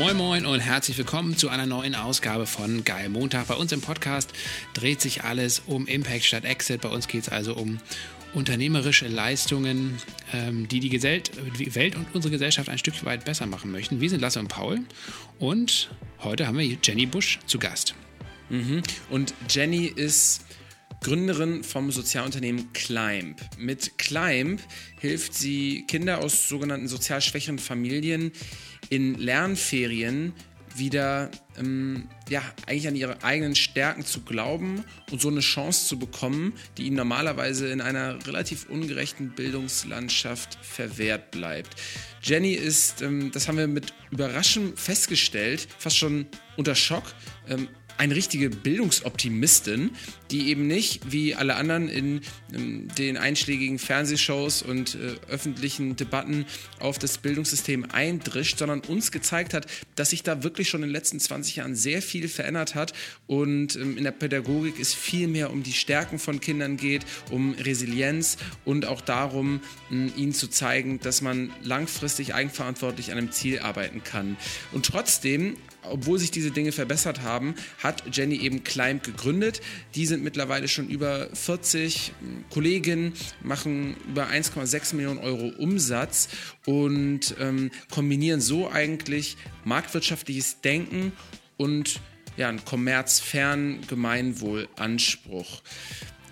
Moin 0.00 0.16
Moin 0.16 0.46
und 0.46 0.60
herzlich 0.60 0.96
willkommen 0.96 1.36
zu 1.36 1.50
einer 1.50 1.66
neuen 1.66 1.94
Ausgabe 1.94 2.46
von 2.46 2.84
Geil 2.84 3.10
Montag. 3.10 3.48
Bei 3.48 3.54
uns 3.54 3.70
im 3.70 3.82
Podcast 3.82 4.32
dreht 4.72 4.98
sich 4.98 5.24
alles 5.24 5.60
um 5.66 5.86
Impact 5.86 6.24
statt 6.24 6.46
Exit. 6.46 6.80
Bei 6.80 6.88
uns 6.88 7.06
geht 7.06 7.24
es 7.24 7.28
also 7.28 7.54
um 7.54 7.80
unternehmerische 8.32 9.08
Leistungen, 9.08 9.98
ähm, 10.32 10.68
die 10.68 10.80
die 10.80 10.90
Welt 11.02 11.96
und 11.96 12.06
unsere 12.14 12.32
Gesellschaft 12.32 12.70
ein 12.70 12.78
Stück 12.78 13.04
weit 13.04 13.26
besser 13.26 13.44
machen 13.44 13.70
möchten. 13.72 14.00
Wir 14.00 14.08
sind 14.08 14.22
Lasse 14.22 14.40
und 14.40 14.48
Paul 14.48 14.80
und 15.38 15.90
heute 16.20 16.46
haben 16.46 16.56
wir 16.56 16.78
Jenny 16.82 17.04
Busch 17.04 17.38
zu 17.44 17.58
Gast. 17.58 17.94
Mhm. 18.48 18.80
Und 19.10 19.34
Jenny 19.50 19.84
ist 19.84 20.46
Gründerin 21.00 21.64
vom 21.64 21.90
Sozialunternehmen 21.90 22.72
Climb. 22.72 23.40
Mit 23.58 23.98
Climb 23.98 24.60
hilft 24.98 25.34
sie 25.34 25.84
Kinder 25.86 26.18
aus 26.18 26.48
sogenannten 26.48 26.88
sozial 26.88 27.20
schwächeren 27.20 27.58
Familien 27.58 28.32
in 28.90 29.14
Lernferien 29.14 30.34
wieder 30.76 31.30
ähm, 31.58 32.08
ja, 32.28 32.42
eigentlich 32.66 32.88
an 32.88 32.96
ihre 32.96 33.22
eigenen 33.24 33.54
Stärken 33.54 34.04
zu 34.04 34.20
glauben 34.20 34.84
und 35.10 35.20
so 35.20 35.28
eine 35.28 35.40
Chance 35.40 35.86
zu 35.86 35.98
bekommen, 35.98 36.54
die 36.76 36.84
ihnen 36.84 36.96
normalerweise 36.96 37.68
in 37.70 37.80
einer 37.80 38.24
relativ 38.26 38.68
ungerechten 38.68 39.30
Bildungslandschaft 39.30 40.58
verwehrt 40.62 41.30
bleibt. 41.30 41.76
Jenny 42.22 42.52
ist, 42.52 43.02
ähm, 43.02 43.30
das 43.32 43.48
haben 43.48 43.58
wir 43.58 43.66
mit 43.66 43.94
Überraschung 44.10 44.76
festgestellt, 44.76 45.66
fast 45.78 45.96
schon 45.96 46.26
unter 46.56 46.74
Schock, 46.74 47.04
ähm, 47.48 47.68
eine 48.00 48.16
richtige 48.16 48.48
Bildungsoptimistin, 48.48 49.90
die 50.30 50.48
eben 50.48 50.66
nicht 50.66 51.12
wie 51.12 51.34
alle 51.34 51.56
anderen 51.56 51.90
in, 51.90 52.22
in 52.50 52.88
den 52.88 53.18
einschlägigen 53.18 53.78
Fernsehshows 53.78 54.62
und 54.62 54.94
äh, 54.94 55.16
öffentlichen 55.30 55.96
Debatten 55.96 56.46
auf 56.78 56.98
das 56.98 57.18
Bildungssystem 57.18 57.84
eindrischt, 57.92 58.56
sondern 58.56 58.80
uns 58.80 59.12
gezeigt 59.12 59.52
hat, 59.52 59.66
dass 59.96 60.10
sich 60.10 60.22
da 60.22 60.42
wirklich 60.42 60.70
schon 60.70 60.82
in 60.82 60.88
den 60.88 60.94
letzten 60.94 61.20
20 61.20 61.56
Jahren 61.56 61.76
sehr 61.76 62.00
viel 62.00 62.28
verändert 62.28 62.74
hat 62.74 62.94
und 63.26 63.76
ähm, 63.76 63.98
in 63.98 64.04
der 64.04 64.12
Pädagogik 64.12 64.80
es 64.80 64.94
viel 64.94 65.28
mehr 65.28 65.50
um 65.50 65.62
die 65.62 65.74
Stärken 65.74 66.18
von 66.18 66.40
Kindern 66.40 66.78
geht, 66.78 67.04
um 67.30 67.52
Resilienz 67.52 68.38
und 68.64 68.86
auch 68.86 69.02
darum, 69.02 69.60
ihnen 69.90 70.32
zu 70.32 70.48
zeigen, 70.48 71.00
dass 71.00 71.20
man 71.20 71.52
langfristig 71.62 72.32
eigenverantwortlich 72.32 73.12
an 73.12 73.18
einem 73.18 73.30
Ziel 73.30 73.58
arbeiten 73.58 74.02
kann. 74.02 74.38
Und 74.72 74.86
trotzdem 74.86 75.56
obwohl 75.82 76.18
sich 76.18 76.30
diese 76.30 76.50
Dinge 76.50 76.72
verbessert 76.72 77.22
haben, 77.22 77.54
hat 77.82 78.04
Jenny 78.12 78.36
eben 78.36 78.64
Climb 78.64 79.02
gegründet. 79.02 79.60
Die 79.94 80.06
sind 80.06 80.22
mittlerweile 80.22 80.68
schon 80.68 80.88
über 80.88 81.28
40 81.32 82.12
Kollegen, 82.50 83.12
machen 83.42 83.96
über 84.08 84.28
1,6 84.28 84.94
Millionen 84.94 85.18
Euro 85.18 85.52
Umsatz 85.58 86.28
und 86.66 87.34
ähm, 87.38 87.70
kombinieren 87.90 88.40
so 88.40 88.70
eigentlich 88.70 89.36
marktwirtschaftliches 89.64 90.60
Denken 90.60 91.12
und 91.56 92.00
ja, 92.36 92.48
einen 92.48 92.64
kommerzfernen 92.64 93.86
Gemeinwohlanspruch 93.86 95.62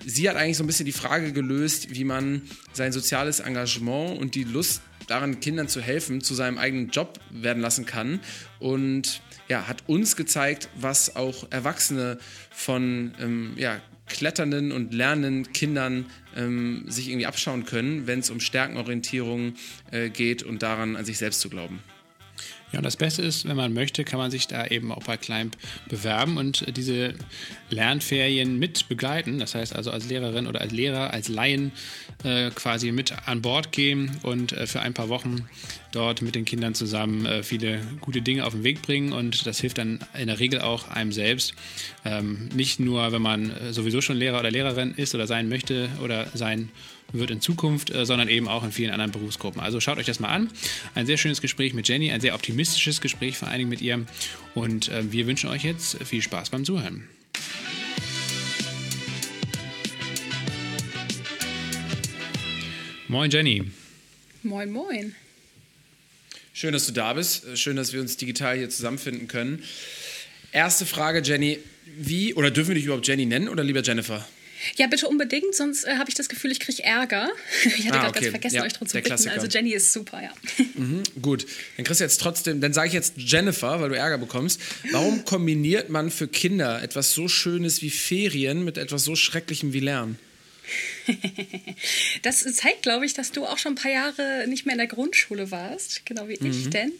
sie 0.04 0.28
hat 0.28 0.36
eigentlich 0.36 0.56
so 0.56 0.64
ein 0.64 0.66
bisschen 0.66 0.86
die 0.86 0.92
Frage 0.92 1.32
gelöst, 1.32 1.94
wie 1.94 2.04
man 2.04 2.42
sein 2.72 2.92
soziales 2.92 3.40
Engagement 3.40 4.18
und 4.18 4.34
die 4.34 4.44
Lust 4.44 4.80
daran, 5.06 5.40
Kindern 5.40 5.68
zu 5.68 5.80
helfen, 5.80 6.20
zu 6.20 6.34
seinem 6.34 6.58
eigenen 6.58 6.90
Job 6.90 7.18
werden 7.30 7.62
lassen 7.62 7.86
kann. 7.86 8.20
Und 8.58 9.22
ja, 9.48 9.66
hat 9.66 9.84
uns 9.86 10.16
gezeigt, 10.16 10.68
was 10.76 11.16
auch 11.16 11.50
Erwachsene 11.50 12.18
von 12.50 13.14
ähm, 13.20 13.52
ja, 13.56 13.80
kletternden 14.08 14.72
und 14.72 14.94
lernenden 14.94 15.52
Kindern 15.52 16.06
ähm, 16.36 16.84
sich 16.88 17.08
irgendwie 17.08 17.26
abschauen 17.26 17.64
können, 17.64 18.06
wenn 18.06 18.20
es 18.20 18.30
um 18.30 18.40
Stärkenorientierung 18.40 19.54
äh, 19.90 20.10
geht 20.10 20.42
und 20.42 20.62
daran 20.62 20.96
an 20.96 21.04
sich 21.04 21.18
selbst 21.18 21.40
zu 21.40 21.48
glauben. 21.48 21.80
Ja, 22.72 22.80
und 22.80 22.84
das 22.84 22.96
Beste 22.96 23.22
ist, 23.22 23.48
wenn 23.48 23.56
man 23.56 23.72
möchte, 23.72 24.04
kann 24.04 24.18
man 24.18 24.30
sich 24.30 24.46
da 24.46 24.66
eben 24.66 24.92
auch 24.92 25.02
bei 25.04 25.16
Climb 25.16 25.56
bewerben 25.88 26.36
und 26.36 26.76
diese 26.76 27.14
Lernferien 27.70 28.58
mit 28.58 28.88
begleiten. 28.88 29.38
Das 29.38 29.54
heißt 29.54 29.74
also 29.74 29.90
als 29.90 30.06
Lehrerin 30.06 30.46
oder 30.46 30.60
als 30.60 30.72
Lehrer, 30.72 31.12
als 31.12 31.28
Laien 31.28 31.72
äh, 32.24 32.50
quasi 32.50 32.92
mit 32.92 33.14
an 33.26 33.40
Bord 33.40 33.72
gehen 33.72 34.10
und 34.22 34.52
äh, 34.52 34.66
für 34.66 34.80
ein 34.80 34.92
paar 34.92 35.08
Wochen 35.08 35.48
dort 35.92 36.20
mit 36.20 36.34
den 36.34 36.44
Kindern 36.44 36.74
zusammen 36.74 37.24
äh, 37.24 37.42
viele 37.42 37.80
gute 38.02 38.20
Dinge 38.20 38.44
auf 38.44 38.52
den 38.52 38.64
Weg 38.64 38.82
bringen. 38.82 39.12
Und 39.12 39.46
das 39.46 39.60
hilft 39.60 39.78
dann 39.78 40.00
in 40.18 40.26
der 40.26 40.38
Regel 40.38 40.60
auch 40.60 40.88
einem 40.88 41.12
selbst. 41.12 41.54
Ähm, 42.04 42.50
nicht 42.54 42.80
nur, 42.80 43.12
wenn 43.12 43.22
man 43.22 43.50
äh, 43.50 43.72
sowieso 43.72 44.02
schon 44.02 44.18
Lehrer 44.18 44.40
oder 44.40 44.50
Lehrerin 44.50 44.92
ist 44.94 45.14
oder 45.14 45.26
sein 45.26 45.48
möchte 45.48 45.88
oder 46.02 46.26
sein 46.34 46.68
wird 47.12 47.30
in 47.30 47.40
Zukunft, 47.40 47.90
äh, 47.90 48.04
sondern 48.04 48.28
eben 48.28 48.48
auch 48.48 48.64
in 48.64 48.72
vielen 48.72 48.90
anderen 48.90 49.12
Berufsgruppen. 49.12 49.60
Also 49.60 49.80
schaut 49.80 49.98
euch 49.98 50.06
das 50.06 50.20
mal 50.20 50.28
an. 50.28 50.50
Ein 50.94 51.06
sehr 51.06 51.16
schönes 51.16 51.40
Gespräch 51.40 51.74
mit 51.74 51.88
Jenny, 51.88 52.10
ein 52.10 52.20
sehr 52.20 52.34
optimistisches 52.34 53.00
Gespräch 53.00 53.38
vor 53.38 53.48
allen 53.48 53.58
Dingen 53.58 53.70
mit 53.70 53.80
ihr. 53.80 54.04
Und 54.54 54.88
äh, 54.88 55.10
wir 55.10 55.26
wünschen 55.26 55.48
euch 55.50 55.64
jetzt 55.64 56.02
viel 56.04 56.22
Spaß 56.22 56.50
beim 56.50 56.64
Zuhören. 56.64 57.08
Moin 63.08 63.30
Jenny. 63.30 63.64
Moin, 64.42 64.70
moin. 64.70 65.14
Schön, 66.52 66.72
dass 66.72 66.86
du 66.86 66.92
da 66.92 67.14
bist. 67.14 67.56
Schön, 67.56 67.76
dass 67.76 67.92
wir 67.94 68.00
uns 68.00 68.18
digital 68.18 68.58
hier 68.58 68.68
zusammenfinden 68.68 69.28
können. 69.28 69.62
Erste 70.52 70.84
Frage, 70.84 71.22
Jenny. 71.22 71.58
Wie, 71.96 72.34
oder 72.34 72.50
dürfen 72.50 72.68
wir 72.68 72.74
dich 72.74 72.84
überhaupt 72.84 73.06
Jenny 73.06 73.24
nennen 73.24 73.48
oder 73.48 73.64
lieber 73.64 73.82
Jennifer? 73.82 74.26
Ja, 74.76 74.86
bitte 74.86 75.08
unbedingt, 75.08 75.54
sonst 75.54 75.84
äh, 75.84 75.96
habe 75.96 76.08
ich 76.08 76.14
das 76.14 76.28
Gefühl, 76.28 76.50
ich 76.52 76.60
kriege 76.60 76.82
Ärger. 76.82 77.28
Ich 77.78 77.86
hatte 77.86 77.98
ah, 77.98 78.02
gerade 78.02 78.08
okay. 78.08 78.20
ganz 78.20 78.30
vergessen, 78.30 78.56
ja, 78.56 78.62
euch 78.64 78.72
darum 78.72 78.88
zu 78.88 78.96
bitten. 78.96 79.06
Klassiker. 79.06 79.34
Also 79.34 79.46
Jenny 79.46 79.72
ist 79.72 79.92
super, 79.92 80.22
ja. 80.22 80.30
Mhm, 80.74 81.02
gut, 81.20 81.46
dann 81.76 81.84
kriegst 81.84 82.00
du 82.00 82.04
jetzt 82.04 82.20
trotzdem, 82.20 82.60
dann 82.60 82.72
sage 82.72 82.88
ich 82.88 82.94
jetzt 82.94 83.14
Jennifer, 83.16 83.80
weil 83.80 83.88
du 83.88 83.96
Ärger 83.96 84.18
bekommst. 84.18 84.60
Warum 84.92 85.24
kombiniert 85.24 85.88
man 85.88 86.10
für 86.10 86.28
Kinder 86.28 86.82
etwas 86.82 87.12
so 87.12 87.28
Schönes 87.28 87.82
wie 87.82 87.90
Ferien 87.90 88.64
mit 88.64 88.78
etwas 88.78 89.04
so 89.04 89.16
Schrecklichem 89.16 89.72
wie 89.72 89.80
Lernen? 89.80 90.18
das 92.22 92.40
zeigt, 92.54 92.82
glaube 92.82 93.06
ich, 93.06 93.14
dass 93.14 93.32
du 93.32 93.46
auch 93.46 93.58
schon 93.58 93.72
ein 93.72 93.76
paar 93.76 93.90
Jahre 93.90 94.46
nicht 94.48 94.66
mehr 94.66 94.74
in 94.74 94.78
der 94.78 94.86
Grundschule 94.86 95.50
warst, 95.50 96.04
genau 96.06 96.28
wie 96.28 96.38
mhm. 96.40 96.50
ich, 96.50 96.70
denn 96.70 96.92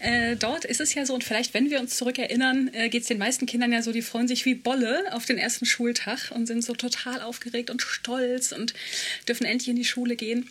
äh, 0.00 0.36
dort 0.36 0.64
ist 0.64 0.80
es 0.80 0.94
ja 0.94 1.04
so, 1.04 1.14
und 1.14 1.24
vielleicht, 1.24 1.54
wenn 1.54 1.70
wir 1.70 1.80
uns 1.80 1.96
zurückerinnern, 1.96 2.70
äh, 2.72 2.88
geht 2.88 3.02
es 3.02 3.08
den 3.08 3.18
meisten 3.18 3.46
Kindern 3.46 3.72
ja 3.72 3.82
so, 3.82 3.92
die 3.92 4.02
freuen 4.02 4.28
sich 4.28 4.44
wie 4.44 4.54
Bolle 4.54 5.12
auf 5.12 5.26
den 5.26 5.38
ersten 5.38 5.66
Schultag 5.66 6.30
und 6.34 6.46
sind 6.46 6.64
so 6.64 6.74
total 6.74 7.22
aufgeregt 7.22 7.70
und 7.70 7.82
stolz 7.82 8.52
und 8.52 8.74
dürfen 9.26 9.44
endlich 9.44 9.68
in 9.68 9.76
die 9.76 9.84
Schule 9.84 10.16
gehen. 10.16 10.48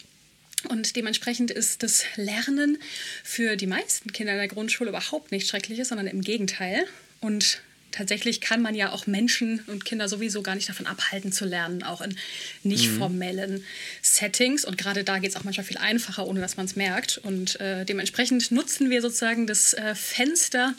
Und 0.70 0.96
dementsprechend 0.96 1.52
ist 1.52 1.84
das 1.84 2.04
Lernen 2.16 2.80
für 3.24 3.56
die 3.56 3.68
meisten 3.68 4.12
Kinder 4.12 4.34
in 4.34 4.40
der 4.40 4.48
Grundschule 4.48 4.90
überhaupt 4.90 5.32
nicht 5.32 5.48
schreckliches, 5.48 5.90
sondern 5.90 6.08
im 6.08 6.22
Gegenteil. 6.22 6.86
Und 7.22 7.62
tatsächlich 7.98 8.42
kann 8.42 8.62
man 8.62 8.76
ja 8.76 8.92
auch 8.92 9.08
Menschen 9.08 9.62
und 9.68 9.86
Kinder 9.86 10.08
sowieso 10.08 10.42
gar 10.42 10.56
nicht 10.56 10.70
davon 10.70 10.86
abhalten 10.86 11.32
zu 11.32 11.46
lernen, 11.46 11.84
auch 11.84 12.02
in 12.02 12.16
nicht 12.64 12.92
mhm. 12.92 12.98
formellen 12.98 13.54
mhm. 13.54 13.64
Settings. 14.02 14.66
Und 14.66 14.78
gerade 14.78 15.04
da 15.04 15.20
geht 15.20 15.32
es 15.32 15.36
auch 15.36 15.44
manchmal 15.44 15.66
viel 15.66 15.78
einfacher, 15.78 16.28
ohne 16.28 16.40
dass 16.40 16.58
man 16.58 16.66
es 16.66 16.76
merkt. 16.76 17.18
Und 17.18 17.60
äh, 17.60 17.86
dementsprechend 17.86 18.52
nutzen 18.52 18.90
wir 18.90 19.02
sozusagen 19.02 19.48
das 19.48 19.74
äh, 19.74 19.96
Fenster, 19.96 20.74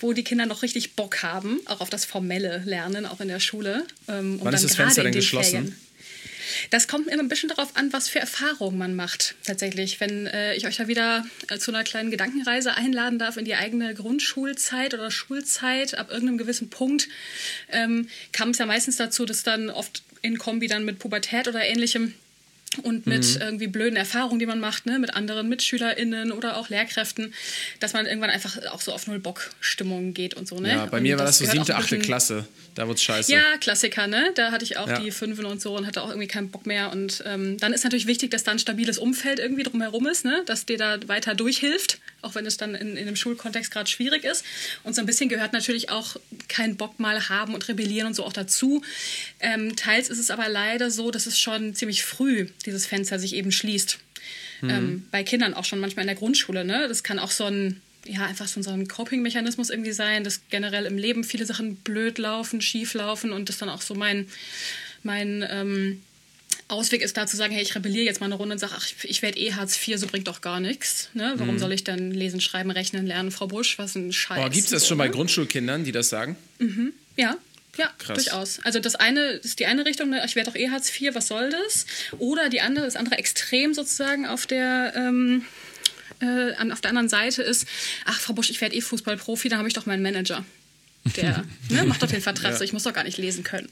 wo 0.00 0.12
die 0.12 0.24
Kinder 0.24 0.46
noch 0.46 0.62
richtig 0.62 0.94
Bock 0.94 1.22
haben, 1.22 1.60
auch 1.66 1.80
auf 1.80 1.90
das 1.90 2.04
formelle 2.04 2.62
Lernen, 2.64 3.06
auch 3.06 3.20
in 3.20 3.28
der 3.28 3.40
Schule. 3.40 3.86
Ähm, 4.08 4.40
Wann 4.42 4.54
ist 4.54 4.64
das 4.64 4.76
Fenster 4.76 5.02
denn 5.02 5.12
geschlossen? 5.12 5.50
Ferien, 5.50 5.76
das 6.70 6.88
kommt 6.88 7.08
immer 7.08 7.22
ein 7.22 7.28
bisschen 7.28 7.48
darauf 7.48 7.76
an, 7.76 7.92
was 7.92 8.08
für 8.08 8.18
Erfahrungen 8.18 8.78
man 8.78 8.94
macht. 8.94 9.34
Tatsächlich, 9.44 10.00
wenn 10.00 10.26
äh, 10.26 10.54
ich 10.54 10.66
euch 10.66 10.76
da 10.76 10.88
wieder 10.88 11.24
äh, 11.48 11.58
zu 11.58 11.70
einer 11.70 11.84
kleinen 11.84 12.10
Gedankenreise 12.10 12.74
einladen 12.74 13.18
darf 13.18 13.36
in 13.36 13.44
die 13.44 13.54
eigene 13.54 13.94
Grundschulzeit 13.94 14.94
oder 14.94 15.10
Schulzeit, 15.10 15.96
ab 15.96 16.10
irgendeinem 16.10 16.38
gewissen 16.38 16.70
Punkt 16.70 17.08
ähm, 17.70 18.08
kam 18.32 18.50
es 18.50 18.58
ja 18.58 18.66
meistens 18.66 18.96
dazu, 18.96 19.24
dass 19.24 19.42
dann 19.42 19.70
oft 19.70 20.02
in 20.22 20.38
Kombi 20.38 20.68
dann 20.68 20.84
mit 20.84 20.98
Pubertät 20.98 21.48
oder 21.48 21.64
ähnlichem 21.64 22.14
und 22.82 23.06
mit 23.06 23.24
mhm. 23.34 23.40
irgendwie 23.40 23.66
blöden 23.66 23.96
Erfahrungen, 23.96 24.38
die 24.38 24.46
man 24.46 24.60
macht, 24.60 24.86
ne, 24.86 24.98
mit 24.98 25.14
anderen 25.14 25.48
MitschülerInnen 25.48 26.32
oder 26.32 26.56
auch 26.56 26.68
Lehrkräften, 26.68 27.34
dass 27.80 27.92
man 27.92 28.06
irgendwann 28.06 28.30
einfach 28.30 28.56
auch 28.66 28.80
so 28.80 28.92
auf 28.92 29.06
Null-Bock-Stimmung 29.06 30.14
geht 30.14 30.34
und 30.34 30.48
so, 30.48 30.58
ne? 30.60 30.70
Ja, 30.70 30.86
bei 30.86 30.98
und 30.98 31.02
mir 31.02 31.18
war 31.18 31.26
das 31.26 31.38
so 31.38 31.46
siebte, 31.46 31.76
achte 31.76 31.98
Klasse. 31.98 32.46
Da 32.74 32.88
wird's 32.88 33.02
scheiße. 33.02 33.32
Ja, 33.32 33.42
Klassiker, 33.60 34.06
ne? 34.06 34.32
Da 34.34 34.50
hatte 34.50 34.64
ich 34.64 34.76
auch 34.76 34.88
ja. 34.88 34.98
die 34.98 35.10
Fünfen 35.10 35.44
und 35.44 35.60
so 35.60 35.76
und 35.76 35.86
hatte 35.86 36.02
auch 36.02 36.08
irgendwie 36.08 36.26
keinen 36.26 36.50
Bock 36.50 36.66
mehr. 36.66 36.90
Und 36.90 37.22
ähm, 37.26 37.56
dann 37.58 37.72
ist 37.72 37.84
natürlich 37.84 38.06
wichtig, 38.06 38.30
dass 38.30 38.42
da 38.42 38.50
ein 38.50 38.58
stabiles 38.58 38.98
Umfeld 38.98 39.38
irgendwie 39.38 39.62
drumherum 39.62 40.06
ist, 40.06 40.24
ne? 40.24 40.42
Dass 40.46 40.66
dir 40.66 40.76
da 40.76 40.98
weiter 41.06 41.34
durchhilft, 41.34 41.98
auch 42.24 42.34
wenn 42.34 42.46
es 42.46 42.56
dann 42.56 42.74
in, 42.74 42.96
in 42.96 43.06
dem 43.06 43.16
Schulkontext 43.16 43.70
gerade 43.70 43.88
schwierig 43.88 44.24
ist. 44.24 44.44
Und 44.82 44.94
so 44.94 45.00
ein 45.00 45.06
bisschen 45.06 45.28
gehört 45.28 45.52
natürlich 45.52 45.90
auch 45.90 46.16
keinen 46.48 46.76
Bock 46.76 46.98
mal 46.98 47.28
haben 47.28 47.54
und 47.54 47.68
rebellieren 47.68 48.08
und 48.08 48.14
so 48.14 48.24
auch 48.24 48.32
dazu. 48.32 48.82
Ähm, 49.40 49.76
teils 49.76 50.08
ist 50.08 50.18
es 50.18 50.30
aber 50.30 50.48
leider 50.48 50.90
so, 50.90 51.10
dass 51.10 51.26
es 51.26 51.38
schon 51.38 51.74
ziemlich 51.74 52.04
früh 52.04 52.48
dieses 52.66 52.86
Fenster 52.86 53.18
sich 53.18 53.34
eben 53.34 53.52
schließt. 53.52 53.98
Mhm. 54.62 54.70
Ähm, 54.70 55.08
bei 55.10 55.22
Kindern 55.22 55.54
auch 55.54 55.64
schon 55.64 55.80
manchmal 55.80 56.04
in 56.04 56.08
der 56.08 56.16
Grundschule. 56.16 56.64
Ne? 56.64 56.86
Das 56.88 57.02
kann 57.02 57.18
auch 57.18 57.30
so 57.30 57.44
ein, 57.44 57.80
ja, 58.06 58.26
einfach 58.26 58.48
so 58.48 58.60
ein 58.70 58.88
Coping-Mechanismus 58.88 59.70
irgendwie 59.70 59.92
sein, 59.92 60.24
dass 60.24 60.42
generell 60.48 60.86
im 60.86 60.98
Leben 60.98 61.24
viele 61.24 61.46
Sachen 61.46 61.76
blöd 61.76 62.18
laufen, 62.18 62.60
schief 62.60 62.94
laufen 62.94 63.32
und 63.32 63.48
das 63.48 63.58
dann 63.58 63.68
auch 63.68 63.82
so 63.82 63.94
mein, 63.94 64.28
mein 65.02 65.44
ähm, 65.48 66.02
Ausweg 66.74 67.02
ist 67.02 67.16
da 67.16 67.26
zu 67.26 67.36
sagen, 67.36 67.54
hey, 67.54 67.62
ich 67.62 67.74
rebelliere 67.74 68.04
jetzt 68.04 68.20
mal 68.20 68.26
eine 68.26 68.34
Runde 68.34 68.54
und 68.54 68.58
sage, 68.58 68.74
ach, 68.76 68.86
ich 69.02 69.22
werde 69.22 69.38
eh 69.38 69.52
Hartz 69.54 69.76
IV, 69.76 69.98
so 69.98 70.06
bringt 70.06 70.28
doch 70.28 70.40
gar 70.40 70.60
nichts. 70.60 71.08
Ne? 71.14 71.34
Warum 71.36 71.54
mhm. 71.54 71.58
soll 71.58 71.72
ich 71.72 71.84
dann 71.84 72.10
lesen, 72.10 72.40
schreiben, 72.40 72.70
rechnen 72.70 73.06
lernen, 73.06 73.30
Frau 73.30 73.46
Busch? 73.46 73.78
Was 73.78 73.94
ein 73.94 74.12
Scheiß. 74.12 74.38
Oh, 74.38 74.50
Gibt 74.50 74.64
es 74.64 74.70
das 74.70 74.82
so, 74.82 74.88
schon 74.88 74.98
bei 74.98 75.06
ne? 75.06 75.12
Grundschulkindern, 75.12 75.84
die 75.84 75.92
das 75.92 76.08
sagen? 76.08 76.36
Mhm. 76.58 76.92
Ja, 77.16 77.36
ja, 77.76 77.90
Krass. 77.98 78.24
durchaus. 78.24 78.60
Also 78.62 78.78
das 78.78 78.94
eine 78.94 79.20
ist 79.20 79.58
die 79.58 79.66
eine 79.66 79.84
Richtung, 79.84 80.10
ne? 80.10 80.22
ich 80.24 80.36
werde 80.36 80.50
doch 80.50 80.56
eh 80.56 80.70
Hartz 80.70 80.90
IV, 80.90 81.14
was 81.14 81.28
soll 81.28 81.50
das? 81.50 81.86
Oder 82.18 82.48
die 82.48 82.60
andere, 82.60 82.84
das 82.84 82.96
andere 82.96 83.18
Extrem 83.18 83.74
sozusagen 83.74 84.26
auf 84.26 84.46
der 84.46 84.92
ähm, 84.96 85.44
äh, 86.20 86.54
auf 86.72 86.80
der 86.80 86.90
anderen 86.90 87.08
Seite 87.08 87.42
ist, 87.42 87.66
ach 88.04 88.20
Frau 88.20 88.32
Busch, 88.32 88.50
ich 88.50 88.60
werde 88.60 88.76
eh 88.76 88.80
Fußballprofi, 88.80 89.48
dann 89.48 89.58
habe 89.58 89.68
ich 89.68 89.74
doch 89.74 89.86
meinen 89.86 90.02
Manager. 90.02 90.44
Der 91.16 91.44
ne, 91.68 91.84
macht 91.84 92.02
doch 92.02 92.08
den 92.08 92.22
Vertrag 92.22 92.52
ja. 92.52 92.56
so, 92.56 92.64
ich 92.64 92.72
muss 92.72 92.84
doch 92.84 92.92
gar 92.92 93.04
nicht 93.04 93.18
lesen 93.18 93.44
können. 93.44 93.68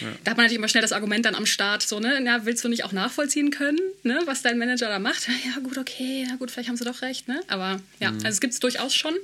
Ja. 0.00 0.08
Da 0.24 0.30
hat 0.30 0.36
man 0.36 0.44
natürlich 0.44 0.58
immer 0.58 0.68
schnell 0.68 0.82
das 0.82 0.92
Argument 0.92 1.24
dann 1.26 1.34
am 1.34 1.46
Start, 1.46 1.82
so, 1.82 2.00
ne, 2.00 2.22
ja, 2.24 2.44
willst 2.44 2.64
du 2.64 2.68
nicht 2.68 2.84
auch 2.84 2.92
nachvollziehen 2.92 3.50
können, 3.50 3.78
ne, 4.02 4.20
was 4.24 4.42
dein 4.42 4.58
Manager 4.58 4.88
da 4.88 4.98
macht? 4.98 5.28
Ja, 5.44 5.60
gut, 5.60 5.76
okay, 5.76 6.24
ja 6.28 6.36
gut, 6.36 6.50
vielleicht 6.50 6.68
haben 6.68 6.76
sie 6.76 6.84
doch 6.84 7.02
recht, 7.02 7.26
ne? 7.26 7.40
Aber 7.48 7.80
ja, 8.00 8.10
mhm. 8.10 8.18
also 8.18 8.28
es 8.28 8.40
gibt 8.40 8.54
es 8.54 8.60
durchaus 8.60 8.94
schon, 8.94 9.14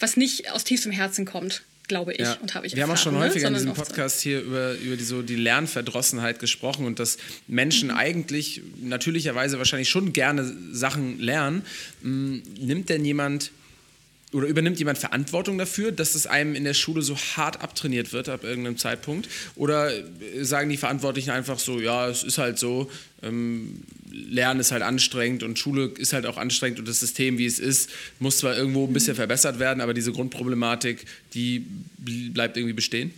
was 0.00 0.16
nicht 0.16 0.50
aus 0.50 0.64
tiefstem 0.64 0.90
Herzen 0.90 1.26
kommt 1.26 1.62
glaube 1.88 2.12
ich, 2.12 2.20
ja. 2.20 2.34
und 2.42 2.54
habe 2.54 2.66
ich 2.66 2.74
Wir 2.74 2.82
haben 2.82 2.90
auch 2.90 2.96
schon 2.96 3.14
ne? 3.14 3.20
häufiger 3.20 3.48
in 3.48 3.54
diesem 3.54 3.74
Podcast 3.74 4.20
hier 4.20 4.40
über, 4.40 4.74
über 4.74 4.96
die, 4.96 5.04
so 5.04 5.22
die 5.22 5.36
Lernverdrossenheit 5.36 6.38
gesprochen 6.38 6.86
und 6.86 6.98
dass 6.98 7.18
Menschen 7.46 7.90
mhm. 7.90 7.96
eigentlich 7.96 8.62
natürlicherweise 8.80 9.58
wahrscheinlich 9.58 9.88
schon 9.88 10.12
gerne 10.12 10.52
Sachen 10.72 11.20
lernen. 11.20 11.62
Hm, 12.02 12.42
nimmt 12.58 12.88
denn 12.88 13.04
jemand 13.04 13.50
oder 14.32 14.48
übernimmt 14.48 14.78
jemand 14.78 14.98
Verantwortung 14.98 15.56
dafür, 15.56 15.92
dass 15.92 16.14
es 16.14 16.26
einem 16.26 16.54
in 16.54 16.64
der 16.64 16.74
Schule 16.74 17.02
so 17.02 17.16
hart 17.16 17.62
abtrainiert 17.62 18.12
wird 18.12 18.28
ab 18.28 18.42
irgendeinem 18.42 18.76
Zeitpunkt? 18.76 19.28
Oder 19.54 19.90
sagen 20.40 20.68
die 20.68 20.76
Verantwortlichen 20.76 21.30
einfach 21.30 21.58
so, 21.58 21.80
ja, 21.80 22.08
es 22.08 22.24
ist 22.24 22.38
halt 22.38 22.58
so, 22.58 22.90
ähm, 23.22 23.82
Lernen 24.10 24.60
ist 24.60 24.72
halt 24.72 24.82
anstrengend 24.82 25.42
und 25.42 25.58
Schule 25.58 25.92
ist 25.98 26.12
halt 26.12 26.26
auch 26.26 26.38
anstrengend 26.38 26.78
und 26.78 26.88
das 26.88 27.00
System, 27.00 27.38
wie 27.38 27.46
es 27.46 27.58
ist, 27.58 27.90
muss 28.18 28.38
zwar 28.38 28.56
irgendwo 28.56 28.86
ein 28.86 28.92
bisschen 28.92 29.14
verbessert 29.14 29.58
werden, 29.58 29.80
aber 29.80 29.94
diese 29.94 30.12
Grundproblematik, 30.12 31.04
die 31.34 31.66
bleibt 31.98 32.56
irgendwie 32.56 32.72
bestehen? 32.72 33.12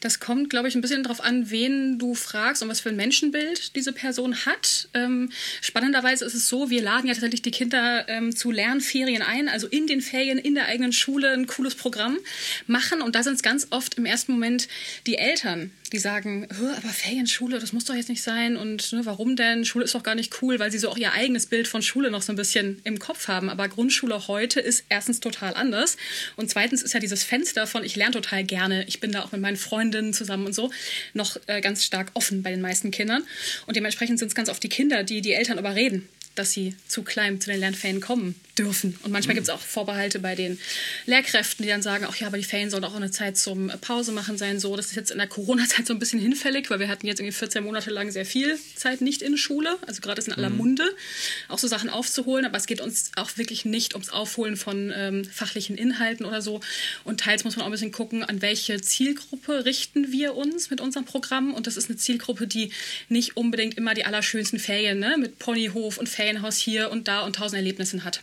Das 0.00 0.20
kommt, 0.20 0.50
glaube 0.50 0.68
ich, 0.68 0.74
ein 0.74 0.80
bisschen 0.80 1.02
darauf 1.02 1.22
an, 1.22 1.50
wen 1.50 1.98
du 1.98 2.14
fragst 2.14 2.62
und 2.62 2.68
was 2.68 2.80
für 2.80 2.88
ein 2.88 2.96
Menschenbild 2.96 3.74
diese 3.76 3.92
Person 3.92 4.46
hat. 4.46 4.88
Ähm, 4.94 5.30
spannenderweise 5.60 6.24
ist 6.24 6.34
es 6.34 6.48
so, 6.48 6.70
wir 6.70 6.82
laden 6.82 7.06
ja 7.06 7.14
tatsächlich 7.14 7.42
die 7.42 7.50
Kinder 7.50 8.08
ähm, 8.08 8.34
zu 8.34 8.50
Lernferien 8.50 9.22
ein, 9.22 9.48
also 9.48 9.66
in 9.66 9.86
den 9.86 10.00
Ferien 10.00 10.38
in 10.38 10.54
der 10.54 10.66
eigenen 10.66 10.92
Schule 10.92 11.30
ein 11.30 11.46
cooles 11.46 11.74
Programm 11.74 12.18
machen. 12.66 13.02
Und 13.02 13.14
da 13.14 13.22
sind 13.22 13.34
es 13.34 13.42
ganz 13.42 13.68
oft 13.70 13.94
im 13.94 14.06
ersten 14.06 14.32
Moment 14.32 14.68
die 15.06 15.18
Eltern, 15.18 15.70
die 15.90 15.98
sagen, 15.98 16.46
aber 16.50 16.88
Ferienschule, 16.88 17.58
das 17.58 17.72
muss 17.72 17.84
doch 17.84 17.94
jetzt 17.94 18.08
nicht 18.08 18.22
sein 18.22 18.56
und 18.56 18.92
ne, 18.92 19.00
warum 19.04 19.36
denn? 19.36 19.64
Schule 19.64 19.84
ist 19.84 19.94
doch 19.94 20.02
gar 20.02 20.14
nicht 20.14 20.42
cool, 20.42 20.58
weil 20.58 20.70
sie 20.70 20.78
so 20.78 20.88
auch 20.88 20.96
ihr 20.96 21.12
eigenes 21.12 21.46
Bild 21.46 21.68
von 21.68 21.82
Schule 21.82 22.10
noch 22.10 22.22
so 22.22 22.32
ein 22.32 22.36
bisschen 22.36 22.80
im 22.84 22.98
Kopf 22.98 23.28
haben. 23.28 23.48
Aber 23.48 23.68
Grundschule 23.68 24.28
heute 24.28 24.60
ist 24.60 24.84
erstens 24.88 25.20
total 25.20 25.54
anders 25.54 25.96
und 26.36 26.50
zweitens 26.50 26.82
ist 26.82 26.94
ja 26.94 27.00
dieses 27.00 27.24
Fenster 27.24 27.66
von 27.66 27.84
ich 27.84 27.96
lerne 27.96 28.12
total 28.12 28.44
gerne, 28.44 28.84
ich 28.86 29.00
bin 29.00 29.12
da 29.12 29.22
auch 29.22 29.32
mit 29.32 29.40
meinen 29.40 29.56
Freundinnen 29.56 30.12
zusammen 30.12 30.46
und 30.46 30.54
so, 30.54 30.70
noch 31.14 31.36
äh, 31.46 31.60
ganz 31.60 31.84
stark 31.84 32.10
offen 32.14 32.42
bei 32.42 32.50
den 32.50 32.60
meisten 32.60 32.90
Kindern. 32.90 33.24
Und 33.66 33.76
dementsprechend 33.76 34.18
sind 34.18 34.28
es 34.28 34.34
ganz 34.34 34.48
oft 34.48 34.62
die 34.62 34.68
Kinder, 34.68 35.04
die 35.04 35.20
die 35.20 35.32
Eltern 35.32 35.58
überreden, 35.58 36.08
dass 36.38 36.52
sie 36.52 36.74
zu 36.86 37.02
klein 37.02 37.40
zu 37.40 37.50
den 37.50 37.60
Lernferien 37.60 38.00
kommen 38.00 38.34
dürfen. 38.58 38.98
Und 39.02 39.12
manchmal 39.12 39.34
mhm. 39.34 39.38
gibt 39.38 39.48
es 39.48 39.54
auch 39.54 39.60
Vorbehalte 39.60 40.18
bei 40.18 40.34
den 40.34 40.58
Lehrkräften, 41.06 41.62
die 41.62 41.68
dann 41.68 41.82
sagen, 41.82 42.06
ach 42.08 42.16
ja, 42.16 42.26
aber 42.26 42.38
die 42.38 42.44
Ferien 42.44 42.70
sollen 42.70 42.84
auch 42.84 42.94
eine 42.94 43.10
Zeit 43.10 43.36
zum 43.36 43.70
Pause 43.80 44.12
machen 44.12 44.38
sein. 44.38 44.58
So, 44.60 44.76
das 44.76 44.86
ist 44.86 44.96
jetzt 44.96 45.10
in 45.10 45.18
der 45.18 45.26
Corona-Zeit 45.26 45.86
so 45.86 45.92
ein 45.92 45.98
bisschen 45.98 46.20
hinfällig, 46.20 46.70
weil 46.70 46.78
wir 46.78 46.88
hatten 46.88 47.06
jetzt 47.06 47.20
irgendwie 47.20 47.36
14 47.36 47.64
Monate 47.64 47.90
lang 47.90 48.10
sehr 48.10 48.26
viel 48.26 48.58
Zeit 48.74 49.00
nicht 49.00 49.22
in 49.22 49.36
Schule. 49.36 49.76
Also 49.86 50.00
gerade 50.00 50.18
ist 50.18 50.28
in 50.28 50.34
aller 50.34 50.50
mhm. 50.50 50.56
Munde, 50.56 50.88
auch 51.48 51.58
so 51.58 51.68
Sachen 51.68 51.90
aufzuholen. 51.90 52.44
Aber 52.44 52.56
es 52.56 52.66
geht 52.66 52.80
uns 52.80 53.12
auch 53.16 53.36
wirklich 53.36 53.64
nicht 53.64 53.94
ums 53.94 54.10
Aufholen 54.10 54.56
von 54.56 54.92
ähm, 54.94 55.24
fachlichen 55.24 55.76
Inhalten 55.76 56.24
oder 56.24 56.40
so. 56.40 56.60
Und 57.04 57.20
teils 57.20 57.44
muss 57.44 57.56
man 57.56 57.62
auch 57.62 57.68
ein 57.68 57.72
bisschen 57.72 57.92
gucken, 57.92 58.24
an 58.24 58.42
welche 58.42 58.80
Zielgruppe 58.80 59.64
richten 59.64 60.12
wir 60.12 60.34
uns 60.34 60.70
mit 60.70 60.80
unserem 60.80 61.04
Programm. 61.04 61.52
Und 61.52 61.66
das 61.66 61.76
ist 61.76 61.90
eine 61.90 61.98
Zielgruppe, 61.98 62.46
die 62.46 62.72
nicht 63.08 63.36
unbedingt 63.36 63.76
immer 63.76 63.94
die 63.94 64.04
allerschönsten 64.04 64.58
Ferien 64.58 64.98
ne, 64.98 65.16
mit 65.18 65.38
Ponyhof 65.38 65.98
und 65.98 66.08
Ferienhaus 66.26 66.56
hier 66.56 66.90
und 66.90 67.08
da 67.08 67.20
und 67.20 67.36
tausend 67.36 67.56
Erlebnissen 67.56 68.04
hat 68.04 68.20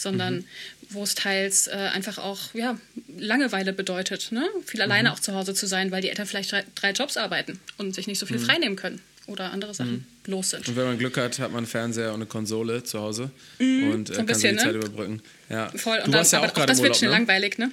sondern 0.00 0.36
mhm. 0.36 0.44
wo 0.90 1.02
es 1.02 1.14
teils 1.14 1.68
äh, 1.68 1.72
einfach 1.72 2.18
auch 2.18 2.54
ja, 2.54 2.78
Langeweile 3.18 3.72
bedeutet, 3.72 4.32
ne? 4.32 4.48
viel 4.64 4.80
alleine 4.82 5.10
mhm. 5.10 5.14
auch 5.14 5.20
zu 5.20 5.34
Hause 5.34 5.54
zu 5.54 5.66
sein, 5.66 5.90
weil 5.90 6.02
die 6.02 6.08
Eltern 6.08 6.26
vielleicht 6.26 6.52
drei, 6.52 6.64
drei 6.74 6.92
Jobs 6.92 7.16
arbeiten 7.16 7.60
und 7.76 7.94
sich 7.94 8.06
nicht 8.06 8.18
so 8.18 8.26
viel 8.26 8.38
mhm. 8.38 8.44
freinehmen 8.44 8.76
können 8.76 9.00
oder 9.26 9.52
andere 9.52 9.74
Sachen 9.74 10.06
mhm. 10.24 10.32
los 10.32 10.50
sind. 10.50 10.66
Und 10.68 10.76
wenn 10.76 10.86
man 10.86 10.98
Glück 10.98 11.16
hat, 11.18 11.38
hat 11.38 11.50
man 11.50 11.58
einen 11.58 11.66
Fernseher 11.66 12.08
und 12.08 12.16
eine 12.16 12.26
Konsole 12.26 12.82
zu 12.82 13.00
Hause 13.00 13.30
mhm. 13.58 13.90
und 13.92 14.10
äh, 14.10 14.14
so 14.14 14.16
kann 14.18 14.26
bisschen, 14.26 14.56
die 14.56 14.62
Zeit 14.62 14.72
ne? 14.72 14.78
überbrücken. 14.78 15.22
Ja. 15.48 15.70
Voll. 15.76 15.98
Und 15.98 16.06
du 16.06 16.10
dann, 16.12 16.18
warst 16.20 16.32
ja 16.32 16.40
auch, 16.40 16.56
auch 16.56 16.66
das 16.66 16.82
wird 16.82 16.96
schnell 16.96 17.10
ne? 17.10 17.16
langweilig, 17.18 17.58
ne? 17.58 17.70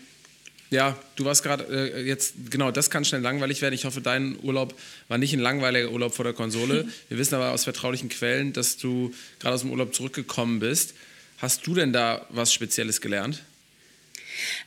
Ja, 0.70 0.98
du 1.16 1.24
warst 1.24 1.44
gerade 1.44 1.64
äh, 1.64 2.04
jetzt, 2.04 2.36
genau, 2.50 2.72
das 2.72 2.90
kann 2.90 3.06
schnell 3.06 3.22
langweilig 3.22 3.62
werden. 3.62 3.74
Ich 3.74 3.86
hoffe, 3.86 4.02
dein 4.02 4.38
Urlaub 4.44 4.78
war 5.08 5.18
nicht 5.18 5.34
ein 5.34 5.40
langweiliger 5.40 5.92
Urlaub 5.92 6.14
vor 6.14 6.26
der 6.26 6.34
Konsole. 6.34 6.88
Wir 7.10 7.18
wissen 7.18 7.36
aber 7.36 7.52
aus 7.52 7.64
vertraulichen 7.64 8.10
Quellen, 8.10 8.52
dass 8.54 8.78
du 8.78 9.14
gerade 9.40 9.56
aus 9.56 9.62
dem 9.62 9.72
Urlaub 9.72 9.96
zurückgekommen 9.96 10.60
bist. 10.60 10.94
Hast 11.38 11.66
du 11.68 11.74
denn 11.74 11.94
da 11.94 12.26
was 12.30 12.52
Spezielles 12.52 13.00
gelernt? 13.00 13.44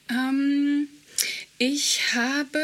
Ähm, 0.09 0.89
ich 1.63 2.15
habe 2.15 2.59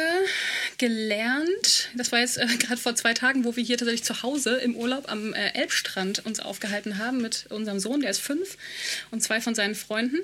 gelernt, 0.79 1.91
das 1.97 2.13
war 2.13 2.21
jetzt 2.21 2.39
äh, 2.39 2.47
gerade 2.59 2.79
vor 2.79 2.95
zwei 2.95 3.13
Tagen, 3.13 3.45
wo 3.45 3.55
wir 3.55 3.63
hier 3.63 3.77
tatsächlich 3.77 4.05
zu 4.05 4.23
Hause 4.23 4.57
im 4.57 4.75
Urlaub 4.75 5.13
am 5.13 5.35
äh, 5.35 5.51
Elbstrand 5.51 6.25
uns 6.25 6.41
aufgehalten 6.41 6.97
haben 6.97 7.21
mit 7.21 7.45
unserem 7.51 7.79
Sohn, 7.79 8.01
der 8.01 8.09
ist 8.09 8.21
fünf, 8.21 8.57
und 9.11 9.23
zwei 9.23 9.43
von 9.43 9.55
seinen 9.55 9.75
Freunden. 9.75 10.17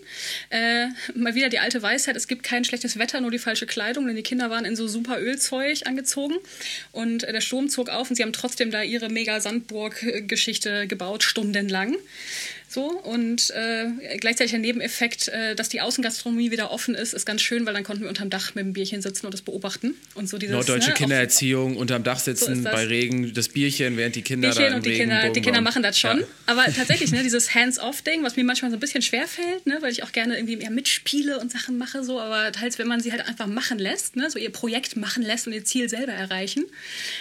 Äh, 0.49 0.87
mal 1.15 1.35
wieder 1.35 1.51
die 1.51 1.59
alte 1.59 1.83
Weisheit, 1.83 2.17
es 2.17 2.29
gibt 2.29 2.45
kein 2.45 2.65
schlechtes 2.65 2.99
Wetter, 2.99 3.21
nur 3.21 3.31
die 3.31 3.39
falsche 3.39 3.67
Kleidung, 3.67 4.07
denn 4.07 4.17
die 4.17 4.23
Kinder 4.23 4.49
waren 4.49 4.65
in 4.65 4.75
so 4.75 4.89
super 4.89 5.21
Ölzeug 5.21 5.87
angezogen 5.87 6.37
und 6.93 7.25
äh, 7.25 7.33
der 7.33 7.43
Sturm 7.43 7.69
zog 7.69 7.91
auf 7.91 8.09
und 8.09 8.17
sie 8.17 8.23
haben 8.23 8.33
trotzdem 8.33 8.71
da 8.71 8.83
ihre 8.83 9.11
mega 9.11 9.39
Sandburg-Geschichte 9.39 10.87
gebaut, 10.87 11.25
stundenlang. 11.25 11.99
So, 12.69 12.87
und 12.87 13.51
äh, 13.51 14.17
gleichzeitig 14.17 14.53
der 14.53 14.61
Nebeneffekt, 14.61 15.29
äh, 15.29 15.55
dass 15.55 15.69
die 15.69 15.83
Außengastronomie 15.83 16.51
wieder 16.53 16.71
offen 16.71 16.95
ist, 16.95 17.13
ist 17.13 17.27
ganz 17.27 17.43
schön, 17.43 17.67
weil 17.67 17.75
dann 17.75 17.85
konnten 17.85 18.05
wir 18.05 18.09
unterm 18.09 18.31
Dach 18.31 18.55
mit 18.55 18.62
dem 18.63 18.73
Bierchen 18.73 19.03
sitzen 19.03 19.27
und 19.27 19.33
das 19.33 19.43
beobachten. 19.43 19.95
Und 20.15 20.29
so 20.29 20.39
dieses, 20.39 20.55
Norddeutsche 20.55 20.91
ne, 20.91 20.95
Kindererziehung, 20.95 21.77
unterm 21.77 22.03
Dach 22.03 22.19
sitzen, 22.19 22.63
so 22.63 22.63
bei 22.63 22.87
Regen, 22.87 23.33
das 23.35 23.49
Bierchen, 23.49 23.97
während 23.97 24.17
die 24.17 24.23
Kinder 24.23 24.49
Bierchen 24.49 24.71
da 24.71 24.77
und 24.77 24.87
die 24.87 24.91
Regen 24.91 25.11
Kinder, 25.11 25.31
die 25.31 25.41
Kinder 25.41 25.61
machen 25.61 25.83
das 25.83 25.99
schon. 25.99 26.21
Ja. 26.21 26.27
Aber 26.47 26.65
tatsächlich, 26.65 27.13
ne, 27.13 27.23
dieses 27.23 27.55
Hands-off-Ding, 27.55 28.23
was 28.23 28.37
mir 28.37 28.45
manchmal 28.45 28.71
so 28.71 28.77
ein 28.77 28.81
bisschen 28.81 29.03
schwer 29.03 29.27
fällt, 29.27 29.67
ne, 29.67 29.79
weil 29.81 29.93
ich 29.93 30.03
auch 30.03 30.13
gerne 30.13 30.37
irgendwie 30.37 30.57
mehr 30.57 30.71
mitspiele 30.71 31.39
und 31.39 31.51
Sachen 31.51 31.79
mache, 31.79 32.05
so, 32.05 32.21
aber 32.21 32.53
teils, 32.53 32.79
wenn 32.79 32.89
man 32.89 33.01
sie 33.01 33.13
halt 33.13 33.27
einfach 33.27 33.47
machen 33.47 33.79
lässt, 33.79 34.17
ne, 34.17 34.31
so 34.31 34.39
ihr 34.39 34.51
Projekt 34.51 34.97
machen 34.97 35.23
lässt 35.23 35.47
und 35.47 35.53
ihr 35.53 35.65
Ziel 35.65 35.89
selber 35.89 36.13
erreichen 36.13 36.65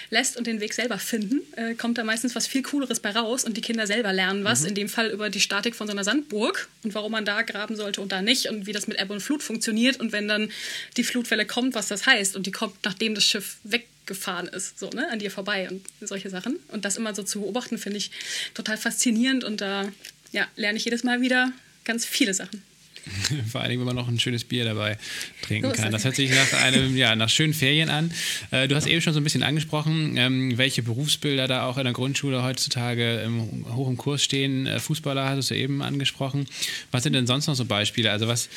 lässt 0.09 0.37
und 0.37 0.47
den 0.47 0.61
Weg 0.61 0.73
selber 0.73 0.97
finden, 0.97 1.41
äh, 1.55 1.73
kommt 1.75 1.97
da 1.97 2.03
meistens 2.03 2.35
was 2.35 2.47
viel 2.47 2.63
Cooleres 2.63 2.99
bei 2.99 3.11
raus 3.11 3.43
und 3.43 3.57
die 3.57 3.61
Kinder 3.61 3.87
selber 3.87 4.13
lernen 4.13 4.43
was, 4.43 4.61
mhm. 4.61 4.69
in 4.69 4.75
dem 4.75 4.89
Fall 4.89 5.09
über 5.09 5.29
die 5.29 5.39
Statik 5.39 5.75
von 5.75 5.87
so 5.87 5.93
einer 5.93 6.03
Sandburg 6.03 6.69
und 6.83 6.93
warum 6.93 7.11
man 7.11 7.25
da 7.25 7.41
graben 7.41 7.75
sollte 7.75 8.01
und 8.01 8.11
da 8.11 8.21
nicht 8.21 8.47
und 8.47 8.65
wie 8.65 8.71
das 8.71 8.87
mit 8.87 8.99
Ebbe 8.99 9.13
und 9.13 9.21
Flut 9.21 9.43
funktioniert 9.43 9.99
und 9.99 10.11
wenn 10.11 10.27
dann 10.27 10.49
die 10.97 11.03
Flutwelle 11.31 11.45
kommt, 11.45 11.75
was 11.75 11.87
das 11.87 12.05
heißt 12.05 12.35
und 12.35 12.45
die 12.45 12.51
kommt, 12.51 12.75
nachdem 12.83 13.15
das 13.15 13.23
Schiff 13.23 13.57
weggefahren 13.63 14.47
ist, 14.47 14.77
so, 14.77 14.89
ne, 14.89 15.07
an 15.09 15.19
dir 15.19 15.31
vorbei 15.31 15.69
und 15.69 15.81
solche 16.01 16.29
Sachen. 16.29 16.57
Und 16.67 16.83
das 16.83 16.97
immer 16.97 17.15
so 17.15 17.23
zu 17.23 17.39
beobachten, 17.39 17.77
finde 17.77 17.97
ich 17.99 18.11
total 18.53 18.77
faszinierend 18.77 19.45
und 19.45 19.61
da 19.61 19.87
ja, 20.33 20.45
lerne 20.57 20.77
ich 20.77 20.83
jedes 20.83 21.03
Mal 21.03 21.21
wieder 21.21 21.53
ganz 21.85 22.05
viele 22.05 22.33
Sachen. 22.33 22.61
Vor 23.51 23.61
allen 23.61 23.69
Dingen, 23.69 23.79
wenn 23.79 23.87
man 23.87 23.95
noch 23.95 24.09
ein 24.09 24.19
schönes 24.19 24.43
Bier 24.43 24.65
dabei 24.65 24.97
trinken 25.41 25.71
kann. 25.71 25.91
Das 25.91 26.03
hört 26.03 26.15
sich 26.15 26.29
nach 26.29 26.53
einem, 26.61 26.95
ja, 26.95 27.15
nach 27.15 27.29
schönen 27.29 27.53
Ferien 27.53 27.89
an. 27.89 28.11
Äh, 28.51 28.67
du 28.67 28.75
hast 28.75 28.85
eben 28.85 29.01
schon 29.01 29.13
so 29.13 29.19
ein 29.19 29.23
bisschen 29.23 29.41
angesprochen, 29.41 30.17
ähm, 30.17 30.57
welche 30.57 30.83
Berufsbilder 30.83 31.47
da 31.47 31.65
auch 31.65 31.77
in 31.77 31.85
der 31.85 31.93
Grundschule 31.93 32.43
heutzutage 32.43 33.27
hoch 33.73 33.87
im 33.87 33.97
Kurs 33.97 34.23
stehen. 34.23 34.67
Äh, 34.67 34.79
Fußballer 34.79 35.27
hattest 35.27 35.49
du 35.49 35.55
eben 35.55 35.81
angesprochen. 35.81 36.45
Was 36.91 37.03
sind 37.03 37.13
denn 37.13 37.25
sonst 37.25 37.47
noch 37.47 37.55
so 37.55 37.65
Beispiele? 37.65 38.11
Also 38.11 38.27
was, 38.27 38.49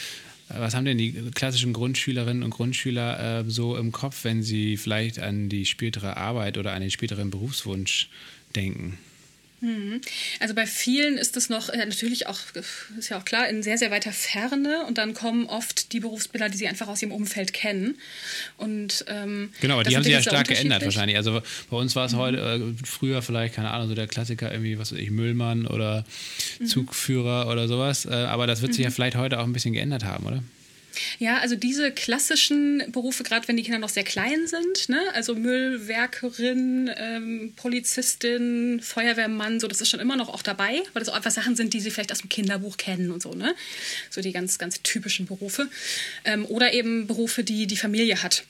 was 0.49 0.75
haben 0.75 0.85
denn 0.85 0.99
die 0.99 1.13
klassischen 1.35 1.73
Grundschülerinnen 1.73 2.43
und 2.43 2.51
Grundschüler 2.51 3.41
äh, 3.41 3.45
so 3.51 3.77
im 3.77 3.93
Kopf, 3.93 4.25
wenn 4.25 4.43
sie 4.43 4.77
vielleicht 4.77 5.19
an 5.19 5.49
die 5.49 5.67
spätere 5.67 6.17
Arbeit 6.17 6.59
oder 6.59 6.73
an 6.73 6.81
den 6.81 6.91
späteren 6.91 7.31
Berufswunsch 7.31 8.09
denken? 8.55 8.99
Mhm. 9.65 10.01
Also 10.41 10.55
bei 10.55 10.67
vielen 10.67 11.17
ist 11.17 11.37
das 11.37 11.49
noch 11.49 11.71
äh, 11.71 11.87
natürlich 11.87 12.27
auch, 12.27 12.39
ist 12.99 13.09
ja 13.09 13.19
auch 13.19 13.25
klar, 13.25 13.49
in 13.49 13.63
sehr, 13.63 13.79
sehr 13.79 13.91
weiter 13.91 14.13
Ferne 14.13 14.85
und 14.87 14.99
dann 14.99 15.15
kommen 15.15 15.47
oft 15.47 15.93
die 15.93 16.01
Berufsbilder, 16.01 16.51
die 16.51 16.59
sie 16.59 16.69
einfach 16.69 16.87
aus 16.89 17.01
ihrem 17.01 17.13
Umfeld 17.13 17.55
kennen. 17.55 17.97
Und, 18.59 19.07
ähm, 19.09 19.51
genau, 19.61 19.83
die 19.83 19.97
haben 19.97 20.03
sich 20.03 20.13
ja 20.13 20.21
stark 20.21 20.49
geändert 20.49 20.85
wahrscheinlich. 20.85 21.17
Also 21.17 21.41
bei 21.71 21.77
uns 21.77 21.97
war 21.97 22.05
es 22.05 22.13
mhm. 22.13 22.19
heute, 22.19 22.39
äh, 22.39 22.87
früher 22.87 23.23
vielleicht, 23.23 23.55
keine 23.55 23.71
Ahnung, 23.71 23.89
so 23.89 23.95
der 23.95 24.07
Klassiker 24.07 24.53
irgendwie, 24.53 24.79
was 24.79 24.93
weiß 24.93 24.99
ich, 24.99 25.11
Müllmann 25.11 25.67
oder 25.67 26.05
mhm. 26.59 26.67
Zugführer 26.67 27.49
oder 27.49 27.67
sowas. 27.67 28.05
Äh, 28.05 28.11
aber 28.11 28.47
das 28.47 28.61
wird 28.61 28.75
sich 28.75 28.83
ja 28.83 28.91
mhm. 28.91 28.95
vielleicht 28.95 29.17
heute 29.17 29.41
auch 29.41 29.45
ein 29.45 29.55
bisschen 29.55 29.73
geändert 29.73 30.05
haben, 30.05 30.27
oder? 30.27 30.43
Ja, 31.19 31.39
also 31.39 31.57
diese 31.57 31.91
klassischen 31.91 32.83
Berufe, 32.93 33.23
gerade 33.23 33.47
wenn 33.49 33.57
die 33.57 33.63
Kinder 33.63 33.79
noch 33.79 33.89
sehr 33.89 34.05
klein 34.05 34.47
sind, 34.47 34.89
ne? 34.89 35.01
also 35.15 35.35
Müllwerkerin, 35.35 36.91
ähm, 36.97 37.53
Polizistin, 37.57 38.81
Feuerwehrmann, 38.83 39.61
so, 39.61 39.69
das 39.69 39.81
ist 39.81 39.91
schon 39.91 40.01
immer 40.01 40.17
noch 40.17 40.29
auch 40.29 40.43
dabei, 40.43 40.83
weil 40.93 41.01
das 41.01 41.09
auch 41.09 41.17
einfach 41.17 41.31
Sachen 41.31 41.57
sind, 41.57 41.75
die 41.75 41.81
sie 41.81 41.91
vielleicht 41.91 42.13
aus 42.13 42.21
dem 42.21 42.29
Kinderbuch 42.29 42.77
kennen 42.77 43.11
und 43.11 43.23
so, 43.23 43.35
ne? 43.35 43.55
So 44.11 44.21
die 44.21 44.33
ganz, 44.33 44.59
ganz 44.59 44.83
typischen 44.83 45.27
Berufe. 45.27 45.69
Ähm, 46.25 46.45
oder 46.47 46.73
eben 46.73 47.07
Berufe, 47.07 47.45
die 47.45 47.67
die 47.67 47.77
Familie 47.77 48.23
hat. 48.23 48.45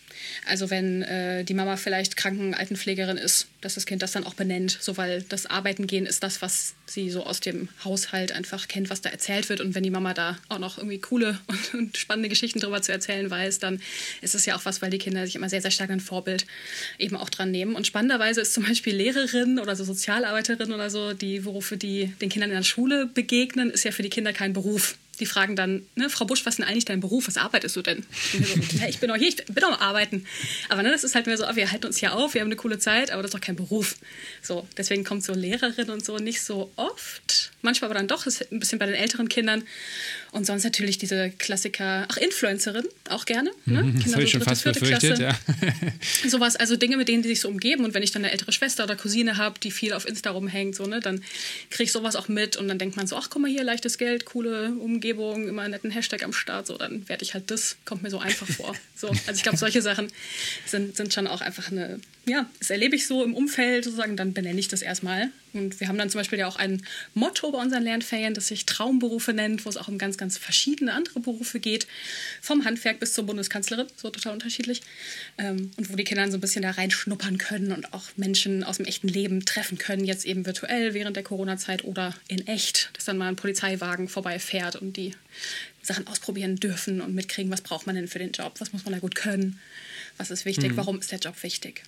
Also 0.46 0.70
wenn 0.70 1.02
äh, 1.02 1.44
die 1.44 1.54
Mama 1.54 1.76
vielleicht 1.76 2.16
Kranken-Altenpflegerin 2.16 3.16
ist, 3.16 3.48
dass 3.60 3.74
das 3.74 3.86
Kind 3.86 4.02
das 4.02 4.12
dann 4.12 4.24
auch 4.24 4.34
benennt, 4.34 4.76
so 4.80 4.96
weil 4.96 5.22
das 5.22 5.46
Arbeiten 5.46 5.86
gehen 5.86 6.06
ist 6.06 6.22
das, 6.22 6.42
was 6.42 6.74
sie 6.86 7.10
so 7.10 7.24
aus 7.24 7.40
dem 7.40 7.68
Haushalt 7.84 8.32
einfach 8.32 8.68
kennt, 8.68 8.90
was 8.90 9.00
da 9.00 9.10
erzählt 9.10 9.48
wird. 9.48 9.60
Und 9.60 9.74
wenn 9.74 9.82
die 9.82 9.90
Mama 9.90 10.14
da 10.14 10.38
auch 10.48 10.58
noch 10.58 10.78
irgendwie 10.78 10.98
coole 10.98 11.38
und, 11.46 11.74
und 11.78 11.96
spannende 11.96 12.28
Geschichten 12.28 12.60
drüber 12.60 12.82
zu 12.82 12.92
erzählen 12.92 13.30
weiß, 13.30 13.58
dann 13.58 13.80
ist 14.20 14.34
es 14.34 14.46
ja 14.46 14.56
auch 14.56 14.64
was, 14.64 14.82
weil 14.82 14.90
die 14.90 14.98
Kinder 14.98 15.24
sich 15.24 15.36
immer 15.36 15.48
sehr, 15.48 15.62
sehr 15.62 15.70
stark 15.70 15.90
ein 15.90 16.00
Vorbild 16.00 16.46
eben 16.98 17.16
auch 17.16 17.30
dran 17.30 17.50
nehmen. 17.50 17.74
Und 17.74 17.86
spannenderweise 17.86 18.40
ist 18.40 18.54
zum 18.54 18.64
Beispiel 18.64 18.94
Lehrerin 18.94 19.58
oder 19.58 19.76
so 19.76 19.84
Sozialarbeiterin 19.84 20.72
oder 20.72 20.90
so, 20.90 21.12
die 21.12 21.40
Berufe, 21.40 21.76
die 21.76 22.06
den 22.20 22.28
Kindern 22.28 22.50
in 22.50 22.56
der 22.56 22.62
Schule 22.62 23.06
begegnen, 23.06 23.70
ist 23.70 23.84
ja 23.84 23.92
für 23.92 24.02
die 24.02 24.10
Kinder 24.10 24.32
kein 24.32 24.52
Beruf 24.52 24.96
die 25.16 25.26
fragen 25.26 25.56
dann, 25.56 25.86
ne, 25.94 26.10
Frau 26.10 26.24
Busch, 26.24 26.44
was 26.44 26.54
ist 26.54 26.58
denn 26.58 26.66
eigentlich 26.66 26.84
dein 26.84 27.00
Beruf? 27.00 27.26
Was 27.26 27.36
arbeitest 27.36 27.76
du 27.76 27.82
denn? 27.82 28.04
So, 28.32 28.78
ja, 28.78 28.88
ich 28.88 28.98
bin 28.98 29.10
auch 29.10 29.16
hier, 29.16 29.28
ich 29.28 29.36
bin 29.36 29.64
auch 29.64 29.72
am 29.72 29.80
Arbeiten. 29.80 30.26
Aber 30.68 30.82
ne, 30.82 30.90
das 30.90 31.04
ist 31.04 31.14
halt 31.14 31.26
mehr 31.26 31.36
so, 31.36 31.46
oh, 31.46 31.56
wir 31.56 31.70
halten 31.70 31.86
uns 31.86 31.98
hier 31.98 32.14
auf, 32.14 32.34
wir 32.34 32.40
haben 32.40 32.48
eine 32.48 32.56
coole 32.56 32.78
Zeit, 32.78 33.10
aber 33.10 33.22
das 33.22 33.30
ist 33.30 33.34
doch 33.34 33.40
kein 33.40 33.56
Beruf. 33.56 33.96
So, 34.42 34.66
deswegen 34.76 35.04
kommt 35.04 35.24
so 35.24 35.32
Lehrerin 35.32 35.90
und 35.90 36.04
so 36.04 36.16
nicht 36.18 36.42
so 36.42 36.70
oft. 36.76 37.50
Manchmal 37.62 37.90
aber 37.90 37.98
dann 37.98 38.08
doch, 38.08 38.26
ist 38.26 38.52
ein 38.52 38.60
bisschen 38.60 38.78
bei 38.78 38.86
den 38.86 38.94
älteren 38.94 39.28
Kindern. 39.28 39.64
Und 40.32 40.46
sonst 40.46 40.64
natürlich 40.64 40.98
diese 40.98 41.30
Klassiker, 41.30 42.06
ach, 42.10 42.16
Influencerin, 42.16 42.84
auch 43.08 43.24
gerne. 43.24 43.52
Ne? 43.66 43.84
Mhm, 43.84 44.02
das 44.02 44.14
habe 44.14 44.24
ich 44.24 44.32
schon 44.32 44.40
fast 44.40 44.64
befürchtet, 44.64 45.20
ja. 45.20 45.38
Sowas, 46.28 46.56
also 46.56 46.74
Dinge, 46.74 46.96
mit 46.96 47.06
denen 47.06 47.22
die 47.22 47.28
sich 47.28 47.40
so 47.40 47.48
umgeben. 47.48 47.84
Und 47.84 47.94
wenn 47.94 48.02
ich 48.02 48.10
dann 48.10 48.24
eine 48.24 48.32
ältere 48.32 48.50
Schwester 48.50 48.82
oder 48.82 48.96
Cousine 48.96 49.36
habe, 49.36 49.60
die 49.60 49.70
viel 49.70 49.92
auf 49.92 50.08
Insta 50.08 50.32
rumhängt, 50.32 50.74
so, 50.74 50.86
ne, 50.86 50.98
dann 50.98 51.22
kriege 51.70 51.84
ich 51.84 51.92
sowas 51.92 52.16
auch 52.16 52.26
mit. 52.26 52.56
Und 52.56 52.66
dann 52.66 52.80
denkt 52.80 52.96
man 52.96 53.06
so, 53.06 53.16
ach, 53.16 53.30
guck 53.30 53.42
mal 53.42 53.50
hier, 53.50 53.62
leichtes 53.62 53.96
Geld, 53.96 54.24
coole 54.24 54.72
Umgebung, 54.72 55.03
immer 55.10 55.62
einen 55.62 55.72
netten 55.72 55.90
Hashtag 55.90 56.24
am 56.24 56.32
Start. 56.32 56.66
So, 56.66 56.76
dann 56.76 57.08
werde 57.08 57.24
ich 57.24 57.34
halt 57.34 57.50
das, 57.50 57.76
kommt 57.84 58.02
mir 58.02 58.10
so 58.10 58.18
einfach 58.18 58.46
vor. 58.46 58.74
So, 58.96 59.08
also 59.08 59.32
ich 59.32 59.42
glaube, 59.42 59.58
solche 59.58 59.82
Sachen 59.82 60.08
sind, 60.66 60.96
sind 60.96 61.12
schon 61.12 61.26
auch 61.26 61.40
einfach 61.40 61.70
eine, 61.70 62.00
ja, 62.26 62.48
das 62.58 62.70
erlebe 62.70 62.96
ich 62.96 63.06
so 63.06 63.24
im 63.24 63.34
Umfeld 63.34 63.84
sozusagen, 63.84 64.16
dann 64.16 64.32
benenne 64.32 64.58
ich 64.58 64.68
das 64.68 64.82
erstmal. 64.82 65.30
Und 65.54 65.80
wir 65.80 65.88
haben 65.88 65.98
dann 65.98 66.10
zum 66.10 66.20
Beispiel 66.20 66.38
ja 66.38 66.46
auch 66.46 66.56
ein 66.56 66.84
Motto 67.14 67.50
bei 67.52 67.58
unseren 67.58 67.82
Lernferien, 67.82 68.34
das 68.34 68.48
sich 68.48 68.66
Traumberufe 68.66 69.32
nennt, 69.32 69.64
wo 69.64 69.68
es 69.70 69.76
auch 69.76 69.88
um 69.88 69.98
ganz, 69.98 70.18
ganz 70.18 70.36
verschiedene 70.36 70.92
andere 70.92 71.20
Berufe 71.20 71.60
geht. 71.60 71.86
Vom 72.40 72.64
Handwerk 72.64 73.00
bis 73.00 73.14
zur 73.14 73.24
Bundeskanzlerin, 73.24 73.86
so 73.96 74.10
total 74.10 74.32
unterschiedlich. 74.32 74.82
Ähm, 75.38 75.70
und 75.76 75.90
wo 75.90 75.96
die 75.96 76.04
Kinder 76.04 76.22
dann 76.22 76.32
so 76.32 76.38
ein 76.38 76.40
bisschen 76.40 76.62
da 76.62 76.72
reinschnuppern 76.72 77.38
können 77.38 77.72
und 77.72 77.92
auch 77.92 78.04
Menschen 78.16 78.64
aus 78.64 78.78
dem 78.78 78.86
echten 78.86 79.08
Leben 79.08 79.44
treffen 79.44 79.78
können, 79.78 80.04
jetzt 80.04 80.24
eben 80.24 80.44
virtuell 80.44 80.94
während 80.94 81.16
der 81.16 81.22
Corona-Zeit 81.22 81.84
oder 81.84 82.14
in 82.28 82.46
echt, 82.46 82.90
dass 82.94 83.04
dann 83.04 83.18
mal 83.18 83.28
ein 83.28 83.36
Polizeiwagen 83.36 84.08
vorbeifährt 84.08 84.76
und 84.76 84.96
die 84.96 85.14
Sachen 85.82 86.06
ausprobieren 86.06 86.56
dürfen 86.56 87.00
und 87.00 87.14
mitkriegen, 87.14 87.52
was 87.52 87.60
braucht 87.60 87.86
man 87.86 87.96
denn 87.96 88.08
für 88.08 88.18
den 88.18 88.32
Job, 88.32 88.54
was 88.58 88.72
muss 88.72 88.84
man 88.84 88.94
da 88.94 89.00
gut 89.00 89.14
können, 89.14 89.60
was 90.16 90.30
ist 90.30 90.44
wichtig, 90.44 90.72
mhm. 90.72 90.76
warum 90.76 90.98
ist 90.98 91.12
der 91.12 91.18
Job 91.18 91.42
wichtig. 91.42 91.82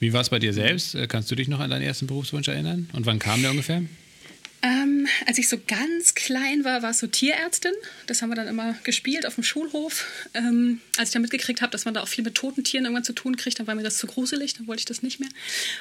Wie 0.00 0.12
war 0.12 0.20
es 0.20 0.30
bei 0.30 0.38
dir 0.38 0.52
selbst? 0.52 0.94
Äh, 0.94 1.06
kannst 1.06 1.30
du 1.30 1.34
dich 1.34 1.48
noch 1.48 1.60
an 1.60 1.70
deinen 1.70 1.82
ersten 1.82 2.06
Berufswunsch 2.06 2.48
erinnern? 2.48 2.88
Und 2.92 3.06
wann 3.06 3.18
kam 3.18 3.42
der 3.42 3.50
ungefähr? 3.50 3.82
Ähm, 4.62 5.06
als 5.26 5.38
ich 5.38 5.48
so 5.48 5.58
ganz 5.66 6.14
klein 6.14 6.64
war, 6.64 6.82
war 6.82 6.90
es 6.90 6.98
so 6.98 7.06
Tierärztin. 7.06 7.72
Das 8.06 8.22
haben 8.22 8.30
wir 8.30 8.36
dann 8.36 8.48
immer 8.48 8.74
gespielt 8.84 9.26
auf 9.26 9.34
dem 9.34 9.44
Schulhof. 9.44 10.06
Ähm, 10.34 10.80
als 10.96 11.10
ich 11.10 11.12
dann 11.12 11.22
mitgekriegt 11.22 11.60
habe, 11.60 11.70
dass 11.70 11.84
man 11.84 11.94
da 11.94 12.02
auch 12.02 12.08
viel 12.08 12.24
mit 12.24 12.34
toten 12.34 12.64
Tieren 12.64 12.84
irgendwann 12.84 13.04
zu 13.04 13.12
tun 13.12 13.36
kriegt, 13.36 13.58
dann 13.58 13.66
war 13.66 13.74
mir 13.74 13.82
das 13.82 13.98
zu 13.98 14.06
gruselig, 14.06 14.54
dann 14.54 14.66
wollte 14.66 14.80
ich 14.80 14.86
das 14.86 15.02
nicht 15.02 15.20
mehr. 15.20 15.28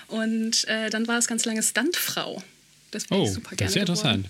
Und 0.07 0.67
äh, 0.67 0.89
dann 0.89 1.07
war 1.07 1.17
es 1.17 1.27
ganz 1.27 1.45
lange 1.45 1.63
Stuntfrau. 1.63 2.43
Das 2.91 3.05
oh, 3.09 3.23
ich 3.23 3.31
super 3.31 3.55
gerne. 3.55 3.57
Das 3.59 3.69
ist 3.69 3.75
ja 3.75 3.81
interessant. 3.81 4.29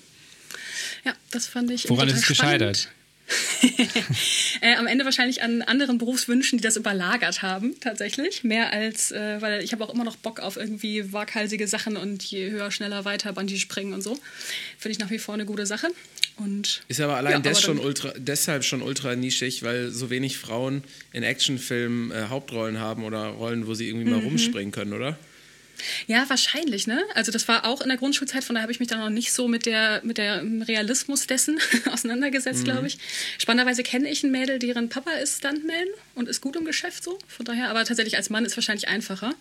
Ja, 1.04 1.14
das 1.32 1.48
fand 1.48 1.72
ich. 1.72 1.90
Woran 1.90 2.08
ist 2.08 2.18
es 2.18 2.28
gescheitert? 2.28 2.90
äh, 4.62 4.76
am 4.76 4.88
Ende 4.88 5.06
wahrscheinlich 5.06 5.42
an 5.42 5.62
anderen 5.62 5.98
Berufswünschen, 5.98 6.58
die 6.58 6.64
das 6.64 6.78
überlagert 6.78 7.42
haben, 7.42 7.80
tatsächlich. 7.80 8.44
Mehr 8.44 8.72
als, 8.72 9.12
äh, 9.12 9.42
weil 9.42 9.64
ich 9.64 9.72
habe 9.72 9.84
auch 9.84 9.94
immer 9.94 10.04
noch 10.04 10.16
Bock 10.16 10.40
auf 10.40 10.58
irgendwie 10.58 11.12
waghalsige 11.12 11.68
Sachen 11.68 11.98
und 11.98 12.24
je 12.24 12.52
höher, 12.52 12.72
schneller, 12.72 13.06
weiter, 13.06 13.34
Bungee 13.34 13.58
springen 13.58 13.94
und 13.94 14.02
so. 14.02 14.18
Finde 14.78 14.94
ich 14.94 15.00
nach 15.00 15.10
wie 15.10 15.20
vor 15.20 15.34
eine 15.34 15.46
gute 15.46 15.66
Sache. 15.66 15.88
Und, 16.38 16.84
ist 16.88 17.00
aber 17.00 17.16
allein 17.16 17.34
ja, 17.34 17.40
des 17.40 17.58
aber 17.58 17.66
schon 17.66 17.80
ultra, 17.80 18.14
deshalb 18.18 18.64
schon 18.64 18.82
ultra 18.82 19.16
nischig, 19.16 19.64
weil 19.64 19.90
so 19.90 20.10
wenig 20.10 20.38
Frauen 20.38 20.84
in 21.14 21.24
Actionfilmen 21.24 22.12
äh, 22.12 22.26
Hauptrollen 22.30 22.80
haben 22.80 23.06
oder 23.06 23.28
Rollen, 23.28 23.68
wo 23.68 23.74
sie 23.74 23.88
irgendwie 23.88 24.10
mal 24.10 24.20
mhm. 24.20 24.28
rumspringen 24.28 24.72
können, 24.72 24.94
oder? 24.94 25.18
Ja, 26.08 26.30
wahrscheinlich, 26.30 26.88
ne? 26.88 27.02
Also 27.14 27.32
das 27.32 27.48
war 27.48 27.66
auch 27.66 27.82
in 27.82 27.90
der 27.90 27.98
Grundschulzeit, 27.98 28.44
von 28.44 28.56
daher 28.56 28.64
habe 28.64 28.72
ich 28.72 28.80
mich 28.80 28.90
dann 28.90 29.00
noch 29.00 29.10
nicht 29.10 29.34
so 29.34 29.48
mit 29.48 29.66
der 29.66 30.02
mit 30.04 30.18
der 30.18 30.44
Realismus 30.68 31.28
dessen 31.28 31.60
auseinandergesetzt, 31.92 32.62
mhm. 32.62 32.66
glaube 32.66 32.88
ich. 32.88 32.98
Spannenderweise 33.38 33.84
kenne 33.84 34.10
ich 34.10 34.24
ein 34.24 34.32
Mädel, 34.32 34.60
deren 34.60 34.90
Papa 34.90 35.12
ist 35.12 35.40
Stuntman 35.40 35.88
und 36.16 36.30
ist 36.30 36.42
gut 36.42 36.56
im 36.56 36.66
Geschäft 36.66 37.04
so. 37.04 37.20
Von 37.28 37.46
daher, 37.46 37.70
aber 37.70 37.84
tatsächlich 37.86 38.18
als 38.18 38.30
Mann 38.30 38.46
ist 38.46 38.56
wahrscheinlich 38.58 38.88
einfacher. 38.88 39.34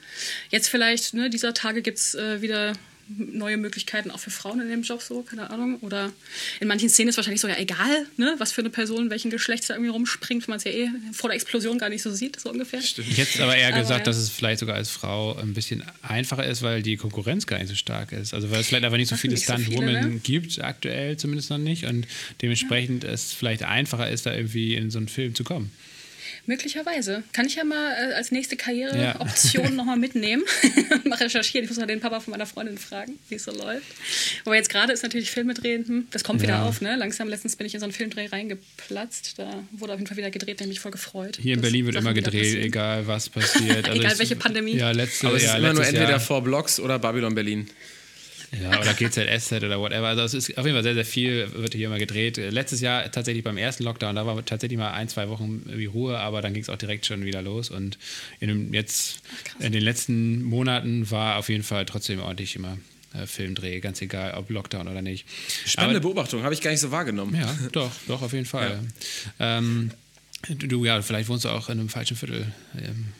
Jetzt 0.50 0.68
vielleicht, 0.68 1.14
ne, 1.14 1.30
dieser 1.30 1.54
Tage 1.54 1.82
gibt 1.82 1.98
es 1.98 2.14
äh, 2.14 2.42
wieder 2.42 2.74
neue 3.08 3.56
Möglichkeiten 3.56 4.10
auch 4.10 4.18
für 4.18 4.30
Frauen 4.30 4.60
in 4.60 4.68
dem 4.68 4.82
Job 4.82 5.02
so, 5.02 5.22
keine 5.22 5.50
Ahnung. 5.50 5.78
Oder 5.80 6.12
in 6.60 6.68
manchen 6.68 6.88
Szenen 6.88 7.08
ist 7.08 7.16
wahrscheinlich 7.16 7.40
sogar 7.40 7.58
egal, 7.58 8.06
ne, 8.16 8.34
was 8.38 8.52
für 8.52 8.62
eine 8.62 8.70
Person, 8.70 9.10
welchen 9.10 9.30
Geschlechts 9.30 9.66
da 9.66 9.74
irgendwie 9.74 9.90
rumspringt, 9.90 10.46
wenn 10.46 10.52
man 10.52 10.58
es 10.58 10.64
ja 10.64 10.70
eh 10.70 10.88
vor 11.12 11.30
der 11.30 11.36
Explosion 11.36 11.78
gar 11.78 11.88
nicht 11.88 12.02
so 12.02 12.12
sieht, 12.12 12.40
so 12.40 12.50
ungefähr. 12.50 12.82
Stimmt. 12.82 13.08
Ich 13.08 13.18
hätte 13.18 13.42
aber 13.42 13.56
eher 13.56 13.68
aber 13.68 13.80
gesagt, 13.80 14.00
ja. 14.00 14.04
dass 14.04 14.16
es 14.16 14.30
vielleicht 14.30 14.60
sogar 14.60 14.76
als 14.76 14.90
Frau 14.90 15.36
ein 15.36 15.54
bisschen 15.54 15.82
einfacher 16.02 16.44
ist, 16.44 16.62
weil 16.62 16.82
die 16.82 16.96
Konkurrenz 16.96 17.46
gar 17.46 17.58
nicht 17.58 17.68
so 17.68 17.74
stark 17.74 18.12
ist. 18.12 18.34
Also 18.34 18.50
weil 18.50 18.60
es 18.60 18.68
vielleicht 18.68 18.84
einfach 18.84 18.98
nicht 18.98 19.08
so 19.08 19.16
viele 19.16 19.36
Stunt-Women 19.36 20.02
so 20.02 20.08
ne? 20.08 20.20
gibt, 20.22 20.62
aktuell 20.62 21.16
zumindest 21.16 21.50
noch 21.50 21.58
nicht. 21.58 21.84
Und 21.84 22.06
dementsprechend 22.42 23.04
ja. 23.04 23.10
es 23.10 23.32
vielleicht 23.32 23.62
einfacher 23.62 24.08
ist, 24.08 24.26
da 24.26 24.34
irgendwie 24.34 24.74
in 24.74 24.90
so 24.90 24.98
einen 24.98 25.08
Film 25.08 25.34
zu 25.34 25.44
kommen. 25.44 25.70
Möglicherweise. 26.46 27.22
Kann 27.32 27.46
ich 27.46 27.54
ja 27.54 27.64
mal 27.64 27.92
äh, 27.92 28.14
als 28.14 28.30
nächste 28.30 28.56
Karriereoption 28.56 29.64
ja. 29.64 29.70
nochmal 29.70 29.96
mitnehmen. 29.96 30.44
mal 31.04 31.16
recherchieren. 31.16 31.64
Ich 31.64 31.70
muss 31.70 31.78
mal 31.78 31.86
den 31.86 32.00
Papa 32.00 32.20
von 32.20 32.32
meiner 32.32 32.46
Freundin 32.46 32.76
fragen, 32.76 33.18
wie 33.28 33.36
es 33.36 33.44
so 33.44 33.52
läuft. 33.52 33.86
Aber 34.44 34.54
jetzt 34.54 34.68
gerade 34.68 34.92
ist 34.92 35.02
natürlich 35.02 35.30
Filme 35.30 35.54
drehen, 35.54 35.86
hm, 35.86 36.06
das 36.10 36.22
kommt 36.22 36.42
ja. 36.42 36.48
wieder 36.48 36.62
auf, 36.64 36.80
ne? 36.80 36.96
Langsam, 36.96 37.28
letztens 37.28 37.56
bin 37.56 37.66
ich 37.66 37.74
in 37.74 37.80
so 37.80 37.84
einen 37.84 37.92
Filmdreh 37.92 38.26
reingeplatzt. 38.26 39.38
Da 39.38 39.64
wurde 39.72 39.94
auf 39.94 39.98
jeden 39.98 40.06
Fall 40.06 40.18
wieder 40.18 40.30
gedreht, 40.30 40.60
der 40.60 40.66
mich 40.66 40.80
voll 40.80 40.92
gefreut. 40.92 41.38
Hier 41.40 41.54
in 41.54 41.60
Berlin 41.60 41.86
wird 41.86 41.96
immer 41.96 42.14
gedreht, 42.14 42.56
egal 42.56 43.06
was 43.06 43.28
passiert. 43.28 43.84
Also 43.94 44.00
egal 44.00 44.18
welche 44.18 44.36
Pandemie. 44.36 44.76
Ja, 44.76 44.90
letzte, 44.92 45.26
Aber 45.26 45.36
es 45.36 45.42
ja, 45.42 45.52
ist 45.52 45.58
immer 45.58 45.72
nur 45.72 45.84
entweder 45.84 46.10
Jahr. 46.10 46.20
vor 46.20 46.42
Blocks 46.42 46.80
oder 46.80 46.98
Babylon 46.98 47.34
Berlin. 47.34 47.68
Ja, 48.62 48.80
oder 48.80 48.94
GZSZ 48.94 49.52
oder 49.52 49.80
whatever. 49.80 50.08
Also 50.08 50.22
es 50.22 50.34
ist 50.34 50.58
auf 50.58 50.64
jeden 50.64 50.76
Fall 50.76 50.82
sehr, 50.82 50.94
sehr 50.94 51.04
viel, 51.04 51.52
wird 51.54 51.74
hier 51.74 51.86
immer 51.86 51.98
gedreht. 51.98 52.36
Letztes 52.36 52.80
Jahr 52.80 53.10
tatsächlich 53.10 53.44
beim 53.44 53.56
ersten 53.56 53.84
Lockdown, 53.84 54.14
da 54.14 54.26
war 54.26 54.44
tatsächlich 54.44 54.78
mal 54.78 54.92
ein, 54.92 55.08
zwei 55.08 55.28
Wochen 55.28 55.62
wie 55.66 55.86
Ruhe, 55.86 56.18
aber 56.18 56.42
dann 56.42 56.54
ging 56.54 56.62
es 56.62 56.68
auch 56.68 56.76
direkt 56.76 57.06
schon 57.06 57.24
wieder 57.24 57.42
los. 57.42 57.70
Und 57.70 57.98
in 58.40 58.48
dem, 58.48 58.74
jetzt 58.74 59.22
in 59.58 59.72
den 59.72 59.82
letzten 59.82 60.42
Monaten 60.42 61.10
war 61.10 61.36
auf 61.36 61.48
jeden 61.48 61.64
Fall 61.64 61.86
trotzdem 61.86 62.20
ordentlich 62.20 62.56
immer 62.56 62.78
äh, 63.14 63.26
Filmdreh, 63.26 63.80
ganz 63.80 64.02
egal, 64.02 64.34
ob 64.34 64.50
Lockdown 64.50 64.88
oder 64.88 65.02
nicht. 65.02 65.26
Spannende 65.66 65.96
aber, 65.96 66.08
Beobachtung, 66.08 66.42
habe 66.42 66.54
ich 66.54 66.60
gar 66.60 66.70
nicht 66.70 66.80
so 66.80 66.90
wahrgenommen. 66.90 67.34
Ja, 67.34 67.54
doch, 67.72 67.90
doch, 68.06 68.22
auf 68.22 68.32
jeden 68.32 68.46
Fall. 68.46 68.80
Ja. 69.38 69.58
Ähm, 69.58 69.90
du, 70.48 70.84
ja, 70.84 71.00
vielleicht 71.02 71.28
wohnst 71.28 71.44
du 71.44 71.48
auch 71.48 71.68
in 71.68 71.78
einem 71.78 71.88
falschen 71.88 72.16
Viertel. 72.16 72.52
Ähm, 72.76 73.12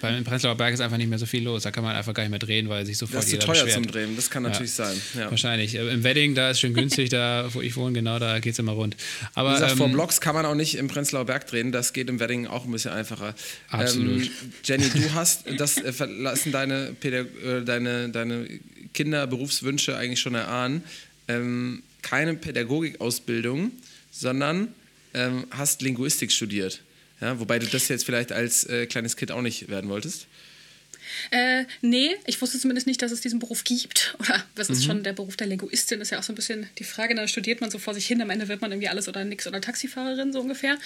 weil 0.00 0.16
im 0.16 0.24
Prenzlauer 0.24 0.56
Berg 0.56 0.74
ist 0.74 0.80
einfach 0.80 0.96
nicht 0.96 1.08
mehr 1.08 1.18
so 1.18 1.26
viel 1.26 1.42
los. 1.42 1.62
Da 1.62 1.70
kann 1.70 1.84
man 1.84 1.94
einfach 1.94 2.14
gar 2.14 2.22
nicht 2.22 2.30
mehr 2.30 2.38
drehen, 2.38 2.68
weil 2.68 2.86
sich 2.86 2.98
sofort 2.98 3.18
das 3.18 3.26
ist 3.26 3.32
jeder 3.32 3.40
zu 3.42 3.46
teuer 3.46 3.64
beschwert. 3.64 3.84
zum 3.84 3.86
Drehen, 3.86 4.16
das 4.16 4.30
kann 4.30 4.42
natürlich 4.42 4.76
ja. 4.76 4.86
sein. 4.86 5.00
Ja. 5.18 5.30
Wahrscheinlich. 5.30 5.74
Äh, 5.74 5.88
Im 5.88 6.04
Wedding, 6.04 6.34
da 6.34 6.50
ist 6.50 6.60
schön 6.60 6.74
günstig, 6.74 7.10
da 7.10 7.48
wo 7.52 7.60
ich 7.60 7.76
wohne, 7.76 7.92
genau, 7.92 8.18
da 8.18 8.38
geht 8.40 8.52
es 8.52 8.58
immer 8.58 8.72
rund. 8.72 8.96
Aber, 9.34 9.50
Wie 9.50 9.54
gesagt, 9.54 9.72
ähm, 9.72 9.78
vor 9.78 9.88
Blocks 9.88 10.20
kann 10.20 10.34
man 10.34 10.46
auch 10.46 10.54
nicht 10.54 10.76
im 10.76 10.88
Prenzlauer 10.88 11.24
Berg 11.24 11.46
drehen, 11.46 11.72
das 11.72 11.92
geht 11.92 12.08
im 12.08 12.20
Wedding 12.20 12.46
auch 12.46 12.64
ein 12.64 12.72
bisschen 12.72 12.92
einfacher. 12.92 13.34
Absolut. 13.68 14.22
Ähm, 14.22 14.30
Jenny, 14.64 14.88
du 14.88 15.12
hast 15.14 15.44
das 15.56 15.78
äh, 15.78 15.92
verlassen 15.92 16.52
deine, 16.52 16.94
Pädag 16.98 17.26
äh, 17.44 17.62
deine, 17.62 18.08
deine 18.10 18.46
Kinderberufswünsche 18.92 19.96
eigentlich 19.96 20.20
schon 20.20 20.34
erahnen. 20.34 20.84
Ähm, 21.28 21.82
keine 22.02 22.34
Pädagogikausbildung, 22.34 23.72
sondern 24.10 24.68
ähm, 25.14 25.46
hast 25.50 25.82
Linguistik 25.82 26.32
studiert. 26.32 26.80
Ja, 27.20 27.38
wobei 27.40 27.58
du 27.58 27.66
das 27.66 27.88
jetzt 27.88 28.04
vielleicht 28.04 28.32
als 28.32 28.64
äh, 28.64 28.86
kleines 28.86 29.16
Kind 29.16 29.32
auch 29.32 29.42
nicht 29.42 29.68
werden 29.68 29.88
wolltest. 29.90 30.26
Äh, 31.30 31.64
nee, 31.80 32.16
ich 32.26 32.40
wusste 32.40 32.58
zumindest 32.58 32.86
nicht, 32.86 33.00
dass 33.02 33.12
es 33.12 33.20
diesen 33.20 33.38
Beruf 33.38 33.64
gibt. 33.64 34.16
Oder 34.18 34.44
was 34.56 34.70
ist 34.70 34.80
mhm. 34.80 34.84
schon 34.84 35.02
der 35.02 35.12
Beruf 35.12 35.36
der 35.36 35.46
Linguistin? 35.46 36.00
Ist 36.00 36.10
ja 36.10 36.18
auch 36.18 36.22
so 36.22 36.32
ein 36.32 36.36
bisschen 36.36 36.68
die 36.78 36.84
Frage. 36.84 37.14
Da 37.14 37.26
studiert 37.28 37.60
man 37.60 37.70
so 37.70 37.78
vor 37.78 37.94
sich 37.94 38.06
hin, 38.06 38.20
am 38.20 38.30
Ende 38.30 38.48
wird 38.48 38.60
man 38.60 38.72
irgendwie 38.72 38.88
alles 38.88 39.08
oder 39.08 39.24
nix 39.24 39.46
oder 39.46 39.60
Taxifahrerin, 39.60 40.32
so 40.32 40.40
ungefähr. 40.40 40.78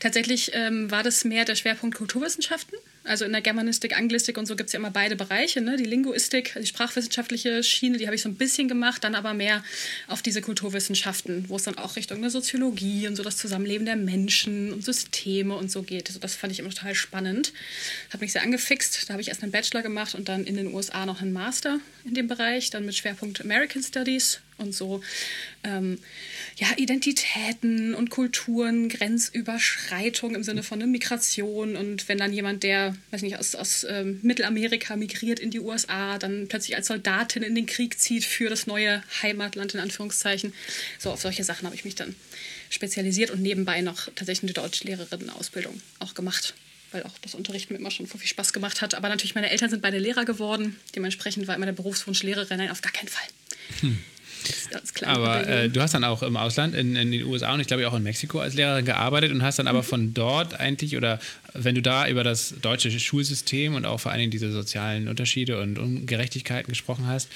Tatsächlich 0.00 0.50
ähm, 0.54 0.90
war 0.90 1.02
das 1.02 1.24
mehr 1.24 1.44
der 1.44 1.56
Schwerpunkt 1.56 1.96
Kulturwissenschaften 1.96 2.78
Also 3.06 3.24
in 3.24 3.32
der 3.32 3.40
Germanistik, 3.40 3.96
Anglistik 3.96 4.36
und 4.36 4.46
so 4.46 4.56
gibt 4.56 4.68
es 4.68 4.72
ja 4.72 4.78
immer 4.78 4.90
beide 4.90 5.16
Bereiche. 5.16 5.60
Ne? 5.60 5.76
Die 5.76 5.84
Linguistik, 5.84 6.54
die 6.60 6.66
sprachwissenschaftliche 6.66 7.62
Schiene, 7.62 7.98
die 7.98 8.06
habe 8.06 8.16
ich 8.16 8.22
so 8.22 8.28
ein 8.28 8.34
bisschen 8.34 8.68
gemacht, 8.68 9.04
dann 9.04 9.14
aber 9.14 9.32
mehr 9.32 9.62
auf 10.08 10.22
diese 10.22 10.42
Kulturwissenschaften, 10.42 11.48
wo 11.48 11.56
es 11.56 11.62
dann 11.62 11.78
auch 11.78 11.96
Richtung 11.96 12.20
der 12.20 12.30
Soziologie 12.30 13.06
und 13.06 13.16
so 13.16 13.22
das 13.22 13.36
Zusammenleben 13.36 13.86
der 13.86 13.96
Menschen 13.96 14.72
und 14.72 14.84
Systeme 14.84 15.54
und 15.54 15.70
so 15.70 15.82
geht. 15.82 16.08
Also 16.08 16.18
das 16.18 16.34
fand 16.34 16.52
ich 16.52 16.58
immer 16.58 16.70
total 16.70 16.94
spannend. 16.94 17.52
Hat 18.10 18.20
mich 18.20 18.32
sehr 18.32 18.42
angefixt. 18.42 19.08
Da 19.08 19.12
habe 19.12 19.22
ich 19.22 19.28
erst 19.28 19.42
einen 19.42 19.52
Bachelor 19.52 19.82
gemacht 19.82 20.14
und 20.14 20.28
dann 20.28 20.44
in 20.44 20.56
den 20.56 20.74
USA 20.74 21.06
noch 21.06 21.22
einen 21.22 21.32
Master 21.32 21.78
in 22.06 22.14
dem 22.14 22.28
Bereich, 22.28 22.70
dann 22.70 22.86
mit 22.86 22.94
Schwerpunkt 22.94 23.40
American 23.40 23.82
Studies 23.82 24.40
und 24.58 24.74
so 24.74 25.02
ähm, 25.64 25.98
ja, 26.56 26.68
Identitäten 26.76 27.94
und 27.94 28.10
Kulturen, 28.10 28.88
Grenzüberschreitung 28.88 30.34
im 30.34 30.42
Sinne 30.42 30.62
von 30.62 30.78
ne, 30.78 30.86
Migration 30.86 31.76
und 31.76 32.08
wenn 32.08 32.18
dann 32.18 32.32
jemand, 32.32 32.62
der, 32.62 32.96
weiß 33.10 33.22
nicht, 33.22 33.38
aus, 33.38 33.54
aus 33.54 33.84
ähm, 33.88 34.20
Mittelamerika 34.22 34.96
migriert 34.96 35.40
in 35.40 35.50
die 35.50 35.60
USA, 35.60 36.18
dann 36.18 36.48
plötzlich 36.48 36.76
als 36.76 36.86
Soldatin 36.86 37.42
in 37.42 37.54
den 37.54 37.66
Krieg 37.66 37.98
zieht 37.98 38.24
für 38.24 38.48
das 38.48 38.66
neue 38.66 39.02
Heimatland 39.22 39.74
in 39.74 39.80
Anführungszeichen. 39.80 40.54
So 40.98 41.10
auf 41.10 41.20
solche 41.20 41.44
Sachen 41.44 41.66
habe 41.66 41.76
ich 41.76 41.84
mich 41.84 41.94
dann 41.94 42.14
spezialisiert 42.70 43.30
und 43.30 43.42
nebenbei 43.42 43.80
noch 43.82 44.06
tatsächlich 44.14 44.44
eine 44.44 44.52
Deutschlehrerinnen-Ausbildung 44.52 45.80
auch 45.98 46.14
gemacht 46.14 46.54
weil 46.92 47.02
auch 47.02 47.18
das 47.22 47.34
Unterrichten 47.34 47.74
mir 47.74 47.80
immer 47.80 47.90
schon 47.90 48.06
viel 48.06 48.20
Spaß 48.26 48.52
gemacht 48.52 48.82
hat. 48.82 48.94
Aber 48.94 49.08
natürlich, 49.08 49.34
meine 49.34 49.50
Eltern 49.50 49.70
sind 49.70 49.82
beide 49.82 49.98
Lehrer 49.98 50.24
geworden. 50.24 50.76
Dementsprechend 50.94 51.46
war 51.46 51.54
immer 51.54 51.66
der 51.66 51.72
Berufswunsch 51.72 52.22
Lehrerin. 52.22 52.58
Nein, 52.58 52.70
auf 52.70 52.82
gar 52.82 52.92
keinen 52.92 53.08
Fall. 53.08 53.26
Hm. 53.80 53.98
Aber 55.02 55.46
äh, 55.46 55.68
du 55.68 55.80
hast 55.80 55.94
dann 55.94 56.04
auch 56.04 56.22
im 56.22 56.36
Ausland, 56.36 56.74
in, 56.74 56.94
in, 56.96 57.10
den 57.10 57.24
USA 57.24 57.52
und 57.54 57.60
ich 57.60 57.66
glaube 57.66 57.86
auch 57.88 57.94
in 57.94 58.02
Mexiko 58.02 58.38
als 58.38 58.54
Lehrerin 58.54 58.84
gearbeitet 58.84 59.32
und 59.32 59.42
hast 59.42 59.58
dann 59.58 59.66
aber 59.66 59.80
mhm. 59.80 59.86
von 59.86 60.14
dort 60.14 60.54
eigentlich 60.54 60.96
oder 60.96 61.18
wenn 61.58 61.74
du 61.74 61.82
da 61.82 62.08
über 62.08 62.24
das 62.24 62.54
deutsche 62.60 62.90
Schulsystem 62.98 63.74
und 63.74 63.84
auch 63.84 64.00
vor 64.00 64.12
allen 64.12 64.20
Dingen 64.20 64.30
diese 64.30 64.52
sozialen 64.52 65.08
Unterschiede 65.08 65.60
und 65.60 65.78
Ungerechtigkeiten 65.78 66.70
gesprochen 66.70 67.06
hast, 67.06 67.28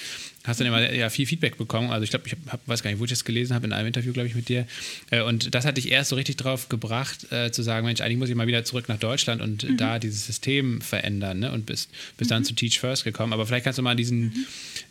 hast 0.44 0.60
dann 0.60 0.66
immer 0.66 0.92
ja, 0.92 1.10
viel 1.10 1.26
Feedback 1.26 1.58
bekommen. 1.58 1.90
Also 1.90 2.04
ich 2.04 2.10
glaube, 2.10 2.26
ich 2.26 2.34
hab, 2.48 2.66
weiß 2.66 2.82
gar 2.82 2.90
nicht, 2.90 2.98
wo 2.98 3.04
ich 3.04 3.10
das 3.10 3.24
gelesen 3.24 3.54
habe, 3.54 3.66
in 3.66 3.72
einem 3.72 3.88
Interview, 3.88 4.12
glaube 4.12 4.28
ich, 4.28 4.34
mit 4.34 4.48
dir. 4.48 4.66
Äh, 5.10 5.22
und 5.22 5.54
das 5.54 5.66
hat 5.66 5.76
dich 5.76 5.90
erst 5.90 6.10
so 6.10 6.16
richtig 6.16 6.36
drauf 6.36 6.68
gebracht, 6.68 7.30
äh, 7.30 7.50
zu 7.50 7.62
sagen, 7.62 7.86
Mensch, 7.86 8.00
eigentlich 8.00 8.18
muss 8.18 8.30
ich 8.30 8.34
mal 8.34 8.46
wieder 8.46 8.64
zurück 8.64 8.88
nach 8.88 8.98
Deutschland 8.98 9.42
und 9.42 9.68
mhm. 9.68 9.76
da 9.76 9.98
dieses 9.98 10.26
System 10.26 10.80
verändern. 10.80 11.40
Ne? 11.40 11.52
Und 11.52 11.66
bist, 11.66 11.90
bist 12.16 12.30
mhm. 12.30 12.34
dann 12.34 12.44
zu 12.44 12.54
Teach 12.54 12.80
First 12.80 13.04
gekommen. 13.04 13.32
Aber 13.32 13.46
vielleicht 13.46 13.64
kannst 13.64 13.78
du 13.78 13.82
mal 13.82 13.96
diesen, 13.96 14.20
mhm. 14.20 14.46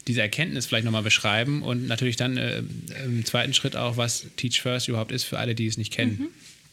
diese 0.08 0.22
Erkenntnis 0.22 0.68
vielleicht 0.68 0.86
nochmal 0.86 1.04
beschreiben 1.04 1.64
und 1.64 1.88
natürlich 1.88 2.16
dann 2.16 2.38
äh, 2.38 2.62
im 3.06 3.26
zweiten 3.26 3.54
Schritt 3.54 3.76
auch, 3.76 3.98
was 3.98 4.28
Teach 4.36 4.62
First 4.62 4.88
überhaupt 4.88 5.12
ist 5.12 5.24
für 5.24 5.40
alle, 5.40 5.56
die 5.56 5.66
es 5.66 5.78
nicht 5.78 5.92
kennen. 5.92 6.28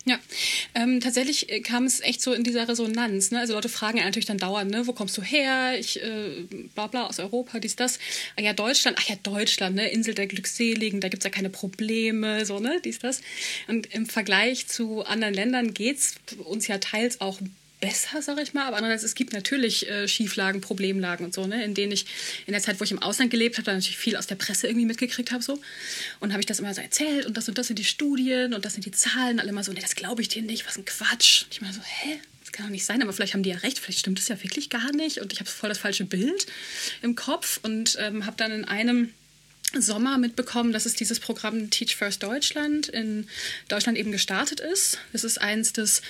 Ja, 0.08 0.20
ähm, 0.76 1.00
tatsächlich 1.00 1.50
äh, 1.50 1.60
kam 1.60 1.84
es 1.84 2.00
echt 2.00 2.22
so 2.22 2.32
in 2.32 2.44
dieser 2.44 2.68
Resonanz. 2.68 3.32
Ne? 3.32 3.40
Also 3.40 3.54
Leute 3.54 3.68
fragen 3.68 3.98
ja 3.98 4.04
natürlich 4.04 4.26
dann 4.26 4.38
dauernd, 4.38 4.70
ne? 4.70 4.86
wo 4.86 4.92
kommst 4.92 5.18
du 5.18 5.22
her? 5.22 5.76
Ich, 5.80 6.00
äh, 6.00 6.44
bla 6.74 6.86
bla, 6.86 7.08
aus 7.08 7.18
Europa, 7.18 7.58
dies, 7.58 7.74
das. 7.74 7.98
Ah 8.36 8.42
ja, 8.42 8.52
Deutschland, 8.52 8.98
ach 9.00 9.08
ja, 9.08 9.16
Deutschland, 9.20 9.74
ne? 9.74 9.88
Insel 9.88 10.14
der 10.14 10.28
Glückseligen, 10.28 11.00
da 11.00 11.08
gibt 11.08 11.24
es 11.24 11.24
ja 11.24 11.30
keine 11.30 11.50
Probleme, 11.50 12.46
so, 12.46 12.60
ne, 12.60 12.80
dies, 12.84 13.00
das. 13.00 13.20
Und 13.66 13.92
im 13.94 14.06
Vergleich 14.06 14.68
zu 14.68 15.04
anderen 15.04 15.34
Ländern 15.34 15.74
geht 15.74 15.98
es 15.98 16.14
uns 16.44 16.68
ja 16.68 16.78
teils 16.78 17.20
auch 17.20 17.40
besser, 17.80 18.22
sage 18.22 18.42
ich 18.42 18.54
mal. 18.54 18.66
Aber 18.66 18.76
andererseits, 18.76 19.04
es 19.04 19.14
gibt 19.14 19.32
natürlich 19.32 19.88
äh, 19.88 20.08
Schieflagen, 20.08 20.60
Problemlagen 20.60 21.26
und 21.26 21.34
so, 21.34 21.46
ne, 21.46 21.64
in 21.64 21.74
denen 21.74 21.92
ich 21.92 22.06
in 22.46 22.52
der 22.52 22.62
Zeit, 22.62 22.80
wo 22.80 22.84
ich 22.84 22.90
im 22.90 23.02
Ausland 23.02 23.30
gelebt 23.30 23.58
habe, 23.58 23.70
natürlich 23.70 23.98
viel 23.98 24.16
aus 24.16 24.26
der 24.26 24.36
Presse 24.36 24.66
irgendwie 24.66 24.86
mitgekriegt 24.86 25.32
habe. 25.32 25.42
So. 25.42 25.60
Und 26.20 26.32
habe 26.32 26.40
ich 26.40 26.46
das 26.46 26.60
immer 26.60 26.72
so 26.74 26.80
erzählt 26.80 27.26
und 27.26 27.36
das 27.36 27.48
und 27.48 27.58
das 27.58 27.66
sind 27.66 27.78
die 27.78 27.84
Studien 27.84 28.54
und 28.54 28.64
das 28.64 28.74
sind 28.74 28.86
die 28.86 28.90
Zahlen. 28.90 29.40
Alle 29.40 29.50
immer 29.50 29.64
so, 29.64 29.72
nee, 29.72 29.80
das 29.80 29.96
glaube 29.96 30.22
ich 30.22 30.28
dir 30.28 30.42
nicht, 30.42 30.66
was 30.66 30.76
ein 30.76 30.84
Quatsch. 30.84 31.44
Und 31.44 31.52
ich 31.52 31.60
meine 31.60 31.74
so, 31.74 31.80
hä? 31.82 32.18
Das 32.40 32.52
kann 32.52 32.66
doch 32.66 32.70
nicht 32.70 32.84
sein, 32.84 33.02
aber 33.02 33.12
vielleicht 33.12 33.34
haben 33.34 33.42
die 33.42 33.50
ja 33.50 33.56
recht, 33.56 33.80
vielleicht 33.80 33.98
stimmt 33.98 34.20
es 34.20 34.28
ja 34.28 34.40
wirklich 34.40 34.70
gar 34.70 34.92
nicht. 34.92 35.18
Und 35.18 35.32
ich 35.32 35.40
habe 35.40 35.50
voll 35.50 35.68
das 35.68 35.78
falsche 35.78 36.04
Bild 36.04 36.46
im 37.02 37.16
Kopf 37.16 37.58
und 37.62 37.96
ähm, 38.00 38.24
habe 38.24 38.36
dann 38.36 38.52
in 38.52 38.64
einem 38.64 39.12
Sommer 39.82 40.18
mitbekommen, 40.18 40.72
dass 40.72 40.86
es 40.86 40.94
dieses 40.94 41.20
Programm 41.20 41.70
Teach 41.70 41.96
First 41.96 42.22
Deutschland 42.22 42.88
in 42.88 43.26
Deutschland 43.68 43.98
eben 43.98 44.12
gestartet 44.12 44.60
ist. 44.60 44.98
Es 45.12 45.24
ist 45.24 45.40
eins, 45.40 45.72
das 45.72 46.02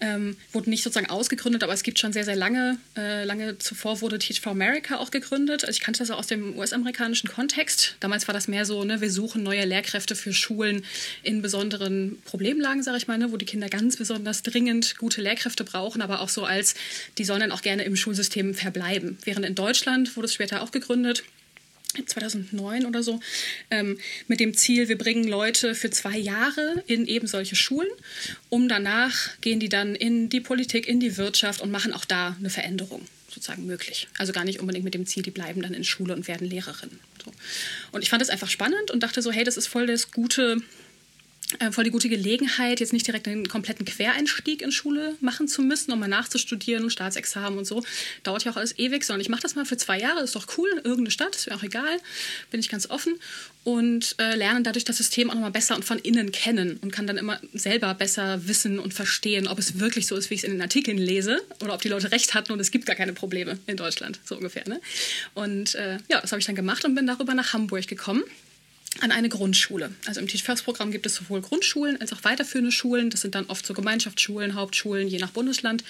ähm, 0.00 0.36
wurde 0.52 0.70
nicht 0.70 0.82
sozusagen 0.82 1.10
ausgegründet, 1.10 1.62
aber 1.62 1.72
es 1.72 1.82
gibt 1.82 1.98
schon 1.98 2.12
sehr, 2.12 2.24
sehr 2.24 2.36
lange. 2.36 2.78
Äh, 2.96 3.24
lange 3.24 3.58
zuvor 3.58 4.00
wurde 4.00 4.18
Teach 4.18 4.40
for 4.40 4.52
America 4.52 4.96
auch 4.96 5.10
gegründet. 5.10 5.64
Also 5.64 5.76
ich 5.76 5.80
kannte 5.80 6.00
das 6.00 6.10
auch 6.10 6.18
aus 6.18 6.26
dem 6.26 6.56
US-amerikanischen 6.58 7.28
Kontext. 7.30 7.96
Damals 8.00 8.28
war 8.28 8.32
das 8.34 8.48
mehr 8.48 8.64
so, 8.64 8.84
ne, 8.84 9.00
wir 9.00 9.10
suchen 9.10 9.42
neue 9.42 9.64
Lehrkräfte 9.64 10.16
für 10.16 10.32
Schulen 10.32 10.84
in 11.22 11.42
besonderen 11.42 12.18
Problemlagen, 12.24 12.82
sage 12.82 12.98
ich 12.98 13.06
mal, 13.06 13.18
ne, 13.18 13.32
wo 13.32 13.36
die 13.36 13.46
Kinder 13.46 13.68
ganz 13.68 13.96
besonders 13.96 14.42
dringend 14.42 14.98
gute 14.98 15.22
Lehrkräfte 15.22 15.64
brauchen, 15.64 16.02
aber 16.02 16.20
auch 16.20 16.28
so 16.28 16.44
als, 16.44 16.74
die 17.18 17.24
sollen 17.24 17.40
dann 17.40 17.52
auch 17.52 17.62
gerne 17.62 17.84
im 17.84 17.96
Schulsystem 17.96 18.54
verbleiben. 18.54 19.18
Während 19.24 19.46
in 19.46 19.54
Deutschland 19.54 20.16
wurde 20.16 20.26
es 20.26 20.34
später 20.34 20.62
auch 20.62 20.70
gegründet 20.70 21.24
2009 22.04 22.86
oder 22.86 23.02
so, 23.02 23.20
ähm, 23.70 23.98
mit 24.28 24.40
dem 24.40 24.56
Ziel, 24.56 24.88
wir 24.88 24.98
bringen 24.98 25.24
Leute 25.24 25.74
für 25.74 25.90
zwei 25.90 26.16
Jahre 26.18 26.82
in 26.86 27.06
eben 27.06 27.26
solche 27.26 27.56
Schulen, 27.56 27.90
um 28.48 28.68
danach 28.68 29.30
gehen 29.40 29.60
die 29.60 29.68
dann 29.68 29.94
in 29.94 30.28
die 30.28 30.40
Politik, 30.40 30.88
in 30.88 31.00
die 31.00 31.16
Wirtschaft 31.16 31.60
und 31.60 31.70
machen 31.70 31.92
auch 31.92 32.04
da 32.04 32.36
eine 32.38 32.50
Veränderung 32.50 33.02
sozusagen 33.28 33.66
möglich. 33.66 34.08
Also 34.18 34.32
gar 34.32 34.44
nicht 34.44 34.60
unbedingt 34.60 34.84
mit 34.84 34.94
dem 34.94 35.06
Ziel, 35.06 35.22
die 35.22 35.30
bleiben 35.30 35.62
dann 35.62 35.74
in 35.74 35.84
Schule 35.84 36.14
und 36.14 36.28
werden 36.28 36.48
Lehrerinnen. 36.48 37.00
So. 37.24 37.32
Und 37.92 38.02
ich 38.02 38.10
fand 38.10 38.22
das 38.22 38.30
einfach 38.30 38.48
spannend 38.48 38.90
und 38.90 39.02
dachte 39.02 39.22
so, 39.22 39.32
hey, 39.32 39.44
das 39.44 39.56
ist 39.56 39.66
voll 39.66 39.86
das 39.86 40.12
gute 40.12 40.62
äh, 41.60 41.72
voll 41.72 41.84
die 41.84 41.90
gute 41.90 42.08
Gelegenheit, 42.08 42.80
jetzt 42.80 42.92
nicht 42.92 43.06
direkt 43.06 43.28
einen 43.28 43.48
kompletten 43.48 43.84
Quereinstieg 43.84 44.62
in 44.62 44.72
Schule 44.72 45.14
machen 45.20 45.48
zu 45.48 45.62
müssen, 45.62 45.92
um 45.92 46.00
mal 46.00 46.08
nachzustudieren 46.08 46.84
und 46.84 46.90
Staatsexamen 46.90 47.58
und 47.58 47.64
so. 47.64 47.82
Dauert 48.22 48.44
ja 48.44 48.52
auch 48.52 48.56
alles 48.56 48.78
ewig, 48.78 49.04
sondern 49.04 49.20
ich 49.20 49.28
mache 49.28 49.42
das 49.42 49.54
mal 49.54 49.64
für 49.64 49.76
zwei 49.76 49.98
Jahre, 49.98 50.22
ist 50.22 50.34
doch 50.34 50.46
cool, 50.58 50.68
irgendeine 50.76 51.10
Stadt, 51.10 51.36
ist 51.36 51.48
mir 51.48 51.56
auch 51.56 51.62
egal, 51.62 51.98
bin 52.50 52.60
ich 52.60 52.68
ganz 52.68 52.90
offen 52.90 53.14
und 53.64 54.14
äh, 54.18 54.36
lerne 54.36 54.62
dadurch 54.62 54.84
das 54.84 54.98
System 54.98 55.30
auch 55.30 55.34
nochmal 55.34 55.50
besser 55.50 55.74
und 55.74 55.84
von 55.84 55.98
innen 55.98 56.32
kennen 56.32 56.78
und 56.82 56.92
kann 56.92 57.06
dann 57.06 57.16
immer 57.16 57.40
selber 57.54 57.94
besser 57.94 58.46
wissen 58.46 58.78
und 58.78 58.92
verstehen, 58.94 59.48
ob 59.48 59.58
es 59.58 59.78
wirklich 59.80 60.06
so 60.06 60.16
ist, 60.16 60.30
wie 60.30 60.34
ich 60.34 60.40
es 60.40 60.44
in 60.44 60.52
den 60.52 60.62
Artikeln 60.62 60.98
lese 60.98 61.40
oder 61.62 61.74
ob 61.74 61.82
die 61.82 61.88
Leute 61.88 62.12
recht 62.12 62.34
hatten 62.34 62.52
und 62.52 62.60
es 62.60 62.70
gibt 62.70 62.86
gar 62.86 62.96
keine 62.96 63.14
Probleme 63.14 63.58
in 63.66 63.76
Deutschland, 63.76 64.20
so 64.24 64.36
ungefähr. 64.36 64.68
Ne? 64.68 64.80
Und 65.32 65.74
äh, 65.74 65.98
ja, 66.08 66.20
das 66.20 66.32
habe 66.32 66.40
ich 66.40 66.46
dann 66.46 66.54
gemacht 66.54 66.84
und 66.84 66.94
bin 66.94 67.06
darüber 67.06 67.34
nach 67.34 67.52
Hamburg 67.52 67.86
gekommen 67.86 68.22
an 69.00 69.10
eine 69.10 69.28
Grundschule. 69.28 69.92
Also 70.06 70.20
im 70.20 70.28
Teach 70.28 70.44
First 70.44 70.64
Programm 70.64 70.90
gibt 70.90 71.06
es 71.06 71.16
sowohl 71.16 71.40
Grundschulen 71.40 72.00
als 72.00 72.12
auch 72.12 72.22
weiterführende 72.22 72.72
Schulen. 72.72 73.10
Das 73.10 73.22
sind 73.22 73.34
dann 73.34 73.46
oft 73.46 73.66
so 73.66 73.74
Gemeinschaftsschulen, 73.74 74.54
Hauptschulen, 74.54 75.08
je 75.08 75.18
nach 75.18 75.30
Bundesland, 75.30 75.84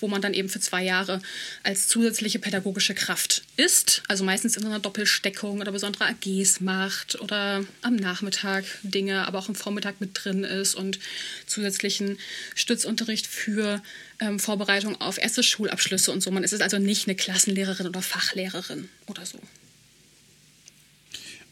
wo 0.00 0.08
man 0.08 0.22
dann 0.22 0.34
eben 0.34 0.48
für 0.48 0.60
zwei 0.60 0.82
Jahre 0.82 1.20
als 1.62 1.88
zusätzliche 1.88 2.38
pädagogische 2.38 2.94
Kraft 2.94 3.42
ist. 3.56 4.02
Also 4.08 4.24
meistens 4.24 4.56
in 4.56 4.64
einer 4.64 4.78
Doppelsteckung 4.78 5.60
oder 5.60 5.72
besondere 5.72 6.06
AGs 6.06 6.60
macht 6.60 7.20
oder 7.20 7.64
am 7.82 7.96
Nachmittag 7.96 8.64
Dinge, 8.82 9.26
aber 9.26 9.38
auch 9.38 9.48
am 9.48 9.54
Vormittag 9.54 10.00
mit 10.00 10.10
drin 10.14 10.44
ist 10.44 10.74
und 10.74 10.98
zusätzlichen 11.46 12.18
Stützunterricht 12.54 13.26
für 13.26 13.82
ähm, 14.20 14.38
Vorbereitung 14.38 15.00
auf 15.00 15.18
erste 15.18 15.42
Schulabschlüsse 15.42 16.10
und 16.12 16.22
so. 16.22 16.30
Man 16.30 16.44
ist 16.44 16.60
also 16.60 16.78
nicht 16.78 17.06
eine 17.06 17.16
Klassenlehrerin 17.16 17.86
oder 17.86 18.02
Fachlehrerin 18.02 18.88
oder 19.06 19.24
so. 19.26 19.38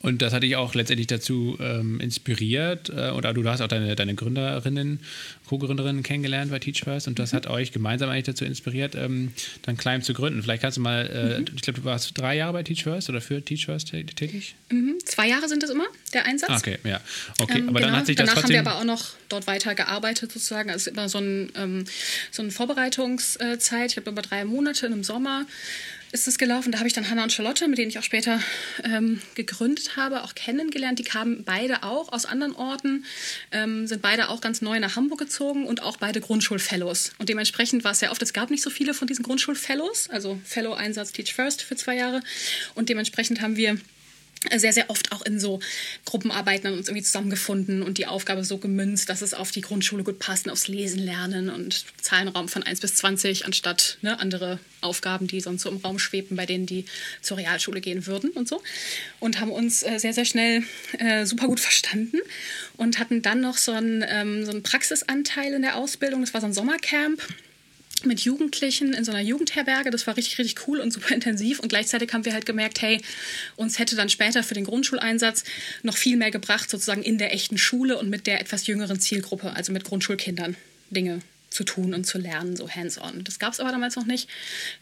Und 0.07 0.23
das 0.23 0.33
hat 0.33 0.45
dich 0.45 0.55
auch 0.55 0.73
letztendlich 0.77 1.09
dazu 1.09 1.59
ähm, 1.59 1.99
inspiriert, 1.99 2.90
äh, 2.90 3.11
oder 3.11 3.35
du 3.35 3.42
hast 3.49 3.61
auch 3.61 3.66
deine, 3.66 3.97
deine 3.97 4.14
Gründerinnen, 4.14 5.01
Co-Gründerinnen 5.49 6.05
kennengelernt 6.05 6.53
bei 6.53 6.61
Teach 6.61 6.85
First 6.85 7.09
und 7.09 7.19
das 7.19 7.33
mhm. 7.33 7.38
hat 7.38 7.47
euch 7.49 7.73
gemeinsam 7.73 8.09
eigentlich 8.09 8.27
dazu 8.27 8.45
inspiriert, 8.45 8.95
ähm, 8.95 9.33
dann 9.62 9.77
Climb 9.77 10.05
zu 10.05 10.14
gründen. 10.14 10.45
Vielleicht 10.45 10.62
kannst 10.62 10.77
du 10.77 10.81
mal, 10.81 11.09
äh, 11.09 11.40
mhm. 11.40 11.47
ich 11.57 11.62
glaube, 11.62 11.81
du 11.81 11.85
warst 11.85 12.16
drei 12.16 12.37
Jahre 12.37 12.53
bei 12.53 12.62
Teach 12.62 12.85
First 12.85 13.11
oder 13.11 13.21
für 13.21 13.42
Teach 13.42 13.66
First 13.66 13.90
tätig? 13.90 14.55
Mhm. 14.71 14.95
Zwei 15.05 15.29
Jahre 15.29 15.49
sind 15.49 15.64
es 15.64 15.71
immer, 15.71 15.87
der 16.14 16.25
Einsatz. 16.25 16.51
Ah, 16.51 16.57
okay, 16.57 16.79
ja. 16.85 17.01
Okay, 17.40 17.59
ähm, 17.59 17.71
aber 17.71 17.81
genau. 17.81 17.90
dann 17.90 17.99
hat 17.99 18.07
sich 18.07 18.14
das 18.14 18.29
Danach 18.29 18.42
trotzdem... 18.42 18.59
haben 18.59 18.64
wir 18.64 18.71
aber 18.71 18.81
auch 18.81 18.85
noch 18.85 19.07
dort 19.29 19.49
weiter 19.49 19.75
gearbeitet 19.75 20.31
sozusagen. 20.31 20.71
Also 20.71 20.83
es 20.83 20.87
ist 20.87 20.92
immer 20.92 21.09
so, 21.09 21.19
ein, 21.19 21.51
ähm, 21.57 21.85
so 22.31 22.42
eine 22.42 22.53
Vorbereitungszeit, 22.53 23.88
ich 23.88 23.95
glaube 23.95 24.11
über 24.11 24.23
drei 24.23 24.45
Monate 24.45 24.87
im 24.87 25.03
Sommer 25.03 25.47
ist 26.12 26.29
es 26.29 26.38
gelaufen. 26.38 26.73
Da 26.73 26.79
habe 26.79 26.88
ich 26.88 26.95
dann 26.95 27.09
Hannah 27.11 27.25
und 27.25 27.33
Charlotte, 27.33 27.69
mit 27.69 27.79
denen 27.79 27.90
ich 27.90 27.99
auch 27.99 28.03
später 28.03 28.40
ähm, 28.85 29.21
gegründet 29.35 29.97
habe, 29.97 30.23
auch 30.25 30.35
kennengelernt. 30.35 30.99
Die 30.99 31.05
kamen 31.05 31.45
beide 31.45 31.83
auch 31.83 32.12
aus 32.12 32.27
anderen 32.27 32.55
Orten, 32.55 33.05
ähm, 33.53 33.87
sind 33.87 34.03
beide 34.03 34.29
auch 34.29 34.40
ganz 34.40 34.62
neu 34.62 34.79
nach 34.81 34.97
Hamburg 34.97 35.19
gezogen 35.19 35.66
und 35.66 35.83
auch 35.83 35.97
beide 35.97 36.21
Grundschulfellows. 36.21 37.12
Und 37.19 37.29
dementsprechend 37.29 37.85
war 37.85 37.92
es 37.92 38.01
sehr 38.01 38.11
oft, 38.12 38.23
es 38.23 38.33
gab 38.33 38.51
nicht 38.51 38.62
so 38.62 38.71
viele 38.71 38.95
von 38.95 39.09
diesen 39.09 39.23
Grundschulfellows, 39.23 40.11
also 40.11 40.38
Fellow-Einsatz 40.45 41.12
Teach 41.12 41.35
First 41.35 41.62
für 41.62 41.77
zwei 41.77 41.97
Jahre. 41.97 42.21
Und 42.75 42.88
dementsprechend 42.88 43.40
haben 43.40 43.57
wir 43.57 43.79
sehr, 44.55 44.72
sehr 44.72 44.90
oft 44.90 45.12
auch 45.12 45.22
in 45.22 45.40
so 45.40 45.61
Gruppenarbeiten 46.05 46.72
uns 46.72 46.88
irgendwie 46.88 47.03
zusammengefunden 47.03 47.83
und 47.83 47.99
die 47.99 48.07
Aufgabe 48.07 48.44
so 48.44 48.59
gemünzt, 48.59 49.09
dass 49.09 49.22
es 49.22 49.35
auf 49.35 49.51
die 49.51 49.61
Grundschule 49.61 50.05
gut 50.05 50.18
passt, 50.18 50.49
aufs 50.49 50.68
Lesen 50.68 51.01
lernen 51.01 51.49
und 51.49 51.85
Zahlenraum 52.01 52.49
von 52.49 52.62
1 52.62 52.81
bis 52.81 52.94
20 52.96 53.46
anstatt 53.46 53.99
ne, 54.03 54.18
andere 54.20 54.59
Aufgaben, 54.81 55.27
die 55.27 55.40
sonst 55.40 55.62
so 55.62 55.70
im 55.70 55.79
Raum 55.79 55.99
schweben, 55.99 56.37
bei 56.37 56.46
denen 56.46 56.66
die 56.66 56.85
zur 57.22 57.38
Realschule 57.38 57.81
gehen 57.81 58.07
würden 58.07 58.31
und 58.31 58.49
so. 58.49 58.62
Und 59.20 59.40
haben 59.40 59.51
uns 59.51 59.83
äh, 59.83 59.99
sehr, 59.99 60.12
sehr 60.12 60.25
schnell 60.25 60.62
äh, 60.99 61.27
super 61.27 61.46
gut 61.46 61.61
verstanden 61.61 62.18
und 62.77 62.99
hatten 62.99 63.22
dann 63.22 63.40
noch 63.40 63.57
so 63.57 63.72
einen, 63.72 64.05
ähm, 64.07 64.44
so 64.44 64.53
einen 64.53 64.62
Praxisanteil 64.62 65.55
in 65.55 65.62
der 65.62 65.77
Ausbildung. 65.77 66.20
Das 66.20 66.35
war 66.35 66.40
so 66.40 66.46
ein 66.46 66.53
Sommercamp 66.53 67.20
mit 68.05 68.21
Jugendlichen 68.21 68.93
in 68.93 69.05
so 69.05 69.13
einer 69.13 69.21
Jugendherberge. 69.21 69.91
Das 69.91 70.07
war 70.07 70.17
richtig, 70.17 70.39
richtig 70.39 70.69
cool 70.69 70.81
und 70.81 70.93
super 70.93 71.15
intensiv. 71.15 71.61
Und 71.61 71.69
gleichzeitig 71.69 72.13
haben 72.13 72.25
wir 72.25 72.33
halt 72.33 72.47
gemerkt, 72.47 72.83
hey, 72.83 73.01
uns 73.57 73.79
hätte 73.79 73.97
dann 73.97 74.09
später 74.09 74.43
für 74.43 74.55
den 74.55 74.65
Grundschuleinsatz 74.65 75.45
noch 75.83 75.97
viel 75.97 76.17
mehr 76.17 76.31
gebracht, 76.31 76.71
sozusagen 76.71 77.03
in 77.03 77.19
der 77.19 77.33
echten 77.33 77.59
Schule 77.59 77.99
und 77.99 78.11
mit 78.11 78.27
der 78.27 78.41
etwas 78.41 78.67
jüngeren 78.67 79.01
Zielgruppe, 79.01 79.53
also 79.55 79.73
mit 79.73 79.85
Grundschulkindern, 79.85 80.57
Dinge 80.91 81.21
zu 81.57 81.64
tun 81.64 81.95
und 81.95 82.05
zu 82.05 82.19
lernen, 82.19 82.57
so 82.57 82.69
hands-on. 82.69 83.25
Das 83.25 83.38
gab 83.38 83.53
es 83.53 83.61
aber 83.61 83.73
damals 83.73 83.97
noch 83.97 84.07
nicht 84.07 84.29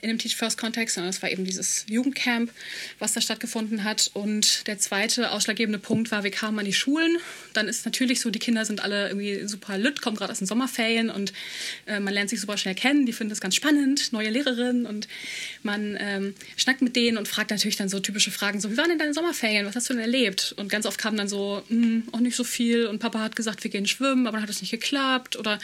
in 0.01 0.09
dem 0.09 0.19
Teach 0.19 0.37
First-Kontext, 0.37 0.97
sondern 0.97 1.11
es 1.11 1.23
war 1.23 1.31
eben 1.31 1.45
dieses 1.45 1.87
Jugendcamp, 1.89 2.51
was 2.99 3.13
da 3.13 3.21
stattgefunden 3.21 3.85
hat. 3.85 4.11
Und 4.13 4.67
der 4.67 4.79
zweite 4.79 5.31
ausschlaggebende 5.31 5.79
Punkt 5.79 6.11
war, 6.11 6.25
wir 6.25 6.33
kamen 6.33 6.59
an 6.59 6.65
die 6.65 6.73
Schulen. 6.73 7.17
Dann 7.53 7.69
ist 7.69 7.85
natürlich 7.85 8.21
so, 8.21 8.31
die 8.31 8.41
Kinder 8.41 8.65
sind 8.65 8.83
alle 8.83 9.09
irgendwie 9.09 9.47
super 9.47 9.79
lütt, 9.79 10.03
kommen 10.03 10.17
gerade 10.17 10.33
aus 10.33 10.39
den 10.39 10.49
Sommerferien 10.49 11.11
und 11.11 11.33
äh, 11.87 12.01
man 12.01 12.13
lernt 12.13 12.31
sich 12.31 12.41
super 12.41 12.57
schnell 12.57 12.75
kennen. 12.75 13.07
Die 13.07 13.13
finden 13.13 13.31
das 13.31 13.41
ganz 13.41 13.55
spannend, 13.55 14.13
neue 14.13 14.31
Lehrerin 14.31 14.85
und 14.85 15.07
man 15.63 15.97
ähm, 16.01 16.35
schnackt 16.57 16.83
mit 16.83 16.97
denen 16.97 17.19
und 17.19 17.29
fragt 17.29 17.51
natürlich 17.51 17.77
dann 17.77 17.89
so 17.89 18.01
typische 18.01 18.33
Fragen, 18.33 18.61
so 18.61 18.73
wie 18.73 18.77
waren 18.77 18.89
denn 18.89 18.99
deine 18.99 19.15
Sommerferien, 19.15 19.65
was 19.65 19.77
hast 19.77 19.89
du 19.89 19.95
denn 19.95 20.03
erlebt? 20.03 20.55
Und 20.57 20.69
ganz 20.69 20.87
oft 20.87 20.99
kam 20.99 21.17
dann 21.17 21.29
so, 21.29 21.63
hm, 21.69 22.09
auch 22.11 22.21
nicht 22.21 22.35
so 22.35 22.43
viel 22.43 22.87
und 22.87 22.99
Papa 22.99 23.21
hat 23.21 23.37
gesagt, 23.37 23.63
wir 23.63 23.71
gehen 23.71 23.87
schwimmen, 23.87 24.27
aber 24.27 24.39
dann 24.39 24.43
hat 24.43 24.51
es 24.51 24.61
nicht 24.61 24.71
geklappt 24.71 25.37
oder 25.37 25.61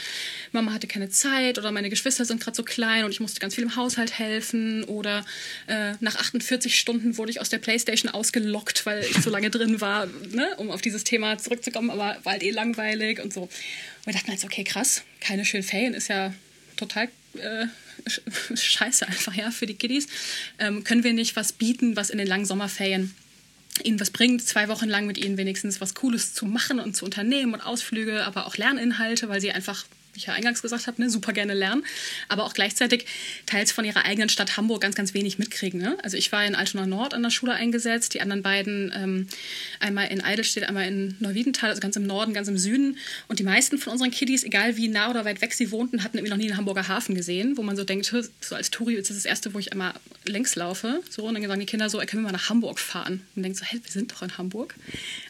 Mama 0.53 0.73
hatte 0.73 0.87
keine 0.87 1.00
Zeit 1.09 1.59
oder 1.59 1.73
meine 1.73 1.89
Geschwister 1.89 2.25
sind 2.25 2.41
gerade 2.41 2.57
so 2.57 2.63
klein 2.63 3.05
und 3.05 3.11
ich 3.11 3.21
musste 3.21 3.41
ganz 3.41 3.55
viel 3.55 3.65
im 3.65 3.77
Haushalt 3.77 4.19
helfen 4.19 4.85
oder 4.85 5.25
äh, 5.67 5.95
nach 6.01 6.17
48 6.17 6.79
Stunden 6.79 7.17
wurde 7.17 7.31
ich 7.31 7.41
aus 7.41 7.49
der 7.49 7.59
Playstation 7.59 8.13
ausgelockt, 8.13 8.85
weil 8.87 9.05
ich 9.05 9.17
so 9.23 9.31
lange 9.31 9.51
drin 9.51 9.81
war, 9.81 10.07
ne, 10.07 10.49
um 10.57 10.71
auf 10.71 10.83
dieses 10.83 11.05
Thema 11.05 11.39
zurückzukommen, 11.39 11.91
aber 11.91 12.19
war 12.25 12.33
halt 12.33 12.43
eh 12.43 12.51
langweilig 12.51 13.21
und 13.21 13.33
so. 13.33 13.43
Und 13.43 13.51
wir 14.07 14.13
dachten 14.13 14.29
halt 14.29 14.45
okay, 14.45 14.65
krass, 14.65 15.03
keine 15.21 15.45
schönen 15.45 15.63
Ferien 15.63 15.95
ist 15.95 16.09
ja 16.09 16.35
total 16.77 17.09
äh, 17.35 17.67
scheiße 18.55 19.07
einfach, 19.07 19.35
ja, 19.35 19.51
für 19.51 19.67
die 19.67 19.75
Kiddies. 19.75 20.09
Ähm, 20.59 20.85
können 20.85 21.05
wir 21.05 21.13
nicht 21.13 21.37
was 21.37 21.53
bieten, 21.53 21.97
was 21.97 22.11
in 22.11 22.19
den 22.19 22.27
langen 22.27 22.47
Sommerferien 22.47 23.15
ihnen 23.85 24.01
was 24.01 24.11
bringt, 24.11 24.43
zwei 24.43 24.69
Wochen 24.69 24.89
lang 24.89 25.07
mit 25.07 25.19
ihnen 25.19 25.37
wenigstens 25.37 25.81
was 25.81 25.95
Cooles 25.95 26.35
zu 26.35 26.47
machen 26.47 26.81
und 26.81 26.97
zu 26.97 27.05
unternehmen 27.05 27.55
und 27.55 27.61
Ausflüge, 27.61 28.25
aber 28.25 28.47
auch 28.47 28.57
Lerninhalte, 28.57 29.29
weil 29.29 29.41
sie 29.41 29.53
einfach 29.53 29.85
wie 30.13 30.19
ich 30.19 30.27
ja 30.27 30.35
eingangs 30.35 30.63
gesagt 30.63 30.87
habe, 30.87 31.01
ne, 31.01 31.11
super 31.11 31.33
gerne 31.33 31.55
lernen, 31.55 31.85
aber 32.29 32.45
auch 32.45 32.55
gleichzeitig 32.55 33.07
teils 33.47 33.73
von 33.73 33.85
ihrer 33.85 34.05
eigenen 34.05 34.29
Stadt 34.29 34.57
Hamburg 34.57 34.81
ganz, 34.83 34.95
ganz 34.95 35.15
wenig 35.15 35.39
mitkriegen. 35.39 35.81
Ne? 35.81 35.97
Also 36.03 36.17
ich 36.17 36.33
war 36.33 36.45
in 36.45 36.55
Altona 36.55 36.87
Nord 36.87 37.15
an 37.15 37.23
der 37.23 37.31
Schule 37.31 37.53
eingesetzt, 37.53 38.15
die 38.15 38.21
anderen 38.21 38.43
beiden 38.43 38.93
ähm, 38.95 39.27
einmal 39.79 40.09
in 40.09 40.21
Eidelstedt, 40.21 40.65
einmal 40.65 40.87
in 40.87 41.17
Neuwiedental, 41.21 41.71
also 41.71 41.81
ganz 41.81 41.97
im 41.97 42.07
Norden, 42.07 42.35
ganz 42.35 42.49
im 42.49 42.59
Süden. 42.59 42.99
Und 43.29 43.39
die 43.39 43.45
meisten 43.45 43.79
von 43.79 43.93
unseren 43.93 44.11
Kiddies, 44.11 44.45
egal 44.45 44.77
wie 44.77 44.89
nah 44.89 45.11
oder 45.11 45.25
weit 45.25 45.41
weg 45.41 45.53
sie 45.55 45.71
wohnten, 45.71 46.03
hatten 46.03 46.19
irgendwie 46.19 46.31
noch 46.31 46.39
nie 46.39 46.49
den 46.49 46.57
Hamburger 46.57 46.89
Hafen 46.89 47.15
gesehen, 47.15 47.57
wo 47.57 47.63
man 47.63 47.77
so 47.77 47.85
denkt, 47.85 48.07
so 48.07 48.55
als 48.55 48.71
Touri 48.71 48.95
ist 48.95 49.11
das 49.11 49.17
das 49.17 49.27
Erste, 49.27 49.55
wo 49.55 49.59
ich 49.59 49.73
einmal 49.73 49.95
längs 50.25 50.57
laufe. 50.57 51.03
So, 51.11 51.25
und 51.25 51.35
dann 51.35 51.47
sagen 51.47 51.61
die 51.61 51.67
Kinder 51.67 51.89
so, 51.89 51.99
können 51.99 52.23
wir 52.23 52.29
mal 52.29 52.33
nach 52.33 52.49
Hamburg 52.49 52.79
fahren? 52.79 53.23
Und 53.37 53.43
denkt 53.43 53.59
so, 53.59 53.65
hey, 53.65 53.81
wir 53.83 53.91
sind 53.91 54.13
doch 54.13 54.23
in 54.23 54.37
Hamburg. 54.39 54.75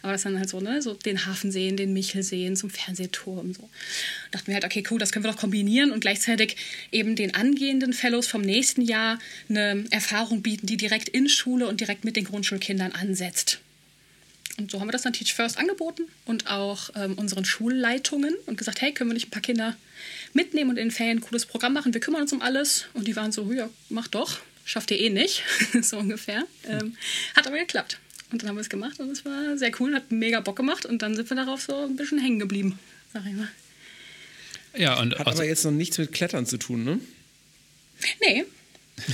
Aber 0.01 0.11
das 0.11 0.23
dann 0.23 0.39
halt 0.39 0.49
so, 0.49 0.59
ne, 0.59 0.81
so 0.81 0.93
den 0.93 1.25
Hafen 1.25 1.51
sehen, 1.51 1.77
den 1.77 1.93
Michel 1.93 2.23
sehen, 2.23 2.55
zum 2.55 2.69
Fernsehturm. 2.69 3.53
So. 3.53 3.69
Dachten 4.31 4.47
wir 4.47 4.55
halt, 4.55 4.65
okay, 4.65 4.83
cool, 4.89 4.99
das 4.99 5.11
können 5.11 5.25
wir 5.25 5.31
doch 5.31 5.39
kombinieren 5.39 5.91
und 5.91 5.99
gleichzeitig 6.01 6.55
eben 6.91 7.15
den 7.15 7.35
angehenden 7.35 7.93
Fellows 7.93 8.27
vom 8.27 8.41
nächsten 8.41 8.81
Jahr 8.81 9.19
eine 9.49 9.85
Erfahrung 9.91 10.41
bieten, 10.41 10.67
die 10.67 10.77
direkt 10.77 11.09
in 11.09 11.29
Schule 11.29 11.67
und 11.67 11.79
direkt 11.79 12.05
mit 12.05 12.15
den 12.15 12.25
Grundschulkindern 12.25 12.93
ansetzt. 12.93 13.59
Und 14.57 14.69
so 14.69 14.79
haben 14.79 14.87
wir 14.87 14.91
das 14.91 15.03
dann 15.03 15.13
Teach 15.13 15.33
First 15.33 15.57
angeboten 15.57 16.03
und 16.25 16.47
auch 16.47 16.89
ähm, 16.95 17.13
unseren 17.17 17.45
Schulleitungen 17.45 18.35
und 18.45 18.57
gesagt, 18.57 18.81
hey, 18.81 18.91
können 18.91 19.09
wir 19.09 19.13
nicht 19.13 19.27
ein 19.27 19.31
paar 19.31 19.41
Kinder 19.41 19.75
mitnehmen 20.33 20.71
und 20.71 20.77
in 20.77 20.89
den 20.89 20.91
Ferien 20.91 21.17
ein 21.17 21.21
cooles 21.21 21.45
Programm 21.45 21.73
machen? 21.73 21.93
Wir 21.93 22.01
kümmern 22.01 22.21
uns 22.21 22.33
um 22.33 22.41
alles. 22.41 22.85
Und 22.93 23.07
die 23.07 23.15
waren 23.15 23.31
so, 23.31 23.51
ja, 23.51 23.69
mach 23.89 24.07
doch, 24.07 24.39
schafft 24.65 24.91
ihr 24.91 24.99
eh 24.99 25.09
nicht, 25.09 25.43
so 25.81 25.97
ungefähr. 25.97 26.43
Ähm, 26.67 26.95
hat 27.35 27.47
aber 27.47 27.57
geklappt. 27.57 27.97
Und 28.31 28.41
dann 28.41 28.49
haben 28.49 28.55
wir 28.55 28.61
es 28.61 28.69
gemacht 28.69 28.99
und 28.99 29.09
es 29.09 29.25
war 29.25 29.57
sehr 29.57 29.71
cool, 29.79 29.93
hat 29.93 30.11
mega 30.11 30.39
Bock 30.39 30.55
gemacht 30.55 30.85
und 30.85 31.01
dann 31.01 31.15
sind 31.15 31.29
wir 31.29 31.35
darauf 31.35 31.63
so 31.63 31.85
ein 31.85 31.97
bisschen 31.97 32.19
hängen 32.19 32.39
geblieben, 32.39 32.79
sag 33.13 33.25
ich 33.25 33.33
mal. 33.33 33.49
Ja, 34.77 34.99
und 34.99 35.17
Hat 35.17 35.27
aber 35.27 35.45
jetzt 35.45 35.65
noch 35.65 35.71
nichts 35.71 35.97
mit 35.97 36.11
Klettern 36.11 36.45
zu 36.45 36.57
tun, 36.57 36.83
ne? 36.83 36.99
Nee, 38.21 38.45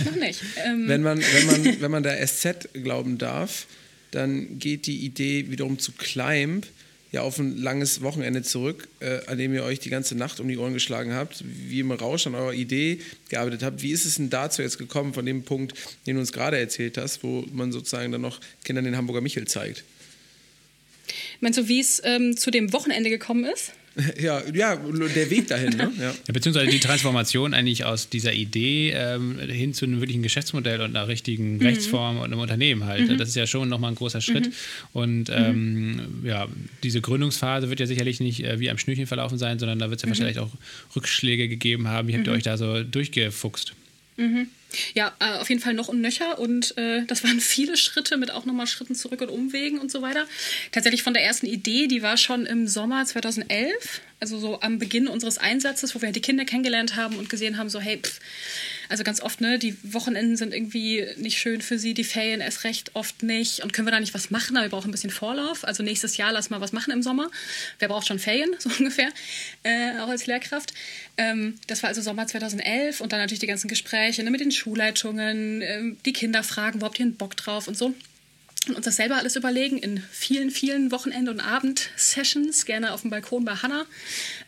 noch 0.06 0.16
nicht. 0.16 0.42
Wenn, 0.56 1.02
man, 1.02 1.20
wenn, 1.20 1.46
man, 1.46 1.82
wenn 1.82 1.92
man 1.92 2.04
der 2.04 2.26
SZ 2.26 2.70
glauben 2.74 3.18
darf, 3.18 3.68
dann 4.12 4.60
geht 4.60 4.86
die 4.86 4.98
Idee 5.06 5.50
wiederum 5.50 5.80
zu 5.80 5.92
Climb 5.92 6.66
ja 7.12 7.22
auf 7.22 7.40
ein 7.40 7.58
langes 7.58 8.02
Wochenende 8.02 8.44
zurück, 8.44 8.88
äh, 9.00 9.20
an 9.28 9.38
dem 9.38 9.54
ihr 9.54 9.64
euch 9.64 9.80
die 9.80 9.90
ganze 9.90 10.16
Nacht 10.16 10.40
um 10.40 10.48
die 10.48 10.58
Ohren 10.58 10.74
geschlagen 10.74 11.14
habt, 11.14 11.44
wie 11.46 11.80
im 11.80 11.92
Rausch 11.92 12.28
an 12.28 12.36
eurer 12.36 12.54
Idee 12.54 13.00
gearbeitet 13.30 13.64
habt. 13.64 13.82
Wie 13.82 13.92
ist 13.92 14.06
es 14.06 14.16
denn 14.16 14.30
dazu 14.30 14.62
jetzt 14.62 14.78
gekommen, 14.78 15.14
von 15.14 15.26
dem 15.26 15.44
Punkt, 15.44 15.74
den 16.06 16.16
du 16.16 16.20
uns 16.20 16.34
gerade 16.34 16.58
erzählt 16.58 16.98
hast, 16.98 17.24
wo 17.24 17.46
man 17.52 17.72
sozusagen 17.72 18.12
dann 18.12 18.22
noch 18.22 18.40
Kindern 18.64 18.86
den 18.86 18.98
Hamburger 18.98 19.22
Michel 19.22 19.48
zeigt? 19.48 19.84
Meinst 21.40 21.60
du, 21.60 21.68
wie 21.68 21.80
es 21.80 22.02
ähm, 22.04 22.36
zu 22.36 22.52
dem 22.52 22.74
Wochenende 22.74 23.10
gekommen 23.10 23.46
ist? 23.46 23.72
Ja, 24.22 24.42
ja, 24.54 24.76
der 24.76 25.30
Weg 25.30 25.48
dahin. 25.48 25.70
Ne? 25.70 25.92
Ja. 26.00 26.10
ja. 26.10 26.34
beziehungsweise 26.34 26.70
die 26.70 26.80
Transformation 26.80 27.54
eigentlich 27.54 27.86
aus 27.86 28.10
dieser 28.10 28.34
Idee 28.34 28.92
ähm, 28.92 29.40
hin 29.40 29.74
zu 29.74 29.86
einem 29.86 30.00
wirklichen 30.00 30.24
Geschäftsmodell 30.24 30.82
und 30.82 30.96
einer 30.96 31.08
richtigen 31.08 31.56
mhm. 31.56 31.62
Rechtsform 31.62 32.18
und 32.18 32.26
einem 32.26 32.40
Unternehmen 32.40 32.86
halt. 32.86 33.10
Mhm. 33.10 33.18
Das 33.18 33.30
ist 33.30 33.36
ja 33.36 33.48
schon 33.48 33.70
nochmal 33.70 33.92
ein 33.92 33.96
großer 33.96 34.22
Schritt. 34.22 34.48
Mhm. 34.48 34.54
Und 34.94 35.30
ähm, 35.30 35.92
mhm. 35.92 36.26
ja, 36.26 36.48
diese 36.84 37.02
Gründungsphase 37.02 37.70
wird 37.70 37.80
ja 37.80 37.86
sicherlich 37.86 38.20
nicht 38.20 38.44
äh, 38.44 38.60
wie 38.60 38.70
am 38.70 38.78
Schnürchen 38.78 39.08
verlaufen 39.08 39.38
sein, 39.38 39.60
sondern 39.60 39.80
da 39.80 39.90
wird 39.90 40.00
es 40.00 40.04
ja 40.04 40.08
mhm. 40.08 40.12
wahrscheinlich 40.12 40.40
auch 40.40 40.52
Rückschläge 40.96 41.48
gegeben 41.48 41.88
haben. 41.88 42.08
Wie 42.08 42.16
habt 42.16 42.28
ihr 42.28 42.32
mhm. 42.32 42.38
euch 42.38 42.44
da 42.44 42.58
so 42.58 42.84
durchgefuchst? 42.84 43.74
Mhm. 44.18 44.50
Ja, 44.94 45.16
äh, 45.20 45.38
auf 45.38 45.50
jeden 45.50 45.62
Fall 45.62 45.74
noch 45.74 45.88
und 45.88 46.02
nöcher 46.02 46.40
und 46.40 46.78
äh, 46.78 47.06
das 47.06 47.24
waren 47.24 47.40
viele 47.40 47.78
Schritte 47.78 48.18
mit 48.18 48.32
auch 48.32 48.46
nochmal 48.46 48.68
Schritten 48.68 48.96
zurück 48.96 49.22
und 49.22 49.30
Umwegen 49.30 49.80
und 49.80 49.92
so 49.92 50.02
weiter. 50.02 50.28
Tatsächlich 50.72 51.04
von 51.04 51.14
der 51.14 51.24
ersten 51.24 51.46
Idee, 51.46 51.88
die 51.88 52.02
war 52.02 52.18
schon 52.18 52.46
im 52.46 52.68
Sommer 52.68 53.06
2011, 53.06 54.02
also 54.20 54.38
so 54.40 54.60
am 54.62 54.80
Beginn 54.80 55.08
unseres 55.08 55.38
Einsatzes, 55.38 55.96
wo 55.96 56.02
wir 56.02 56.12
die 56.12 56.22
Kinder 56.22 56.46
kennengelernt 56.46 56.96
haben 56.96 57.18
und 57.18 57.30
gesehen 57.30 57.58
haben, 57.58 57.70
so 57.70 57.80
hey, 57.80 58.00
pff, 58.02 58.20
also 58.90 59.04
ganz 59.04 59.22
oft, 59.22 59.42
ne, 59.42 59.60
die 59.60 59.76
Wochenenden 59.84 60.38
sind 60.38 60.54
irgendwie 60.54 61.06
nicht 61.18 61.38
schön 61.38 61.62
für 61.62 61.80
sie, 61.80 61.94
die 61.94 62.04
Ferien 62.04 62.42
erst 62.42 62.64
recht 62.64 62.92
oft 62.96 63.24
nicht. 63.24 63.64
Und 63.64 63.74
können 63.74 63.88
wir 63.88 63.92
da 63.92 64.00
nicht 64.00 64.14
was 64.14 64.30
machen? 64.30 64.58
Aber 64.58 64.66
wir 64.66 64.70
brauchen 64.70 64.90
ein 64.90 64.92
bisschen 64.92 65.10
Vorlauf. 65.10 65.64
Also 65.64 65.84
nächstes 65.84 66.18
Jahr 66.18 66.32
lass 66.32 66.50
mal 66.50 66.62
was 66.62 66.72
machen 66.72 66.92
im 66.92 67.02
Sommer. 67.02 67.30
Wer 67.80 67.88
braucht 67.88 68.08
schon 68.08 68.20
Ferien, 68.20 68.50
so 68.60 68.70
ungefähr, 68.78 69.10
äh, 69.64 70.00
auch 70.00 70.10
als 70.10 70.26
Lehrkraft. 70.28 70.74
Ähm, 71.18 71.56
das 71.68 71.84
war 71.84 71.90
also 71.90 72.02
Sommer 72.02 72.28
2011 72.28 73.02
und 73.02 73.12
dann 73.12 73.20
natürlich 73.20 73.40
die 73.40 73.48
ganzen 73.48 73.68
Gespräche 73.68 74.24
ne, 74.24 74.32
mit 74.32 74.42
den 74.42 74.52
Schulleitungen, 74.52 75.62
äh, 75.62 75.82
die 76.06 76.14
Kinder 76.14 76.44
fragen, 76.44 76.82
wo 76.82 76.86
habt 76.86 77.00
ihr 77.00 77.06
einen 77.06 77.18
Bock 77.18 77.36
drauf 77.36 77.68
und 77.68 77.78
so 77.78 77.94
und 78.68 78.76
uns 78.76 78.86
das 78.86 78.98
selber 78.98 79.16
alles 79.16 79.36
überlegen 79.36 79.78
in 79.78 80.04
vielen, 80.12 80.52
vielen 80.52 80.92
Wochenende- 80.92 81.32
und 81.32 81.40
Abend-Sessions, 81.40 82.66
gerne 82.66 82.94
auf 82.94 83.02
dem 83.02 83.10
Balkon 83.10 83.46
bei 83.46 83.54
Hannah 83.56 83.86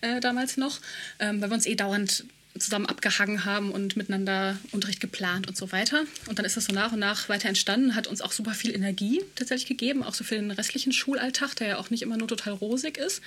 äh, 0.02 0.20
damals 0.20 0.58
noch, 0.58 0.80
ähm, 1.20 1.42
weil 1.42 1.50
wir 1.50 1.56
uns 1.56 1.66
eh 1.66 1.76
dauernd 1.76 2.26
zusammen 2.58 2.88
abgehangen 2.88 3.46
haben 3.46 3.72
und 3.72 3.96
miteinander 3.96 4.58
Unterricht 4.72 5.00
geplant 5.00 5.48
und 5.48 5.56
so 5.56 5.72
weiter. 5.72 6.04
Und 6.28 6.40
dann 6.40 6.46
ist 6.46 6.58
das 6.58 6.66
so 6.66 6.74
nach 6.74 6.92
und 6.92 7.00
nach 7.00 7.30
weiter 7.30 7.48
entstanden, 7.48 7.96
hat 7.96 8.08
uns 8.08 8.22
auch 8.22 8.32
super 8.32 8.54
viel 8.54 8.74
Energie 8.74 9.22
tatsächlich 9.36 9.68
gegeben, 9.68 10.04
auch 10.04 10.14
so 10.14 10.24
für 10.24 10.36
den 10.36 10.52
restlichen 10.52 10.92
Schulalltag, 10.92 11.56
der 11.56 11.68
ja 11.68 11.78
auch 11.78 11.90
nicht 11.90 12.02
immer 12.02 12.18
nur 12.18 12.28
total 12.28 12.54
rosig 12.54 12.98
ist. 12.98 13.22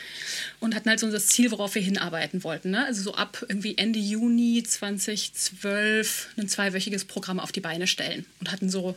Und 0.60 0.74
hatten 0.74 0.88
halt 0.88 1.00
so 1.00 1.10
das 1.10 1.28
Ziel, 1.28 1.50
worauf 1.50 1.74
wir 1.74 1.82
hinarbeiten 1.82 2.42
wollten. 2.42 2.70
Ne? 2.70 2.84
Also 2.84 3.02
so 3.02 3.14
ab 3.14 3.44
irgendwie 3.48 3.78
Ende 3.78 4.00
Juni 4.00 4.62
2012 4.62 6.30
ein 6.36 6.48
zweiwöchiges 6.48 7.04
Programm 7.04 7.38
auf 7.38 7.52
die 7.52 7.60
Beine 7.60 7.86
stellen. 7.86 8.26
Und 8.40 8.50
hatten 8.50 8.70
so 8.70 8.96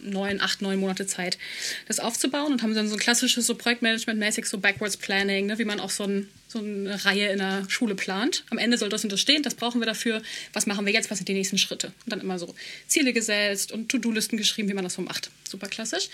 neun, 0.00 0.40
acht, 0.40 0.62
neun 0.62 0.80
Monate 0.80 1.06
Zeit, 1.06 1.38
das 1.86 2.00
aufzubauen 2.00 2.52
und 2.52 2.62
haben 2.62 2.74
dann 2.74 2.88
so 2.88 2.94
ein 2.94 3.00
klassisches 3.00 3.46
so 3.46 3.54
Projektmanagement-mäßig 3.54 4.46
so 4.46 4.58
Backwards 4.58 4.96
Planning, 4.96 5.46
ne? 5.46 5.58
wie 5.58 5.64
man 5.64 5.80
auch 5.80 5.90
so 5.90 6.04
ein 6.04 6.28
so 6.48 6.60
eine 6.60 7.04
Reihe 7.04 7.28
in 7.28 7.38
der 7.38 7.64
Schule 7.68 7.94
plant. 7.94 8.44
Am 8.50 8.58
Ende 8.58 8.78
soll 8.78 8.88
das 8.88 9.02
und 9.02 9.12
das 9.12 9.20
stehen, 9.20 9.42
das 9.42 9.54
brauchen 9.66 9.80
wir 9.80 9.86
dafür. 9.86 10.22
Was 10.52 10.66
machen 10.66 10.86
wir 10.86 10.92
jetzt? 10.92 11.10
Was 11.10 11.18
sind 11.18 11.28
die 11.28 11.34
nächsten 11.34 11.58
Schritte? 11.58 11.88
Und 11.88 12.12
dann 12.12 12.20
immer 12.20 12.38
so 12.38 12.54
Ziele 12.86 13.12
gesetzt 13.12 13.72
und 13.72 13.88
To-Do-Listen 13.88 14.36
geschrieben, 14.36 14.68
wie 14.68 14.74
man 14.74 14.84
das 14.84 14.94
so 14.94 15.02
macht. 15.02 15.30
Super 15.48 15.66
klassisch. 15.66 16.08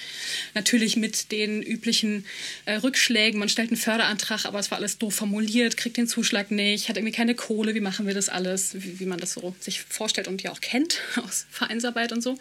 Natürlich 0.54 0.96
mit 0.96 1.32
den 1.32 1.62
üblichen 1.62 2.24
äh, 2.64 2.76
Rückschlägen. 2.76 3.38
Man 3.38 3.50
stellt 3.50 3.68
einen 3.68 3.76
Förderantrag, 3.76 4.46
aber 4.46 4.58
es 4.58 4.70
war 4.70 4.78
alles 4.78 4.96
doof 4.96 5.14
formuliert, 5.14 5.76
kriegt 5.76 5.98
den 5.98 6.06
Zuschlag 6.06 6.50
nicht, 6.50 6.88
hat 6.88 6.96
irgendwie 6.96 7.14
keine 7.14 7.34
Kohle. 7.34 7.74
Wie 7.74 7.80
machen 7.80 8.06
wir 8.06 8.14
das 8.14 8.30
alles? 8.30 8.74
Wie, 8.74 9.00
wie 9.00 9.06
man 9.06 9.18
das 9.18 9.34
so 9.34 9.54
sich 9.60 9.82
vorstellt 9.82 10.28
und 10.28 10.42
ja 10.42 10.50
auch 10.50 10.60
kennt 10.60 11.00
aus 11.26 11.44
Vereinsarbeit 11.50 12.12
und 12.12 12.22
so. 12.22 12.38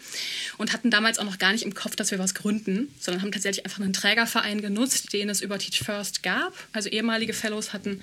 Und 0.56 0.72
hatten 0.72 0.90
damals 0.90 1.18
auch 1.18 1.24
noch 1.24 1.38
gar 1.38 1.52
nicht 1.52 1.64
im 1.64 1.74
Kopf, 1.74 1.94
dass 1.94 2.10
wir 2.10 2.18
was 2.18 2.34
gründen, 2.34 2.94
sondern 3.00 3.22
haben 3.22 3.32
tatsächlich 3.32 3.66
einfach 3.66 3.80
einen 3.80 3.92
Trägerverein 3.92 4.62
genutzt, 4.62 5.12
den 5.12 5.28
es 5.28 5.42
über 5.42 5.58
Teach 5.58 5.80
First 5.84 6.22
gab. 6.22 6.54
Also 6.72 6.88
ehemalige 6.88 7.34
Fellows 7.34 7.74
hatten 7.74 8.00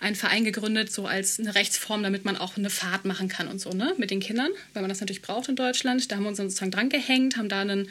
einen 0.00 0.16
Verein 0.16 0.44
gegründet, 0.44 0.92
so 0.92 1.06
als 1.06 1.38
eine 1.38 1.54
Rechtsform, 1.54 2.02
damit 2.02 2.24
man 2.24 2.36
auch 2.36 2.45
eine 2.56 2.70
Fahrt 2.70 3.04
machen 3.04 3.28
kann 3.28 3.48
und 3.48 3.60
so, 3.60 3.70
ne, 3.70 3.94
mit 3.98 4.10
den 4.10 4.20
Kindern, 4.20 4.50
weil 4.72 4.82
man 4.82 4.88
das 4.88 5.00
natürlich 5.00 5.22
braucht 5.22 5.48
in 5.48 5.56
Deutschland. 5.56 6.10
Da 6.10 6.16
haben 6.16 6.22
wir 6.22 6.28
uns 6.28 6.38
dann 6.38 6.48
sozusagen 6.48 6.70
dran 6.70 6.88
gehängt, 6.88 7.36
haben 7.36 7.48
da 7.48 7.60
einen, 7.60 7.88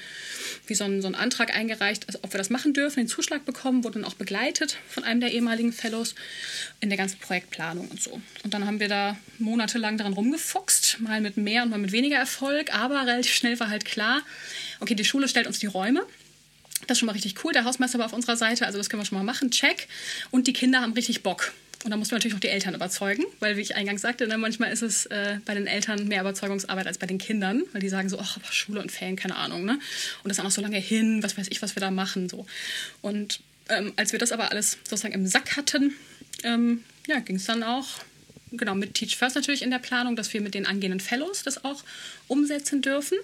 wie 0.68 0.76
so 0.76 0.84
einen, 0.84 1.02
so 1.02 1.08
einen 1.08 1.16
Antrag 1.16 1.54
eingereicht, 1.54 2.08
also 2.08 2.20
ob 2.22 2.34
wir 2.34 2.38
das 2.38 2.50
machen 2.50 2.74
dürfen, 2.74 3.02
den 3.02 3.08
Zuschlag 3.08 3.46
bekommen, 3.46 3.84
wurde 3.84 4.00
dann 4.00 4.06
auch 4.06 4.16
begleitet 4.16 4.78
von 4.90 5.04
einem 5.04 5.20
der 5.20 5.32
ehemaligen 5.34 5.74
Fellows 5.74 6.16
in 6.80 6.90
der 6.90 6.98
ganzen 6.98 7.20
Projektplanung 7.20 7.88
und 7.90 8.02
so. 8.02 8.22
Und 8.44 8.54
dann 8.54 8.66
haben 8.66 8.80
wir 8.80 8.88
da 8.88 9.18
monatelang 9.40 9.98
daran 9.98 10.14
rumgefuchst, 10.14 11.00
mal 11.02 11.22
mit 11.22 11.38
mehr 11.38 11.64
und 11.64 11.70
mal 11.70 11.80
mit 11.80 11.92
weniger 11.92 12.18
Erfolg, 12.18 12.74
aber 12.74 13.06
relativ 13.06 13.34
schnell 13.34 13.60
war 13.60 13.70
halt 13.70 13.86
klar, 13.86 14.22
okay, 14.80 14.96
die 14.96 15.06
Schule 15.06 15.28
stellt 15.28 15.48
uns 15.48 15.60
die 15.60 15.68
Räume. 15.68 16.06
Das 16.88 16.96
ist 16.96 17.00
schon 17.00 17.08
mal 17.08 17.14
richtig 17.14 17.44
cool. 17.44 17.54
Der 17.54 17.64
Hausmeister 17.64 17.98
war 18.00 18.06
auf 18.06 18.14
unserer 18.14 18.36
Seite, 18.36 18.66
also 18.66 18.78
das 18.78 18.90
können 18.90 19.02
wir 19.02 19.06
schon 19.06 19.18
mal 19.18 19.24
machen. 19.24 19.50
Check. 19.50 19.88
Und 20.30 20.48
die 20.48 20.54
Kinder 20.54 20.82
haben 20.82 20.94
richtig 20.94 21.24
Bock. 21.24 21.54
Und 21.86 21.92
da 21.92 21.98
muss 21.98 22.10
man 22.10 22.18
natürlich 22.18 22.36
auch 22.36 22.40
die 22.40 22.50
Eltern 22.50 22.74
überzeugen, 22.74 23.24
weil, 23.40 23.58
wie 23.58 23.62
ich 23.62 23.76
eingangs 23.76 24.02
sagte, 24.02 24.26
ne, 24.26 24.40
manchmal 24.40 24.72
ist 24.72 24.82
es 24.82 25.06
äh, 25.06 25.38
bei 25.46 25.54
den 25.54 25.68
Eltern 25.68 26.08
mehr 26.08 26.22
Überzeugungsarbeit 26.22 26.88
als 26.88 26.98
bei 26.98 27.06
den 27.06 27.20
Kindern, 27.20 27.62
weil 27.74 27.82
die 27.82 27.90
sagen 27.90 28.10
so, 28.10 28.18
ach, 28.18 28.40
Schule 28.52 28.82
und 28.82 28.92
Ferien, 28.92 29.16
keine 29.16 29.36
Ahnung. 29.36 29.66
Ne? 29.66 29.74
Und 29.74 29.82
das 30.24 30.38
ist 30.38 30.40
auch 30.40 30.46
noch 30.46 30.52
so 30.52 30.62
lange 30.62 30.80
hin, 30.80 31.22
was 31.22 31.38
weiß 31.38 31.46
ich, 31.52 31.62
was 31.62 31.76
wir 31.76 31.82
da 31.82 31.92
machen. 31.92 32.28
So. 32.28 32.48
Und 33.04 33.40
ähm, 33.70 33.94
als 33.98 34.14
wir 34.14 34.20
das 34.20 34.32
aber 34.32 34.50
alles 34.50 34.80
sozusagen 34.84 35.14
im 35.14 35.28
Sack 35.28 35.58
hatten, 35.58 35.94
ähm, 36.44 36.84
ja, 37.06 37.20
ging 37.20 37.36
es 37.36 37.46
dann 37.46 37.62
auch 37.62 38.00
genau 38.52 38.76
mit 38.76 38.94
Teach 38.94 39.18
First 39.18 39.36
natürlich 39.36 39.62
in 39.62 39.72
der 39.72 39.80
Planung, 39.80 40.16
dass 40.16 40.34
wir 40.34 40.42
mit 40.42 40.54
den 40.54 40.66
angehenden 40.66 41.00
Fellows 41.00 41.44
das 41.44 41.64
auch 41.64 41.84
umsetzen 42.28 42.82
dürfen 42.82 43.18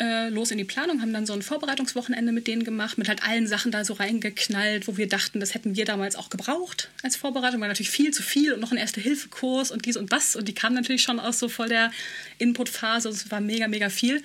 äh, 0.00 0.28
los 0.28 0.50
in 0.50 0.58
die 0.58 0.64
Planung, 0.64 1.00
haben 1.00 1.12
dann 1.12 1.26
so 1.26 1.32
ein 1.32 1.42
Vorbereitungswochenende 1.42 2.32
mit 2.32 2.46
denen 2.46 2.64
gemacht, 2.64 2.98
mit 2.98 3.08
halt 3.08 3.22
allen 3.22 3.46
Sachen 3.46 3.72
da 3.72 3.84
so 3.84 3.94
reingeknallt, 3.94 4.88
wo 4.88 4.96
wir 4.96 5.08
dachten, 5.08 5.40
das 5.40 5.54
hätten 5.54 5.76
wir 5.76 5.84
damals 5.84 6.16
auch 6.16 6.30
gebraucht 6.30 6.90
als 7.02 7.16
Vorbereitung, 7.16 7.60
war 7.60 7.68
natürlich 7.68 7.90
viel 7.90 8.12
zu 8.12 8.22
viel 8.22 8.52
und 8.52 8.60
noch 8.60 8.72
ein 8.72 8.78
Erste-Hilfe-Kurs 8.78 9.70
und 9.70 9.86
dies 9.86 9.96
und 9.96 10.12
das 10.12 10.36
und 10.36 10.48
die 10.48 10.54
kamen 10.54 10.74
natürlich 10.74 11.02
schon 11.02 11.20
aus 11.20 11.38
so 11.38 11.48
voll 11.48 11.68
der 11.68 11.90
Input-Phase, 12.38 13.08
es 13.08 13.30
war 13.30 13.40
mega, 13.40 13.68
mega 13.68 13.88
viel. 13.88 14.22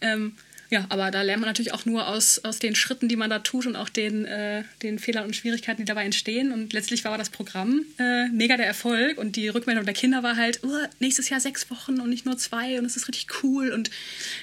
Ähm, 0.00 0.34
ja, 0.68 0.84
aber 0.88 1.10
da 1.10 1.22
lernt 1.22 1.40
man 1.40 1.48
natürlich 1.48 1.72
auch 1.72 1.84
nur 1.84 2.08
aus, 2.08 2.40
aus 2.44 2.58
den 2.58 2.74
Schritten, 2.74 3.08
die 3.08 3.16
man 3.16 3.30
da 3.30 3.38
tut 3.38 3.66
und 3.66 3.76
auch 3.76 3.88
den, 3.88 4.24
äh, 4.24 4.64
den 4.82 4.98
Fehlern 4.98 5.24
und 5.24 5.36
Schwierigkeiten, 5.36 5.82
die 5.82 5.84
dabei 5.84 6.04
entstehen. 6.04 6.52
Und 6.52 6.72
letztlich 6.72 7.04
war 7.04 7.16
das 7.18 7.30
Programm 7.30 7.82
äh, 7.98 8.28
mega 8.28 8.56
der 8.56 8.66
Erfolg 8.66 9.18
und 9.18 9.36
die 9.36 9.48
Rückmeldung 9.48 9.84
der 9.84 9.94
Kinder 9.94 10.22
war 10.22 10.36
halt, 10.36 10.60
oh, 10.64 10.86
nächstes 10.98 11.28
Jahr 11.28 11.40
sechs 11.40 11.70
Wochen 11.70 12.00
und 12.00 12.10
nicht 12.10 12.26
nur 12.26 12.36
zwei 12.36 12.78
und 12.78 12.84
es 12.84 12.96
ist 12.96 13.08
richtig 13.08 13.28
cool. 13.42 13.70
Und 13.70 13.90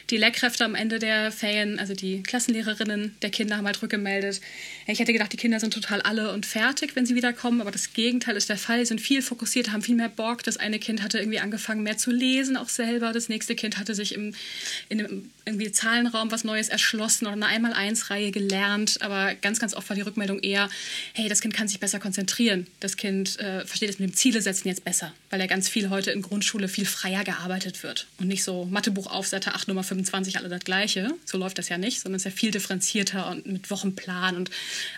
die 0.10 0.18
Lehrkräfte 0.18 0.64
am 0.64 0.76
Ende 0.76 1.00
der 1.00 1.32
Ferien, 1.32 1.78
also 1.80 1.94
die 1.94 2.24
Klassenlehrerinnen 2.24 3.16
der 3.22 3.30
Kinder 3.30 3.58
haben 3.58 3.66
halt 3.66 3.82
rückgemeldet, 3.82 4.40
ich 4.88 5.00
hätte 5.00 5.14
gedacht, 5.14 5.32
die 5.32 5.38
Kinder 5.38 5.60
sind 5.60 5.74
total 5.74 6.02
alle 6.02 6.32
und 6.32 6.46
fertig, 6.46 6.96
wenn 6.96 7.06
sie 7.06 7.16
wiederkommen, 7.16 7.62
aber 7.62 7.72
das 7.72 7.94
Gegenteil 7.94 8.36
ist 8.36 8.50
der 8.50 8.58
Fall. 8.58 8.80
Sie 8.80 8.88
sind 8.88 9.02
viel 9.02 9.22
fokussiert, 9.22 9.72
haben 9.72 9.82
viel 9.82 9.96
mehr 9.96 10.10
Bock. 10.10 10.44
Das 10.44 10.58
eine 10.58 10.80
Kind 10.80 11.02
hatte 11.02 11.20
irgendwie 11.20 11.40
angefangen, 11.40 11.84
mehr 11.84 11.98
zu 11.98 12.12
lesen, 12.12 12.58
auch 12.58 12.70
selber. 12.70 13.14
Das 13.14 13.30
nächste 13.30 13.56
Kind 13.56 13.78
hatte 13.78 13.96
sich 13.96 14.14
im, 14.16 14.34
in 14.90 15.00
einem 15.00 15.32
irgendwie 15.46 15.72
Zahlenraum 15.72 16.32
was 16.32 16.44
Neues 16.44 16.70
erschlossen 16.70 17.26
oder 17.26 17.34
eine 17.34 17.48
Einmal-Eins-Reihe 17.48 18.32
gelernt. 18.32 19.02
Aber 19.02 19.36
ganz, 19.36 19.60
ganz 19.60 19.74
oft 19.74 19.90
war 19.90 19.96
die 19.96 20.02
Rückmeldung 20.02 20.40
eher, 20.40 20.70
hey, 21.14 21.28
das 21.28 21.42
Kind 21.42 21.54
kann 21.54 21.68
sich 21.68 21.80
besser 21.80 22.00
konzentrieren. 22.00 22.68
Das 22.80 22.98
Kind 22.98 23.40
äh, 23.40 23.66
versteht 23.66 23.90
es 23.90 24.00
mit 24.00 24.10
dem 24.10 24.16
Ziele 24.16 24.42
setzen 24.42 24.68
jetzt 24.68 24.86
besser, 24.86 25.14
weil 25.30 25.40
ja 25.40 25.48
ganz 25.48 25.68
viel 25.68 25.90
heute 25.90 26.12
in 26.12 26.22
Grundschule 26.22 26.68
viel 26.68 26.86
freier 26.86 27.24
gearbeitet 27.24 27.84
wird. 27.84 28.08
Und 28.20 28.28
nicht 28.28 28.44
so 28.44 28.66
Mathebuch 28.66 29.08
auf 29.08 29.28
Seite 29.28 29.54
8, 29.54 29.68
Nummer 29.68 29.84
25, 29.84 30.38
alle 30.38 30.50
das 30.50 30.62
Gleiche. 30.62 31.14
So 31.26 31.38
läuft 31.38 31.58
das 31.58 31.70
ja 31.70 31.78
nicht, 31.78 32.00
sondern 32.00 32.18
es 32.18 32.26
ist 32.26 32.32
ja 32.32 32.38
viel 32.38 32.52
differenzierter 32.52 33.30
und 33.30 33.46
mit 33.46 33.70
Wochenplan 33.70 34.38
und 34.38 34.50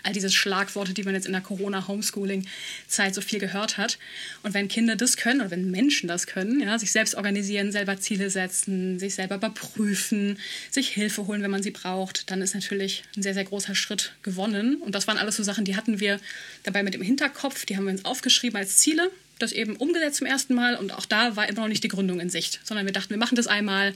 all 0.04 0.12
diese 0.12 0.30
Schlagworte, 0.30 0.94
die 0.94 1.02
man 1.02 1.14
jetzt 1.14 1.26
in 1.26 1.32
der 1.32 1.40
Corona-Homeschooling-Zeit 1.40 3.14
so 3.14 3.20
viel 3.20 3.40
gehört 3.40 3.78
hat. 3.78 3.98
Und 4.42 4.54
wenn 4.54 4.68
Kinder 4.68 4.94
das 4.94 5.16
können 5.16 5.40
oder 5.40 5.50
wenn 5.50 5.70
Menschen 5.70 6.08
das 6.08 6.26
können, 6.26 6.60
ja, 6.60 6.78
sich 6.78 6.92
selbst 6.92 7.16
organisieren, 7.16 7.72
selber 7.72 7.98
Ziele 7.98 8.30
setzen, 8.30 8.98
sich 8.98 9.14
selber 9.14 9.36
überprüfen, 9.36 10.35
sich 10.70 10.88
Hilfe 10.88 11.26
holen, 11.26 11.42
wenn 11.42 11.50
man 11.50 11.62
sie 11.62 11.70
braucht, 11.70 12.30
dann 12.30 12.42
ist 12.42 12.54
natürlich 12.54 13.04
ein 13.16 13.22
sehr, 13.22 13.34
sehr 13.34 13.44
großer 13.44 13.74
Schritt 13.74 14.12
gewonnen. 14.22 14.76
Und 14.76 14.94
das 14.94 15.06
waren 15.06 15.18
alles 15.18 15.36
so 15.36 15.42
Sachen, 15.42 15.64
die 15.64 15.76
hatten 15.76 16.00
wir 16.00 16.20
dabei 16.62 16.82
mit 16.82 16.94
im 16.94 17.02
Hinterkopf, 17.02 17.64
die 17.64 17.76
haben 17.76 17.84
wir 17.84 17.92
uns 17.92 18.04
aufgeschrieben 18.04 18.58
als 18.58 18.78
Ziele 18.78 19.10
das 19.38 19.52
eben 19.52 19.76
umgesetzt 19.76 20.16
zum 20.16 20.26
ersten 20.26 20.54
Mal 20.54 20.76
und 20.76 20.92
auch 20.92 21.06
da 21.06 21.36
war 21.36 21.48
immer 21.48 21.62
noch 21.62 21.68
nicht 21.68 21.84
die 21.84 21.88
Gründung 21.88 22.20
in 22.20 22.30
Sicht, 22.30 22.60
sondern 22.64 22.86
wir 22.86 22.92
dachten, 22.92 23.10
wir 23.10 23.18
machen 23.18 23.36
das 23.36 23.46
einmal, 23.46 23.94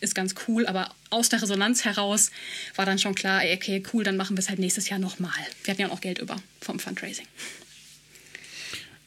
ist 0.00 0.14
ganz 0.14 0.34
cool, 0.46 0.66
aber 0.66 0.94
aus 1.10 1.28
der 1.28 1.42
Resonanz 1.42 1.84
heraus 1.84 2.30
war 2.76 2.86
dann 2.86 2.98
schon 2.98 3.14
klar, 3.14 3.42
okay, 3.52 3.82
cool, 3.92 4.04
dann 4.04 4.16
machen 4.16 4.36
wir 4.36 4.40
es 4.40 4.48
halt 4.48 4.58
nächstes 4.58 4.88
Jahr 4.88 4.98
nochmal. 4.98 5.32
Wir 5.64 5.72
hatten 5.72 5.82
ja 5.82 5.90
auch 5.90 6.00
Geld 6.00 6.18
über 6.18 6.36
vom 6.60 6.78
Fundraising. 6.78 7.26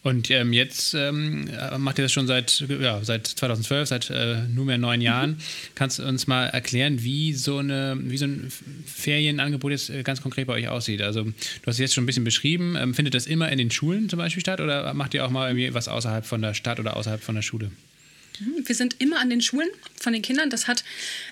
Und 0.04 0.32
ähm, 0.32 0.52
jetzt 0.52 0.96
ähm, 0.96 1.48
macht 1.78 2.00
ihr 2.00 2.04
das 2.04 2.12
schon 2.12 2.26
seit, 2.26 2.66
ja, 2.68 3.04
seit 3.04 3.28
2012, 3.28 3.88
seit 3.88 4.10
äh, 4.10 4.42
nunmehr 4.48 4.80
neun 4.80 5.00
mhm. 5.00 5.06
Jahren. 5.06 5.38
Kannst 5.76 6.00
du 6.00 6.04
uns 6.04 6.26
mal 6.26 6.48
erklären, 6.48 7.04
wie 7.04 7.34
so, 7.34 7.60
eine, 7.60 7.98
wie 8.02 8.18
so 8.18 8.26
ein 8.26 8.52
Ferienangebot 8.86 9.72
jetzt 9.72 9.90
äh, 9.92 10.02
ganz 10.02 10.22
konkret 10.22 10.48
bei 10.48 10.54
euch 10.54 10.68
aussieht? 10.68 11.04
Also 11.04 11.24
du 11.26 11.32
hast 11.68 11.76
es 11.76 11.80
jetzt 11.80 11.94
schon 11.94 12.04
ein 12.04 12.08
bisschen 12.08 12.24
beschrieben. 12.24 12.76
Ähm, 12.76 12.96
findet 12.96 13.14
das 13.14 13.28
immer 13.28 13.52
in 13.52 13.60
den 13.60 13.70
Schulen 13.70 14.10
zum 14.10 14.18
Beispiel 14.18 14.42
statt 14.42 14.60
oder 14.60 14.92
macht 14.96 15.14
ihr 15.14 15.24
auch 15.24 15.30
mal 15.30 15.50
irgendwie 15.50 15.72
was 15.74 15.88
außerhalb 15.88 16.26
von 16.26 16.42
der 16.42 16.56
Stadt 16.56 16.80
oder 16.80 16.98
außerhalb 16.98 17.22
von 17.22 17.36
der 17.36 17.44
Schule? 17.44 17.70
Mhm, 18.40 18.68
wir 18.68 18.76
sind 18.76 18.96
immer 19.00 19.20
an 19.20 19.30
den 19.30 19.42
Schulen 19.42 19.70
von 20.00 20.14
den 20.14 20.24
Kindern. 20.24 20.50
Das 20.50 20.68
hat 20.68 20.84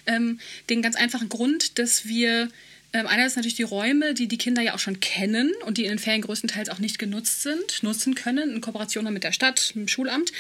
ähm, 0.06 0.40
den 0.70 0.84
ganz 0.84 0.96
einfachen 0.96 1.30
Grund, 1.30 1.80
dass 1.80 2.06
wir 2.06 2.50
ähm, 2.92 3.06
einerseits 3.06 3.36
natürlich 3.36 3.56
die 3.56 3.64
Räume, 3.64 4.16
die 4.16 4.28
die 4.28 4.38
Kinder 4.38 4.62
ja 4.62 4.74
auch 4.74 4.80
schon 4.80 5.00
kennen 5.00 5.52
und 5.66 5.78
die 5.78 5.84
in 5.84 5.90
den 5.90 6.00
Ferien 6.00 6.24
größtenteils 6.24 6.70
auch 6.70 6.80
nicht 6.80 6.98
genutzt 6.98 7.44
sind, 7.44 7.84
nutzen 7.84 8.16
können, 8.16 8.50
in 8.52 8.62
Kooperation 8.62 9.12
mit 9.14 9.24
der 9.24 9.32
Stadt, 9.32 9.74
mit 9.76 9.86
dem 9.86 9.88
Schulamt. 9.88 10.32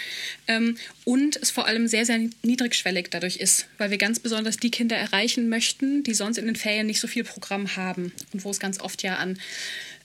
Ähm, 0.48 0.78
und 1.06 1.38
es 1.38 1.52
vor 1.52 1.68
allem 1.68 1.88
sehr, 1.88 2.06
sehr 2.06 2.20
niedrigschwellig 2.42 3.10
dadurch 3.12 3.38
ist, 3.38 3.68
weil 3.78 3.92
wir 3.92 4.00
ganz 4.00 4.20
besonders 4.20 4.58
die 4.58 4.72
Kinder 4.72 4.98
erreichen 4.98 5.48
möchten, 5.50 6.04
die 6.04 6.14
sonst 6.16 6.38
in 6.38 6.48
den 6.48 6.56
Ferien 6.56 6.88
nicht 6.88 7.00
so 7.00 7.08
viel 7.08 7.24
Programm 7.24 7.76
haben 7.76 8.12
und 8.34 8.44
wo 8.44 8.50
es 8.50 8.60
ganz 8.60 8.80
oft 8.80 9.04
ja 9.04 9.18
an, 9.18 9.40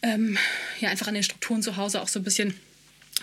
ähm, 0.03 0.37
ja, 0.81 0.91
einfach 0.91 1.09
an 1.09 1.15
den 1.15 1.23
Strukturen 1.23 1.63
zu 1.63 1.77
Hause 1.77 2.03
auch 2.03 2.09
so 2.09 2.21
ein 2.21 2.25
bisschen 2.25 2.55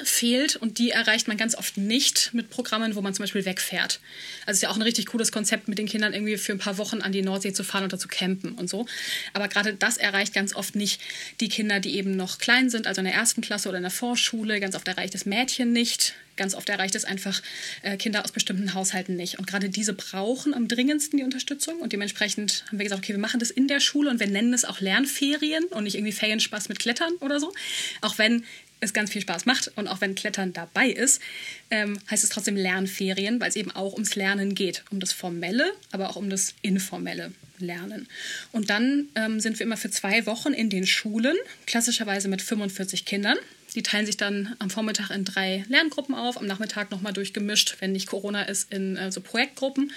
fehlt 0.03 0.55
und 0.55 0.77
die 0.77 0.91
erreicht 0.91 1.27
man 1.27 1.37
ganz 1.37 1.55
oft 1.55 1.77
nicht 1.77 2.33
mit 2.33 2.49
Programmen, 2.49 2.95
wo 2.95 3.01
man 3.01 3.13
zum 3.13 3.23
Beispiel 3.23 3.45
wegfährt. 3.45 3.99
Also 4.45 4.51
es 4.51 4.57
ist 4.57 4.63
ja 4.63 4.69
auch 4.69 4.75
ein 4.75 4.81
richtig 4.81 5.07
cooles 5.07 5.31
Konzept, 5.31 5.67
mit 5.67 5.77
den 5.77 5.87
Kindern 5.87 6.13
irgendwie 6.13 6.37
für 6.37 6.53
ein 6.53 6.59
paar 6.59 6.77
Wochen 6.77 7.01
an 7.01 7.11
die 7.11 7.21
Nordsee 7.21 7.53
zu 7.53 7.63
fahren 7.63 7.89
da 7.89 7.99
zu 7.99 8.07
campen 8.07 8.53
und 8.53 8.69
so. 8.69 8.85
Aber 9.33 9.47
gerade 9.47 9.73
das 9.73 9.97
erreicht 9.97 10.33
ganz 10.33 10.55
oft 10.55 10.75
nicht 10.75 11.01
die 11.39 11.49
Kinder, 11.49 11.79
die 11.79 11.95
eben 11.95 12.15
noch 12.15 12.37
klein 12.37 12.69
sind, 12.69 12.87
also 12.87 13.01
in 13.01 13.05
der 13.05 13.13
ersten 13.13 13.41
Klasse 13.41 13.69
oder 13.69 13.77
in 13.77 13.83
der 13.83 13.91
Vorschule. 13.91 14.59
Ganz 14.59 14.75
oft 14.75 14.87
erreicht 14.87 15.13
das 15.13 15.25
Mädchen 15.25 15.73
nicht. 15.73 16.15
Ganz 16.37 16.55
oft 16.55 16.69
erreicht 16.69 16.95
es 16.95 17.03
einfach 17.03 17.41
äh, 17.81 17.97
Kinder 17.97 18.23
aus 18.23 18.31
bestimmten 18.31 18.73
Haushalten 18.73 19.15
nicht. 19.15 19.37
Und 19.37 19.47
gerade 19.47 19.69
diese 19.69 19.93
brauchen 19.93 20.53
am 20.53 20.67
dringendsten 20.67 21.17
die 21.17 21.23
Unterstützung. 21.25 21.79
Und 21.79 21.91
dementsprechend 21.91 22.63
haben 22.67 22.79
wir 22.79 22.85
gesagt, 22.85 23.03
okay, 23.03 23.13
wir 23.13 23.19
machen 23.19 23.39
das 23.39 23.51
in 23.51 23.67
der 23.67 23.81
Schule 23.81 24.09
und 24.09 24.19
wir 24.19 24.27
nennen 24.27 24.53
es 24.53 24.63
auch 24.63 24.79
Lernferien 24.79 25.65
und 25.65 25.83
nicht 25.83 25.95
irgendwie 25.95 26.13
Ferienspaß 26.13 26.69
mit 26.69 26.79
Klettern 26.79 27.13
oder 27.19 27.39
so. 27.39 27.53
Auch 27.99 28.17
wenn 28.17 28.45
es 28.81 28.93
ganz 28.93 29.11
viel 29.11 29.21
Spaß 29.21 29.45
macht 29.45 29.71
und 29.75 29.87
auch 29.87 30.01
wenn 30.01 30.15
Klettern 30.15 30.53
dabei 30.53 30.89
ist, 30.89 31.21
ähm, 31.69 31.99
heißt 32.09 32.23
es 32.23 32.29
trotzdem 32.29 32.55
Lernferien, 32.55 33.39
weil 33.39 33.49
es 33.49 33.55
eben 33.55 33.71
auch 33.71 33.93
ums 33.93 34.15
Lernen 34.15 34.55
geht, 34.55 34.83
um 34.91 34.99
das 34.99 35.13
formelle, 35.13 35.71
aber 35.91 36.09
auch 36.09 36.15
um 36.15 36.29
das 36.29 36.55
informelle 36.61 37.31
Lernen. 37.59 38.07
Und 38.51 38.69
dann 38.69 39.07
ähm, 39.15 39.39
sind 39.39 39.59
wir 39.59 39.65
immer 39.65 39.77
für 39.77 39.91
zwei 39.91 40.25
Wochen 40.25 40.53
in 40.53 40.69
den 40.69 40.87
Schulen, 40.87 41.37
klassischerweise 41.67 42.27
mit 42.27 42.41
45 42.41 43.05
Kindern. 43.05 43.37
Die 43.75 43.83
teilen 43.83 44.05
sich 44.05 44.17
dann 44.17 44.55
am 44.59 44.69
Vormittag 44.69 45.11
in 45.11 45.23
drei 45.23 45.63
Lerngruppen 45.69 46.13
auf, 46.13 46.37
am 46.37 46.45
Nachmittag 46.45 46.91
nochmal 46.91 47.13
durchgemischt, 47.13 47.77
wenn 47.79 47.93
nicht 47.93 48.07
Corona 48.07 48.43
ist, 48.43 48.73
in 48.73 48.97
äh, 48.97 49.11
so 49.11 49.21
Projektgruppen 49.21 49.93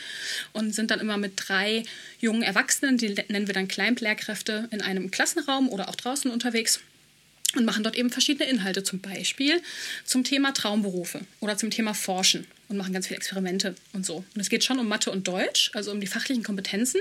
und 0.53 0.75
sind 0.75 0.91
dann 0.91 1.01
immer 1.01 1.17
mit 1.17 1.33
drei 1.37 1.83
jungen 2.21 2.43
Erwachsenen, 2.43 2.99
die 2.99 3.15
nennen 3.29 3.47
wir 3.47 3.55
dann 3.55 3.67
Kleinlehrkräfte, 3.67 4.69
in 4.71 4.81
einem 4.81 5.11
Klassenraum 5.11 5.69
oder 5.71 5.89
auch 5.89 5.97
draußen 5.97 6.31
unterwegs 6.31 6.81
und 7.57 7.65
machen 7.65 7.83
dort 7.83 7.97
eben 7.97 8.11
verschiedene 8.11 8.49
Inhalte, 8.49 8.83
zum 8.83 9.01
Beispiel 9.01 9.61
zum 10.05 10.25
Thema 10.25 10.53
Traumberufe 10.53 11.21
oder 11.41 11.57
zum 11.57 11.71
Thema 11.71 11.95
Forschen 11.95 12.47
und 12.69 12.77
machen 12.77 12.93
ganz 12.93 13.07
viele 13.07 13.19
Experimente 13.19 13.75
und 13.93 14.07
so. 14.07 14.25
Und 14.35 14.41
es 14.41 14.49
geht 14.49 14.65
schon 14.65 14.79
um 14.79 14.89
Mathe 14.89 15.11
und 15.11 15.29
Deutsch, 15.29 15.71
also 15.75 15.91
um 15.91 16.01
die 16.01 16.07
fachlichen 16.07 16.43
Kompetenzen. 16.43 17.01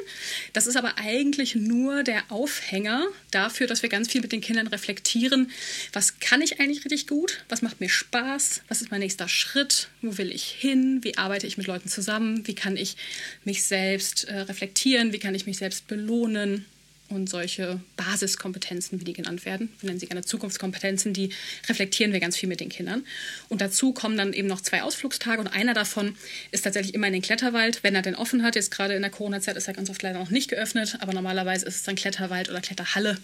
Das 0.51 0.67
ist 0.67 0.75
aber 0.75 0.97
eigentlich 0.97 1.55
nur 1.55 2.03
der 2.03 2.23
Aufhänger 2.29 3.05
dafür, 3.31 3.67
dass 3.67 3.81
wir 3.81 3.89
ganz 3.89 4.11
viel 4.11 4.21
mit 4.21 4.31
den 4.31 4.41
Kindern 4.41 4.67
reflektieren. 4.67 5.51
Was 5.93 6.19
kann 6.19 6.41
ich 6.41 6.59
eigentlich 6.59 6.83
richtig 6.83 7.07
gut? 7.07 7.43
Was 7.49 7.61
macht 7.61 7.79
mir 7.79 7.89
Spaß? 7.89 8.61
Was 8.67 8.81
ist 8.81 8.91
mein 8.91 8.99
nächster 8.99 9.29
Schritt? 9.29 9.89
Wo 10.01 10.17
will 10.17 10.31
ich 10.31 10.43
hin? 10.43 11.03
Wie 11.03 11.17
arbeite 11.17 11.47
ich 11.47 11.57
mit 11.57 11.67
Leuten 11.67 11.89
zusammen? 11.89 12.45
Wie 12.47 12.55
kann 12.55 12.77
ich 12.77 12.97
mich 13.45 13.63
selbst 13.63 14.25
äh, 14.25 14.39
reflektieren? 14.39 15.13
Wie 15.13 15.19
kann 15.19 15.35
ich 15.35 15.45
mich 15.45 15.57
selbst 15.57 15.87
belohnen? 15.87 16.65
Und 17.13 17.30
solche 17.30 17.80
Basiskompetenzen, 17.95 18.99
wie 18.99 19.04
die 19.04 19.13
genannt 19.13 19.45
werden, 19.45 19.69
wir 19.80 19.88
nennen 19.88 19.99
sie 19.99 20.08
gerne 20.08 20.23
Zukunftskompetenzen, 20.23 21.13
die 21.13 21.30
reflektieren 21.69 22.12
wir 22.12 22.19
ganz 22.19 22.36
viel 22.36 22.49
mit 22.49 22.60
den 22.60 22.69
Kindern. 22.69 23.06
Und 23.49 23.62
dazu 23.62 23.93
kommen 23.93 24.17
dann 24.17 24.34
eben 24.34 24.47
noch 24.47 24.62
zwei 24.62 24.82
Ausflugstage 24.82 25.39
und 25.39 25.47
einer 25.47 25.76
davon 25.76 26.15
ist 26.49 26.63
tatsächlich 26.63 26.95
immer 26.95 27.06
in 27.06 27.13
den 27.13 27.21
Kletterwald, 27.21 27.84
wenn 27.84 27.93
er 27.93 28.02
denn 28.02 28.15
offen 28.15 28.41
hat. 28.41 28.56
Jetzt 28.56 28.71
gerade 28.71 28.95
in 28.95 29.04
der 29.04 29.12
Corona-Zeit 29.12 29.56
ist 29.58 29.67
er 29.67 29.76
ganz 29.76 29.91
oft 29.91 30.02
leider 30.02 30.17
noch 30.17 30.32
nicht 30.32 30.49
geöffnet, 30.49 30.97
aber 31.02 31.13
normalerweise 31.13 31.67
ist 31.67 31.76
es 31.76 31.84
dann 31.84 31.95
Kletterwald 31.95 32.49
oder 32.49 32.62
Kletterhalle, 32.62 33.19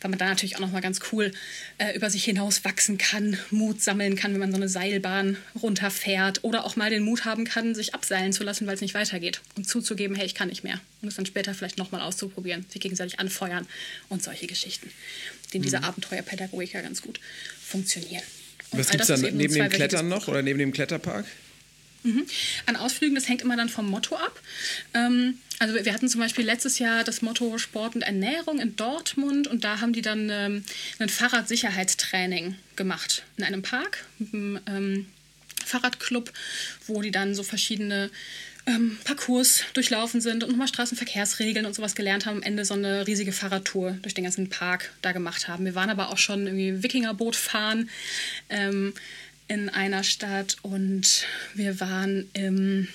weil 0.00 0.10
man 0.10 0.18
da 0.18 0.26
natürlich 0.26 0.56
auch 0.56 0.60
nochmal 0.60 0.80
ganz 0.80 1.00
cool 1.12 1.30
äh, 1.76 1.94
über 1.94 2.08
sich 2.08 2.24
hinaus 2.24 2.64
wachsen 2.64 2.96
kann, 2.96 3.36
Mut 3.50 3.82
sammeln 3.82 4.16
kann, 4.16 4.32
wenn 4.32 4.40
man 4.40 4.52
so 4.52 4.56
eine 4.56 4.70
Seilbahn 4.70 5.36
runterfährt 5.60 6.44
oder 6.44 6.64
auch 6.64 6.76
mal 6.76 6.88
den 6.88 7.02
Mut 7.02 7.26
haben 7.26 7.44
kann, 7.44 7.74
sich 7.74 7.94
abseilen 7.94 8.32
zu 8.32 8.42
lassen, 8.42 8.66
weil 8.66 8.74
es 8.74 8.80
nicht 8.80 8.94
weitergeht 8.94 9.42
und 9.56 9.68
zuzugeben, 9.68 10.16
hey, 10.16 10.24
ich 10.24 10.34
kann 10.34 10.48
nicht 10.48 10.64
mehr. 10.64 10.80
Und 11.04 11.08
es 11.08 11.16
dann 11.16 11.26
später 11.26 11.52
vielleicht 11.52 11.76
nochmal 11.76 12.00
auszuprobieren, 12.00 12.64
sich 12.70 12.80
gegenseitig 12.80 13.20
anfeuern 13.20 13.66
und 14.08 14.22
solche 14.22 14.46
Geschichten, 14.46 14.90
die 15.52 15.58
in 15.58 15.62
dieser 15.62 15.80
mhm. 15.80 15.84
Abenteuerpädagogik 15.84 16.72
ja 16.72 16.80
ganz 16.80 17.02
gut 17.02 17.20
funktionieren. 17.62 18.22
Und 18.70 18.78
Was 18.78 18.88
gibt 18.88 19.02
es 19.02 19.08
dann 19.08 19.20
neben 19.20 19.52
dem 19.52 19.68
Klettern 19.68 20.08
noch 20.08 20.28
oder 20.28 20.40
neben 20.40 20.58
dem 20.58 20.72
Kletterpark? 20.72 21.26
Mhm. 22.04 22.26
An 22.64 22.76
Ausflügen, 22.76 23.14
das 23.14 23.28
hängt 23.28 23.42
immer 23.42 23.56
dann 23.56 23.68
vom 23.68 23.86
Motto 23.86 24.16
ab. 24.16 24.40
Ähm, 24.94 25.38
also 25.58 25.74
wir 25.74 25.92
hatten 25.92 26.08
zum 26.08 26.22
Beispiel 26.22 26.46
letztes 26.46 26.78
Jahr 26.78 27.04
das 27.04 27.20
Motto 27.20 27.58
Sport 27.58 27.96
und 27.96 28.02
Ernährung 28.02 28.60
in 28.60 28.76
Dortmund 28.76 29.46
und 29.46 29.64
da 29.64 29.82
haben 29.82 29.92
die 29.92 30.02
dann 30.02 30.30
ähm, 30.30 30.64
ein 30.98 31.10
Fahrradsicherheitstraining 31.10 32.56
gemacht 32.76 33.24
in 33.36 33.44
einem 33.44 33.60
Park, 33.60 34.06
mit 34.18 34.32
einem 34.32 34.60
ähm, 34.66 35.06
Fahrradclub, 35.64 36.32
wo 36.86 37.02
die 37.02 37.10
dann 37.10 37.34
so 37.34 37.42
verschiedene 37.42 38.10
ähm, 38.66 38.98
Parcours 39.04 39.62
durchlaufen 39.74 40.20
sind 40.20 40.42
und 40.42 40.50
nochmal 40.50 40.68
Straßenverkehrsregeln 40.68 41.66
und 41.66 41.74
sowas 41.74 41.94
gelernt 41.94 42.26
haben, 42.26 42.38
am 42.38 42.42
Ende 42.42 42.64
so 42.64 42.74
eine 42.74 43.06
riesige 43.06 43.32
Fahrradtour 43.32 43.98
durch 44.02 44.14
den 44.14 44.24
ganzen 44.24 44.48
Park 44.48 44.92
da 45.02 45.12
gemacht 45.12 45.48
haben. 45.48 45.64
Wir 45.64 45.74
waren 45.74 45.90
aber 45.90 46.10
auch 46.10 46.18
schon 46.18 46.46
irgendwie 46.46 46.82
Wikingerboot 46.82 47.36
fahren 47.36 47.90
ähm, 48.48 48.94
in 49.48 49.68
einer 49.68 50.02
Stadt 50.02 50.56
und 50.62 51.26
wir 51.54 51.80
waren 51.80 52.28
im 52.32 52.88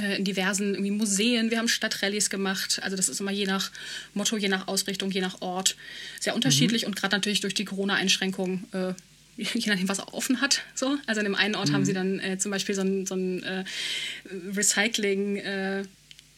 äh, 0.00 0.16
in 0.16 0.24
diversen 0.24 0.74
irgendwie 0.74 0.90
Museen, 0.90 1.50
wir 1.50 1.58
haben 1.58 1.68
Stadtrallyes 1.68 2.30
gemacht. 2.30 2.80
Also 2.82 2.96
das 2.96 3.08
ist 3.08 3.20
immer 3.20 3.30
je 3.30 3.46
nach 3.46 3.70
Motto, 4.14 4.36
je 4.36 4.48
nach 4.48 4.68
Ausrichtung, 4.68 5.10
je 5.10 5.20
nach 5.20 5.40
Ort 5.40 5.76
sehr 6.20 6.34
unterschiedlich 6.34 6.82
mhm. 6.82 6.88
und 6.88 6.96
gerade 6.96 7.16
natürlich 7.16 7.40
durch 7.40 7.54
die 7.54 7.64
Corona-Einschränkungen 7.64 8.64
äh, 8.72 8.94
je 9.36 9.70
nachdem, 9.70 9.88
was 9.88 9.98
er 9.98 10.12
offen 10.14 10.40
hat. 10.40 10.62
So. 10.74 10.98
Also 11.06 11.20
in 11.20 11.24
dem 11.24 11.34
einen 11.34 11.54
Ort 11.54 11.70
mhm. 11.70 11.74
haben 11.74 11.84
sie 11.84 11.92
dann 11.92 12.18
äh, 12.20 12.38
zum 12.38 12.50
Beispiel 12.50 12.74
so 12.74 12.82
ein, 12.82 13.06
so 13.06 13.14
ein 13.14 13.42
äh, 13.42 13.64
Recycling- 14.54 15.36
äh, 15.36 15.84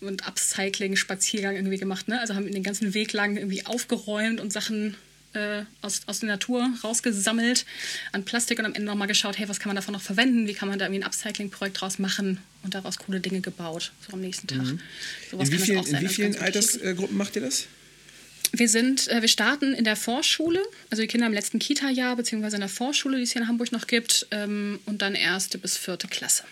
und 0.00 0.26
Upcycling-Spaziergang 0.26 1.57
irgendwie 1.57 1.78
gemacht. 1.78 2.09
Ne? 2.09 2.20
Also 2.20 2.35
haben 2.35 2.50
den 2.50 2.62
ganzen 2.62 2.94
Weg 2.94 3.12
lang 3.12 3.37
irgendwie 3.37 3.64
aufgeräumt 3.66 4.40
und 4.40 4.52
Sachen 4.52 4.96
äh, 5.35 5.62
aus, 5.83 6.02
aus 6.07 6.20
der 6.20 6.28
Natur 6.28 6.68
rausgesammelt 6.83 7.64
an 8.12 8.24
Plastik 8.24 8.59
und 8.59 8.66
am 8.66 8.74
Ende 8.74 8.87
nochmal 8.87 9.09
geschaut, 9.09 9.38
hey, 9.38 9.48
was 9.48 9.59
kann 9.59 9.70
man 9.70 9.76
davon 9.76 9.92
noch 9.92 10.02
verwenden? 10.02 10.46
Wie 10.46 10.54
kann 10.54 10.68
man 10.68 10.78
da 10.78 10.87
irgendwie 10.87 11.02
ein 11.02 11.07
Upcycling-Projekt 11.07 11.80
draus 11.80 11.98
machen 11.98 12.38
und 12.62 12.74
daraus 12.74 12.98
coole 12.98 13.20
Dinge 13.20 13.40
gebaut, 13.40 13.92
so 14.07 14.12
am 14.12 14.20
nächsten 14.20 14.46
Tag. 14.46 14.62
Mhm. 14.62 14.80
in 15.33 15.52
wie 15.52 15.59
vielen, 15.59 15.87
in 15.87 16.00
wie 16.00 16.09
vielen 16.09 16.37
Altersgruppen 16.37 17.16
macht 17.16 17.37
ihr 17.37 17.42
das? 17.42 17.66
Wir 18.56 18.68
sind, 18.68 19.08
äh, 19.08 19.20
wir 19.20 19.28
starten 19.28 19.74
in 19.74 19.84
der 19.84 19.96
Vorschule, 19.96 20.62
also 20.90 21.02
die 21.02 21.08
Kinder 21.08 21.26
im 21.26 21.32
letzten 21.32 21.58
Kita-Jahr, 21.58 22.14
beziehungsweise 22.14 22.56
in 22.56 22.60
der 22.60 22.68
Vorschule, 22.68 23.16
die 23.16 23.24
es 23.24 23.32
hier 23.32 23.42
in 23.42 23.48
Hamburg 23.48 23.72
noch 23.72 23.86
gibt, 23.88 24.28
ähm, 24.30 24.78
und 24.86 25.02
dann 25.02 25.14
erste 25.14 25.58
bis 25.58 25.76
vierte 25.76 26.06
Klasse. 26.06 26.44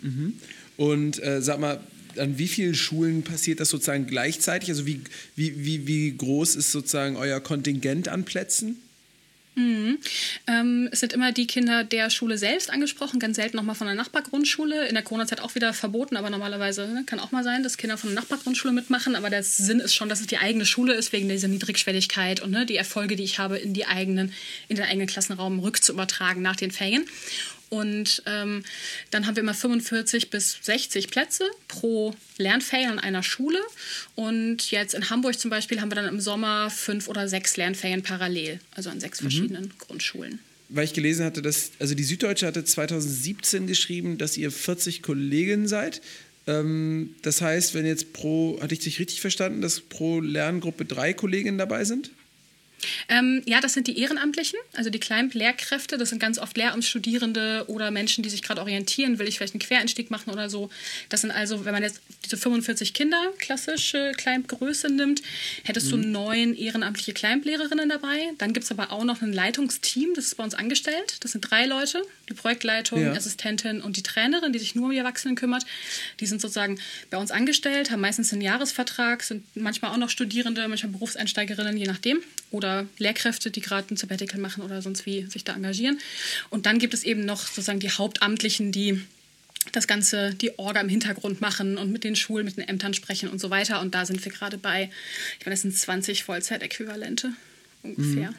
Mhm. 0.00 0.34
Und 0.76 1.22
äh, 1.22 1.42
sag 1.42 1.58
mal, 1.58 1.80
an 2.16 2.38
wie 2.38 2.46
vielen 2.46 2.74
Schulen 2.74 3.22
passiert 3.24 3.58
das 3.58 3.70
sozusagen 3.70 4.06
gleichzeitig? 4.06 4.68
Also 4.68 4.86
wie, 4.86 5.00
wie, 5.34 5.64
wie, 5.64 5.86
wie 5.88 6.16
groß 6.16 6.54
ist 6.54 6.70
sozusagen 6.70 7.16
euer 7.16 7.40
Kontingent 7.40 8.08
an 8.08 8.24
Plätzen? 8.24 8.80
Mhm. 9.56 9.98
Ähm, 10.48 10.88
es 10.90 11.00
sind 11.00 11.12
immer 11.12 11.30
die 11.30 11.46
Kinder 11.46 11.84
der 11.84 12.10
Schule 12.10 12.38
selbst 12.38 12.70
angesprochen, 12.70 13.20
ganz 13.20 13.36
selten 13.36 13.56
nochmal 13.56 13.76
von 13.76 13.86
der 13.86 13.94
Nachbargrundschule. 13.94 14.88
In 14.88 14.94
der 14.94 15.04
Corona-Zeit 15.04 15.40
auch 15.40 15.54
wieder 15.54 15.72
verboten, 15.72 16.16
aber 16.16 16.30
normalerweise 16.30 16.88
ne, 16.88 17.04
kann 17.06 17.20
auch 17.20 17.30
mal 17.30 17.44
sein, 17.44 17.62
dass 17.62 17.76
Kinder 17.76 17.96
von 17.96 18.10
der 18.10 18.20
Nachbargrundschule 18.20 18.72
mitmachen. 18.72 19.14
Aber 19.14 19.30
der 19.30 19.42
Sinn 19.42 19.80
ist 19.80 19.94
schon, 19.94 20.08
dass 20.08 20.20
es 20.20 20.26
die 20.26 20.38
eigene 20.38 20.66
Schule 20.66 20.94
ist, 20.94 21.12
wegen 21.12 21.28
dieser 21.28 21.48
Niedrigschwelligkeit 21.48 22.40
und 22.40 22.50
ne, 22.50 22.66
die 22.66 22.76
Erfolge, 22.76 23.14
die 23.14 23.24
ich 23.24 23.38
habe, 23.38 23.56
in, 23.58 23.74
die 23.74 23.86
eigenen, 23.86 24.32
in 24.68 24.76
den 24.76 24.84
eigenen 24.84 25.06
Klassenraum 25.06 25.60
rückzuübertragen 25.60 26.42
nach 26.42 26.56
den 26.56 26.72
Ferien. 26.72 27.04
Und 27.70 28.22
ähm, 28.26 28.62
dann 29.10 29.26
haben 29.26 29.36
wir 29.36 29.42
immer 29.42 29.54
45 29.54 30.30
bis 30.30 30.58
60 30.62 31.08
Plätze 31.08 31.44
pro 31.68 32.14
Lernferien 32.38 32.90
an 32.90 32.98
einer 32.98 33.22
Schule. 33.22 33.60
Und 34.14 34.70
jetzt 34.70 34.94
in 34.94 35.10
Hamburg 35.10 35.38
zum 35.38 35.50
Beispiel 35.50 35.80
haben 35.80 35.90
wir 35.90 35.96
dann 35.96 36.08
im 36.08 36.20
Sommer 36.20 36.70
fünf 36.70 37.08
oder 37.08 37.28
sechs 37.28 37.56
Lernferien 37.56 38.02
parallel, 38.02 38.60
also 38.72 38.90
an 38.90 39.00
sechs 39.00 39.20
mhm. 39.20 39.24
verschiedenen 39.24 39.72
Grundschulen. 39.78 40.38
Weil 40.68 40.84
ich 40.84 40.94
gelesen 40.94 41.24
hatte, 41.24 41.42
dass, 41.42 41.72
also 41.78 41.94
die 41.94 42.04
Süddeutsche 42.04 42.46
hatte 42.46 42.64
2017 42.64 43.66
geschrieben, 43.66 44.18
dass 44.18 44.36
ihr 44.36 44.50
40 44.50 45.02
Kolleginnen 45.02 45.68
seid. 45.68 46.00
Ähm, 46.46 47.14
das 47.22 47.40
heißt, 47.40 47.74
wenn 47.74 47.86
jetzt 47.86 48.12
pro, 48.12 48.58
hatte 48.60 48.74
ich 48.74 48.80
dich 48.80 48.98
richtig 48.98 49.20
verstanden, 49.20 49.60
dass 49.60 49.80
pro 49.80 50.20
Lerngruppe 50.20 50.84
drei 50.84 51.12
Kolleginnen 51.12 51.58
dabei 51.58 51.84
sind? 51.84 52.10
Ähm, 53.08 53.42
ja, 53.46 53.60
das 53.60 53.74
sind 53.74 53.86
die 53.86 53.98
Ehrenamtlichen, 53.98 54.58
also 54.74 54.90
die 54.90 55.00
kleinen 55.00 55.30
Lehrkräfte. 55.30 55.98
Das 55.98 56.10
sind 56.10 56.18
ganz 56.18 56.38
oft 56.38 56.56
Lehramtsstudierende 56.56 57.64
oder 57.68 57.90
Menschen, 57.90 58.22
die 58.22 58.30
sich 58.30 58.42
gerade 58.42 58.60
orientieren, 58.60 59.18
will 59.18 59.28
ich 59.28 59.36
vielleicht 59.36 59.54
einen 59.54 59.60
Quereinstieg 59.60 60.10
machen 60.10 60.30
oder 60.30 60.50
so. 60.50 60.70
Das 61.08 61.20
sind 61.20 61.30
also, 61.30 61.64
wenn 61.64 61.72
man 61.72 61.82
jetzt 61.82 62.00
diese 62.24 62.36
45 62.36 62.94
Kinder, 62.94 63.20
klassische 63.38 64.12
Kleingröße 64.16 64.88
nimmt, 64.88 65.22
hättest 65.64 65.86
mhm. 65.86 66.02
du 66.02 66.08
neun 66.08 66.54
ehrenamtliche 66.54 67.12
Kleinlehrerinnen 67.12 67.88
dabei. 67.88 68.30
Dann 68.38 68.52
gibt 68.52 68.64
es 68.64 68.70
aber 68.70 68.90
auch 68.90 69.04
noch 69.04 69.22
ein 69.22 69.32
Leitungsteam, 69.32 70.14
das 70.14 70.26
ist 70.26 70.36
bei 70.36 70.44
uns 70.44 70.54
angestellt. 70.54 71.18
Das 71.20 71.32
sind 71.32 71.42
drei 71.42 71.66
Leute, 71.66 72.02
die 72.28 72.34
Projektleitung, 72.34 73.02
ja. 73.02 73.12
Assistentin 73.12 73.82
und 73.82 73.96
die 73.96 74.02
Trainerin, 74.02 74.52
die 74.52 74.58
sich 74.58 74.74
nur 74.74 74.86
um 74.86 74.90
die 74.90 74.98
Erwachsenen 74.98 75.36
kümmert. 75.36 75.64
Die 76.20 76.26
sind 76.26 76.40
sozusagen 76.40 76.78
bei 77.10 77.18
uns 77.18 77.30
angestellt, 77.30 77.90
haben 77.90 78.00
meistens 78.00 78.32
einen 78.32 78.42
Jahresvertrag, 78.42 79.22
sind 79.22 79.44
manchmal 79.54 79.92
auch 79.92 79.96
noch 79.96 80.10
Studierende, 80.10 80.66
manchmal 80.68 80.92
Berufseinsteigerinnen, 80.92 81.76
je 81.76 81.86
nachdem. 81.86 82.20
Oder 82.50 82.73
Lehrkräfte, 82.98 83.50
die 83.50 83.60
gerade 83.60 83.92
ein 83.92 83.96
Sabbatical 83.96 84.40
machen 84.40 84.62
oder 84.62 84.82
sonst 84.82 85.06
wie 85.06 85.26
sich 85.26 85.44
da 85.44 85.54
engagieren. 85.54 85.98
Und 86.50 86.66
dann 86.66 86.78
gibt 86.78 86.94
es 86.94 87.04
eben 87.04 87.24
noch 87.24 87.46
sozusagen 87.46 87.80
die 87.80 87.90
Hauptamtlichen, 87.90 88.72
die 88.72 89.00
das 89.72 89.86
Ganze, 89.86 90.34
die 90.34 90.58
Orga 90.58 90.80
im 90.80 90.88
Hintergrund 90.88 91.40
machen 91.40 91.78
und 91.78 91.90
mit 91.90 92.04
den 92.04 92.16
Schulen, 92.16 92.44
mit 92.44 92.56
den 92.56 92.68
Ämtern 92.68 92.94
sprechen 92.94 93.28
und 93.28 93.40
so 93.40 93.50
weiter. 93.50 93.80
Und 93.80 93.94
da 93.94 94.04
sind 94.04 94.24
wir 94.24 94.30
gerade 94.30 94.58
bei, 94.58 94.90
ich 95.38 95.46
meine, 95.46 95.54
das 95.54 95.62
sind 95.62 95.76
20 95.76 96.24
Vollzeitäquivalente 96.24 97.32
ungefähr. 97.82 98.30
Mhm. 98.30 98.36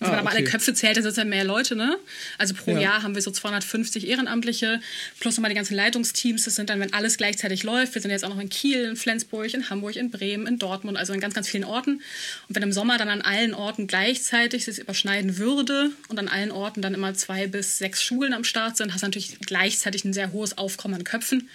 Ah, 0.00 0.04
wenn 0.04 0.10
man 0.10 0.18
aber 0.20 0.28
okay. 0.28 0.36
alle 0.38 0.44
Köpfe 0.46 0.74
zählt, 0.74 0.96
dann 0.96 1.02
sind 1.02 1.10
es 1.10 1.16
ja 1.16 1.24
mehr 1.24 1.44
Leute, 1.44 1.74
ne? 1.74 1.98
Also 2.38 2.54
pro 2.54 2.72
ja. 2.72 2.80
Jahr 2.80 3.02
haben 3.02 3.14
wir 3.14 3.22
so 3.22 3.30
250 3.30 4.08
Ehrenamtliche, 4.08 4.80
plus 5.18 5.36
nochmal 5.36 5.50
die 5.50 5.56
ganzen 5.56 5.74
Leitungsteams. 5.74 6.44
Das 6.44 6.54
sind 6.54 6.70
dann, 6.70 6.78
wenn 6.78 6.92
alles 6.92 7.16
gleichzeitig 7.16 7.64
läuft. 7.64 7.94
Wir 7.94 8.02
sind 8.02 8.12
jetzt 8.12 8.24
auch 8.24 8.28
noch 8.28 8.38
in 8.38 8.48
Kiel, 8.48 8.84
in 8.84 8.96
Flensburg, 8.96 9.52
in 9.54 9.70
Hamburg, 9.70 9.96
in 9.96 10.10
Bremen, 10.10 10.46
in 10.46 10.58
Dortmund, 10.58 10.96
also 10.96 11.12
in 11.12 11.20
ganz, 11.20 11.34
ganz 11.34 11.48
vielen 11.48 11.64
Orten. 11.64 12.00
Und 12.48 12.54
wenn 12.54 12.62
im 12.62 12.72
Sommer 12.72 12.96
dann 12.96 13.08
an 13.08 13.22
allen 13.22 13.54
Orten 13.54 13.88
gleichzeitig 13.88 14.64
sich 14.64 14.78
überschneiden 14.78 15.38
würde 15.38 15.90
und 16.08 16.18
an 16.18 16.28
allen 16.28 16.52
Orten 16.52 16.80
dann 16.80 16.94
immer 16.94 17.14
zwei 17.14 17.48
bis 17.48 17.78
sechs 17.78 18.02
Schulen 18.02 18.34
am 18.34 18.44
Start 18.44 18.76
sind, 18.76 18.92
hast 18.92 19.02
du 19.02 19.06
natürlich 19.06 19.38
gleichzeitig 19.40 20.04
ein 20.04 20.12
sehr 20.12 20.32
hohes 20.32 20.58
Aufkommen 20.58 20.94
an 20.94 21.04
Köpfen. 21.04 21.48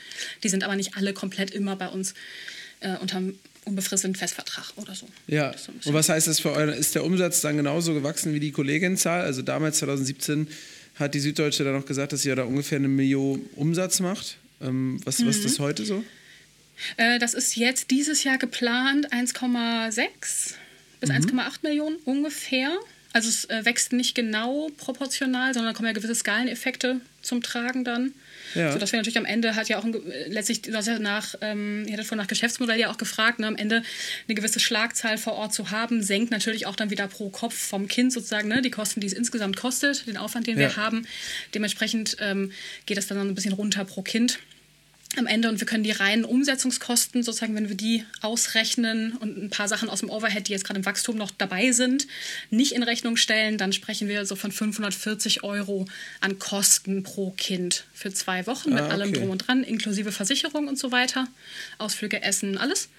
Die 0.43 0.49
sind 0.49 0.63
aber 0.63 0.75
nicht 0.75 0.97
alle 0.97 1.13
komplett 1.13 1.51
immer 1.51 1.77
bei 1.77 1.87
uns 1.87 2.13
äh, 2.81 2.97
unterm 2.97 3.35
unbefristeten 3.65 4.15
Festvertrag 4.15 4.65
oder 4.75 4.95
so. 4.95 5.07
Ja, 5.27 5.55
so 5.57 5.71
und 5.71 5.93
was 5.93 6.09
heißt 6.09 6.27
das 6.27 6.39
für 6.39 6.51
euren, 6.51 6.69
ist 6.73 6.95
der 6.95 7.03
Umsatz 7.03 7.41
dann 7.41 7.57
genauso 7.57 7.93
gewachsen 7.93 8.33
wie 8.33 8.39
die 8.39 8.51
Kolleginnenzahl? 8.51 9.21
Also 9.21 9.41
damals 9.41 9.79
2017 9.79 10.47
hat 10.95 11.13
die 11.13 11.19
Süddeutsche 11.19 11.63
dann 11.63 11.73
noch 11.73 11.85
gesagt, 11.85 12.13
dass 12.13 12.25
ihr 12.25 12.35
da 12.35 12.43
ungefähr 12.43 12.77
eine 12.77 12.87
Million 12.87 13.41
Umsatz 13.55 13.99
macht. 13.99 14.37
Ähm, 14.61 14.99
was, 15.05 15.19
mhm. 15.19 15.27
was 15.27 15.37
ist 15.37 15.45
das 15.45 15.59
mhm. 15.59 15.63
heute 15.63 15.85
so? 15.85 16.03
Äh, 16.97 17.19
das 17.19 17.33
ist 17.33 17.55
jetzt 17.55 17.91
dieses 17.91 18.23
Jahr 18.23 18.37
geplant 18.37 19.11
1,6 19.11 20.55
bis 20.99 21.09
mhm. 21.09 21.39
1,8 21.39 21.51
Millionen 21.63 21.97
ungefähr. 22.05 22.77
Also 23.11 23.29
es 23.29 23.45
äh, 23.45 23.65
wächst 23.65 23.93
nicht 23.93 24.15
genau 24.15 24.69
proportional, 24.77 25.53
sondern 25.53 25.73
da 25.73 25.77
kommen 25.77 25.87
ja 25.87 25.93
gewisse 25.93 26.15
Skaleneffekte 26.15 27.01
zum 27.21 27.43
Tragen 27.43 27.83
dann. 27.83 28.13
Ja. 28.55 28.71
Sodass 28.71 28.91
wir 28.91 28.97
natürlich 28.97 29.17
am 29.17 29.25
Ende 29.25 29.55
hat 29.55 29.69
ja 29.69 29.79
auch 29.79 29.83
ein, 29.83 29.95
letztlich 30.27 30.61
nach, 30.99 31.35
ähm, 31.41 31.85
ihr 31.87 31.93
hattet 31.93 32.05
vorhin 32.05 32.21
nach 32.21 32.27
Geschäftsmodell 32.27 32.79
ja 32.79 32.91
auch 32.91 32.97
gefragt, 32.97 33.39
ne, 33.39 33.47
am 33.47 33.55
Ende 33.55 33.83
eine 34.27 34.35
gewisse 34.35 34.59
Schlagzahl 34.59 35.17
vor 35.17 35.33
Ort 35.33 35.53
zu 35.53 35.71
haben, 35.71 36.03
senkt 36.03 36.31
natürlich 36.31 36.65
auch 36.65 36.75
dann 36.75 36.89
wieder 36.89 37.07
pro 37.07 37.29
Kopf 37.29 37.55
vom 37.55 37.87
Kind 37.87 38.13
sozusagen 38.13 38.47
ne, 38.47 38.61
die 38.61 38.71
Kosten, 38.71 38.99
die 38.99 39.07
es 39.07 39.13
insgesamt 39.13 39.57
kostet, 39.57 40.07
den 40.07 40.17
Aufwand, 40.17 40.47
den 40.47 40.59
ja. 40.59 40.69
wir 40.69 40.77
haben. 40.77 41.07
Dementsprechend 41.53 42.17
ähm, 42.19 42.51
geht 42.85 42.97
das 42.97 43.07
dann 43.07 43.19
ein 43.19 43.35
bisschen 43.35 43.53
runter 43.53 43.85
pro 43.85 44.01
Kind 44.01 44.39
am 45.17 45.27
Ende 45.27 45.49
und 45.49 45.59
wir 45.59 45.67
können 45.67 45.83
die 45.83 45.91
reinen 45.91 46.25
Umsetzungskosten, 46.25 47.23
sozusagen, 47.23 47.55
wenn 47.55 47.69
wir 47.69 47.75
die 47.75 48.03
ausrechnen 48.21 49.13
und 49.17 49.37
ein 49.37 49.49
paar 49.49 49.67
Sachen 49.67 49.89
aus 49.89 49.99
dem 49.99 50.09
Overhead, 50.09 50.47
die 50.47 50.51
jetzt 50.51 50.65
gerade 50.65 50.79
im 50.79 50.85
Wachstum 50.85 51.17
noch 51.17 51.31
dabei 51.31 51.71
sind, 51.71 52.07
nicht 52.49 52.73
in 52.73 52.83
Rechnung 52.83 53.17
stellen, 53.17 53.57
dann 53.57 53.73
sprechen 53.73 54.07
wir 54.07 54.25
so 54.25 54.35
von 54.35 54.51
540 54.51 55.43
Euro 55.43 55.85
an 56.21 56.39
Kosten 56.39 57.03
pro 57.03 57.31
Kind 57.31 57.85
für 57.93 58.13
zwei 58.13 58.47
Wochen 58.47 58.71
mit 58.71 58.81
ah, 58.81 58.85
okay. 58.85 58.93
allem 58.93 59.13
drum 59.13 59.29
und 59.29 59.47
dran, 59.47 59.63
inklusive 59.63 60.11
Versicherung 60.11 60.67
und 60.67 60.77
so 60.77 60.91
weiter, 60.91 61.27
Ausflüge, 61.77 62.21
Essen, 62.21 62.57
alles. 62.57 62.89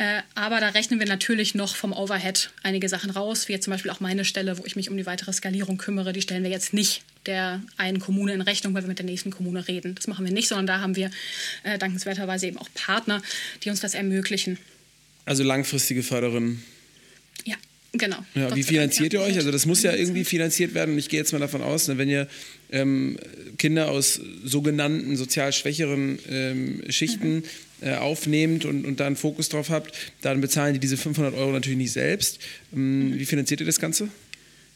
Äh, 0.00 0.22
aber 0.34 0.60
da 0.60 0.68
rechnen 0.70 0.98
wir 0.98 1.06
natürlich 1.06 1.54
noch 1.54 1.76
vom 1.76 1.92
Overhead 1.92 2.50
einige 2.62 2.88
Sachen 2.88 3.10
raus, 3.10 3.48
wie 3.48 3.52
jetzt 3.52 3.64
zum 3.64 3.72
Beispiel 3.72 3.90
auch 3.90 4.00
meine 4.00 4.24
Stelle, 4.24 4.56
wo 4.56 4.64
ich 4.64 4.74
mich 4.74 4.88
um 4.88 4.96
die 4.96 5.04
weitere 5.04 5.30
Skalierung 5.30 5.76
kümmere. 5.76 6.14
Die 6.14 6.22
stellen 6.22 6.42
wir 6.42 6.48
jetzt 6.48 6.72
nicht 6.72 7.02
der 7.26 7.62
einen 7.76 8.00
Kommune 8.00 8.32
in 8.32 8.40
Rechnung, 8.40 8.72
weil 8.72 8.82
wir 8.82 8.88
mit 8.88 8.98
der 8.98 9.04
nächsten 9.04 9.30
Kommune 9.30 9.68
reden. 9.68 9.94
Das 9.94 10.06
machen 10.06 10.24
wir 10.24 10.32
nicht, 10.32 10.48
sondern 10.48 10.66
da 10.66 10.80
haben 10.80 10.96
wir 10.96 11.10
äh, 11.64 11.76
dankenswerterweise 11.76 12.46
eben 12.46 12.56
auch 12.56 12.70
Partner, 12.72 13.20
die 13.62 13.68
uns 13.68 13.80
das 13.80 13.92
ermöglichen. 13.92 14.56
Also 15.26 15.42
langfristige 15.42 16.02
Förderin. 16.02 16.62
Ja, 17.44 17.56
genau. 17.92 18.24
Ja, 18.34 18.56
wie 18.56 18.62
finanziert 18.62 19.12
ihr 19.12 19.20
euch? 19.20 19.36
Also 19.36 19.50
das 19.50 19.66
muss 19.66 19.82
ja 19.82 19.92
irgendwie 19.92 20.24
finanziert 20.24 20.72
werden. 20.72 20.92
Und 20.92 20.98
ich 20.98 21.10
gehe 21.10 21.20
jetzt 21.20 21.34
mal 21.34 21.40
davon 21.40 21.60
aus, 21.60 21.88
ne, 21.88 21.98
wenn 21.98 22.08
ihr 22.08 22.26
ähm, 22.70 23.18
Kinder 23.58 23.90
aus 23.90 24.18
sogenannten 24.44 25.18
sozial 25.18 25.52
schwächeren 25.52 26.18
ähm, 26.26 26.82
Schichten 26.88 27.34
mhm. 27.34 27.44
Äh, 27.80 27.94
aufnehmt 27.94 28.64
und, 28.64 28.84
und 28.84 29.00
da 29.00 29.06
einen 29.06 29.16
Fokus 29.16 29.48
drauf 29.48 29.70
habt, 29.70 29.94
dann 30.22 30.40
bezahlen 30.40 30.74
die 30.74 30.80
diese 30.80 30.96
500 30.96 31.34
Euro 31.34 31.52
natürlich 31.52 31.78
nicht 31.78 31.92
selbst. 31.92 32.40
Ähm, 32.72 33.10
mhm. 33.10 33.18
Wie 33.18 33.26
finanziert 33.26 33.60
ihr 33.60 33.66
das 33.66 33.80
Ganze? 33.80 34.08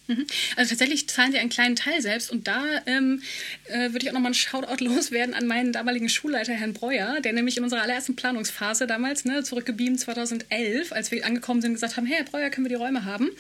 Mhm. 0.07 0.27
Also 0.57 0.71
tatsächlich 0.71 1.09
zahlen 1.09 1.33
sie 1.33 1.39
einen 1.39 1.49
kleinen 1.49 1.77
Teil 1.77 2.03
selbst 2.03 2.31
und 2.31 2.47
da 2.47 2.63
ähm, 2.87 3.23
äh, 3.65 3.93
würde 3.93 4.01
ich 4.01 4.09
auch 4.11 4.15
nochmal 4.15 4.29
einen 4.29 4.35
Shoutout 4.35 4.85
loswerden 4.85 5.35
an 5.35 5.47
meinen 5.47 5.73
damaligen 5.73 6.09
Schulleiter, 6.09 6.53
Herrn 6.53 6.75
Breuer, 6.75 7.21
der 7.21 7.33
nämlich 7.33 7.57
in 7.57 7.65
unserer 7.65 7.83
allerersten 7.83 8.15
Planungsphase 8.15 8.87
damals, 8.87 9.25
ne, 9.25 9.43
zurückgebeamt 9.43 10.01
2011, 10.01 10.93
als 10.93 11.11
wir 11.11 11.25
angekommen 11.25 11.63
sind, 11.63 11.75
gesagt 11.75 11.97
haben, 11.97 12.07
hey 12.07 12.17
Herr 12.19 12.25
Breuer, 12.25 12.51
können 12.51 12.67
wir 12.67 12.77
die 12.77 12.83
Räume 12.83 13.05
haben? 13.05 13.31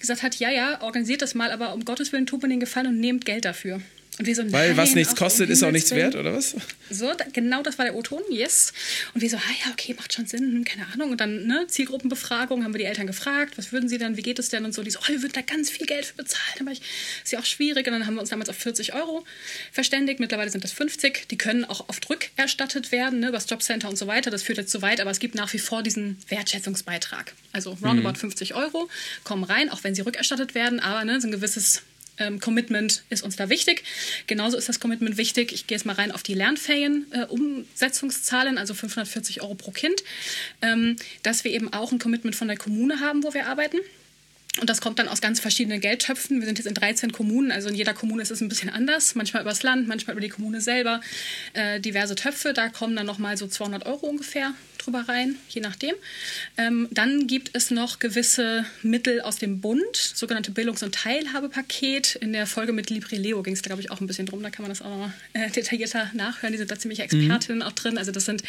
Gesagt 0.00 0.22
hat, 0.22 0.34
ja, 0.36 0.50
ja, 0.50 0.82
organisiert 0.82 1.22
das 1.22 1.34
mal, 1.34 1.50
aber 1.50 1.72
um 1.72 1.84
Gottes 1.84 2.12
Willen 2.12 2.26
tut 2.26 2.42
mir 2.42 2.48
den 2.48 2.60
Gefallen 2.60 2.88
und 2.88 3.00
nehmt 3.00 3.24
Geld 3.24 3.44
dafür. 3.46 3.80
So, 4.18 4.52
Weil 4.52 4.68
nein, 4.68 4.76
was 4.76 4.94
nichts 4.94 5.16
kostet, 5.16 5.48
ist 5.48 5.62
auch 5.62 5.70
nichts 5.70 5.90
wert, 5.90 6.16
oder 6.16 6.34
was? 6.34 6.54
So, 6.90 7.14
da, 7.14 7.24
genau 7.32 7.62
das 7.62 7.78
war 7.78 7.86
der 7.86 7.94
O-Ton, 7.94 8.20
yes. 8.28 8.74
Und 9.14 9.22
wir 9.22 9.30
so, 9.30 9.38
ah 9.38 9.52
ja, 9.64 9.72
okay, 9.72 9.94
macht 9.94 10.12
schon 10.12 10.26
Sinn, 10.26 10.52
hm, 10.52 10.64
keine 10.64 10.86
Ahnung. 10.92 11.12
Und 11.12 11.20
dann, 11.20 11.46
ne, 11.46 11.66
Zielgruppenbefragung, 11.66 12.62
haben 12.62 12.74
wir 12.74 12.78
die 12.78 12.84
Eltern 12.84 13.06
gefragt, 13.06 13.56
was 13.56 13.72
würden 13.72 13.88
sie 13.88 13.96
denn, 13.96 14.18
wie 14.18 14.22
geht 14.22 14.38
es 14.38 14.50
denn 14.50 14.66
und 14.66 14.74
so. 14.74 14.82
Die 14.82 14.90
so, 14.90 14.98
oh, 15.00 15.08
wir 15.08 15.22
würden 15.22 15.32
da 15.32 15.40
ganz 15.40 15.70
viel 15.70 15.86
Geld 15.86 16.04
für 16.04 16.14
bezahlen. 16.14 16.58
Aber 16.60 16.72
ich, 16.72 16.82
ist 17.24 17.32
ja 17.32 17.38
auch 17.38 17.44
schwierig. 17.46 17.86
Und 17.86 17.94
dann 17.94 18.06
haben 18.06 18.14
wir 18.14 18.20
uns 18.20 18.28
damals 18.28 18.50
auf 18.50 18.56
40 18.56 18.92
Euro 18.92 19.24
verständigt. 19.72 20.20
Mittlerweile 20.20 20.50
sind 20.50 20.62
das 20.62 20.72
50. 20.72 21.28
Die 21.28 21.38
können 21.38 21.64
auch 21.64 21.88
oft 21.88 22.08
rückerstattet 22.10 22.92
werden, 22.92 23.20
ne, 23.20 23.28
über 23.28 23.38
das 23.38 23.48
Jobcenter 23.48 23.88
und 23.88 23.96
so 23.96 24.06
weiter. 24.06 24.30
Das 24.30 24.42
führt 24.42 24.58
jetzt 24.58 24.70
zu 24.70 24.82
weit, 24.82 25.00
aber 25.00 25.10
es 25.10 25.20
gibt 25.20 25.34
nach 25.34 25.50
wie 25.54 25.58
vor 25.58 25.82
diesen 25.82 26.18
Wertschätzungsbeitrag. 26.28 27.32
Also 27.52 27.78
roundabout 27.82 28.10
mhm. 28.10 28.16
50 28.16 28.54
Euro 28.54 28.90
kommen 29.24 29.44
rein, 29.44 29.70
auch 29.70 29.82
wenn 29.84 29.94
sie 29.94 30.02
rückerstattet 30.02 30.54
werden, 30.54 30.80
aber 30.80 31.02
ne, 31.06 31.18
so 31.18 31.28
ein 31.28 31.32
gewisses 31.32 31.82
ähm, 32.22 32.40
Commitment 32.40 33.04
ist 33.10 33.22
uns 33.22 33.36
da 33.36 33.48
wichtig. 33.48 33.84
Genauso 34.26 34.56
ist 34.56 34.68
das 34.68 34.80
Commitment 34.80 35.16
wichtig. 35.16 35.52
Ich 35.52 35.66
gehe 35.66 35.76
jetzt 35.76 35.84
mal 35.84 35.94
rein 35.94 36.12
auf 36.12 36.22
die 36.22 36.34
Lernferien-Umsetzungszahlen, 36.34 38.56
äh, 38.56 38.60
also 38.60 38.74
540 38.74 39.42
Euro 39.42 39.54
pro 39.54 39.70
Kind, 39.70 40.04
ähm, 40.60 40.96
dass 41.22 41.44
wir 41.44 41.52
eben 41.52 41.72
auch 41.72 41.92
ein 41.92 41.98
Commitment 41.98 42.36
von 42.36 42.48
der 42.48 42.56
Kommune 42.56 43.00
haben, 43.00 43.24
wo 43.24 43.34
wir 43.34 43.46
arbeiten. 43.46 43.78
Und 44.60 44.68
das 44.68 44.82
kommt 44.82 44.98
dann 44.98 45.08
aus 45.08 45.22
ganz 45.22 45.40
verschiedenen 45.40 45.80
Geldtöpfen. 45.80 46.40
Wir 46.40 46.46
sind 46.46 46.58
jetzt 46.58 46.66
in 46.66 46.74
13 46.74 47.12
Kommunen, 47.12 47.50
also 47.50 47.70
in 47.70 47.74
jeder 47.74 47.94
Kommune 47.94 48.20
ist 48.22 48.30
es 48.30 48.42
ein 48.42 48.50
bisschen 48.50 48.68
anders. 48.68 49.14
Manchmal 49.14 49.40
übers 49.42 49.62
Land, 49.62 49.88
manchmal 49.88 50.12
über 50.14 50.20
die 50.20 50.28
Kommune 50.28 50.60
selber. 50.60 51.00
Äh, 51.54 51.80
diverse 51.80 52.16
Töpfe, 52.16 52.52
da 52.52 52.68
kommen 52.68 52.94
dann 52.94 53.06
nochmal 53.06 53.38
so 53.38 53.46
200 53.46 53.86
Euro 53.86 54.06
ungefähr 54.06 54.52
drüber 54.84 55.08
rein, 55.08 55.36
je 55.48 55.60
nachdem. 55.60 55.94
Ähm, 56.56 56.88
dann 56.90 57.26
gibt 57.26 57.50
es 57.54 57.70
noch 57.70 57.98
gewisse 57.98 58.64
Mittel 58.82 59.20
aus 59.20 59.36
dem 59.36 59.60
Bund, 59.60 59.96
sogenannte 59.96 60.50
Bildungs- 60.50 60.82
und 60.82 60.94
Teilhabepaket. 60.94 62.16
In 62.16 62.32
der 62.32 62.46
Folge 62.46 62.72
mit 62.72 62.90
Libri 62.90 63.16
Leo 63.16 63.42
ging 63.42 63.54
es 63.54 63.62
glaube 63.62 63.80
ich, 63.80 63.90
auch 63.90 64.00
ein 64.00 64.06
bisschen 64.06 64.26
drum. 64.26 64.42
Da 64.42 64.50
kann 64.50 64.62
man 64.62 64.70
das 64.70 64.82
auch 64.82 64.90
nochmal 64.90 65.12
äh, 65.32 65.50
detaillierter 65.50 66.10
nachhören. 66.14 66.52
Die 66.52 66.58
sind 66.58 66.70
da 66.70 66.78
ziemlich 66.78 67.00
Expertinnen 67.00 67.58
mhm. 67.58 67.62
auch 67.62 67.72
drin. 67.72 67.98
Also 67.98 68.12
das 68.12 68.24
sind 68.24 68.42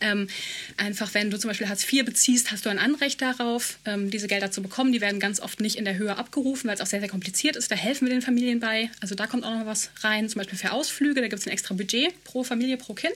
ähm, 0.00 0.28
einfach, 0.76 1.14
wenn 1.14 1.30
du 1.30 1.38
zum 1.38 1.48
Beispiel 1.48 1.68
Hartz 1.68 1.90
IV 1.90 2.04
beziehst, 2.04 2.50
hast 2.52 2.66
du 2.66 2.70
ein 2.70 2.78
Anrecht 2.78 3.22
darauf, 3.22 3.78
ähm, 3.84 4.10
diese 4.10 4.28
Gelder 4.28 4.50
zu 4.50 4.62
bekommen. 4.62 4.92
Die 4.92 5.00
werden 5.00 5.20
ganz 5.20 5.40
oft 5.40 5.60
nicht 5.60 5.76
in 5.76 5.84
der 5.84 5.96
Höhe 5.96 6.16
abgerufen, 6.16 6.68
weil 6.68 6.74
es 6.74 6.80
auch 6.80 6.86
sehr, 6.86 7.00
sehr 7.00 7.08
kompliziert 7.08 7.56
ist. 7.56 7.70
Da 7.70 7.76
helfen 7.76 8.06
wir 8.06 8.12
den 8.12 8.22
Familien 8.22 8.60
bei. 8.60 8.90
Also 9.00 9.14
da 9.14 9.26
kommt 9.26 9.44
auch 9.44 9.58
noch 9.58 9.66
was 9.66 9.90
rein, 10.00 10.28
zum 10.28 10.40
Beispiel 10.40 10.58
für 10.58 10.72
Ausflüge. 10.72 11.20
Da 11.20 11.28
gibt 11.28 11.40
es 11.40 11.46
ein 11.46 11.52
extra 11.52 11.74
Budget 11.74 12.12
pro 12.24 12.44
Familie, 12.44 12.76
pro 12.76 12.94
Kind. 12.94 13.14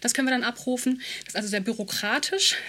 Das 0.00 0.14
können 0.14 0.26
wir 0.26 0.32
dann 0.32 0.44
abrufen. 0.44 1.00
Das 1.20 1.28
ist 1.28 1.36
also 1.36 1.48
sehr 1.48 1.60
bürokratisch, 1.60 2.05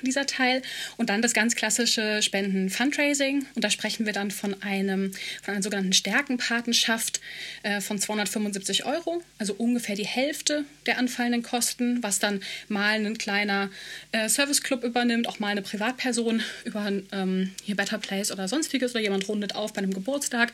dieser 0.01 0.25
Teil. 0.25 0.61
Und 0.97 1.09
dann 1.09 1.21
das 1.21 1.33
ganz 1.33 1.55
klassische 1.55 2.21
Spenden-Fundraising. 2.21 3.45
Und 3.55 3.63
da 3.63 3.69
sprechen 3.69 4.05
wir 4.05 4.13
dann 4.13 4.31
von, 4.31 4.61
einem, 4.61 5.11
von 5.41 5.53
einer 5.53 5.63
sogenannten 5.63 5.93
Stärkenpatenschaft 5.93 7.21
äh, 7.63 7.81
von 7.81 7.99
275 7.99 8.85
Euro, 8.85 9.21
also 9.37 9.53
ungefähr 9.53 9.95
die 9.95 10.05
Hälfte 10.05 10.65
der 10.85 10.97
anfallenden 10.97 11.43
Kosten, 11.43 12.01
was 12.03 12.19
dann 12.19 12.41
mal 12.67 13.05
ein 13.05 13.17
kleiner 13.17 13.69
äh, 14.11 14.29
Serviceclub 14.29 14.83
übernimmt, 14.83 15.27
auch 15.27 15.39
mal 15.39 15.49
eine 15.49 15.61
Privatperson 15.61 16.41
über 16.65 16.91
ähm, 17.11 17.51
hier 17.63 17.75
Better 17.75 17.97
Place 17.97 18.31
oder 18.31 18.47
sonstiges 18.47 18.91
oder 18.91 19.01
jemand 19.01 19.27
rundet 19.27 19.55
auf 19.55 19.73
bei 19.73 19.79
einem 19.79 19.93
Geburtstag. 19.93 20.53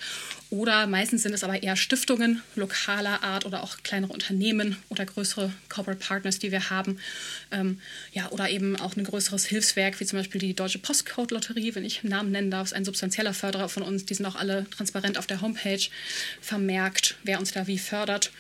Oder 0.49 0.87
meistens 0.87 1.23
sind 1.23 1.33
es 1.33 1.43
aber 1.43 1.61
eher 1.63 1.75
Stiftungen 1.75 2.41
lokaler 2.55 3.23
Art 3.23 3.45
oder 3.45 3.63
auch 3.63 3.77
kleinere 3.83 4.13
Unternehmen 4.13 4.77
oder 4.89 5.05
größere 5.05 5.51
Corporate 5.69 6.03
Partners, 6.03 6.39
die 6.39 6.51
wir 6.51 6.69
haben. 6.69 6.99
Ähm, 7.51 7.79
ja, 8.11 8.29
oder 8.29 8.49
eben 8.49 8.72
auch 8.75 8.95
ein 8.95 9.03
größeres 9.03 9.45
Hilfswerk, 9.45 9.99
wie 9.99 10.05
zum 10.05 10.19
Beispiel 10.19 10.39
die 10.39 10.53
Deutsche 10.53 10.79
Postcode-Lotterie, 10.79 11.75
wenn 11.75 11.85
ich 11.85 12.03
Namen 12.03 12.31
nennen 12.31 12.51
darf, 12.51 12.67
ist 12.67 12.73
ein 12.73 12.85
substanzieller 12.85 13.33
Förderer 13.33 13.69
von 13.69 13.83
uns. 13.83 14.05
Die 14.05 14.13
sind 14.13 14.25
auch 14.25 14.35
alle 14.35 14.65
transparent 14.69 15.17
auf 15.17 15.27
der 15.27 15.41
Homepage 15.41 15.81
vermerkt, 16.41 17.15
wer 17.23 17.39
uns 17.39 17.51
da 17.51 17.67
wie 17.67 17.79
fördert. 17.79 18.31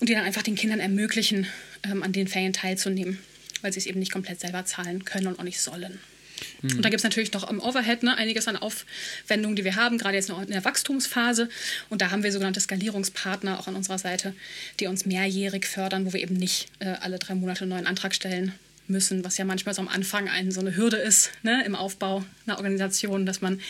Und 0.00 0.08
die 0.08 0.14
dann 0.14 0.24
einfach 0.24 0.42
den 0.42 0.56
Kindern 0.56 0.80
ermöglichen, 0.80 1.46
ähm, 1.82 2.02
an 2.02 2.12
den 2.12 2.28
Ferien 2.28 2.52
teilzunehmen, 2.52 3.18
weil 3.62 3.72
sie 3.72 3.78
es 3.80 3.86
eben 3.86 3.98
nicht 3.98 4.12
komplett 4.12 4.40
selber 4.40 4.64
zahlen 4.64 5.04
können 5.04 5.28
und 5.28 5.38
auch 5.38 5.44
nicht 5.44 5.60
sollen. 5.60 5.98
Mhm. 6.62 6.76
Und 6.76 6.82
da 6.82 6.88
gibt 6.88 7.00
es 7.00 7.04
natürlich 7.04 7.32
noch 7.32 7.48
im 7.48 7.60
Overhead 7.60 8.02
ne, 8.02 8.16
einiges 8.16 8.48
an 8.48 8.56
Aufwendungen, 8.56 9.56
die 9.56 9.64
wir 9.64 9.76
haben, 9.76 9.98
gerade 9.98 10.16
jetzt 10.16 10.28
noch 10.28 10.40
in 10.40 10.48
der 10.50 10.64
Wachstumsphase. 10.64 11.48
Und 11.90 12.02
da 12.02 12.10
haben 12.10 12.22
wir 12.22 12.32
sogenannte 12.32 12.60
Skalierungspartner 12.60 13.58
auch 13.58 13.68
an 13.68 13.76
unserer 13.76 13.98
Seite, 13.98 14.34
die 14.80 14.86
uns 14.86 15.06
mehrjährig 15.06 15.66
fördern, 15.66 16.06
wo 16.06 16.12
wir 16.12 16.20
eben 16.20 16.34
nicht 16.34 16.68
äh, 16.80 16.86
alle 17.00 17.18
drei 17.18 17.34
Monate 17.34 17.62
einen 17.62 17.70
neuen 17.70 17.86
Antrag 17.86 18.14
stellen, 18.14 18.52
müssen, 18.86 19.24
was 19.24 19.38
ja 19.38 19.44
manchmal 19.44 19.74
so 19.74 19.82
am 19.82 19.88
Anfang 19.88 20.28
ein, 20.28 20.50
so 20.50 20.60
eine 20.60 20.76
Hürde 20.76 20.96
ist 20.96 21.30
ne, 21.42 21.64
im 21.64 21.74
Aufbau 21.74 22.24
einer 22.46 22.58
Organisation, 22.58 23.24
dass 23.24 23.40
man 23.40 23.60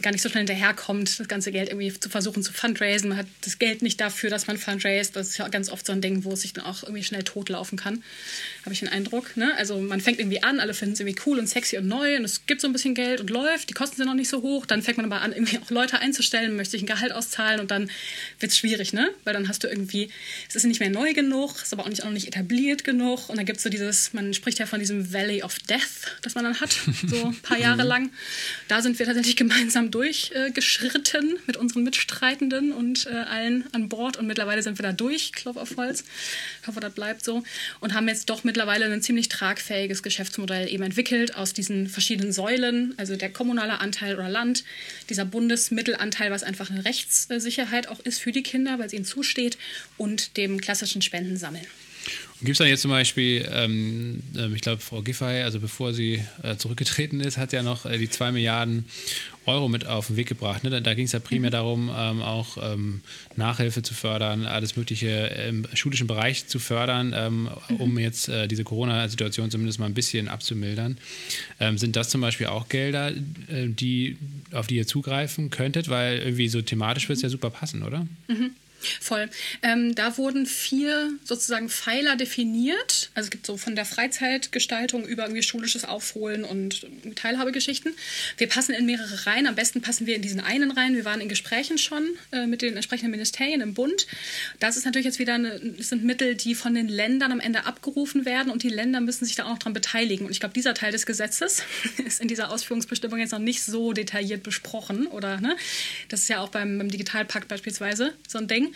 gar 0.00 0.12
nicht 0.12 0.22
so 0.22 0.28
schnell 0.28 0.42
hinterherkommt, 0.42 1.18
das 1.18 1.26
ganze 1.28 1.50
Geld 1.50 1.68
irgendwie 1.68 1.92
zu 1.92 2.08
versuchen 2.08 2.42
zu 2.42 2.52
fundraisen. 2.52 3.08
Man 3.08 3.18
hat 3.18 3.26
das 3.40 3.58
Geld 3.58 3.82
nicht 3.82 4.00
dafür, 4.00 4.30
dass 4.30 4.46
man 4.46 4.56
fundraised. 4.56 5.16
Das 5.16 5.28
ist 5.28 5.38
ja 5.38 5.48
ganz 5.48 5.70
oft 5.70 5.84
so 5.84 5.92
ein 5.92 6.00
Ding, 6.00 6.24
wo 6.24 6.32
es 6.32 6.42
sich 6.42 6.52
dann 6.52 6.64
auch 6.64 6.84
irgendwie 6.84 7.02
schnell 7.02 7.24
totlaufen 7.24 7.76
kann, 7.76 8.02
habe 8.64 8.72
ich 8.72 8.80
den 8.80 8.88
Eindruck. 8.88 9.36
Ne? 9.36 9.52
Also 9.56 9.80
man 9.80 10.00
fängt 10.00 10.20
irgendwie 10.20 10.42
an, 10.42 10.60
alle 10.60 10.74
finden 10.74 10.94
es 10.94 11.00
irgendwie 11.00 11.20
cool 11.26 11.38
und 11.38 11.48
sexy 11.48 11.76
und 11.76 11.88
neu 11.88 12.16
und 12.16 12.24
es 12.24 12.46
gibt 12.46 12.60
so 12.60 12.68
ein 12.68 12.72
bisschen 12.72 12.94
Geld 12.94 13.20
und 13.20 13.30
läuft, 13.30 13.70
die 13.70 13.74
Kosten 13.74 13.96
sind 13.96 14.06
noch 14.06 14.14
nicht 14.14 14.28
so 14.28 14.42
hoch. 14.42 14.66
Dann 14.66 14.82
fängt 14.82 14.98
man 14.98 15.06
aber 15.06 15.22
an, 15.22 15.32
irgendwie 15.32 15.58
auch 15.58 15.70
Leute 15.70 15.98
einzustellen, 15.98 16.54
möchte 16.54 16.72
sich 16.72 16.82
ein 16.82 16.86
Gehalt 16.86 17.12
auszahlen 17.12 17.60
und 17.60 17.72
dann 17.72 17.90
wird 18.38 18.52
es 18.52 18.58
schwierig, 18.58 18.92
ne? 18.92 19.10
weil 19.24 19.34
dann 19.34 19.48
hast 19.48 19.64
du 19.64 19.68
irgendwie, 19.68 20.10
es 20.48 20.54
ist 20.54 20.64
nicht 20.64 20.80
mehr 20.80 20.90
neu 20.90 21.12
genug, 21.12 21.56
es 21.56 21.64
ist 21.64 21.72
aber 21.72 21.84
auch 21.84 21.88
nicht, 21.88 22.04
auch 22.04 22.10
nicht 22.10 22.28
etabliert 22.28 22.84
genug 22.84 23.28
und 23.28 23.36
dann 23.36 23.46
gibt 23.46 23.56
es 23.56 23.64
so 23.64 23.70
dieses, 23.70 24.12
man 24.12 24.32
spricht 24.34 24.59
ja 24.60 24.66
von 24.66 24.78
diesem 24.78 25.12
Valley 25.12 25.42
of 25.42 25.58
Death, 25.60 26.16
das 26.22 26.34
man 26.34 26.44
dann 26.44 26.60
hat, 26.60 26.70
so 27.06 27.26
ein 27.26 27.36
paar 27.42 27.58
Jahre 27.58 27.82
lang. 27.82 28.10
Da 28.68 28.82
sind 28.82 28.98
wir 28.98 29.06
tatsächlich 29.06 29.36
gemeinsam 29.36 29.90
durchgeschritten 29.90 31.38
mit 31.46 31.56
unseren 31.56 31.82
Mitstreitenden 31.82 32.72
und 32.72 33.06
äh, 33.06 33.10
allen 33.10 33.64
an 33.72 33.88
Bord 33.88 34.16
und 34.16 34.26
mittlerweile 34.26 34.62
sind 34.62 34.78
wir 34.78 34.82
da 34.84 34.92
durch, 34.92 35.32
Klopf 35.32 35.56
auf 35.56 35.76
Holz. 35.76 36.04
Ich 36.62 36.68
hoffe, 36.68 36.80
das 36.80 36.94
bleibt 36.94 37.24
so. 37.24 37.42
Und 37.80 37.94
haben 37.94 38.06
jetzt 38.08 38.30
doch 38.30 38.44
mittlerweile 38.44 38.86
ein 38.86 39.02
ziemlich 39.02 39.28
tragfähiges 39.28 40.02
Geschäftsmodell 40.02 40.68
eben 40.68 40.82
entwickelt 40.82 41.34
aus 41.34 41.52
diesen 41.52 41.88
verschiedenen 41.88 42.32
Säulen, 42.32 42.94
also 42.96 43.16
der 43.16 43.30
kommunale 43.30 43.80
Anteil 43.80 44.14
oder 44.14 44.28
Land, 44.28 44.64
dieser 45.08 45.24
Bundesmittelanteil, 45.24 46.30
was 46.30 46.42
einfach 46.42 46.70
eine 46.70 46.84
Rechtssicherheit 46.84 47.88
auch 47.88 48.00
ist 48.00 48.20
für 48.20 48.32
die 48.32 48.42
Kinder, 48.42 48.78
weil 48.78 48.86
es 48.86 48.92
ihnen 48.92 49.04
zusteht, 49.04 49.58
und 49.96 50.36
dem 50.36 50.60
klassischen 50.60 51.02
Spendensammeln. 51.02 51.66
Gibt 52.42 52.52
es 52.52 52.58
da 52.58 52.64
jetzt 52.64 52.80
zum 52.80 52.90
Beispiel, 52.90 53.46
ähm, 53.52 54.22
ähm, 54.34 54.54
ich 54.54 54.62
glaube, 54.62 54.80
Frau 54.80 55.02
Giffey, 55.02 55.42
also 55.42 55.60
bevor 55.60 55.92
sie 55.92 56.24
äh, 56.42 56.56
zurückgetreten 56.56 57.20
ist, 57.20 57.36
hat 57.36 57.52
ja 57.52 57.62
noch 57.62 57.84
äh, 57.84 57.98
die 57.98 58.08
2 58.08 58.32
Milliarden 58.32 58.86
Euro 59.44 59.68
mit 59.68 59.86
auf 59.86 60.06
den 60.06 60.16
Weg 60.16 60.28
gebracht. 60.28 60.64
Ne? 60.64 60.70
Da, 60.70 60.80
da 60.80 60.94
ging 60.94 61.04
es 61.04 61.12
ja 61.12 61.18
primär 61.18 61.50
mhm. 61.50 61.52
darum, 61.52 61.90
ähm, 61.94 62.22
auch 62.22 62.56
ähm, 62.62 63.02
Nachhilfe 63.36 63.82
zu 63.82 63.92
fördern, 63.92 64.46
alles 64.46 64.76
Mögliche 64.76 65.08
im 65.48 65.66
schulischen 65.74 66.06
Bereich 66.06 66.46
zu 66.46 66.58
fördern, 66.58 67.12
ähm, 67.14 67.50
mhm. 67.68 67.76
um 67.76 67.98
jetzt 67.98 68.30
äh, 68.30 68.48
diese 68.48 68.64
Corona-Situation 68.64 69.50
zumindest 69.50 69.78
mal 69.78 69.86
ein 69.86 69.94
bisschen 69.94 70.28
abzumildern. 70.28 70.96
Ähm, 71.58 71.76
sind 71.76 71.94
das 71.94 72.08
zum 72.08 72.22
Beispiel 72.22 72.46
auch 72.46 72.70
Gelder, 72.70 73.10
äh, 73.10 73.68
die, 73.68 74.16
auf 74.52 74.66
die 74.66 74.76
ihr 74.76 74.86
zugreifen 74.86 75.50
könntet? 75.50 75.90
Weil 75.90 76.20
irgendwie 76.20 76.48
so 76.48 76.62
thematisch 76.62 77.10
wird 77.10 77.18
es 77.18 77.22
ja 77.22 77.28
super 77.28 77.50
passen, 77.50 77.82
oder? 77.82 78.06
Mhm. 78.28 78.52
Voll. 79.00 79.28
Ähm, 79.62 79.94
da 79.94 80.16
wurden 80.16 80.46
vier 80.46 81.12
sozusagen 81.24 81.68
Pfeiler 81.68 82.16
definiert. 82.16 83.10
Also 83.14 83.26
es 83.26 83.30
gibt 83.30 83.46
so 83.46 83.56
von 83.56 83.76
der 83.76 83.84
Freizeitgestaltung 83.84 85.06
über 85.06 85.24
irgendwie 85.24 85.42
schulisches 85.42 85.84
Aufholen 85.84 86.44
und 86.44 86.86
Teilhabegeschichten. 87.14 87.94
Wir 88.38 88.48
passen 88.48 88.74
in 88.74 88.86
mehrere 88.86 89.26
rein. 89.26 89.46
Am 89.46 89.54
besten 89.54 89.82
passen 89.82 90.06
wir 90.06 90.16
in 90.16 90.22
diesen 90.22 90.40
einen 90.40 90.70
rein. 90.70 90.94
Wir 90.94 91.04
waren 91.04 91.20
in 91.20 91.28
Gesprächen 91.28 91.78
schon 91.78 92.08
äh, 92.32 92.46
mit 92.46 92.62
den 92.62 92.74
entsprechenden 92.74 93.10
Ministerien 93.10 93.60
im 93.60 93.74
Bund. 93.74 94.06
Das 94.58 94.76
ist 94.76 94.84
natürlich 94.84 95.06
jetzt 95.06 95.18
wieder 95.18 95.34
eine, 95.34 95.60
sind 95.78 96.04
Mittel, 96.04 96.34
die 96.34 96.54
von 96.54 96.74
den 96.74 96.88
Ländern 96.88 97.32
am 97.32 97.40
Ende 97.40 97.66
abgerufen 97.66 98.24
werden 98.24 98.50
und 98.50 98.62
die 98.62 98.68
Länder 98.68 99.00
müssen 99.00 99.26
sich 99.26 99.36
da 99.36 99.44
auch 99.44 99.50
noch 99.50 99.58
dran 99.58 99.74
beteiligen. 99.74 100.26
Und 100.26 100.32
ich 100.32 100.40
glaube, 100.40 100.54
dieser 100.54 100.74
Teil 100.74 100.92
des 100.92 101.04
Gesetzes 101.04 101.62
ist 102.04 102.20
in 102.20 102.28
dieser 102.28 102.50
Ausführungsbestimmung 102.50 103.18
jetzt 103.18 103.32
noch 103.32 103.38
nicht 103.38 103.62
so 103.62 103.92
detailliert 103.92 104.42
besprochen. 104.42 105.06
Oder 105.06 105.40
ne? 105.40 105.56
Das 106.08 106.20
ist 106.20 106.28
ja 106.28 106.40
auch 106.40 106.48
beim, 106.48 106.78
beim 106.78 106.90
Digitalpakt 106.90 107.48
beispielsweise 107.48 108.14
so 108.26 108.38
ein 108.38 108.48
Ding 108.48 108.69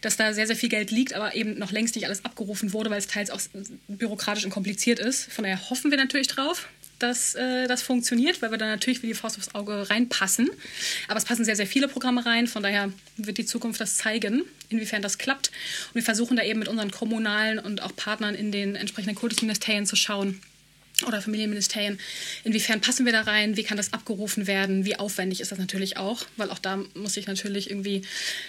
dass 0.00 0.16
da 0.16 0.32
sehr, 0.32 0.46
sehr 0.46 0.56
viel 0.56 0.68
Geld 0.68 0.90
liegt, 0.90 1.14
aber 1.14 1.34
eben 1.34 1.58
noch 1.58 1.72
längst 1.72 1.94
nicht 1.94 2.06
alles 2.06 2.24
abgerufen 2.24 2.72
wurde, 2.72 2.90
weil 2.90 2.98
es 2.98 3.06
teils 3.06 3.30
auch 3.30 3.40
bürokratisch 3.88 4.44
und 4.44 4.50
kompliziert 4.50 4.98
ist. 4.98 5.32
Von 5.32 5.44
daher 5.44 5.70
hoffen 5.70 5.90
wir 5.90 5.98
natürlich 5.98 6.28
drauf, 6.28 6.68
dass 6.98 7.34
äh, 7.34 7.66
das 7.66 7.82
funktioniert, 7.82 8.42
weil 8.42 8.50
wir 8.50 8.58
da 8.58 8.66
natürlich 8.66 9.02
wie 9.02 9.06
die 9.06 9.14
Faust 9.14 9.38
aufs 9.38 9.54
Auge 9.54 9.88
reinpassen. 9.88 10.50
Aber 11.06 11.18
es 11.18 11.24
passen 11.24 11.44
sehr, 11.44 11.56
sehr 11.56 11.66
viele 11.66 11.88
Programme 11.88 12.26
rein. 12.26 12.46
Von 12.46 12.62
daher 12.62 12.92
wird 13.16 13.38
die 13.38 13.46
Zukunft 13.46 13.80
das 13.80 13.96
zeigen, 13.96 14.42
inwiefern 14.68 15.02
das 15.02 15.18
klappt. 15.18 15.48
Und 15.88 15.96
wir 15.96 16.02
versuchen 16.02 16.36
da 16.36 16.42
eben 16.42 16.58
mit 16.58 16.68
unseren 16.68 16.90
kommunalen 16.90 17.58
und 17.58 17.82
auch 17.82 17.94
Partnern 17.94 18.34
in 18.34 18.52
den 18.52 18.74
entsprechenden 18.74 19.14
Kultusministerien 19.14 19.86
zu 19.86 19.96
schauen, 19.96 20.40
oder 21.06 21.22
Familienministerien, 21.22 21.98
inwiefern 22.44 22.80
passen 22.80 23.06
wir 23.06 23.12
da 23.12 23.22
rein, 23.22 23.56
wie 23.56 23.62
kann 23.62 23.76
das 23.76 23.92
abgerufen 23.92 24.46
werden, 24.46 24.84
wie 24.84 24.96
aufwendig 24.96 25.40
ist 25.40 25.52
das 25.52 25.58
natürlich 25.58 25.96
auch, 25.96 26.24
weil 26.36 26.50
auch 26.50 26.58
da 26.58 26.82
muss 26.94 27.16
ich 27.16 27.26
natürlich 27.26 27.70
irgendwie 27.70 28.02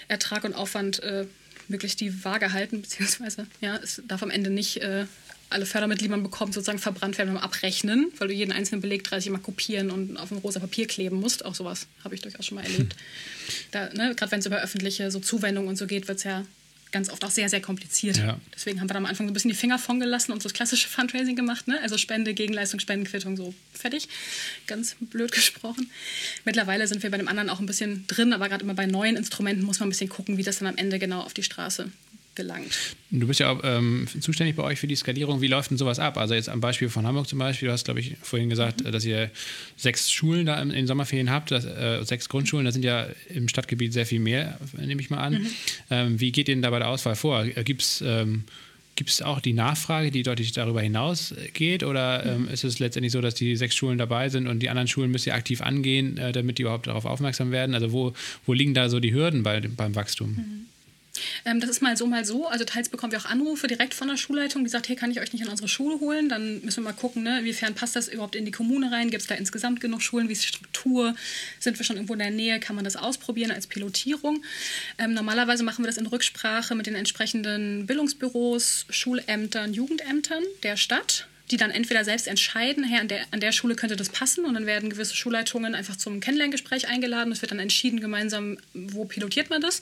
Ertrag 0.08 0.44
und 0.44 0.54
Aufwand 0.56 1.02
äh, 1.04 1.26
möglichst 1.68 2.02
die 2.02 2.24
Waage 2.24 2.52
halten, 2.52 2.82
beziehungsweise 2.82 3.48
ja, 3.62 3.78
es 3.78 4.02
darf 4.08 4.24
am 4.24 4.32
Ende 4.32 4.50
nicht 4.50 4.78
äh, 4.78 5.06
alle 5.52 5.66
Fördermittel, 5.66 6.04
die 6.04 6.10
man 6.10 6.24
bekommt, 6.24 6.54
sozusagen 6.54 6.80
verbrannt 6.80 7.18
werden 7.18 7.32
und 7.32 7.38
abrechnen, 7.38 8.12
weil 8.18 8.28
du 8.28 8.34
jeden 8.34 8.52
einzelnen 8.52 8.82
Beleg 8.82 9.04
30 9.04 9.32
Mal 9.32 9.40
kopieren 9.40 9.90
und 9.90 10.18
auf 10.18 10.32
ein 10.32 10.38
rosa 10.38 10.60
Papier 10.60 10.86
kleben 10.88 11.20
musst. 11.20 11.44
Auch 11.44 11.56
sowas 11.56 11.88
habe 12.04 12.14
ich 12.14 12.22
durchaus 12.22 12.46
schon 12.46 12.56
mal 12.56 12.64
erlebt. 12.64 12.96
ne, 13.74 14.14
Gerade 14.16 14.32
wenn 14.32 14.40
es 14.40 14.46
über 14.46 14.62
öffentliche 14.62 15.10
so 15.10 15.20
Zuwendungen 15.20 15.70
und 15.70 15.76
so 15.76 15.88
geht, 15.88 16.08
wird 16.08 16.20
es 16.20 16.24
ja 16.24 16.46
ganz 16.92 17.10
oft 17.10 17.24
auch 17.24 17.32
sehr, 17.32 17.50
sehr 17.50 17.62
kompliziert. 17.62 18.18
Ja. 18.18 18.40
Deswegen 18.54 18.80
haben 18.80 18.90
wir 18.90 18.94
da 18.94 19.00
am 19.00 19.06
Anfang 19.06 19.28
so 19.28 19.32
ein 19.32 19.34
bisschen 19.34 19.50
die 19.50 19.58
Finger 19.58 19.78
von 19.78 20.00
gelassen 20.00 20.32
und 20.32 20.42
so 20.42 20.50
das 20.50 20.54
klassische 20.54 20.88
Fundraising 20.88 21.36
gemacht. 21.36 21.68
Ne? 21.68 21.80
Also 21.82 21.98
Spende, 21.98 22.34
Gegenleistung, 22.34 22.80
Spendenquittung, 22.80 23.38
so 23.38 23.54
fertig. 23.74 24.08
Ganz 24.68 24.96
blöd 25.00 25.32
gesprochen. 25.34 25.90
Mittlerweile 26.46 26.88
sind 26.88 27.04
wir 27.04 27.12
bei 27.12 27.18
dem 27.18 27.28
anderen 27.28 27.50
auch 27.50 27.60
ein 27.60 27.66
bisschen 27.66 28.06
drin, 28.08 28.34
aber 28.34 28.50
gerade 28.50 28.64
immer 28.64 28.74
bei 28.74 28.86
neuen 28.86 29.16
Instrumenten 29.16 29.64
muss 29.64 29.80
man 29.80 29.88
ein 29.88 29.92
bisschen 29.92 30.10
gucken, 30.10 30.38
wie 30.38 30.44
das 30.44 30.60
dann 30.60 30.68
am 30.68 30.78
Ende 30.78 31.00
genau 31.00 31.22
auf 31.22 31.34
die 31.34 31.44
Straße 31.44 31.92
gelangt. 32.40 32.96
Du 33.12 33.28
bist 33.28 33.40
ja 33.40 33.52
auch 33.52 33.60
ähm, 33.64 34.08
zuständig 34.22 34.56
bei 34.56 34.64
euch 34.64 34.80
für 34.80 34.88
die 34.88 34.96
Skalierung. 34.96 35.42
Wie 35.42 35.48
läuft 35.48 35.72
denn 35.72 35.78
sowas 35.78 36.00
ab? 36.00 36.18
Also 36.18 36.34
jetzt 36.34 36.48
am 36.48 36.62
Beispiel 36.62 36.90
von 36.90 37.06
Hamburg 37.06 37.28
zum 37.28 37.40
Beispiel, 37.40 37.68
du 37.68 37.74
hast, 37.74 37.86
glaube 37.86 38.00
ich, 38.00 38.16
vorhin 38.22 38.50
gesagt, 38.50 38.84
mhm. 38.84 38.92
dass 38.92 39.04
ihr 39.04 39.30
sechs 39.76 40.10
Schulen 40.10 40.46
da 40.46 40.62
in 40.62 40.70
den 40.70 40.88
Sommerferien 40.88 41.30
habt, 41.30 41.52
das, 41.52 41.66
äh, 41.66 42.04
sechs 42.04 42.30
Grundschulen, 42.30 42.66
da 42.66 42.72
sind 42.72 42.86
ja 42.86 43.08
im 43.30 43.48
Stadtgebiet 43.48 43.94
sehr 43.94 44.06
viel 44.06 44.20
mehr, 44.20 44.58
nehme 44.78 45.02
ich 45.02 45.10
mal 45.10 45.18
an. 45.18 45.34
Mhm. 45.34 45.48
Ähm, 45.90 46.20
wie 46.20 46.32
geht 46.32 46.48
ihr 46.48 46.56
denn 46.56 46.62
da 46.62 46.70
bei 46.70 46.80
der 46.80 46.88
Auswahl 46.88 47.16
vor? 47.16 47.46
Gibt 47.46 47.82
es 47.82 48.02
ähm, 48.06 48.46
Gibt 48.96 49.12
es 49.12 49.22
auch 49.22 49.40
die 49.40 49.54
Nachfrage, 49.54 50.12
die 50.12 50.24
deutlich 50.24 50.52
darüber 50.52 50.82
hinaus 50.82 51.34
geht? 51.54 51.84
Oder 51.84 52.26
ähm, 52.26 52.50
ist 52.50 52.66
es 52.66 52.80
letztendlich 52.80 53.14
so, 53.14 53.22
dass 53.22 53.34
die 53.34 53.56
sechs 53.56 53.74
Schulen 53.74 53.98
dabei 53.98 54.28
sind 54.28 54.46
und 54.46 54.60
die 54.60 54.68
anderen 54.68 54.90
Schulen 54.90 55.10
müsst 55.10 55.26
ihr 55.26 55.36
aktiv 55.36 55.62
angehen, 55.62 56.18
äh, 56.18 56.34
damit 56.34 56.58
die 56.58 56.64
überhaupt 56.64 56.88
darauf 56.88 57.06
aufmerksam 57.06 57.52
werden? 57.52 57.76
Also 57.76 57.94
wo, 57.94 58.12
wo 58.46 58.52
liegen 58.52 58.74
da 58.74 58.90
so 58.90 59.00
die 59.00 59.14
Hürden 59.14 59.42
bei, 59.42 59.62
beim 59.62 59.96
Wachstum? 59.96 60.32
Mhm. 60.32 60.66
Ähm, 61.46 61.60
das 61.60 61.70
ist 61.70 61.82
mal 61.82 61.96
so, 61.98 62.08
mal 62.08 62.26
so. 62.26 62.48
Also 62.48 62.66
teils 62.66 62.90
bekommen 62.90 63.12
wir 63.12 63.20
auch 63.20 63.26
Anrufe 63.26 63.68
direkt 63.68 63.94
von 63.94 64.08
der 64.08 64.18
Schulleitung, 64.18 64.64
die 64.64 64.70
sagt, 64.70 64.90
hey, 64.90 64.96
kann 64.96 65.12
ich 65.12 65.20
euch 65.20 65.34
nicht 65.34 65.44
in 65.44 65.50
unsere 65.50 65.68
Schule 65.68 66.00
holen? 66.00 66.30
Dann 66.30 66.62
müssen 66.62 66.84
wir 66.84 66.92
mal 66.92 66.98
gucken, 66.98 67.24
ne, 67.24 67.40
inwiefern 67.40 67.76
passt 67.76 67.96
das 67.96 68.08
überhaupt 68.08 68.36
in 68.36 68.46
die 68.46 68.52
Kommune 68.52 68.92
rein? 68.92 69.10
Gibt 69.10 69.22
es 69.22 69.28
da 69.28 69.36
insgesamt 69.36 69.82
genug 69.82 70.02
Schulen? 70.02 70.30
Wie 70.30 70.34
ist 70.34 70.44
die 70.44 70.48
Struktur? 70.48 71.16
Sind 71.60 71.78
wir 71.78 71.86
schon 71.86 71.96
irgendwo 71.96 72.14
in 72.14 72.20
der 72.20 72.32
Nähe? 72.32 72.60
Kann 72.60 72.76
man 72.76 72.86
das 72.86 72.96
ausprobieren 72.96 73.52
als 73.52 73.68
Pilotierung? 73.68 74.44
Ähm, 74.98 75.14
normalerweise 75.14 75.64
machen 75.64 75.84
wir 75.84 75.88
das 75.88 75.98
in 75.98 76.08
Rücksprache 76.08 76.76
mit 76.76 76.88
den 76.88 76.96
entsprechenden 76.96 77.86
Bildungsbüros, 77.86 78.86
Schulämtern, 78.90 79.74
Jugendämtern 79.74 80.44
der 80.64 80.78
Stadt 80.78 81.28
die 81.52 81.58
dann 81.58 81.72
entweder 81.72 82.04
selbst 82.04 82.28
entscheiden, 82.28 82.84
hey, 82.84 83.00
an 83.00 83.08
der, 83.08 83.26
an 83.32 83.40
der 83.40 83.52
Schule 83.52 83.76
könnte 83.76 83.96
das 83.96 84.10
passen 84.10 84.46
und 84.46 84.54
dann 84.54 84.66
werden 84.66 84.90
gewisse 84.90 85.16
Schulleitungen 85.16 85.74
einfach 85.74 85.96
zum 85.96 86.20
Kennenlerngespräch 86.20 86.88
eingeladen. 86.88 87.32
Es 87.32 87.42
wird 87.42 87.52
dann 87.52 87.60
entschieden 87.60 88.00
gemeinsam, 88.00 88.58
wo 88.74 89.06
pilotiert 89.06 89.50
man 89.50 89.62
das, 89.62 89.82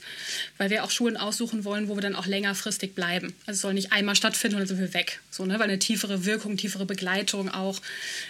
weil 0.56 0.70
wir 0.70 0.84
auch 0.84 0.90
Schulen 0.90 1.16
aussuchen 1.16 1.64
wollen, 1.64 1.88
wo 1.88 1.96
wir 1.96 2.00
dann 2.00 2.14
auch 2.14 2.26
längerfristig 2.26 2.94
bleiben. 2.94 3.34
Also 3.46 3.56
es 3.56 3.60
soll 3.60 3.74
nicht 3.74 3.92
einmal 3.92 4.16
stattfinden 4.16 4.56
und 4.56 4.60
dann 4.60 4.68
sind 4.68 4.80
wir 4.80 4.94
weg. 4.94 5.20
So, 5.30 5.44
ne? 5.44 5.58
Weil 5.58 5.68
eine 5.68 5.78
tiefere 5.78 6.24
Wirkung, 6.24 6.56
tiefere 6.56 6.86
Begleitung 6.86 7.50
auch 7.50 7.80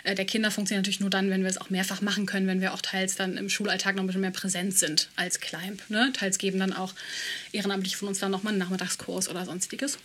äh, 0.05 0.15
der 0.15 0.25
Kinder 0.25 0.51
funktioniert 0.51 0.85
natürlich 0.85 1.01
nur 1.01 1.11
dann, 1.11 1.31
wenn 1.31 1.43
wir 1.43 1.51
es 1.51 1.59
auch 1.59 1.71
mehrfach 1.71 2.01
machen 2.01 2.27
können, 2.27 2.47
wenn 2.49 2.61
wir 2.61 2.75
auch 2.75 2.83
teils 2.83 3.15
dann 3.15 3.37
im 3.37 3.49
Schulalltag 3.49 3.95
noch 3.95 4.03
ein 4.03 4.07
bisschen 4.07 4.21
mehr 4.23 4.31
präsent 4.31 4.77
sind 4.79 5.09
als 5.17 5.41
Climb. 5.41 5.83
Ne? 5.89 6.13
Teils 6.13 6.39
geben 6.39 6.59
dann 6.59 6.73
auch 6.73 6.95
ehrenamtlich 7.53 7.97
von 7.97 8.09
uns 8.09 8.19
dann 8.19 8.33
nochmal 8.33 8.53
einen 8.53 8.59
Nachmittagskurs 8.59 9.29
oder 9.29 9.45
sonstiges. 9.45 9.99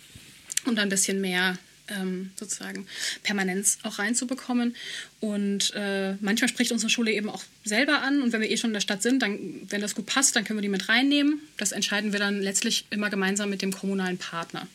Und 0.66 0.76
dann 0.76 0.84
ein 0.84 0.90
bisschen 0.90 1.20
mehr 1.20 1.58
ähm, 1.88 2.30
sozusagen 2.36 2.86
Permanenz 3.22 3.78
auch 3.82 3.98
reinzubekommen. 3.98 4.74
Und 5.20 5.72
äh, 5.74 6.14
manchmal 6.20 6.48
spricht 6.48 6.72
unsere 6.72 6.90
Schule 6.90 7.12
eben 7.12 7.28
auch 7.28 7.42
selber 7.64 8.02
an. 8.02 8.22
Und 8.22 8.32
wenn 8.32 8.40
wir 8.40 8.50
eh 8.50 8.56
schon 8.56 8.70
in 8.70 8.74
der 8.74 8.80
Stadt 8.80 9.02
sind, 9.02 9.22
dann, 9.22 9.38
wenn 9.68 9.80
das 9.80 9.94
gut 9.94 10.06
passt, 10.06 10.36
dann 10.36 10.44
können 10.44 10.58
wir 10.58 10.62
die 10.62 10.68
mit 10.68 10.88
reinnehmen. 10.88 11.40
Das 11.56 11.72
entscheiden 11.72 12.12
wir 12.12 12.20
dann 12.20 12.40
letztlich 12.40 12.86
immer 12.90 13.10
gemeinsam 13.10 13.50
mit 13.50 13.62
dem 13.62 13.72
kommunalen 13.72 14.18
Partner. 14.18 14.66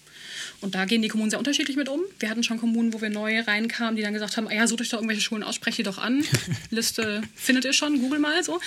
Und 0.61 0.75
da 0.75 0.85
gehen 0.85 1.01
die 1.01 1.07
Kommunen 1.07 1.29
sehr 1.29 1.39
unterschiedlich 1.39 1.77
mit 1.77 1.87
um. 1.87 2.01
Wir 2.19 2.29
hatten 2.29 2.43
schon 2.43 2.59
Kommunen, 2.59 2.93
wo 2.93 3.01
wir 3.01 3.09
neu 3.09 3.39
reinkamen, 3.39 3.95
die 3.95 4.01
dann 4.01 4.13
gesagt 4.13 4.35
haben, 4.35 4.47
ah 4.47 4.53
ja, 4.53 4.67
sucht 4.67 4.81
euch 4.81 4.89
doch 4.89 4.97
irgendwelche 4.97 5.21
Schulen 5.21 5.43
aus, 5.43 5.55
sprecht 5.55 5.77
die 5.77 5.83
doch 5.83 5.97
an. 5.97 6.23
Liste 6.69 7.21
findet 7.35 7.65
ihr 7.65 7.73
schon, 7.73 7.99
google 7.99 8.19
mal 8.19 8.43
so. 8.43 8.59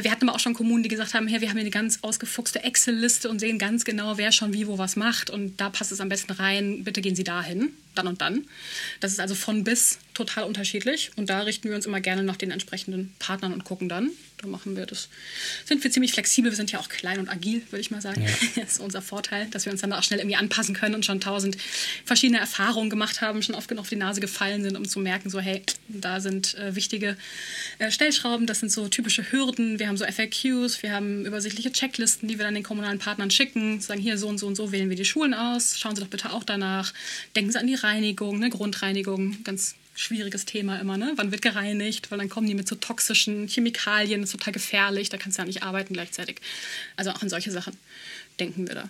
Wir 0.00 0.10
hatten 0.10 0.28
aber 0.28 0.36
auch 0.36 0.40
schon 0.40 0.54
Kommunen, 0.54 0.82
die 0.82 0.88
gesagt 0.88 1.14
haben, 1.14 1.26
hey, 1.26 1.40
wir 1.40 1.48
haben 1.48 1.56
hier 1.56 1.62
eine 1.62 1.70
ganz 1.70 2.00
ausgefuchste 2.02 2.62
Excel-Liste 2.64 3.30
und 3.30 3.38
sehen 3.38 3.58
ganz 3.58 3.84
genau, 3.84 4.18
wer 4.18 4.30
schon 4.32 4.52
wie 4.52 4.66
wo 4.66 4.76
was 4.76 4.96
macht. 4.96 5.30
Und 5.30 5.58
da 5.58 5.70
passt 5.70 5.90
es 5.90 6.00
am 6.00 6.08
besten 6.08 6.32
rein. 6.32 6.84
Bitte 6.84 7.00
gehen 7.00 7.16
Sie 7.16 7.24
dahin, 7.24 7.70
dann 7.94 8.06
und 8.06 8.20
dann. 8.20 8.44
Das 9.00 9.12
ist 9.12 9.20
also 9.20 9.34
von 9.34 9.64
bis 9.64 9.98
total 10.12 10.44
unterschiedlich. 10.44 11.12
Und 11.16 11.30
da 11.30 11.40
richten 11.40 11.68
wir 11.68 11.76
uns 11.76 11.86
immer 11.86 12.00
gerne 12.00 12.22
nach 12.22 12.36
den 12.36 12.50
entsprechenden 12.50 13.14
Partnern 13.18 13.54
und 13.54 13.64
gucken 13.64 13.88
dann, 13.88 14.10
da 14.38 14.46
machen 14.46 14.76
wir. 14.76 14.86
Das. 14.86 15.08
Sind 15.64 15.82
wir 15.82 15.90
ziemlich 15.90 16.12
flexibel, 16.12 16.50
wir 16.50 16.56
sind 16.56 16.72
ja 16.72 16.78
auch 16.78 16.88
klein 16.88 17.18
und 17.18 17.28
agil, 17.28 17.62
würde 17.70 17.80
ich 17.80 17.90
mal 17.90 18.00
sagen. 18.00 18.22
Ja. 18.22 18.28
Das 18.58 18.72
ist 18.72 18.80
unser 18.80 19.02
Vorteil, 19.02 19.46
dass 19.50 19.64
wir 19.64 19.72
uns 19.72 19.80
dann 19.80 19.92
auch 19.92 20.02
schnell 20.02 20.18
irgendwie 20.20 20.36
anpassen 20.36 20.74
können 20.74 20.94
und 20.94 21.04
schon 21.04 21.20
tausend 21.20 21.56
verschiedene 22.04 22.38
Erfahrungen 22.38 22.90
gemacht 22.90 23.20
haben, 23.20 23.42
schon 23.42 23.54
oft 23.54 23.68
genug 23.68 23.78
auf 23.82 23.88
die 23.88 23.96
Nase 23.96 24.20
gefallen 24.20 24.62
sind, 24.62 24.76
um 24.76 24.86
zu 24.86 25.00
merken, 25.00 25.30
so 25.30 25.40
hey, 25.40 25.62
da 25.88 26.20
sind 26.20 26.54
äh, 26.56 26.74
wichtige 26.74 27.16
äh, 27.78 27.90
Stellschrauben, 27.90 28.46
das 28.46 28.60
sind 28.60 28.70
so 28.70 28.88
typische 28.88 29.30
Hürden, 29.30 29.78
wir 29.78 29.88
haben 29.88 29.96
so 29.96 30.04
FAQs, 30.04 30.82
wir 30.82 30.92
haben 30.92 31.24
übersichtliche 31.24 31.72
Checklisten, 31.72 32.28
die 32.28 32.38
wir 32.38 32.44
dann 32.44 32.54
den 32.54 32.62
kommunalen 32.62 32.98
Partnern 32.98 33.30
schicken, 33.30 33.80
sagen 33.80 34.00
hier 34.00 34.18
so 34.18 34.28
und 34.28 34.38
so 34.38 34.46
und 34.46 34.56
so 34.56 34.72
wählen 34.72 34.90
wir 34.90 34.96
die 34.96 35.04
Schulen 35.04 35.34
aus, 35.34 35.78
schauen 35.78 35.96
Sie 35.96 36.02
doch 36.02 36.08
bitte 36.08 36.32
auch 36.32 36.44
danach, 36.44 36.92
denken 37.36 37.52
Sie 37.52 37.58
an 37.58 37.66
die 37.66 37.74
Reinigung, 37.74 38.38
ne, 38.38 38.50
Grundreinigung, 38.50 39.42
ganz 39.44 39.74
schwieriges 39.98 40.44
Thema 40.44 40.78
immer, 40.78 40.96
ne? 40.96 41.12
Wann 41.16 41.32
wird 41.32 41.42
gereinigt? 41.42 42.10
Weil 42.10 42.18
dann 42.18 42.28
kommen 42.28 42.46
die 42.46 42.54
mit 42.54 42.68
so 42.68 42.76
toxischen 42.76 43.48
Chemikalien, 43.48 44.20
das 44.20 44.30
ist 44.30 44.38
total 44.38 44.52
gefährlich, 44.52 45.08
da 45.08 45.16
kannst 45.16 45.38
du 45.38 45.42
ja 45.42 45.46
nicht 45.46 45.62
arbeiten 45.62 45.92
gleichzeitig. 45.92 46.40
Also 46.96 47.10
auch 47.10 47.20
an 47.20 47.28
solche 47.28 47.50
Sachen 47.50 47.76
denken 48.38 48.68
wir 48.68 48.76
da. 48.76 48.88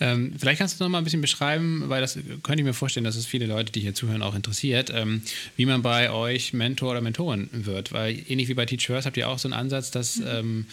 Ähm, 0.00 0.32
vielleicht 0.38 0.58
kannst 0.58 0.80
du 0.80 0.84
noch 0.84 0.90
mal 0.90 0.98
ein 0.98 1.04
bisschen 1.04 1.20
beschreiben, 1.20 1.84
weil 1.86 2.00
das 2.00 2.14
könnte 2.42 2.60
ich 2.60 2.64
mir 2.64 2.72
vorstellen, 2.72 3.04
dass 3.04 3.16
es 3.16 3.26
viele 3.26 3.46
Leute, 3.46 3.70
die 3.70 3.80
hier 3.80 3.94
zuhören, 3.94 4.22
auch 4.22 4.34
interessiert, 4.34 4.90
ähm, 4.92 5.22
wie 5.56 5.66
man 5.66 5.82
bei 5.82 6.10
euch 6.10 6.52
Mentor 6.52 6.92
oder 6.92 7.00
Mentorin 7.02 7.48
wird. 7.52 7.92
Weil 7.92 8.20
ähnlich 8.26 8.48
wie 8.48 8.54
bei 8.54 8.66
Teach 8.66 8.86
First 8.86 9.06
habt 9.06 9.16
ihr 9.16 9.28
auch 9.28 9.38
so 9.38 9.46
einen 9.46 9.52
Ansatz, 9.52 9.90
dass 9.90 10.16
mhm. 10.16 10.26
ähm, 10.26 10.66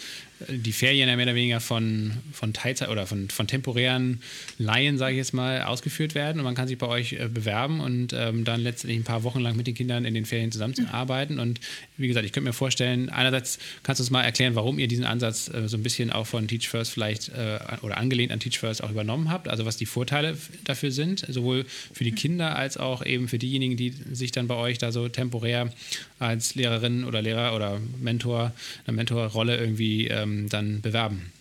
die 0.46 0.72
Ferien 0.72 1.08
ja 1.08 1.16
mehr 1.16 1.26
oder 1.26 1.34
weniger 1.34 1.60
von, 1.60 2.12
von 2.32 2.52
Teilzeit 2.52 2.90
oder 2.90 3.06
von, 3.06 3.30
von 3.30 3.46
temporären 3.46 4.20
Laien, 4.58 4.98
sage 4.98 5.12
ich 5.12 5.18
jetzt 5.18 5.32
mal, 5.32 5.62
ausgeführt 5.62 6.14
werden. 6.14 6.38
Und 6.38 6.44
man 6.44 6.54
kann 6.54 6.68
sich 6.68 6.78
bei 6.78 6.86
euch 6.86 7.14
äh, 7.14 7.28
bewerben 7.28 7.80
und 7.80 8.12
ähm, 8.12 8.44
dann 8.44 8.60
letztendlich 8.60 9.00
ein 9.00 9.04
paar 9.04 9.22
Wochen 9.22 9.40
lang 9.40 9.56
mit 9.56 9.66
den 9.66 9.74
Kindern 9.74 10.04
in 10.04 10.14
den 10.14 10.26
Ferien 10.26 10.52
zusammenarbeiten. 10.52 11.34
Mhm. 11.34 11.40
Und 11.40 11.60
wie 11.96 12.08
gesagt, 12.08 12.26
ich 12.26 12.32
könnte 12.32 12.48
mir 12.48 12.54
vorstellen, 12.54 13.08
einerseits 13.08 13.58
kannst 13.82 14.00
du 14.00 14.02
uns 14.02 14.10
mal 14.10 14.22
erklären, 14.22 14.54
warum 14.54 14.78
ihr 14.78 14.88
diesen 14.88 15.04
Ansatz 15.06 15.48
äh, 15.48 15.66
so 15.68 15.78
ein 15.78 15.82
bisschen 15.82 16.12
auch 16.12 16.26
von 16.26 16.46
Teach 16.46 16.68
First 16.68 16.92
vielleicht 16.92 17.30
äh, 17.30 17.58
oder 17.82 17.96
angelehnt 17.96 18.32
an 18.32 18.40
Teach 18.40 18.58
First 18.58 18.82
auch 18.82 18.90
übernommen 18.90 19.30
habt, 19.30 19.48
also 19.48 19.64
was 19.64 19.78
die 19.78 19.86
Vorteile 19.86 20.36
dafür 20.64 20.90
sind, 20.90 21.24
sowohl 21.28 21.64
für 21.92 22.04
die. 22.04 22.18
Kinder 22.18 22.56
als 22.56 22.76
auch 22.76 23.06
eben 23.06 23.28
für 23.28 23.38
diejenigen, 23.38 23.76
die 23.76 23.94
sich 24.12 24.32
dann 24.32 24.48
bei 24.48 24.56
euch 24.56 24.78
da 24.78 24.90
so 24.90 25.08
temporär 25.08 25.72
als 26.18 26.56
Lehrerin 26.56 27.04
oder 27.04 27.22
Lehrer 27.22 27.54
oder 27.54 27.80
Mentor, 28.00 28.52
eine 28.86 28.96
Mentorrolle 28.96 29.56
irgendwie 29.56 30.08
ähm, 30.08 30.27
dann 30.48 30.80
bewerben. 30.80 31.32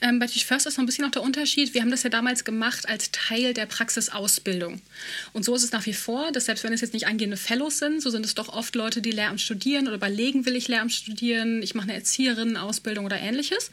Ähm, 0.00 0.18
bei 0.18 0.26
Teach 0.26 0.46
First 0.46 0.66
ist 0.66 0.76
noch 0.76 0.84
ein 0.84 0.86
bisschen 0.86 1.04
noch 1.04 1.12
der 1.12 1.22
Unterschied. 1.22 1.74
Wir 1.74 1.82
haben 1.82 1.90
das 1.90 2.02
ja 2.02 2.10
damals 2.10 2.44
gemacht 2.44 2.88
als 2.88 3.10
Teil 3.10 3.54
der 3.54 3.66
Praxisausbildung. 3.66 4.80
Und 5.32 5.44
so 5.44 5.54
ist 5.54 5.64
es 5.64 5.72
nach 5.72 5.86
wie 5.86 5.92
vor, 5.92 6.32
dass 6.32 6.46
selbst 6.46 6.64
wenn 6.64 6.72
es 6.72 6.80
jetzt 6.80 6.94
nicht 6.94 7.06
angehende 7.06 7.36
Fellows 7.36 7.78
sind, 7.78 8.02
so 8.02 8.10
sind 8.10 8.24
es 8.24 8.34
doch 8.34 8.48
oft 8.48 8.74
Leute, 8.74 9.00
die 9.00 9.10
Lehramt 9.10 9.40
studieren 9.40 9.86
oder 9.86 9.96
überlegen, 9.96 10.46
will 10.46 10.56
ich 10.56 10.68
Lehramt 10.68 10.92
studieren, 10.92 11.62
ich 11.62 11.74
mache 11.74 11.88
eine 11.88 11.94
Erzieherinnen-Ausbildung 11.94 13.04
oder 13.04 13.18
ähnliches. 13.18 13.70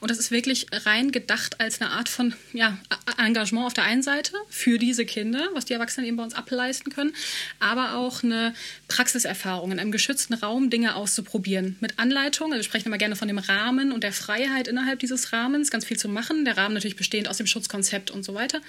Und 0.00 0.10
das 0.10 0.18
ist 0.18 0.30
wirklich 0.30 0.66
rein 0.72 1.12
gedacht 1.12 1.60
als 1.60 1.80
eine 1.80 1.90
Art 1.90 2.08
von 2.08 2.34
ja, 2.52 2.78
Engagement 3.18 3.66
auf 3.66 3.74
der 3.74 3.84
einen 3.84 4.02
Seite 4.02 4.32
für 4.48 4.78
diese 4.78 5.04
Kinder, 5.04 5.48
was 5.54 5.64
die 5.64 5.74
Erwachsenen 5.74 6.06
eben 6.06 6.16
bei 6.16 6.24
uns 6.24 6.34
ableisten 6.34 6.92
können, 6.92 7.14
aber 7.60 7.94
auch 7.94 8.22
eine 8.22 8.54
Praxiserfahrung 8.88 9.72
in 9.72 9.78
einem 9.78 9.92
geschützten 9.92 10.34
Raum, 10.34 10.70
Dinge 10.70 10.94
auszuprobieren. 10.94 11.76
Mit 11.80 11.98
Anleitung, 11.98 12.52
also 12.52 12.58
wir 12.58 12.64
sprechen 12.64 12.88
immer 12.88 12.98
gerne 12.98 13.16
von 13.16 13.28
dem 13.28 13.38
Rahmen 13.38 13.92
und 13.92 14.02
der 14.02 14.12
Freiheit 14.12 14.68
innerhalb 14.68 14.98
dieses 14.98 15.32
Rahmens, 15.32 15.33
ganz 15.70 15.84
viel 15.84 15.98
zu 15.98 16.08
machen. 16.08 16.44
Der 16.44 16.56
Rahmen 16.56 16.74
natürlich 16.74 16.96
bestehend 16.96 17.28
aus 17.28 17.38
dem 17.38 17.46
Schutzkonzept 17.46 18.10
und 18.10 18.24
so 18.24 18.34
weiter 18.34 18.60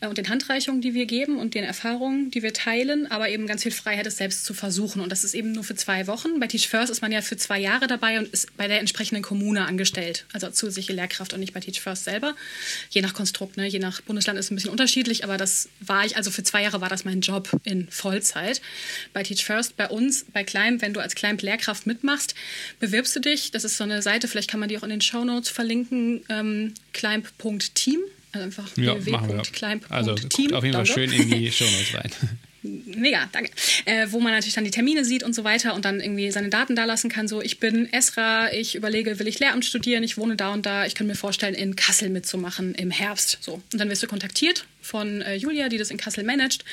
äh, 0.00 0.06
und 0.06 0.18
den 0.18 0.28
Handreichungen, 0.28 0.80
die 0.80 0.94
wir 0.94 1.06
geben 1.06 1.38
und 1.38 1.54
den 1.54 1.64
Erfahrungen, 1.64 2.30
die 2.30 2.42
wir 2.42 2.52
teilen, 2.52 3.10
aber 3.10 3.28
eben 3.28 3.46
ganz 3.46 3.62
viel 3.62 3.72
Freiheit, 3.72 4.06
es 4.06 4.16
selbst 4.16 4.44
zu 4.44 4.54
versuchen. 4.54 5.00
Und 5.00 5.10
das 5.10 5.24
ist 5.24 5.34
eben 5.34 5.52
nur 5.52 5.64
für 5.64 5.74
zwei 5.74 6.06
Wochen. 6.06 6.40
Bei 6.40 6.46
Teach 6.46 6.68
First 6.68 6.90
ist 6.90 7.02
man 7.02 7.12
ja 7.12 7.20
für 7.20 7.36
zwei 7.36 7.58
Jahre 7.58 7.86
dabei 7.86 8.18
und 8.18 8.28
ist 8.28 8.56
bei 8.56 8.68
der 8.68 8.80
entsprechenden 8.80 9.22
Kommune 9.22 9.66
angestellt, 9.66 10.26
also 10.32 10.50
zusätzliche 10.50 10.92
Lehrkraft 10.92 11.32
und 11.32 11.40
nicht 11.40 11.54
bei 11.54 11.60
Teach 11.60 11.80
First 11.80 12.04
selber. 12.04 12.34
Je 12.90 13.02
nach 13.02 13.14
Konstrukt, 13.14 13.56
ne? 13.56 13.66
je 13.66 13.78
nach 13.78 14.00
Bundesland 14.02 14.38
ist 14.38 14.46
es 14.46 14.50
ein 14.50 14.54
bisschen 14.54 14.70
unterschiedlich, 14.70 15.24
aber 15.24 15.36
das 15.36 15.68
war 15.80 16.04
ich, 16.04 16.16
also 16.16 16.30
für 16.30 16.42
zwei 16.42 16.62
Jahre 16.62 16.80
war 16.80 16.88
das 16.88 17.04
mein 17.04 17.20
Job 17.20 17.50
in 17.64 17.88
Vollzeit. 17.90 18.60
Bei 19.12 19.22
Teach 19.22 19.44
First, 19.44 19.76
bei 19.76 19.88
uns, 19.88 20.26
bei 20.32 20.44
Climb, 20.44 20.82
wenn 20.82 20.92
du 20.92 21.00
als 21.00 21.14
Climb 21.14 21.42
Lehrkraft 21.42 21.86
mitmachst, 21.86 22.34
bewirbst 22.78 23.16
du 23.16 23.20
dich. 23.20 23.50
Das 23.50 23.64
ist 23.64 23.76
so 23.76 23.84
eine 23.84 24.02
Seite, 24.02 24.28
vielleicht 24.28 24.50
kann 24.50 24.60
man 24.60 24.68
die 24.68 24.78
auch 24.78 24.82
in 24.82 24.90
den 24.90 25.00
Show 25.00 25.24
Notes 25.24 25.48
verlinken, 25.48 26.11
ähm, 26.28 26.74
climb.team. 26.92 28.00
Also 28.32 28.44
einfach 28.46 28.76
ja, 28.76 28.94
www.climb.team. 29.04 29.90
Also 29.90 30.12
auf 30.12 30.64
jeden 30.64 30.72
Fall 30.72 30.86
schön 30.86 31.12
in 31.12 31.30
die 31.30 31.52
Show 31.52 31.64
Notes 31.64 31.94
rein. 31.94 32.12
Mega, 32.62 33.28
danke. 33.32 33.50
Äh, 33.86 34.06
wo 34.10 34.20
man 34.20 34.32
natürlich 34.32 34.54
dann 34.54 34.64
die 34.64 34.70
Termine 34.70 35.04
sieht 35.04 35.24
und 35.24 35.34
so 35.34 35.42
weiter 35.42 35.74
und 35.74 35.84
dann 35.84 36.00
irgendwie 36.00 36.30
seine 36.30 36.48
Daten 36.48 36.76
da 36.76 36.84
lassen 36.84 37.10
kann. 37.10 37.26
So, 37.26 37.42
ich 37.42 37.58
bin 37.58 37.92
Esra, 37.92 38.52
ich 38.52 38.76
überlege, 38.76 39.18
will 39.18 39.26
ich 39.26 39.40
Lehramt 39.40 39.64
studieren, 39.64 40.04
ich 40.04 40.16
wohne 40.16 40.36
da 40.36 40.52
und 40.52 40.64
da, 40.64 40.86
ich 40.86 40.94
kann 40.94 41.08
mir 41.08 41.16
vorstellen, 41.16 41.54
in 41.54 41.74
Kassel 41.74 42.08
mitzumachen 42.08 42.74
im 42.76 42.92
Herbst. 42.92 43.38
So. 43.40 43.54
Und 43.72 43.80
dann 43.80 43.90
wirst 43.90 44.04
du 44.04 44.06
kontaktiert 44.06 44.64
von 44.80 45.22
äh, 45.22 45.34
Julia, 45.34 45.68
die 45.68 45.78
das 45.78 45.90
in 45.90 45.96
Kassel 45.96 46.22
managt 46.22 46.64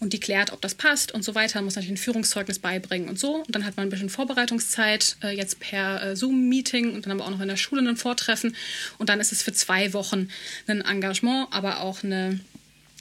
und 0.00 0.12
die 0.12 0.20
klärt, 0.20 0.52
ob 0.52 0.60
das 0.60 0.74
passt 0.74 1.12
und 1.12 1.24
so 1.24 1.34
weiter. 1.34 1.62
Muss 1.62 1.76
natürlich 1.76 1.94
ein 1.94 2.02
Führungszeugnis 2.02 2.58
beibringen 2.58 3.08
und 3.08 3.18
so. 3.18 3.36
Und 3.36 3.54
dann 3.54 3.64
hat 3.64 3.78
man 3.78 3.86
ein 3.86 3.90
bisschen 3.90 4.10
Vorbereitungszeit, 4.10 5.16
äh, 5.22 5.34
jetzt 5.34 5.60
per 5.60 6.02
äh, 6.02 6.16
Zoom-Meeting 6.16 6.92
und 6.92 7.06
dann 7.06 7.12
haben 7.12 7.18
wir 7.18 7.24
auch 7.24 7.30
noch 7.30 7.40
in 7.40 7.48
der 7.48 7.56
Schule 7.56 7.88
ein 7.88 7.96
Vortreffen. 7.96 8.54
Und 8.98 9.08
dann 9.08 9.18
ist 9.18 9.32
es 9.32 9.42
für 9.42 9.54
zwei 9.54 9.94
Wochen 9.94 10.28
ein 10.66 10.82
Engagement, 10.82 11.48
aber 11.52 11.80
auch 11.80 12.04
eine 12.04 12.40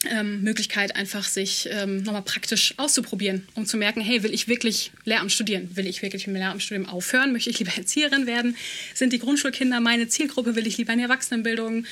ähm, 0.06 0.44
Möglichkeit, 0.44 0.96
einfach 0.96 1.28
sich 1.28 1.68
ähm, 1.72 2.04
nochmal 2.04 2.22
praktisch 2.22 2.76
auszuprobieren, 2.78 3.48
um 3.56 3.66
zu 3.66 3.78
merken, 3.78 4.00
hey, 4.00 4.22
will 4.22 4.34
ich 4.34 4.48
wirklich 4.48 4.92
Lehramt 5.06 5.32
studieren? 5.32 5.76
Will 5.76 5.88
ich 5.88 6.02
wirklich 6.02 6.28
mit 6.28 6.36
dem 6.36 6.40
Lehramtsstudium 6.40 6.88
aufhören? 6.88 7.32
Möchte 7.32 7.50
ich 7.50 7.58
lieber 7.60 7.72
Erzieherin 7.76 8.28
werden? 8.28 8.56
Sind 8.94 9.12
die 9.12 9.20
Grundschulkinder 9.20 9.80
meine 9.80 10.08
Zielgruppe? 10.08 10.56
Will 10.56 10.68
ich 10.68 10.78
lieber 10.78 10.94
in 10.94 11.00
die 11.00 11.04
Erwachsenenbildung? 11.04 11.86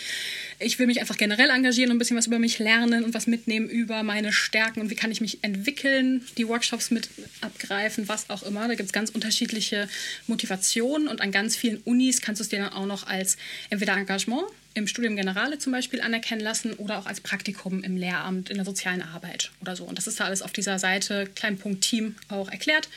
Ich 0.59 0.77
will 0.77 0.85
mich 0.85 1.01
einfach 1.01 1.17
generell 1.17 1.49
engagieren 1.49 1.89
und 1.89 1.95
ein 1.95 1.99
bisschen 1.99 2.17
was 2.17 2.27
über 2.27 2.39
mich 2.39 2.59
lernen 2.59 3.03
und 3.03 3.13
was 3.13 3.27
mitnehmen 3.27 3.67
über 3.67 4.03
meine 4.03 4.31
Stärken 4.31 4.81
und 4.81 4.89
wie 4.89 4.95
kann 4.95 5.11
ich 5.11 5.19
mich 5.19 5.43
entwickeln, 5.43 6.23
die 6.37 6.47
Workshops 6.47 6.91
mit 6.91 7.09
abgreifen, 7.41 8.07
was 8.07 8.29
auch 8.29 8.43
immer. 8.43 8.67
Da 8.67 8.75
gibt 8.75 8.87
es 8.87 8.93
ganz 8.93 9.09
unterschiedliche 9.09 9.89
Motivationen 10.27 11.07
und 11.07 11.21
an 11.21 11.31
ganz 11.31 11.55
vielen 11.55 11.77
Unis 11.77 12.21
kannst 12.21 12.39
du 12.39 12.43
es 12.43 12.49
dir 12.49 12.59
dann 12.59 12.71
auch 12.71 12.85
noch 12.85 13.07
als 13.07 13.37
entweder 13.69 13.97
Engagement 13.97 14.45
im 14.75 14.87
Studium 14.87 15.15
Generale 15.15 15.57
zum 15.57 15.71
Beispiel 15.71 16.01
anerkennen 16.01 16.41
lassen 16.41 16.73
oder 16.73 16.99
auch 16.99 17.05
als 17.05 17.21
Praktikum 17.21 17.81
im 17.81 17.95
Lehramt 17.95 18.49
in 18.49 18.57
der 18.57 18.65
sozialen 18.65 19.01
Arbeit 19.01 19.51
oder 19.61 19.73
so. 19.75 19.85
Und 19.85 19.97
das 19.97 20.05
ist 20.05 20.19
da 20.19 20.25
alles 20.25 20.41
auf 20.41 20.51
dieser 20.51 20.79
Seite 20.79 21.27
Kleinpunkt 21.33 21.81
Team 21.81 22.15
auch 22.27 22.51
erklärt, 22.51 22.89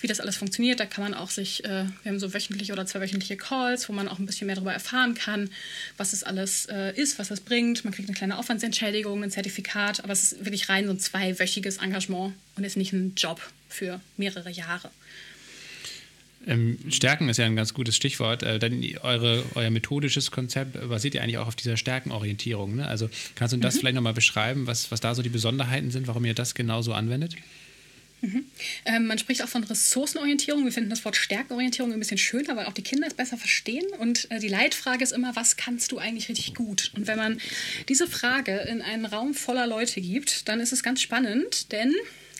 wie 0.00 0.08
das 0.08 0.18
alles 0.18 0.36
funktioniert. 0.36 0.80
Da 0.80 0.86
kann 0.86 1.04
man 1.04 1.14
auch 1.14 1.30
sich, 1.30 1.64
äh, 1.64 1.84
wir 2.02 2.12
haben 2.12 2.18
so 2.18 2.34
wöchentliche 2.34 2.72
oder 2.72 2.84
zweiwöchentliche 2.84 3.36
Calls, 3.36 3.88
wo 3.88 3.92
man 3.92 4.08
auch 4.08 4.18
ein 4.18 4.26
bisschen 4.26 4.48
mehr 4.48 4.56
darüber 4.56 4.72
erfahren 4.72 5.14
kann, 5.14 5.50
was 5.96 6.12
es 6.12 6.24
alles 6.24 6.66
äh, 6.66 6.92
ist, 7.00 7.20
was 7.20 7.28
das 7.28 7.40
bringt. 7.40 7.84
Man 7.84 7.94
kriegt 7.94 8.08
eine 8.08 8.16
kleine 8.16 8.36
Aufwandsentschädigung, 8.36 9.22
ein 9.22 9.30
Zertifikat, 9.30 10.02
aber 10.02 10.12
es 10.12 10.32
ist 10.32 10.44
wirklich 10.44 10.68
rein 10.68 10.86
so 10.86 10.92
ein 10.92 10.98
zweiwöchiges 10.98 11.76
Engagement 11.76 12.34
und 12.56 12.64
ist 12.64 12.76
nicht 12.76 12.92
ein 12.92 13.14
Job 13.14 13.40
für 13.68 14.00
mehrere 14.16 14.50
Jahre. 14.50 14.90
Ähm, 16.46 16.78
Stärken 16.88 17.28
ist 17.28 17.36
ja 17.36 17.44
ein 17.44 17.56
ganz 17.56 17.74
gutes 17.74 17.96
Stichwort. 17.96 18.42
Äh, 18.42 18.58
denn 18.58 18.84
eure, 19.02 19.44
euer 19.54 19.70
methodisches 19.70 20.30
Konzept 20.30 20.88
basiert 20.88 21.14
ja 21.14 21.22
eigentlich 21.22 21.38
auch 21.38 21.48
auf 21.48 21.56
dieser 21.56 21.76
Stärkenorientierung. 21.76 22.76
Ne? 22.76 22.86
Also 22.86 23.10
kannst 23.34 23.52
du 23.52 23.58
das 23.58 23.74
mhm. 23.74 23.80
vielleicht 23.80 23.96
nochmal 23.96 24.14
beschreiben, 24.14 24.66
was, 24.66 24.90
was 24.90 25.00
da 25.00 25.14
so 25.14 25.22
die 25.22 25.28
Besonderheiten 25.28 25.90
sind, 25.90 26.06
warum 26.06 26.24
ihr 26.24 26.34
das 26.34 26.54
genauso 26.54 26.92
anwendet? 26.92 27.36
Mhm. 28.22 28.44
Ähm, 28.84 29.06
man 29.06 29.18
spricht 29.18 29.42
auch 29.42 29.48
von 29.48 29.64
Ressourcenorientierung. 29.64 30.64
Wir 30.64 30.72
finden 30.72 30.90
das 30.90 31.04
Wort 31.04 31.16
Stärkenorientierung 31.16 31.92
ein 31.92 31.98
bisschen 31.98 32.18
schöner, 32.18 32.56
weil 32.56 32.66
auch 32.66 32.72
die 32.72 32.82
Kinder 32.82 33.06
es 33.06 33.14
besser 33.14 33.36
verstehen. 33.36 33.86
Und 33.98 34.30
äh, 34.30 34.38
die 34.40 34.48
Leitfrage 34.48 35.02
ist 35.02 35.12
immer, 35.12 35.36
was 35.36 35.56
kannst 35.56 35.92
du 35.92 35.98
eigentlich 35.98 36.28
richtig 36.28 36.54
gut? 36.54 36.90
Und 36.94 37.06
wenn 37.06 37.16
man 37.16 37.40
diese 37.88 38.06
Frage 38.06 38.58
in 38.60 38.82
einen 38.82 39.06
Raum 39.06 39.34
voller 39.34 39.66
Leute 39.66 40.00
gibt, 40.00 40.48
dann 40.48 40.60
ist 40.60 40.72
es 40.72 40.82
ganz 40.82 41.00
spannend, 41.00 41.72
denn 41.72 41.94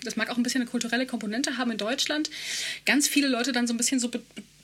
das 0.05 0.17
mag 0.17 0.31
auch 0.31 0.37
ein 0.37 0.43
bisschen 0.43 0.63
eine 0.63 0.71
kulturelle 0.71 1.07
Komponente 1.07 1.57
haben 1.57 1.71
in 1.71 1.79
Deutschland, 1.79 2.31
ganz 2.87 3.09
viele 3.09 3.29
Leute 3.29 3.53
dann 3.53 3.67
so 3.67 3.75
ein 3.75 3.77
bisschen 3.77 4.01
so 4.01 4.11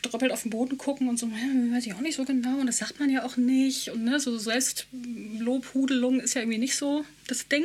bedröppelt 0.03 0.33
auf 0.33 0.43
den 0.43 0.51
Boden 0.51 0.79
gucken 0.79 1.09
und 1.09 1.19
so, 1.19 1.31
weiß 1.31 1.87
ich 1.87 1.95
auch 1.95 2.01
nicht 2.01 2.17
so 2.17 2.25
genau 2.25 2.59
und 2.59 2.67
das 2.67 2.79
sagt 2.79 3.01
man 3.01 3.11
ja 3.11 3.25
auch 3.25 3.37
nicht 3.37 3.91
und 3.91 4.05
ne, 4.05 4.21
so 4.21 4.39
Selbstlobhudelung 4.39 6.21
ist 6.21 6.35
ja 6.35 6.43
irgendwie 6.43 6.59
nicht 6.59 6.77
so 6.77 7.05
das 7.27 7.49
Ding. 7.49 7.65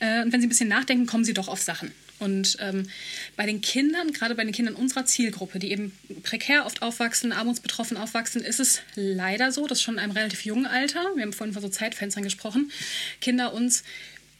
Äh, 0.00 0.22
und 0.22 0.32
wenn 0.32 0.40
sie 0.40 0.46
ein 0.46 0.50
bisschen 0.50 0.68
nachdenken, 0.68 1.06
kommen 1.06 1.24
sie 1.24 1.34
doch 1.34 1.48
auf 1.48 1.60
Sachen. 1.60 1.92
Und 2.20 2.56
ähm, 2.60 2.88
bei 3.36 3.44
den 3.44 3.60
Kindern, 3.60 4.12
gerade 4.12 4.34
bei 4.34 4.44
den 4.44 4.52
Kindern 4.52 4.76
unserer 4.76 5.04
Zielgruppe, 5.04 5.58
die 5.58 5.72
eben 5.72 5.92
prekär 6.22 6.64
oft 6.64 6.80
aufwachsen, 6.80 7.32
armutsbetroffen 7.32 7.96
aufwachsen, 7.96 8.42
ist 8.42 8.60
es 8.60 8.82
leider 8.94 9.50
so, 9.52 9.66
dass 9.66 9.82
schon 9.82 9.94
in 9.94 10.00
einem 10.00 10.12
relativ 10.12 10.44
jungen 10.44 10.66
Alter, 10.66 11.04
wir 11.16 11.22
haben 11.22 11.32
vorhin 11.32 11.52
von 11.52 11.62
so 11.62 11.68
Zeitfenstern 11.68 12.22
gesprochen, 12.22 12.70
Kinder 13.20 13.52
uns 13.52 13.82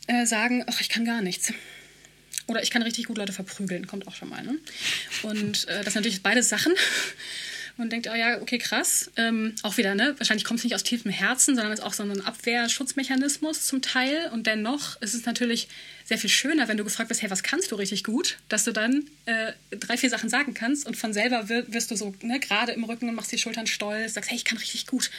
äh, 0.07 0.25
sagen, 0.25 0.65
ach, 0.67 0.81
ich 0.81 0.89
kann 0.89 1.05
gar 1.05 1.21
nichts. 1.21 1.53
Oder 2.47 2.62
ich 2.62 2.70
kann 2.70 2.82
richtig 2.82 3.07
gut 3.07 3.18
Leute 3.18 3.32
verprügeln, 3.32 3.86
kommt 3.86 4.07
auch 4.07 4.14
schon 4.14 4.28
mal. 4.28 4.42
Ne? 4.42 4.59
Und 5.22 5.66
äh, 5.68 5.82
das 5.82 5.92
sind 5.92 6.03
natürlich 6.03 6.22
beide 6.22 6.42
Sachen. 6.42 6.74
Man 7.76 7.90
denkt, 7.90 8.09
oh 8.09 8.14
ja, 8.14 8.40
okay, 8.40 8.59
krass. 8.59 9.11
Ähm, 9.16 9.55
auch 9.62 9.78
wieder, 9.78 9.97
ne? 9.97 10.14
Wahrscheinlich 10.18 10.45
kommt 10.45 10.59
es 10.59 10.64
nicht 10.64 10.76
aus 10.76 10.84
tiefem 10.84 11.11
Herzen, 11.11 11.57
sondern 11.57 11.72
ist 11.72 11.82
auch 11.82 11.92
so 11.92 12.05
ein 12.05 12.20
Abwehrschutzmechanismus 12.24 13.66
zum 13.66 13.82
Teil. 13.82 14.30
Und 14.32 14.47
dennoch 14.47 15.01
ist 15.03 15.14
es 15.14 15.26
natürlich 15.26 15.66
sehr 16.05 16.19
viel 16.19 16.31
schöner, 16.31 16.69
wenn 16.69 16.77
du 16.77 16.85
gefragt 16.85 17.09
wirst, 17.09 17.23
hey, 17.23 17.31
was 17.31 17.43
kannst 17.43 17.73
du 17.73 17.77
richtig 17.77 18.05
gut, 18.05 18.37
dass 18.49 18.65
du 18.65 18.73
dann 18.73 19.07
äh, 19.25 19.53
drei, 19.71 19.97
vier 19.97 20.11
Sachen 20.11 20.29
sagen 20.29 20.53
kannst 20.53 20.87
und 20.87 20.97
von 20.97 21.15
selber 21.15 21.49
wirst 21.49 21.91
du 21.91 21.97
so 21.97 22.15
ne, 22.23 22.39
gerade 22.41 22.73
im 22.73 22.85
Rücken 22.85 23.09
und 23.09 23.15
machst 23.15 23.33
die 23.33 23.39
Schultern 23.39 23.67
stolz, 23.67 24.15
sagst, 24.15 24.31
hey, 24.31 24.37
ich 24.37 24.45
kann 24.45 24.59
richtig 24.59 24.87
gut 24.87 25.11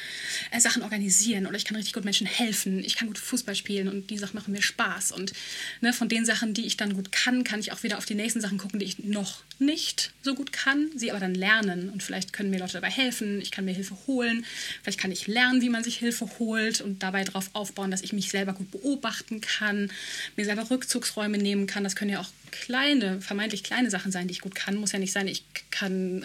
äh, 0.52 0.60
Sachen 0.60 0.84
organisieren 0.84 1.48
oder 1.48 1.58
ich 1.58 1.66
kann 1.66 1.76
richtig 1.76 1.94
gut 1.94 2.06
Menschen 2.06 2.28
helfen, 2.28 2.84
ich 2.84 2.96
kann 2.96 3.08
gut 3.08 3.18
Fußball 3.18 3.56
spielen 3.56 3.88
und 3.88 4.12
die 4.12 4.18
Sachen 4.18 4.36
machen 4.36 4.52
mir 4.52 4.62
Spaß. 4.62 5.12
Und 5.12 5.34
ne, 5.82 5.92
von 5.92 6.08
den 6.08 6.26
Sachen, 6.26 6.54
die 6.54 6.68
ich 6.68 6.78
dann 6.78 6.94
gut 6.94 7.12
kann, 7.12 7.44
kann 7.44 7.60
ich 7.60 7.72
auch 7.72 7.82
wieder 7.82 7.98
auf 7.98 8.06
die 8.06 8.16
nächsten 8.16 8.42
Sachen 8.42 8.60
gucken, 8.60 8.80
die 8.80 8.86
ich 8.86 9.00
noch 9.00 9.44
nicht 9.58 10.12
so 10.22 10.36
gut 10.36 10.52
kann, 10.52 10.92
sie 10.96 11.12
aber 11.12 11.20
dann 11.20 11.34
lernen. 11.34 11.90
Und 11.90 12.04
vielleicht 12.04 12.32
können 12.32 12.52
mir 12.52 12.60
Leute 12.60 12.74
dabei 12.74 12.92
helfen, 12.92 13.42
ich 13.42 13.50
kann 13.50 13.66
mir 13.66 13.74
Hilfe 13.74 13.98
holen, 14.06 14.46
vielleicht 14.84 15.00
kann 15.00 15.12
ich 15.12 15.26
lernen, 15.26 15.62
wie 15.62 15.70
man 15.70 15.84
sich 15.84 15.98
Hilfe 15.98 16.30
holt 16.38 16.82
und 16.82 17.02
dabei 17.02 17.24
darauf 17.24 17.50
aufbauen, 17.54 17.90
dass 17.90 18.02
ich 18.02 18.14
mich 18.14 18.30
selber 18.30 18.54
gut 18.54 18.70
beobachten 18.70 19.42
kann, 19.42 19.92
mir 20.36 20.46
selber 20.46 20.66
Rückzugsräume 20.76 21.38
nehmen 21.38 21.66
kann. 21.66 21.84
Das 21.84 21.96
können 21.96 22.12
ja 22.12 22.20
auch 22.20 22.30
kleine, 22.52 23.22
vermeintlich 23.22 23.64
kleine 23.64 23.90
Sachen 23.90 24.12
sein, 24.12 24.28
die 24.28 24.34
ich 24.34 24.42
gut 24.42 24.56
kann. 24.56 24.76
Muss 24.76 24.92
ja 24.92 25.00
nicht 25.00 25.12
sein, 25.12 25.28
ich 25.28 25.44
kann 25.72 26.24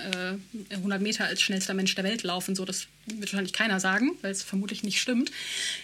äh, 0.71 0.75
100 0.75 1.01
Meter 1.01 1.25
als 1.25 1.41
schnellster 1.41 1.75
Mensch 1.75 1.95
der 1.95 2.05
Welt 2.05 2.23
laufen. 2.23 2.55
So, 2.55 2.65
das 2.65 2.87
wird 3.07 3.33
wahrscheinlich 3.33 3.53
keiner 3.53 3.81
sagen, 3.81 4.13
weil 4.23 4.33
es 4.33 4.43
vermutlich 4.43 4.83
nicht 4.83 5.01
stimmt. 5.01 5.31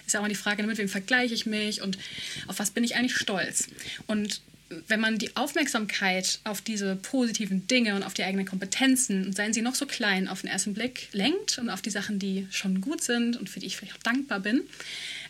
Ist 0.07 0.15
ja 0.15 0.21
auch 0.21 0.29
die 0.29 0.35
Frage, 0.35 0.63
mit 0.65 0.79
wem 0.79 0.89
vergleiche 0.89 1.35
ich 1.35 1.47
mich 1.47 1.83
und 1.83 1.99
auf 2.47 2.59
was 2.59 2.71
bin 2.71 2.85
ich 2.85 2.97
eigentlich 2.97 3.17
stolz. 3.17 3.69
Und 4.07 4.41
wenn 4.89 5.01
man 5.01 5.19
die 5.19 5.37
Aufmerksamkeit 5.37 6.41
auf 6.45 6.61
diese 6.61 6.97
positiven 6.97 7.67
Dinge 7.69 7.95
und 7.95 8.03
auf 8.03 8.15
die 8.15 8.25
eigenen 8.25 8.47
Kompetenzen, 8.47 9.33
seien 9.33 9.53
sie 9.53 9.63
noch 9.63 9.77
so 9.77 9.87
klein, 9.87 10.27
auf 10.27 10.41
den 10.41 10.51
ersten 10.51 10.75
Blick 10.75 11.09
lenkt 11.13 11.59
und 11.59 11.71
auf 11.71 11.83
die 11.83 11.91
Sachen, 11.91 12.19
die 12.19 12.49
schon 12.51 12.81
gut 12.81 13.03
sind 13.03 13.37
und 13.37 13.49
für 13.49 13.61
die 13.61 13.67
ich 13.67 13.77
vielleicht 13.77 13.97
auch 13.97 14.03
dankbar 14.03 14.41
bin, 14.41 14.63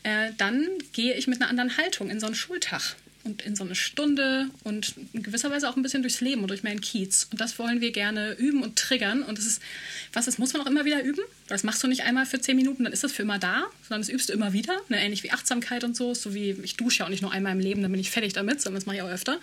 äh, 0.04 0.30
dann 0.38 0.66
gehe 0.92 1.14
ich 1.14 1.26
mit 1.26 1.40
einer 1.40 1.50
anderen 1.50 1.76
Haltung 1.76 2.08
in 2.08 2.18
so 2.18 2.26
einen 2.26 2.34
Schultag. 2.34 2.96
Und 3.26 3.42
in 3.42 3.56
so 3.56 3.64
eine 3.64 3.74
Stunde 3.74 4.48
und 4.64 4.94
in 5.12 5.22
gewisser 5.22 5.50
Weise 5.50 5.68
auch 5.68 5.76
ein 5.76 5.82
bisschen 5.82 6.02
durchs 6.02 6.20
Leben 6.20 6.42
und 6.42 6.48
durch 6.48 6.62
meinen 6.62 6.80
Kiez. 6.80 7.28
Und 7.30 7.40
das 7.40 7.58
wollen 7.58 7.80
wir 7.80 7.90
gerne 7.90 8.32
üben 8.34 8.62
und 8.62 8.76
triggern. 8.76 9.22
Und 9.22 9.36
das 9.36 9.44
ist, 9.44 9.62
was 10.12 10.24
das 10.24 10.38
muss 10.38 10.52
man 10.52 10.62
auch 10.62 10.66
immer 10.66 10.84
wieder 10.84 11.02
üben. 11.02 11.20
Das 11.48 11.64
machst 11.64 11.82
du 11.82 11.88
nicht 11.88 12.02
einmal 12.02 12.24
für 12.24 12.40
zehn 12.40 12.56
Minuten, 12.56 12.84
dann 12.84 12.92
ist 12.92 13.04
das 13.04 13.12
für 13.12 13.22
immer 13.22 13.38
da, 13.38 13.66
sondern 13.82 14.02
das 14.02 14.08
übst 14.08 14.28
du 14.28 14.32
immer 14.32 14.52
wieder. 14.52 14.80
Ne? 14.88 15.00
Ähnlich 15.00 15.22
wie 15.22 15.32
Achtsamkeit 15.32 15.84
und 15.84 15.96
so. 15.96 16.14
So 16.14 16.34
wie 16.34 16.56
ich 16.62 16.76
dusche 16.76 17.00
ja 17.00 17.04
auch 17.06 17.10
nicht 17.10 17.22
nur 17.22 17.32
einmal 17.32 17.52
im 17.52 17.60
Leben, 17.60 17.82
dann 17.82 17.90
bin 17.90 18.00
ich 18.00 18.10
fertig 18.10 18.32
damit, 18.32 18.60
sondern 18.62 18.80
das 18.80 18.86
mache 18.86 18.96
ich 18.96 19.02
auch 19.02 19.10
öfter. 19.10 19.40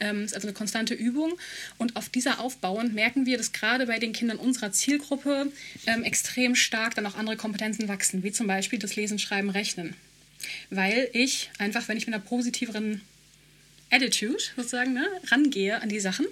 Ähm, 0.00 0.24
ist 0.24 0.34
also 0.34 0.46
eine 0.46 0.54
konstante 0.54 0.94
Übung. 0.94 1.32
Und 1.78 1.96
auf 1.96 2.08
dieser 2.08 2.40
aufbauend 2.40 2.94
merken 2.94 3.26
wir, 3.26 3.38
dass 3.38 3.52
gerade 3.52 3.86
bei 3.86 3.98
den 3.98 4.12
Kindern 4.12 4.36
unserer 4.36 4.70
Zielgruppe 4.72 5.50
ähm, 5.86 6.04
extrem 6.04 6.54
stark 6.54 6.94
dann 6.94 7.06
auch 7.06 7.16
andere 7.16 7.36
Kompetenzen 7.36 7.88
wachsen, 7.88 8.22
wie 8.22 8.32
zum 8.32 8.46
Beispiel 8.46 8.78
das 8.78 8.96
Lesen, 8.96 9.18
Schreiben, 9.18 9.50
Rechnen. 9.50 9.94
Weil 10.70 11.08
ich 11.12 11.50
einfach, 11.58 11.88
wenn 11.88 11.96
ich 11.96 12.06
mit 12.06 12.14
einer 12.14 12.24
positiveren 12.24 13.00
Attitude 13.90 14.42
sozusagen 14.56 14.94
ne, 14.94 15.06
rangehe 15.28 15.80
an 15.80 15.88
die 15.88 16.00
Sachen, 16.00 16.26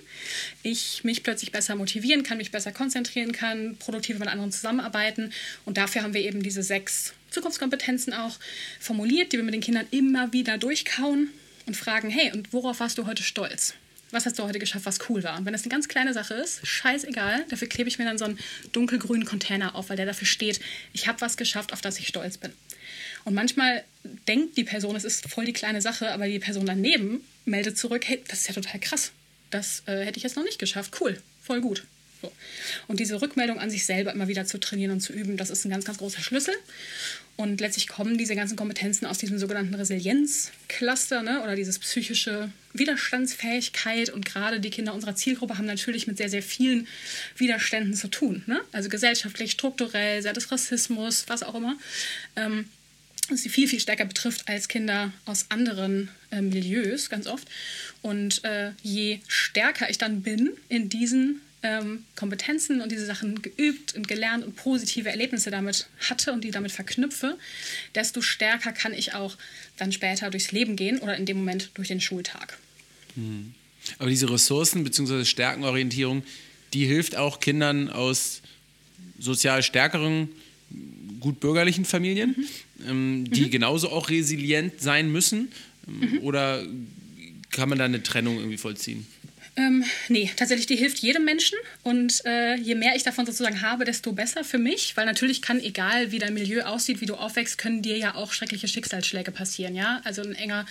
ich 0.62 1.04
mich 1.04 1.22
plötzlich 1.22 1.52
besser 1.52 1.76
motivieren 1.76 2.22
kann, 2.22 2.38
mich 2.38 2.50
besser 2.50 2.72
konzentrieren 2.72 3.32
kann, 3.32 3.76
produktiver 3.78 4.18
mit 4.18 4.28
anderen 4.28 4.52
zusammenarbeiten. 4.52 5.32
Und 5.64 5.76
dafür 5.76 6.02
haben 6.02 6.14
wir 6.14 6.22
eben 6.22 6.42
diese 6.42 6.62
sechs 6.62 7.12
Zukunftskompetenzen 7.30 8.12
auch 8.12 8.38
formuliert, 8.80 9.32
die 9.32 9.36
wir 9.36 9.44
mit 9.44 9.54
den 9.54 9.60
Kindern 9.60 9.86
immer 9.90 10.32
wieder 10.32 10.58
durchkauen 10.58 11.30
und 11.66 11.76
fragen, 11.76 12.10
hey, 12.10 12.32
und 12.32 12.52
worauf 12.52 12.80
warst 12.80 12.98
du 12.98 13.06
heute 13.06 13.22
stolz? 13.22 13.74
Was 14.10 14.26
hast 14.26 14.38
du 14.38 14.42
heute 14.42 14.58
geschafft, 14.58 14.84
was 14.84 15.08
cool 15.08 15.22
war? 15.22 15.38
Und 15.38 15.46
wenn 15.46 15.54
das 15.54 15.62
eine 15.62 15.70
ganz 15.70 15.88
kleine 15.88 16.12
Sache 16.12 16.34
ist, 16.34 16.66
scheißegal, 16.66 17.46
dafür 17.48 17.68
klebe 17.68 17.88
ich 17.88 17.98
mir 17.98 18.04
dann 18.04 18.18
so 18.18 18.26
einen 18.26 18.38
dunkelgrünen 18.72 19.24
Container 19.24 19.74
auf, 19.74 19.88
weil 19.88 19.96
der 19.96 20.04
dafür 20.04 20.26
steht, 20.26 20.60
ich 20.92 21.08
habe 21.08 21.22
was 21.22 21.38
geschafft, 21.38 21.72
auf 21.72 21.80
das 21.80 21.98
ich 21.98 22.08
stolz 22.08 22.36
bin. 22.36 22.52
Und 23.24 23.34
manchmal 23.34 23.84
denkt 24.26 24.56
die 24.56 24.64
Person, 24.64 24.96
es 24.96 25.04
ist 25.04 25.28
voll 25.28 25.44
die 25.44 25.52
kleine 25.52 25.80
Sache, 25.80 26.12
aber 26.12 26.26
die 26.26 26.38
Person 26.38 26.66
daneben 26.66 27.20
meldet 27.44 27.78
zurück, 27.78 28.04
hey, 28.06 28.22
das 28.28 28.40
ist 28.40 28.48
ja 28.48 28.54
total 28.54 28.80
krass. 28.80 29.12
Das 29.50 29.82
äh, 29.86 30.04
hätte 30.04 30.16
ich 30.16 30.22
jetzt 30.22 30.36
noch 30.36 30.44
nicht 30.44 30.58
geschafft. 30.58 31.00
Cool, 31.00 31.20
voll 31.42 31.60
gut. 31.60 31.84
So. 32.22 32.32
Und 32.86 33.00
diese 33.00 33.20
Rückmeldung 33.20 33.58
an 33.58 33.68
sich 33.70 33.84
selber 33.84 34.12
immer 34.12 34.28
wieder 34.28 34.46
zu 34.46 34.58
trainieren 34.58 34.92
und 34.92 35.00
zu 35.00 35.12
üben, 35.12 35.36
das 35.36 35.50
ist 35.50 35.64
ein 35.64 35.70
ganz, 35.70 35.84
ganz 35.84 35.98
großer 35.98 36.22
Schlüssel. 36.22 36.54
Und 37.36 37.60
letztlich 37.60 37.88
kommen 37.88 38.18
diese 38.18 38.36
ganzen 38.36 38.56
Kompetenzen 38.56 39.06
aus 39.06 39.18
diesem 39.18 39.38
sogenannten 39.38 39.74
Resilienzcluster 39.74 41.22
ne? 41.22 41.42
oder 41.42 41.56
dieses 41.56 41.78
psychische 41.78 42.52
Widerstandsfähigkeit. 42.74 44.10
Und 44.10 44.24
gerade 44.24 44.60
die 44.60 44.70
Kinder 44.70 44.94
unserer 44.94 45.16
Zielgruppe 45.16 45.58
haben 45.58 45.66
natürlich 45.66 46.06
mit 46.06 46.18
sehr, 46.18 46.28
sehr 46.28 46.42
vielen 46.42 46.86
Widerständen 47.36 47.94
zu 47.94 48.08
tun. 48.08 48.44
Ne? 48.46 48.60
Also 48.70 48.88
gesellschaftlich, 48.88 49.52
strukturell, 49.52 50.22
sei 50.22 50.32
das 50.32 50.52
Rassismus, 50.52 51.24
was 51.26 51.42
auch 51.42 51.54
immer. 51.54 51.76
Ähm, 52.36 52.68
sie 53.30 53.48
viel, 53.48 53.68
viel 53.68 53.80
stärker 53.80 54.04
betrifft 54.04 54.48
als 54.48 54.68
Kinder 54.68 55.12
aus 55.24 55.46
anderen 55.48 56.10
äh, 56.30 56.40
Milieus, 56.40 57.08
ganz 57.08 57.26
oft. 57.26 57.48
Und 58.02 58.44
äh, 58.44 58.72
je 58.82 59.20
stärker 59.28 59.88
ich 59.90 59.98
dann 59.98 60.22
bin 60.22 60.50
in 60.68 60.88
diesen 60.88 61.40
ähm, 61.62 62.04
Kompetenzen 62.16 62.80
und 62.80 62.90
diese 62.90 63.06
Sachen 63.06 63.40
geübt 63.40 63.94
und 63.94 64.08
gelernt 64.08 64.44
und 64.44 64.56
positive 64.56 65.08
Erlebnisse 65.08 65.50
damit 65.50 65.88
hatte 66.08 66.32
und 66.32 66.42
die 66.42 66.50
damit 66.50 66.72
verknüpfe, 66.72 67.38
desto 67.94 68.20
stärker 68.20 68.72
kann 68.72 68.92
ich 68.92 69.14
auch 69.14 69.36
dann 69.76 69.92
später 69.92 70.30
durchs 70.30 70.52
Leben 70.52 70.76
gehen 70.76 70.98
oder 70.98 71.16
in 71.16 71.26
dem 71.26 71.38
Moment 71.38 71.70
durch 71.74 71.88
den 71.88 72.00
Schultag. 72.00 72.58
Hm. 73.14 73.54
Aber 73.98 74.10
diese 74.10 74.30
Ressourcen 74.30 74.84
bzw. 74.84 75.24
Stärkenorientierung, 75.24 76.24
die 76.72 76.86
hilft 76.86 77.16
auch 77.16 77.40
Kindern 77.40 77.90
aus 77.90 78.42
sozial 79.18 79.62
stärkeren 79.62 80.28
gut 81.20 81.40
bürgerlichen 81.40 81.84
Familien, 81.84 82.34
mhm. 82.36 82.88
ähm, 82.88 83.30
die 83.30 83.42
mhm. 83.42 83.50
genauso 83.50 83.90
auch 83.90 84.10
resilient 84.10 84.80
sein 84.80 85.10
müssen? 85.10 85.48
Ähm, 85.86 86.10
mhm. 86.10 86.18
Oder 86.20 86.62
kann 87.50 87.68
man 87.68 87.78
da 87.78 87.84
eine 87.84 88.02
Trennung 88.02 88.38
irgendwie 88.38 88.58
vollziehen? 88.58 89.06
Ähm, 89.54 89.84
nee, 90.08 90.30
tatsächlich, 90.34 90.66
die 90.66 90.76
hilft 90.76 90.98
jedem 90.98 91.24
Menschen. 91.24 91.58
Und 91.82 92.24
äh, 92.24 92.56
je 92.56 92.74
mehr 92.74 92.96
ich 92.96 93.02
davon 93.02 93.26
sozusagen 93.26 93.60
habe, 93.60 93.84
desto 93.84 94.12
besser 94.12 94.44
für 94.44 94.58
mich. 94.58 94.96
Weil 94.96 95.04
natürlich 95.04 95.42
kann, 95.42 95.60
egal 95.60 96.10
wie 96.10 96.18
dein 96.18 96.32
Milieu 96.32 96.62
aussieht, 96.62 97.02
wie 97.02 97.06
du 97.06 97.14
aufwächst, 97.14 97.58
können 97.58 97.82
dir 97.82 97.98
ja 97.98 98.14
auch 98.14 98.32
schreckliche 98.32 98.66
Schicksalsschläge 98.66 99.30
passieren. 99.30 99.74
Ja? 99.74 100.00
Also 100.04 100.22
ein 100.22 100.34
enger 100.34 100.64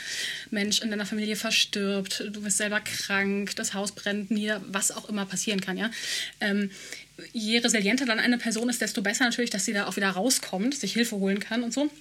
Mensch 0.49 0.82
in 0.82 0.89
deiner 0.89 1.05
Familie 1.05 1.36
verstirbt, 1.36 2.23
du 2.32 2.41
bist 2.41 2.57
selber 2.57 2.82
krank, 2.82 3.55
das 3.55 3.75
Haus 3.75 3.91
brennt 3.91 4.32
nieder, 4.32 4.61
was 4.67 4.91
auch 4.91 5.07
immer 5.09 5.27
passieren 5.27 5.61
kann. 5.61 5.77
Ja? 5.77 5.91
Ähm, 6.39 6.71
je 7.34 7.59
resilienter 7.59 8.05
dann 8.05 8.19
eine 8.19 8.39
Person 8.39 8.67
ist, 8.67 8.82
desto 8.82 9.03
besser 9.03 9.25
natürlich, 9.25 9.51
dass 9.51 9.65
sie 9.65 9.73
da 9.73 9.86
auch 9.86 9.95
wieder 9.95 10.09
rauskommt, 10.09 10.75
sich 10.75 10.93
Hilfe 10.93 11.17
holen 11.17 11.39
kann 11.39 11.61
und 11.61 11.71
so. 11.71 11.91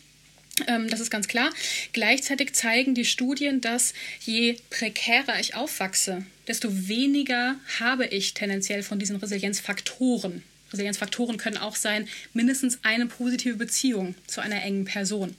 Ähm, 0.66 0.88
das 0.88 1.00
ist 1.00 1.10
ganz 1.10 1.28
klar. 1.28 1.50
Gleichzeitig 1.92 2.54
zeigen 2.54 2.94
die 2.94 3.04
Studien, 3.04 3.60
dass 3.60 3.94
je 4.20 4.56
prekärer 4.70 5.38
ich 5.40 5.54
aufwachse, 5.54 6.24
desto 6.51 6.88
weniger 6.88 7.55
habe 7.78 8.07
ich 8.07 8.34
tendenziell 8.34 8.82
von 8.82 8.98
diesen 8.98 9.14
Resilienzfaktoren. 9.14 10.42
Resilienzfaktoren 10.72 11.36
können 11.36 11.57
auch 11.57 11.76
sein, 11.76 12.09
mindestens 12.32 12.80
eine 12.82 13.07
positive 13.07 13.55
Beziehung 13.55 14.16
zu 14.26 14.40
einer 14.40 14.61
engen 14.61 14.84
Person 14.84 15.36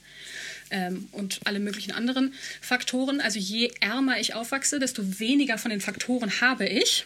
ähm, 0.70 1.08
und 1.12 1.40
alle 1.44 1.60
möglichen 1.60 1.92
anderen 1.92 2.32
Faktoren. 2.62 3.20
Also 3.20 3.38
je 3.38 3.70
ärmer 3.80 4.20
ich 4.20 4.32
aufwachse, 4.32 4.78
desto 4.78 5.20
weniger 5.20 5.58
von 5.58 5.70
den 5.70 5.82
Faktoren 5.82 6.40
habe 6.40 6.66
ich. 6.66 7.04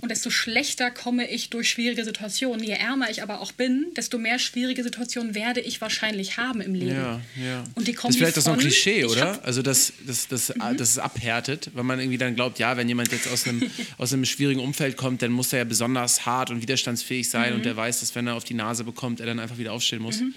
Und 0.00 0.10
desto 0.10 0.30
schlechter 0.30 0.90
komme 0.90 1.28
ich 1.28 1.50
durch 1.50 1.70
schwierige 1.70 2.04
Situationen. 2.04 2.64
Je 2.64 2.72
ärmer 2.72 3.10
ich 3.10 3.22
aber 3.22 3.40
auch 3.40 3.52
bin, 3.52 3.86
desto 3.96 4.18
mehr 4.18 4.38
schwierige 4.38 4.82
Situationen 4.82 5.34
werde 5.34 5.60
ich 5.60 5.80
wahrscheinlich 5.80 6.36
haben 6.36 6.60
im 6.60 6.74
Leben. 6.74 6.96
Ja, 6.96 7.20
ja. 7.42 7.64
Und 7.74 7.88
die 7.88 7.92
kommen 7.92 8.08
das 8.08 8.16
ist 8.16 8.18
vielleicht 8.18 8.34
von, 8.34 8.42
so 8.42 8.50
ein 8.52 8.58
Klischee, 8.58 9.04
oder? 9.04 9.44
Also, 9.44 9.62
dass 9.62 9.92
das, 10.06 10.28
das, 10.28 10.54
mhm. 10.54 10.76
das 10.76 10.98
abhärtet, 10.98 11.70
weil 11.74 11.84
man 11.84 12.00
irgendwie 12.00 12.18
dann 12.18 12.34
glaubt, 12.34 12.58
ja, 12.58 12.76
wenn 12.76 12.88
jemand 12.88 13.12
jetzt 13.12 13.28
aus 13.28 13.46
einem, 13.46 13.70
aus 13.98 14.12
einem 14.12 14.24
schwierigen 14.24 14.60
Umfeld 14.60 14.96
kommt, 14.96 15.22
dann 15.22 15.32
muss 15.32 15.52
er 15.52 15.60
ja 15.60 15.64
besonders 15.64 16.26
hart 16.26 16.50
und 16.50 16.62
widerstandsfähig 16.62 17.28
sein 17.28 17.50
mhm. 17.50 17.56
und 17.56 17.64
der 17.64 17.76
weiß, 17.76 18.00
dass 18.00 18.14
wenn 18.14 18.26
er 18.26 18.34
auf 18.34 18.44
die 18.44 18.54
Nase 18.54 18.84
bekommt, 18.84 19.20
er 19.20 19.26
dann 19.26 19.38
einfach 19.38 19.58
wieder 19.58 19.72
aufstehen 19.72 20.02
muss. 20.02 20.20
Mhm. 20.20 20.34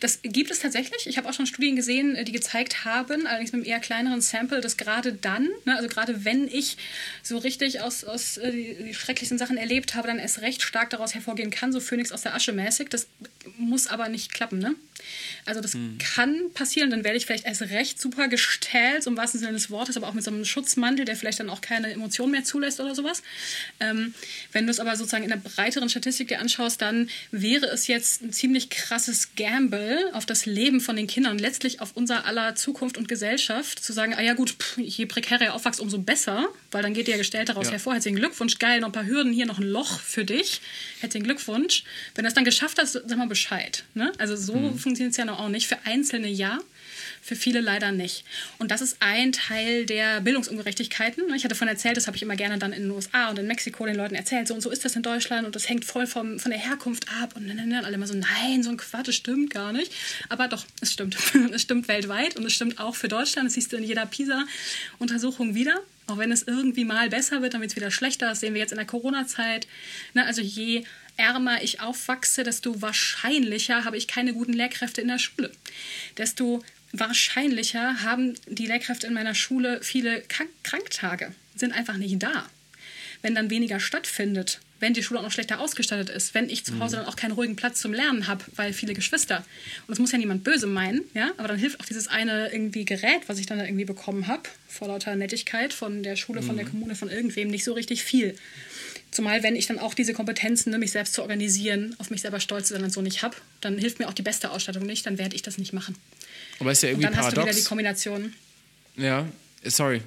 Das 0.00 0.20
gibt 0.22 0.50
es 0.50 0.60
tatsächlich. 0.60 1.06
Ich 1.06 1.16
habe 1.16 1.28
auch 1.28 1.32
schon 1.32 1.46
Studien 1.46 1.76
gesehen, 1.76 2.16
äh, 2.16 2.24
die 2.24 2.32
gezeigt 2.32 2.84
haben, 2.84 3.26
allerdings 3.26 3.52
mit 3.52 3.60
einem 3.60 3.70
eher 3.70 3.80
kleineren 3.80 4.20
Sample, 4.20 4.60
dass 4.60 4.76
gerade 4.76 5.12
dann, 5.12 5.48
ne, 5.64 5.76
also 5.76 5.88
gerade 5.88 6.24
wenn 6.24 6.48
ich 6.48 6.76
so 7.22 7.38
richtig 7.38 7.80
aus, 7.80 8.04
aus 8.04 8.36
äh, 8.36 8.52
die, 8.52 8.94
schrecklichsten 8.94 9.38
Sachen 9.38 9.56
erlebt 9.56 9.94
habe, 9.94 10.08
dann 10.08 10.18
erst 10.18 10.40
recht 10.42 10.62
stark 10.62 10.90
daraus 10.90 11.14
hervorgehen 11.14 11.50
kann, 11.50 11.72
so 11.72 11.80
Phönix 11.80 12.12
aus 12.12 12.22
der 12.22 12.34
Asche 12.34 12.52
mäßig. 12.52 12.88
Das 12.88 13.06
muss 13.56 13.86
aber 13.86 14.08
nicht 14.08 14.32
klappen. 14.34 14.58
Ne? 14.58 14.74
Also 15.44 15.60
das 15.60 15.74
hm. 15.74 15.98
kann 15.98 16.50
passieren, 16.54 16.90
dann 16.90 17.04
werde 17.04 17.16
ich 17.16 17.26
vielleicht 17.26 17.46
erst 17.46 17.62
recht 17.62 18.00
super 18.00 18.28
gestellt, 18.28 19.02
so 19.02 19.10
im 19.10 19.16
wahrsten 19.16 19.40
Sinne 19.40 19.52
des 19.52 19.70
Wortes, 19.70 19.96
aber 19.96 20.08
auch 20.08 20.14
mit 20.14 20.24
so 20.24 20.30
einem 20.30 20.44
Schutzmantel, 20.44 21.04
der 21.04 21.16
vielleicht 21.16 21.40
dann 21.40 21.50
auch 21.50 21.60
keine 21.60 21.90
Emotionen 21.90 22.32
mehr 22.32 22.44
zulässt 22.44 22.80
oder 22.80 22.94
sowas. 22.94 23.22
Ähm, 23.80 24.14
wenn 24.52 24.66
du 24.66 24.70
es 24.70 24.80
aber 24.80 24.96
sozusagen 24.96 25.24
in 25.24 25.30
der 25.30 25.36
breiteren 25.36 25.88
Statistik 25.88 26.28
dir 26.28 26.40
anschaust, 26.40 26.82
dann 26.82 27.08
wäre 27.30 27.66
es 27.66 27.86
jetzt 27.86 28.22
ein 28.22 28.32
ziemlich 28.32 28.70
krasses 28.70 29.34
Gamble 29.60 30.10
auf 30.14 30.24
das 30.24 30.46
Leben 30.46 30.80
von 30.80 30.96
den 30.96 31.06
Kindern 31.06 31.38
letztlich 31.38 31.80
auf 31.80 31.90
unser 31.94 32.24
aller 32.24 32.54
Zukunft 32.54 32.96
und 32.96 33.08
Gesellschaft, 33.08 33.84
zu 33.84 33.92
sagen, 33.92 34.14
ah 34.14 34.22
ja 34.22 34.32
gut, 34.32 34.50
pff, 34.50 34.78
je 34.78 35.04
prekärer 35.04 35.42
ihr 35.42 35.54
aufwachst, 35.54 35.80
umso 35.80 35.98
besser, 35.98 36.48
weil 36.70 36.82
dann 36.82 36.94
geht 36.94 37.08
der 37.08 37.18
Gestellt 37.18 37.50
daraus 37.50 37.66
ja. 37.66 37.72
hervor. 37.72 37.92
Herzlichen 37.92 38.16
Glückwunsch, 38.16 38.58
geil, 38.58 38.80
noch 38.80 38.88
ein 38.88 38.92
paar 38.92 39.06
Hürden, 39.06 39.32
hier 39.32 39.44
noch 39.44 39.58
ein 39.58 39.66
Loch 39.66 40.00
für 40.00 40.24
dich. 40.24 40.62
Herzlichen 41.00 41.24
Glückwunsch. 41.24 41.84
Wenn 42.14 42.24
du 42.24 42.28
das 42.28 42.34
dann 42.34 42.46
geschafft 42.46 42.78
hast, 42.78 42.92
sag 42.92 43.18
mal 43.18 43.28
Bescheid. 43.28 43.84
Ne? 43.92 44.12
Also 44.16 44.34
so 44.34 44.54
mhm. 44.54 44.78
funktioniert 44.78 45.12
es 45.12 45.18
ja 45.18 45.26
noch 45.26 45.38
auch 45.38 45.50
nicht. 45.50 45.66
Für 45.66 45.78
Einzelne 45.84 46.28
ja, 46.28 46.58
für 47.22 47.36
viele 47.36 47.60
leider 47.60 47.92
nicht. 47.92 48.24
Und 48.58 48.70
das 48.70 48.80
ist 48.80 48.96
ein 49.00 49.32
Teil 49.32 49.86
der 49.86 50.20
Bildungsungerechtigkeiten. 50.20 51.32
Ich 51.34 51.44
hatte 51.44 51.54
vorhin 51.54 51.74
erzählt, 51.74 51.96
das 51.96 52.06
habe 52.06 52.16
ich 52.16 52.22
immer 52.22 52.36
gerne 52.36 52.58
dann 52.58 52.72
in 52.72 52.82
den 52.82 52.90
USA 52.90 53.30
und 53.30 53.38
in 53.38 53.46
Mexiko 53.46 53.86
den 53.86 53.96
Leuten 53.96 54.14
erzählt, 54.14 54.48
so 54.48 54.54
und 54.54 54.60
so 54.60 54.70
ist 54.70 54.84
das 54.84 54.96
in 54.96 55.02
Deutschland 55.02 55.46
und 55.46 55.54
das 55.54 55.68
hängt 55.68 55.84
voll 55.84 56.06
vom, 56.06 56.38
von 56.38 56.50
der 56.50 56.60
Herkunft 56.60 57.06
ab 57.20 57.34
und, 57.36 57.50
und 57.50 57.74
alle 57.74 57.94
immer 57.94 58.06
so, 58.06 58.14
nein, 58.14 58.62
so 58.62 58.70
ein 58.70 58.76
Quatsch, 58.76 59.08
das 59.08 59.14
stimmt 59.14 59.50
gar 59.50 59.72
nicht. 59.72 59.92
Aber 60.28 60.48
doch, 60.48 60.64
es 60.80 60.92
stimmt. 60.92 61.16
es 61.52 61.62
stimmt 61.62 61.88
weltweit 61.88 62.36
und 62.36 62.44
es 62.44 62.52
stimmt 62.52 62.78
auch 62.78 62.96
für 62.96 63.08
Deutschland. 63.08 63.46
Das 63.46 63.54
siehst 63.54 63.72
du 63.72 63.76
in 63.76 63.84
jeder 63.84 64.06
PISA-Untersuchung 64.06 65.54
wieder. 65.54 65.80
Auch 66.06 66.18
wenn 66.18 66.32
es 66.32 66.42
irgendwie 66.42 66.84
mal 66.84 67.08
besser 67.08 67.40
wird, 67.42 67.54
dann 67.54 67.60
wird 67.60 67.70
es 67.70 67.76
wieder 67.76 67.90
schlechter. 67.90 68.26
Das 68.26 68.40
sehen 68.40 68.54
wir 68.54 68.60
jetzt 68.60 68.72
in 68.72 68.78
der 68.78 68.86
Corona-Zeit. 68.86 69.68
Ne, 70.14 70.26
also 70.26 70.40
je 70.40 70.84
ärmer 71.16 71.62
ich 71.62 71.80
aufwachse, 71.80 72.42
desto 72.42 72.82
wahrscheinlicher 72.82 73.84
habe 73.84 73.96
ich 73.96 74.08
keine 74.08 74.32
guten 74.32 74.52
Lehrkräfte 74.52 75.00
in 75.00 75.08
der 75.08 75.18
Schule. 75.18 75.52
Desto 76.16 76.62
wahrscheinlicher 76.92 78.02
haben 78.02 78.34
die 78.46 78.66
Lehrkräfte 78.66 79.06
in 79.06 79.14
meiner 79.14 79.34
Schule 79.34 79.80
viele 79.82 80.22
Kranktage, 80.62 81.32
sind 81.54 81.72
einfach 81.72 81.96
nicht 81.96 82.22
da. 82.22 82.48
Wenn 83.22 83.34
dann 83.34 83.50
weniger 83.50 83.80
stattfindet, 83.80 84.60
wenn 84.80 84.94
die 84.94 85.02
Schule 85.02 85.20
auch 85.20 85.24
noch 85.24 85.30
schlechter 85.30 85.60
ausgestattet 85.60 86.10
ist, 86.10 86.34
wenn 86.34 86.48
ich 86.48 86.64
zu 86.64 86.78
Hause 86.80 86.96
mhm. 86.96 87.00
dann 87.00 87.08
auch 87.08 87.16
keinen 87.16 87.32
ruhigen 87.32 87.54
Platz 87.54 87.80
zum 87.80 87.92
Lernen 87.92 88.26
habe, 88.26 88.44
weil 88.56 88.72
viele 88.72 88.94
Geschwister. 88.94 89.38
Und 89.86 89.90
das 89.90 89.98
muss 89.98 90.12
ja 90.12 90.18
niemand 90.18 90.42
böse 90.42 90.66
meinen, 90.66 91.02
ja, 91.14 91.30
aber 91.36 91.48
dann 91.48 91.58
hilft 91.58 91.80
auch 91.80 91.84
dieses 91.84 92.08
eine 92.08 92.52
irgendwie 92.52 92.84
Gerät, 92.84 93.22
was 93.28 93.38
ich 93.38 93.46
dann 93.46 93.58
da 93.58 93.64
irgendwie 93.64 93.84
bekommen 93.84 94.26
habe, 94.26 94.42
vor 94.68 94.88
lauter 94.88 95.14
Nettigkeit 95.14 95.72
von 95.72 96.02
der 96.02 96.16
Schule, 96.16 96.40
mhm. 96.40 96.46
von 96.46 96.56
der 96.56 96.66
mhm. 96.66 96.70
Kommune, 96.70 96.94
von 96.94 97.10
irgendwem, 97.10 97.48
nicht 97.48 97.64
so 97.64 97.74
richtig 97.74 98.02
viel. 98.02 98.34
Zumal, 99.10 99.42
wenn 99.42 99.56
ich 99.56 99.66
dann 99.66 99.78
auch 99.78 99.94
diese 99.94 100.14
Kompetenzen, 100.14 100.70
ne, 100.70 100.78
mich 100.78 100.92
selbst 100.92 101.14
zu 101.14 101.22
organisieren, 101.22 101.96
auf 101.98 102.10
mich 102.10 102.22
selber 102.22 102.38
stolz 102.38 102.68
zu 102.68 102.74
sein 102.74 102.84
und 102.84 102.92
so 102.92 103.02
nicht 103.02 103.22
habe, 103.22 103.36
dann 103.60 103.76
hilft 103.76 103.98
mir 103.98 104.08
auch 104.08 104.14
die 104.14 104.22
beste 104.22 104.50
Ausstattung 104.50 104.84
nicht, 104.84 105.04
dann 105.04 105.18
werde 105.18 105.34
ich 105.34 105.42
das 105.42 105.58
nicht 105.58 105.72
machen. 105.72 105.96
Aber 106.60 106.70
ist 106.70 106.82
ja 106.82 106.90
irgendwie 106.90 107.06
und 107.06 107.12
dann 107.12 107.20
paradox. 107.20 107.38
hast 107.38 107.46
du 107.46 107.50
wieder 107.50 107.62
die 107.62 107.68
Kombination. 107.68 108.34
Ja, 108.96 109.26
Sorry, 109.62 110.00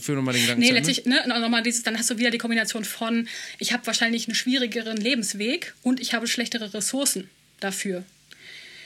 führ 0.00 0.14
nochmal 0.16 0.32
den 0.32 0.42
Gedanken 0.42 0.60
Nee, 0.60 0.68
zu 0.68 0.74
letztlich, 0.74 1.04
ne, 1.04 1.22
nochmal 1.26 1.62
dieses, 1.62 1.82
dann 1.82 1.98
hast 1.98 2.08
du 2.08 2.16
wieder 2.16 2.30
die 2.30 2.38
Kombination 2.38 2.84
von, 2.84 3.28
ich 3.58 3.72
habe 3.74 3.86
wahrscheinlich 3.86 4.26
einen 4.26 4.34
schwierigeren 4.34 4.96
Lebensweg 4.96 5.74
und 5.82 6.00
ich 6.00 6.14
habe 6.14 6.26
schlechtere 6.26 6.72
Ressourcen 6.72 7.28
dafür. 7.60 8.04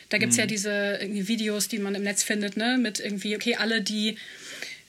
Da 0.09 0.19
gibt 0.19 0.33
es 0.33 0.37
Mhm. 0.37 0.41
ja 0.41 0.47
diese 0.47 0.99
Videos, 1.29 1.69
die 1.69 1.79
man 1.79 1.95
im 1.95 2.03
Netz 2.03 2.25
findet, 2.25 2.57
ne, 2.57 2.77
mit 2.77 2.99
irgendwie, 2.99 3.37
okay, 3.37 3.55
alle, 3.55 3.83
die 3.83 4.17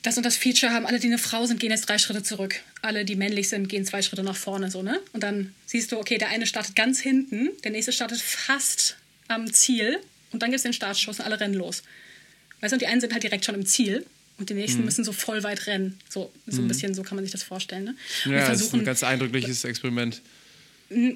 das 0.01 0.17
und 0.17 0.25
das 0.25 0.37
Feature 0.37 0.71
haben, 0.71 0.85
alle, 0.85 0.99
die 0.99 1.07
eine 1.07 1.17
Frau 1.17 1.45
sind, 1.45 1.59
gehen 1.59 1.71
jetzt 1.71 1.87
drei 1.89 1.97
Schritte 1.97 2.23
zurück. 2.23 2.55
Alle, 2.81 3.03
die 3.05 3.15
männlich 3.15 3.49
sind, 3.49 3.67
gehen 3.67 3.83
zwei 3.85 4.01
Schritte 4.01 4.23
nach 4.23 4.35
vorne, 4.35 4.71
so, 4.71 4.81
ne? 4.81 4.99
Und 5.13 5.21
dann 5.21 5.53
siehst 5.65 5.91
du, 5.91 5.97
okay, 5.99 6.17
der 6.17 6.29
eine 6.29 6.47
startet 6.47 6.75
ganz 6.75 6.99
hinten, 6.99 7.49
der 7.63 7.71
nächste 7.71 7.91
startet 7.91 8.21
fast 8.21 8.97
am 9.27 9.51
Ziel 9.53 9.99
und 10.31 10.41
dann 10.41 10.49
gibt 10.49 10.57
es 10.57 10.63
den 10.63 10.73
Startschuss 10.73 11.19
und 11.19 11.25
alle 11.25 11.39
rennen 11.39 11.55
los. 11.55 11.83
Weißt 12.61 12.71
du, 12.71 12.75
und 12.75 12.81
die 12.81 12.87
einen 12.87 13.01
sind 13.01 13.11
halt 13.13 13.23
direkt 13.23 13.45
schon 13.45 13.55
im 13.55 13.65
Ziel 13.65 14.05
und 14.37 14.49
die 14.49 14.53
Mhm. 14.53 14.59
nächsten 14.59 14.85
müssen 14.85 15.03
so 15.03 15.11
voll 15.11 15.43
weit 15.43 15.67
rennen. 15.67 15.99
So, 16.09 16.31
so 16.47 16.61
ein 16.61 16.67
bisschen, 16.67 16.93
so 16.93 17.03
kann 17.03 17.15
man 17.15 17.25
sich 17.25 17.31
das 17.31 17.43
vorstellen. 17.43 17.83
Ne? 17.85 17.95
Und 18.25 18.31
Ja, 18.33 18.47
das 18.47 18.61
ist 18.61 18.73
ein 18.73 18.85
ganz 18.85 19.03
eindrückliches 19.03 19.63
Experiment. 19.63 20.21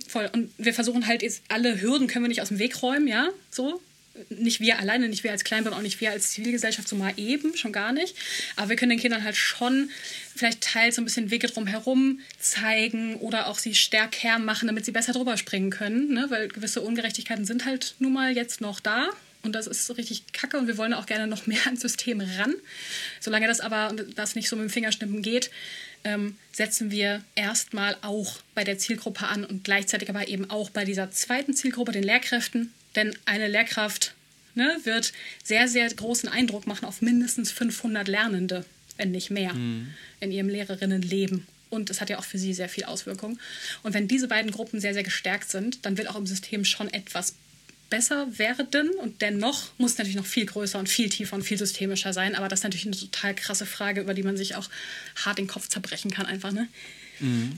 voll. 0.08 0.30
Und 0.34 0.52
wir 0.58 0.74
versuchen 0.74 1.08
halt 1.08 1.22
jetzt 1.22 1.44
alle 1.48 1.82
Hürden 1.82 2.08
können 2.08 2.26
wir 2.26 2.30
nicht 2.30 2.42
aus 2.42 2.50
dem 2.50 2.60
Weg 2.60 2.82
räumen, 2.82 3.08
ja, 3.08 3.30
so. 3.50 3.82
Nicht 4.30 4.60
wir 4.60 4.78
alleine, 4.78 5.08
nicht 5.08 5.24
wir 5.24 5.32
als 5.32 5.46
Kleinbahn, 5.46 5.74
auch 5.74 5.82
nicht 5.82 6.02
wir 6.02 6.12
als 6.12 6.32
Zivilgesellschaft, 6.32 6.86
so 6.90 6.98
mal 6.98 7.14
eben, 7.16 7.56
schon 7.56 7.72
gar 7.72 7.94
nicht. 7.94 8.14
Aber 8.58 8.68
wir 8.68 8.76
können 8.76 8.90
den 8.90 9.00
Kindern 9.00 9.24
halt 9.24 9.38
schon 9.38 9.90
vielleicht 10.36 10.60
teils 10.60 10.98
so 10.98 11.02
ein 11.02 11.06
bisschen 11.06 11.32
Wege 11.32 11.48
drumherum 11.48 12.20
zeigen 12.38 13.16
oder 13.16 13.48
auch 13.48 13.58
sie 13.58 13.74
stärker 13.74 14.38
machen, 14.40 14.68
damit 14.68 14.84
sie 14.84 14.92
besser 14.92 15.14
drüber 15.14 15.38
springen 15.38 15.70
können. 15.70 16.14
Ne? 16.14 16.26
Weil 16.28 16.50
gewisse 16.50 16.82
Ungerechtigkeiten 16.82 17.46
sind 17.46 17.64
halt 17.66 17.96
nun 18.00 18.12
mal 18.12 18.36
jetzt 18.36 18.60
noch 18.60 18.82
da. 18.82 19.08
Und 19.44 19.54
das 19.54 19.68
ist 19.68 19.98
richtig 19.98 20.32
kacke 20.34 20.58
und 20.58 20.68
wir 20.68 20.78
wollen 20.78 20.94
auch 20.94 21.06
gerne 21.06 21.28
noch 21.28 21.48
mehr 21.48 21.66
ans 21.66 21.82
System 21.82 22.22
ran. 22.22 22.54
Solange 23.20 23.48
das 23.48 23.60
aber 23.60 23.96
das 24.16 24.36
nicht 24.36 24.50
so 24.50 24.56
mit 24.56 24.66
dem 24.66 24.70
Fingerschnippen 24.70 25.22
geht, 25.22 25.52
ähm, 26.04 26.38
setzen 26.52 26.92
wir 26.92 27.24
erstmal 27.36 27.98
auch 28.02 28.38
bei 28.56 28.64
der 28.64 28.78
Zielgruppe 28.78 29.28
an 29.28 29.46
und 29.46 29.64
gleichzeitig 29.64 30.10
aber 30.10 30.28
eben 30.28 30.50
auch 30.50 30.70
bei 30.70 30.86
dieser 30.86 31.12
zweiten 31.12 31.54
Zielgruppe, 31.54 31.92
den 31.92 32.04
Lehrkräften. 32.04 32.74
Denn 32.96 33.16
eine 33.26 33.48
Lehrkraft 33.48 34.14
ne, 34.56 34.78
wird 34.84 35.14
sehr, 35.44 35.68
sehr 35.68 35.90
großen 35.90 36.30
Eindruck 36.30 36.68
machen 36.68 36.86
auf 36.86 37.02
mindestens 37.02 37.52
500 37.52 38.08
Lernende, 38.08 38.66
wenn 38.98 39.12
nicht 39.12 39.30
mehr, 39.30 39.52
in 40.20 40.32
ihrem 40.32 40.50
Lehrerinnenleben. 40.50 41.48
Und 41.70 41.90
es 41.90 42.02
hat 42.02 42.10
ja 42.10 42.20
auch 42.20 42.26
für 42.26 42.38
sie 42.38 42.54
sehr 42.54 42.68
viel 42.68 42.84
Auswirkungen. 42.84 43.40
Und 43.82 43.94
wenn 43.94 44.08
diese 44.08 44.28
beiden 44.28 44.52
Gruppen 44.52 44.82
sehr, 44.82 44.94
sehr 44.94 45.04
gestärkt 45.04 45.50
sind, 45.50 45.86
dann 45.86 45.98
wird 45.98 46.10
auch 46.10 46.18
im 46.18 46.28
System 46.28 46.66
schon 46.66 46.92
etwas 46.92 47.36
besser 47.92 48.40
werden 48.40 48.90
und 48.90 49.22
dennoch 49.22 49.70
muss 49.78 49.92
es 49.92 49.98
natürlich 50.00 50.18
noch 50.18 50.26
viel 50.26 50.48
größer 50.48 50.80
und 50.80 50.90
viel 50.90 51.10
tiefer 51.10 51.36
und 51.36 51.44
viel 51.44 51.60
systemischer 51.60 52.14
sein. 52.14 52.34
Aber 52.34 52.48
das 52.48 52.62
ist 52.62 52.64
natürlich 52.64 52.88
eine 52.88 52.98
total 52.98 53.36
krasse 53.36 53.68
Frage, 53.68 54.02
über 54.02 54.16
die 54.16 54.24
man 54.24 54.36
sich 54.36 54.56
auch 54.56 54.68
hart 55.24 55.38
den 55.38 55.46
Kopf 55.46 55.68
zerbrechen 55.68 56.10
kann, 56.10 56.26
einfach, 56.26 56.52
ne? 56.52 56.68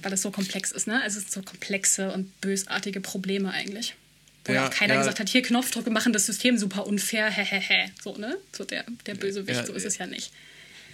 Weil 0.01 0.11
es 0.11 0.21
so 0.21 0.29
komplex 0.29 0.73
ist, 0.73 0.87
ne? 0.87 1.01
Also 1.01 1.19
es 1.19 1.23
sind 1.23 1.31
so 1.31 1.41
komplexe 1.41 2.11
und 2.11 2.41
bösartige 2.41 2.99
Probleme 2.99 3.51
eigentlich. 3.51 3.95
Wo 4.43 4.51
ja, 4.51 4.67
auch 4.67 4.71
keiner 4.71 4.95
ja. 4.95 4.99
gesagt 4.99 5.21
hat, 5.21 5.29
hier 5.29 5.41
Knopfdrücke 5.41 5.89
machen 5.89 6.11
das 6.11 6.25
System 6.25 6.57
super 6.57 6.85
unfair, 6.85 7.29
hehehe. 7.29 7.91
So, 8.03 8.17
ne? 8.17 8.37
So 8.51 8.65
der, 8.65 8.83
der 9.05 9.15
Bösewicht, 9.15 9.57
Ja, 9.57 9.65
so 9.65 9.71
ist 9.71 9.85
es 9.85 9.97
ja 9.97 10.05
nicht. 10.05 10.33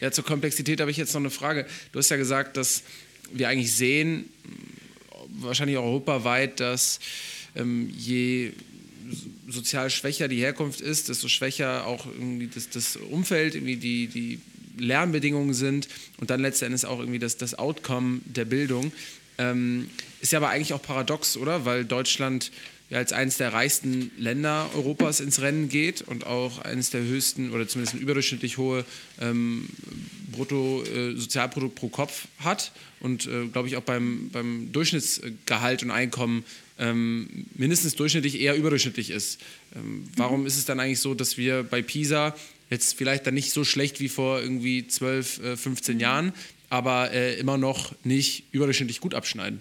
Ja, 0.02 0.12
zur 0.12 0.24
Komplexität 0.24 0.80
habe 0.82 0.92
ich 0.92 0.98
jetzt 0.98 1.14
noch 1.14 1.22
eine 1.22 1.32
Frage. 1.32 1.66
Du 1.92 1.98
hast 1.98 2.10
ja 2.10 2.18
gesagt, 2.18 2.58
dass 2.58 2.84
wir 3.32 3.50
eigentlich 3.50 3.74
sehen, 3.74 4.30
wahrscheinlich 5.30 5.78
auch 5.78 5.86
europaweit, 5.86 6.60
dass 6.60 7.00
ähm, 7.56 7.92
je 7.98 8.54
sozial 9.48 9.90
schwächer 9.90 10.28
die 10.28 10.40
Herkunft 10.40 10.82
ist, 10.82 11.10
desto 11.10 11.28
schwächer 11.28 11.86
auch 11.86 12.06
irgendwie 12.06 12.48
das, 12.48 12.70
das 12.70 12.96
Umfeld, 12.96 13.56
irgendwie 13.56 13.78
die, 13.78 14.08
die 14.08 14.40
Lernbedingungen 14.78 15.54
sind 15.54 15.88
und 16.18 16.30
dann 16.30 16.40
letzten 16.40 16.66
Endes 16.66 16.86
auch 16.86 17.00
irgendwie 17.00 17.20
das, 17.20 17.38
das 17.38 17.58
Outcome 17.58 18.22
der 18.26 18.46
Bildung. 18.46 18.92
Ähm, 19.38 19.90
ist 20.22 20.32
ja 20.32 20.40
aber 20.40 20.50
eigentlich 20.50 20.74
auch 20.74 20.82
paradox, 20.82 21.38
oder? 21.38 21.66
Weil 21.66 21.86
Deutschland 21.86 22.52
ja 22.90 22.98
als 22.98 23.14
eines 23.14 23.38
der 23.38 23.54
reichsten 23.54 24.12
Länder 24.18 24.70
Europas 24.76 25.20
ins 25.20 25.42
Rennen 25.42 25.70
geht 25.70 26.02
und 26.02 26.26
auch 26.26 26.60
eines 26.60 26.90
der 26.90 27.02
höchsten 27.02 27.52
oder 27.52 27.68
zumindest 27.68 27.96
ein 27.96 28.02
überdurchschnittlich 28.02 28.58
hohe 28.58 28.86
ähm, 29.22 29.70
Bruttosozialprodukt 30.32 31.76
pro 31.76 31.90
Kopf 31.90 32.28
hat 32.40 32.72
und 33.00 33.28
äh, 33.28 33.48
glaube 33.48 33.68
ich 33.68 33.78
auch 33.78 33.84
beim, 33.84 34.30
beim 34.32 34.72
Durchschnittsgehalt 34.72 35.84
und 35.84 35.92
Einkommen 35.92 36.44
ähm, 36.80 37.46
mindestens 37.56 37.96
durchschnittlich 37.96 38.40
eher 38.40 38.56
überdurchschnittlich 38.56 39.12
ist. 39.12 39.40
Ähm, 39.76 40.06
warum 40.16 40.46
ist 40.46 40.58
es 40.58 40.66
dann 40.66 40.80
eigentlich 40.80 41.00
so, 41.00 41.14
dass 41.14 41.38
wir 41.38 41.64
bei 41.64 41.82
PISA 41.82 42.36
jetzt 42.70 42.98
vielleicht 42.98 43.28
dann 43.28 43.34
nicht 43.34 43.52
so 43.52 43.64
schlecht 43.66 44.00
wie 44.00 44.10
vor 44.10 44.42
irgendwie 44.42 44.88
12, 44.88 45.44
äh, 45.44 45.58
15 45.58 46.00
Jahren, 46.00 46.34
aber 46.70 47.12
äh, 47.12 47.36
immer 47.40 47.58
noch 47.58 47.94
nicht 48.04 48.44
überdurchschnittlich 48.52 49.02
gut 49.02 49.14
abschneiden? 49.14 49.60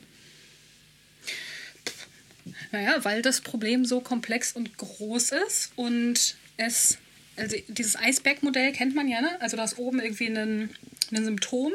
Naja, 2.73 3.05
weil 3.05 3.23
das 3.23 3.41
Problem 3.41 3.85
so 3.85 4.01
komplex 4.01 4.53
und 4.53 4.77
groß 4.79 5.33
ist 5.47 5.73
und 5.77 6.37
es, 6.57 6.99
also 7.37 7.57
dieses 7.69 7.97
Eisbergmodell 7.97 8.73
kennt 8.73 8.95
man 8.95 9.09
ja, 9.09 9.21
ne? 9.21 9.41
Also 9.41 9.57
da 9.57 9.65
ist 9.65 9.79
oben 9.79 10.01
irgendwie 10.01 10.27
ein, 10.27 10.71
ein 11.13 11.25
Symptom. 11.25 11.73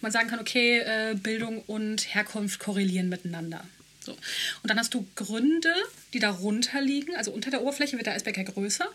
Man 0.00 0.12
sagen 0.12 0.28
kann, 0.28 0.40
okay, 0.40 0.78
äh, 0.78 1.14
Bildung 1.14 1.62
und 1.62 2.14
Herkunft 2.14 2.60
korrelieren 2.60 3.08
miteinander. 3.08 3.64
So. 4.00 4.12
Und 4.12 4.70
dann 4.70 4.78
hast 4.78 4.94
du 4.94 5.06
Gründe, 5.16 5.74
die 6.12 6.18
darunter 6.18 6.80
liegen, 6.80 7.16
also 7.16 7.32
unter 7.32 7.50
der 7.50 7.62
Oberfläche 7.62 7.96
wird 7.96 8.06
der 8.06 8.14
Eisberg 8.14 8.36
ja 8.36 8.42
größer. 8.42 8.86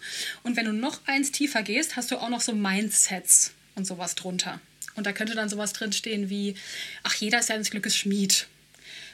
Und 0.44 0.56
wenn 0.56 0.66
du 0.66 0.72
noch 0.72 1.02
eins 1.08 1.32
tiefer 1.32 1.64
gehst, 1.64 1.96
hast 1.96 2.12
du 2.12 2.18
auch 2.18 2.30
noch 2.30 2.42
so 2.42 2.54
Mindsets 2.54 3.52
und 3.76 3.86
sowas 3.86 4.16
drunter. 4.16 4.62
Und 4.96 5.06
da 5.06 5.14
könnte 5.14 5.36
dann 5.36 5.50
sowas 5.50 5.74
drinstehen 5.74 6.30
wie, 6.30 6.56
ach, 7.04 7.16
jeder 7.16 7.40
ist 7.40 7.50
ja 7.50 7.58
des 7.58 7.72
Glückes 7.72 7.96
Schmied. 7.96 8.48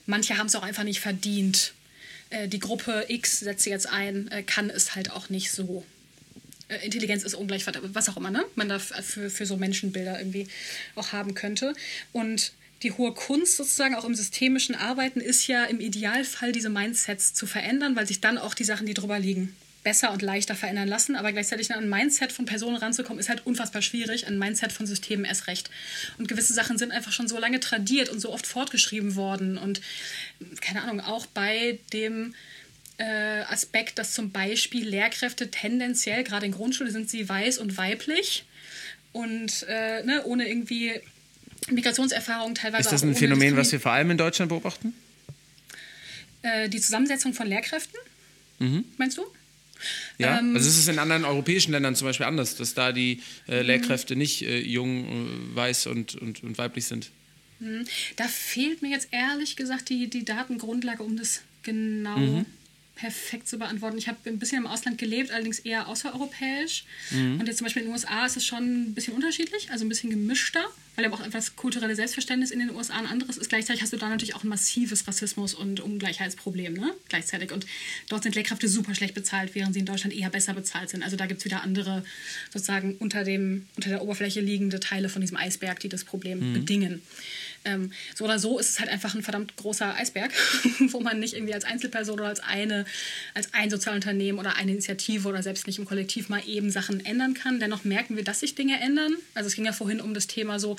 Manche 0.05 0.37
haben 0.37 0.47
es 0.47 0.55
auch 0.55 0.63
einfach 0.63 0.83
nicht 0.83 0.99
verdient. 0.99 1.73
Äh, 2.29 2.47
die 2.47 2.59
Gruppe 2.59 3.05
X 3.07 3.39
setzt 3.39 3.65
jetzt 3.65 3.87
ein, 3.87 4.29
äh, 4.31 4.43
kann 4.43 4.69
es 4.69 4.95
halt 4.95 5.11
auch 5.11 5.29
nicht 5.29 5.51
so. 5.51 5.85
Äh, 6.67 6.83
Intelligenz 6.85 7.23
ist 7.23 7.35
ungleich, 7.35 7.65
was 7.67 8.09
auch 8.09 8.17
immer, 8.17 8.31
ne? 8.31 8.43
Man 8.55 8.69
da 8.69 8.77
f- 8.77 8.93
für, 9.03 9.29
für 9.29 9.45
so 9.45 9.57
Menschenbilder 9.57 10.17
irgendwie 10.19 10.47
auch 10.95 11.11
haben 11.11 11.33
könnte. 11.35 11.73
Und 12.11 12.53
die 12.83 12.91
hohe 12.91 13.13
Kunst 13.13 13.57
sozusagen 13.57 13.95
auch 13.95 14.05
im 14.05 14.15
systemischen 14.15 14.75
Arbeiten 14.75 15.21
ist 15.21 15.47
ja 15.47 15.63
im 15.65 15.79
Idealfall 15.79 16.51
diese 16.51 16.69
Mindsets 16.69 17.33
zu 17.33 17.47
verändern, 17.47 17.95
weil 17.95 18.05
sich 18.07 18.19
dann 18.21 18.37
auch 18.37 18.53
die 18.53 18.65
Sachen, 18.65 18.85
die 18.85 18.93
drüber 18.93 19.17
liegen, 19.17 19.55
besser 19.85 20.11
und 20.11 20.21
leichter 20.21 20.55
verändern 20.55 20.89
lassen. 20.89 21.15
Aber 21.15 21.31
gleichzeitig 21.31 21.71
an 21.71 21.83
ein 21.83 21.89
Mindset 21.89 22.33
von 22.33 22.45
Personen 22.45 22.75
ranzukommen, 22.75 23.19
ist 23.19 23.29
halt 23.29 23.45
unfassbar 23.45 23.81
schwierig. 23.81 24.27
Ein 24.27 24.37
Mindset 24.37 24.73
von 24.73 24.85
Systemen 24.85 25.23
erst 25.23 25.47
recht. 25.47 25.69
Und 26.17 26.27
gewisse 26.27 26.53
Sachen 26.53 26.77
sind 26.77 26.91
einfach 26.91 27.13
schon 27.13 27.29
so 27.29 27.39
lange 27.39 27.61
tradiert 27.61 28.09
und 28.09 28.19
so 28.19 28.33
oft 28.33 28.45
fortgeschrieben 28.45 29.15
worden. 29.15 29.57
Und 29.57 29.79
keine 30.59 30.81
Ahnung, 30.81 30.99
auch 30.99 31.25
bei 31.27 31.79
dem 31.93 32.35
äh, 32.97 33.41
Aspekt, 33.43 33.97
dass 33.97 34.13
zum 34.13 34.31
Beispiel 34.31 34.85
Lehrkräfte 34.85 35.49
tendenziell, 35.49 36.25
gerade 36.25 36.45
in 36.47 36.51
Grundschule, 36.51 36.91
sind 36.91 37.09
sie 37.09 37.29
weiß 37.29 37.59
und 37.59 37.77
weiblich 37.77 38.43
und 39.13 39.65
äh, 39.69 40.03
ne, 40.03 40.23
ohne 40.25 40.47
irgendwie 40.49 40.99
Migrationserfahrung 41.69 42.55
teilweise 42.55 42.81
Ist 42.81 42.91
das 42.91 43.03
ein 43.03 43.15
Phänomen, 43.15 43.55
was 43.55 43.71
wir 43.71 43.79
vor 43.79 43.91
allem 43.93 44.11
in 44.11 44.17
Deutschland 44.17 44.49
beobachten? 44.49 44.93
äh, 46.41 46.69
die 46.69 46.79
Zusammensetzung 46.79 47.33
von 47.33 47.47
Lehrkräften, 47.47 47.99
meinst 48.97 49.17
du? 49.17 49.25
Ja, 50.17 50.39
Ähm, 50.39 50.55
also 50.55 50.67
es 50.67 50.77
ist 50.77 50.87
in 50.87 50.99
anderen 50.99 51.25
europäischen 51.25 51.71
Ländern 51.71 51.95
zum 51.95 52.07
Beispiel 52.07 52.25
anders, 52.25 52.55
dass 52.55 52.73
da 52.73 52.91
die 52.91 53.21
äh. 53.47 53.61
Lehrkräfte 53.61 54.15
nicht 54.15 54.41
äh, 54.43 54.59
jung, 54.59 55.05
äh, 55.53 55.55
weiß 55.55 55.87
und, 55.87 56.15
und, 56.15 56.43
und 56.43 56.57
weiblich 56.57 56.85
sind. 56.85 57.11
Da 58.17 58.27
fehlt 58.27 58.81
mir 58.81 58.89
jetzt 58.89 59.07
ehrlich 59.11 59.55
gesagt 59.55 59.89
die, 59.89 60.09
die 60.09 60.25
Datengrundlage, 60.25 61.03
um 61.03 61.17
das 61.17 61.41
genau 61.63 62.17
Mhm. 62.17 62.45
Perfekt 62.95 63.47
zu 63.47 63.57
beantworten. 63.57 63.97
Ich 63.97 64.07
habe 64.07 64.17
ein 64.25 64.39
bisschen 64.39 64.59
im 64.59 64.67
Ausland 64.67 64.97
gelebt, 64.97 65.31
allerdings 65.31 65.59
eher 65.59 65.87
außereuropäisch. 65.87 66.85
Mhm. 67.11 67.39
Und 67.39 67.47
jetzt 67.47 67.57
zum 67.57 67.65
Beispiel 67.65 67.83
in 67.83 67.89
den 67.89 67.93
USA 67.93 68.25
ist 68.25 68.37
es 68.37 68.45
schon 68.45 68.89
ein 68.89 68.93
bisschen 68.93 69.13
unterschiedlich, 69.13 69.69
also 69.69 69.85
ein 69.85 69.89
bisschen 69.89 70.09
gemischter, 70.09 70.63
weil 70.95 71.05
aber 71.05 71.15
auch 71.15 71.21
einfach 71.21 71.39
das 71.39 71.57
kulturelle 71.57 71.95
Selbstverständnis 71.95 72.51
in 72.51 72.59
den 72.59 72.73
USA 72.73 72.95
ein 72.95 73.05
anderes 73.05 73.37
ist. 73.37 73.49
Gleichzeitig 73.49 73.81
hast 73.81 73.91
du 73.91 73.97
da 73.97 74.07
natürlich 74.07 74.33
auch 74.33 74.43
ein 74.43 74.47
massives 74.47 75.05
Rassismus- 75.07 75.53
und 75.53 75.81
Ungleichheitsproblem, 75.81 76.73
ne? 76.73 76.93
Gleichzeitig. 77.09 77.51
Und 77.51 77.65
dort 78.07 78.23
sind 78.23 78.35
Lehrkräfte 78.35 78.69
super 78.69 78.95
schlecht 78.95 79.13
bezahlt, 79.13 79.55
während 79.55 79.73
sie 79.73 79.81
in 79.81 79.85
Deutschland 79.85 80.15
eher 80.15 80.29
besser 80.29 80.53
bezahlt 80.53 80.89
sind. 80.89 81.03
Also 81.03 81.17
da 81.17 81.25
gibt 81.25 81.39
es 81.39 81.45
wieder 81.45 81.63
andere, 81.63 82.05
sozusagen 82.53 82.95
unter, 82.95 83.25
dem, 83.25 83.67
unter 83.75 83.89
der 83.89 84.01
Oberfläche 84.01 84.39
liegende 84.39 84.79
Teile 84.79 85.09
von 85.09 85.21
diesem 85.21 85.35
Eisberg, 85.35 85.81
die 85.81 85.89
das 85.89 86.05
Problem 86.05 86.53
bedingen. 86.53 87.01
Ähm, 87.65 87.91
so 88.13 88.25
oder 88.25 88.39
so 88.39 88.59
ist 88.59 88.69
es 88.69 88.79
halt 88.79 88.89
einfach 88.89 89.15
ein 89.15 89.23
verdammt 89.23 89.55
großer 89.57 89.95
Eisberg, 89.95 90.31
wo 90.91 90.99
man 90.99 91.19
nicht 91.19 91.33
irgendwie 91.33 91.53
als 91.53 91.65
Einzelperson 91.65 92.19
oder 92.19 92.29
als 92.29 92.39
eine, 92.39 92.85
als 93.33 93.53
ein 93.53 93.69
Sozialunternehmen 93.69 94.39
oder 94.39 94.55
eine 94.55 94.71
Initiative 94.71 95.27
oder 95.27 95.43
selbst 95.43 95.67
nicht 95.67 95.79
im 95.79 95.85
Kollektiv 95.85 96.29
mal 96.29 96.41
eben 96.47 96.69
Sachen 96.69 97.05
ändern 97.05 97.33
kann. 97.33 97.59
Dennoch 97.59 97.83
merken 97.83 98.15
wir, 98.15 98.23
dass 98.23 98.39
sich 98.39 98.55
Dinge 98.55 98.79
ändern. 98.79 99.15
Also 99.33 99.47
es 99.47 99.55
ging 99.55 99.65
ja 99.65 99.73
vorhin 99.73 100.01
um 100.01 100.13
das 100.13 100.27
Thema 100.27 100.59
so 100.59 100.77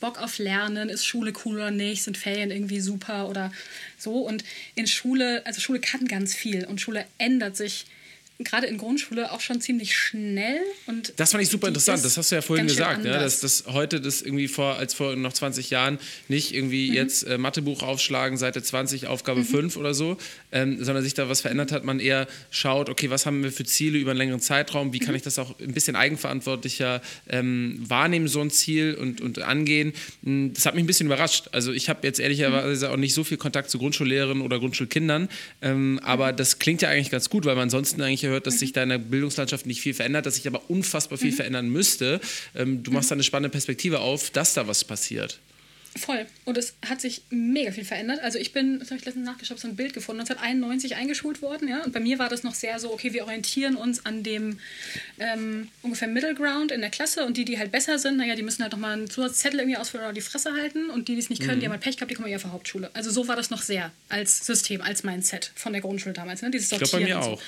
Bock 0.00 0.18
auf 0.20 0.38
Lernen, 0.38 0.88
ist 0.88 1.06
Schule 1.06 1.32
cool 1.44 1.56
oder 1.56 1.70
nicht, 1.70 2.02
sind 2.02 2.16
Ferien 2.16 2.50
irgendwie 2.50 2.80
super 2.80 3.28
oder 3.28 3.52
so. 3.98 4.20
Und 4.20 4.44
in 4.74 4.86
Schule, 4.86 5.44
also 5.46 5.60
Schule 5.60 5.80
kann 5.80 6.06
ganz 6.06 6.34
viel 6.34 6.64
und 6.64 6.80
Schule 6.80 7.06
ändert 7.18 7.56
sich 7.56 7.86
gerade 8.38 8.66
in 8.66 8.76
Grundschule 8.76 9.32
auch 9.32 9.40
schon 9.40 9.60
ziemlich 9.60 9.96
schnell. 9.96 10.60
Und 10.86 11.14
das 11.16 11.32
fand 11.32 11.42
ich 11.42 11.48
super 11.48 11.68
interessant. 11.68 12.04
Das 12.04 12.16
hast 12.16 12.30
du 12.30 12.34
ja 12.34 12.42
vorhin 12.42 12.66
gesagt, 12.66 13.02
ne? 13.02 13.10
dass, 13.10 13.40
dass 13.40 13.64
heute 13.66 14.00
das 14.00 14.20
irgendwie 14.20 14.48
vor, 14.48 14.76
als 14.76 14.92
vor 14.94 15.16
noch 15.16 15.32
20 15.32 15.70
Jahren 15.70 15.98
nicht 16.28 16.54
irgendwie 16.54 16.90
mhm. 16.90 16.96
jetzt 16.96 17.22
äh, 17.22 17.38
Mathebuch 17.38 17.82
aufschlagen, 17.82 18.36
Seite 18.36 18.62
20, 18.62 19.06
Aufgabe 19.06 19.40
mhm. 19.40 19.46
5 19.46 19.76
oder 19.76 19.94
so, 19.94 20.18
ähm, 20.52 20.84
sondern 20.84 21.02
sich 21.02 21.14
da 21.14 21.28
was 21.30 21.40
verändert 21.40 21.72
hat. 21.72 21.84
Man 21.84 21.98
eher 21.98 22.26
schaut, 22.50 22.90
okay, 22.90 23.08
was 23.08 23.24
haben 23.24 23.42
wir 23.42 23.52
für 23.52 23.64
Ziele 23.64 23.98
über 23.98 24.10
einen 24.10 24.18
längeren 24.18 24.40
Zeitraum? 24.40 24.92
Wie 24.92 24.98
kann 24.98 25.10
mhm. 25.10 25.16
ich 25.16 25.22
das 25.22 25.38
auch 25.38 25.58
ein 25.58 25.72
bisschen 25.72 25.96
eigenverantwortlicher 25.96 27.00
ähm, 27.28 27.82
wahrnehmen, 27.86 28.28
so 28.28 28.42
ein 28.42 28.50
Ziel 28.50 28.96
und, 29.00 29.22
und 29.22 29.40
angehen? 29.40 29.94
Hm, 30.24 30.52
das 30.52 30.66
hat 30.66 30.74
mich 30.74 30.84
ein 30.84 30.86
bisschen 30.86 31.06
überrascht. 31.06 31.48
Also 31.52 31.72
ich 31.72 31.88
habe 31.88 32.06
jetzt 32.06 32.20
ehrlicherweise 32.20 32.90
auch 32.90 32.96
nicht 32.96 33.14
so 33.14 33.24
viel 33.24 33.38
Kontakt 33.38 33.70
zu 33.70 33.78
Grundschullehrern 33.78 34.42
oder 34.42 34.58
Grundschulkindern, 34.58 35.28
ähm, 35.62 36.00
aber 36.02 36.32
mhm. 36.32 36.36
das 36.36 36.58
klingt 36.58 36.82
ja 36.82 36.90
eigentlich 36.90 37.10
ganz 37.10 37.30
gut, 37.30 37.46
weil 37.46 37.54
man 37.54 37.64
ansonsten 37.64 38.02
eigentlich 38.02 38.25
hört, 38.28 38.46
dass 38.46 38.58
sich 38.58 38.72
da 38.72 38.82
in 38.82 38.88
der 38.88 38.98
Bildungslandschaft 38.98 39.66
nicht 39.66 39.80
viel 39.80 39.94
verändert, 39.94 40.26
dass 40.26 40.36
sich 40.36 40.46
aber 40.46 40.68
unfassbar 40.68 41.18
viel 41.18 41.32
mhm. 41.32 41.36
verändern 41.36 41.68
müsste. 41.68 42.20
Ähm, 42.54 42.82
du 42.82 42.90
machst 42.90 43.10
da 43.10 43.14
eine 43.14 43.22
spannende 43.22 43.50
Perspektive 43.50 44.00
auf, 44.00 44.30
dass 44.30 44.54
da 44.54 44.66
was 44.66 44.84
passiert. 44.84 45.40
Voll. 45.98 46.26
Und 46.44 46.58
es 46.58 46.74
hat 46.86 47.00
sich 47.00 47.22
mega 47.30 47.72
viel 47.72 47.84
verändert. 47.84 48.20
Also 48.22 48.38
ich 48.38 48.52
bin, 48.52 48.78
das 48.78 48.90
habe 48.90 48.98
ich 48.98 49.06
letztens 49.06 49.26
nachgeschaut, 49.26 49.58
so 49.58 49.68
ein 49.68 49.76
Bild 49.76 49.94
gefunden, 49.94 50.20
1991 50.20 50.96
eingeschult 50.96 51.42
worden, 51.42 51.68
ja. 51.68 51.82
Und 51.82 51.92
bei 51.92 52.00
mir 52.00 52.18
war 52.18 52.28
das 52.28 52.42
noch 52.42 52.54
sehr 52.54 52.78
so, 52.78 52.92
okay, 52.92 53.12
wir 53.12 53.24
orientieren 53.24 53.76
uns 53.76 54.04
an 54.04 54.22
dem 54.22 54.58
ähm, 55.18 55.68
ungefähr 55.82 56.08
Middle 56.08 56.34
Ground 56.34 56.70
in 56.72 56.80
der 56.80 56.90
Klasse 56.90 57.24
und 57.24 57.36
die, 57.36 57.44
die 57.44 57.58
halt 57.58 57.72
besser 57.72 57.98
sind, 57.98 58.18
naja, 58.18 58.34
die 58.34 58.42
müssen 58.42 58.62
halt 58.62 58.72
nochmal 58.72 58.92
einen 58.92 59.10
Zusatzzettel 59.10 59.60
irgendwie 59.60 59.78
ausfüllen 59.78 60.04
oder 60.04 60.12
die 60.12 60.20
Fresse 60.20 60.52
halten 60.52 60.90
und 60.90 61.08
die, 61.08 61.14
die 61.14 61.20
es 61.20 61.30
nicht 61.30 61.42
können, 61.42 61.56
mhm. 61.56 61.60
die 61.60 61.66
haben 61.66 61.72
halt 61.72 61.82
Pech 61.82 61.96
gehabt, 61.96 62.10
die 62.10 62.14
kommen 62.14 62.28
eher 62.28 62.40
für 62.40 62.52
Hauptschule. 62.52 62.90
Also 62.92 63.10
so 63.10 63.28
war 63.28 63.36
das 63.36 63.50
noch 63.50 63.62
sehr 63.62 63.92
als 64.08 64.44
System, 64.44 64.82
als 64.82 65.02
Mindset 65.02 65.52
von 65.54 65.72
der 65.72 65.82
Grundschule 65.82 66.14
damals, 66.14 66.42
ne? 66.42 66.50
Dieses 66.50 66.70
ich 66.70 66.78
glaube 66.78 66.92
bei 66.92 67.04
mir 67.04 67.20
auch. 67.20 67.40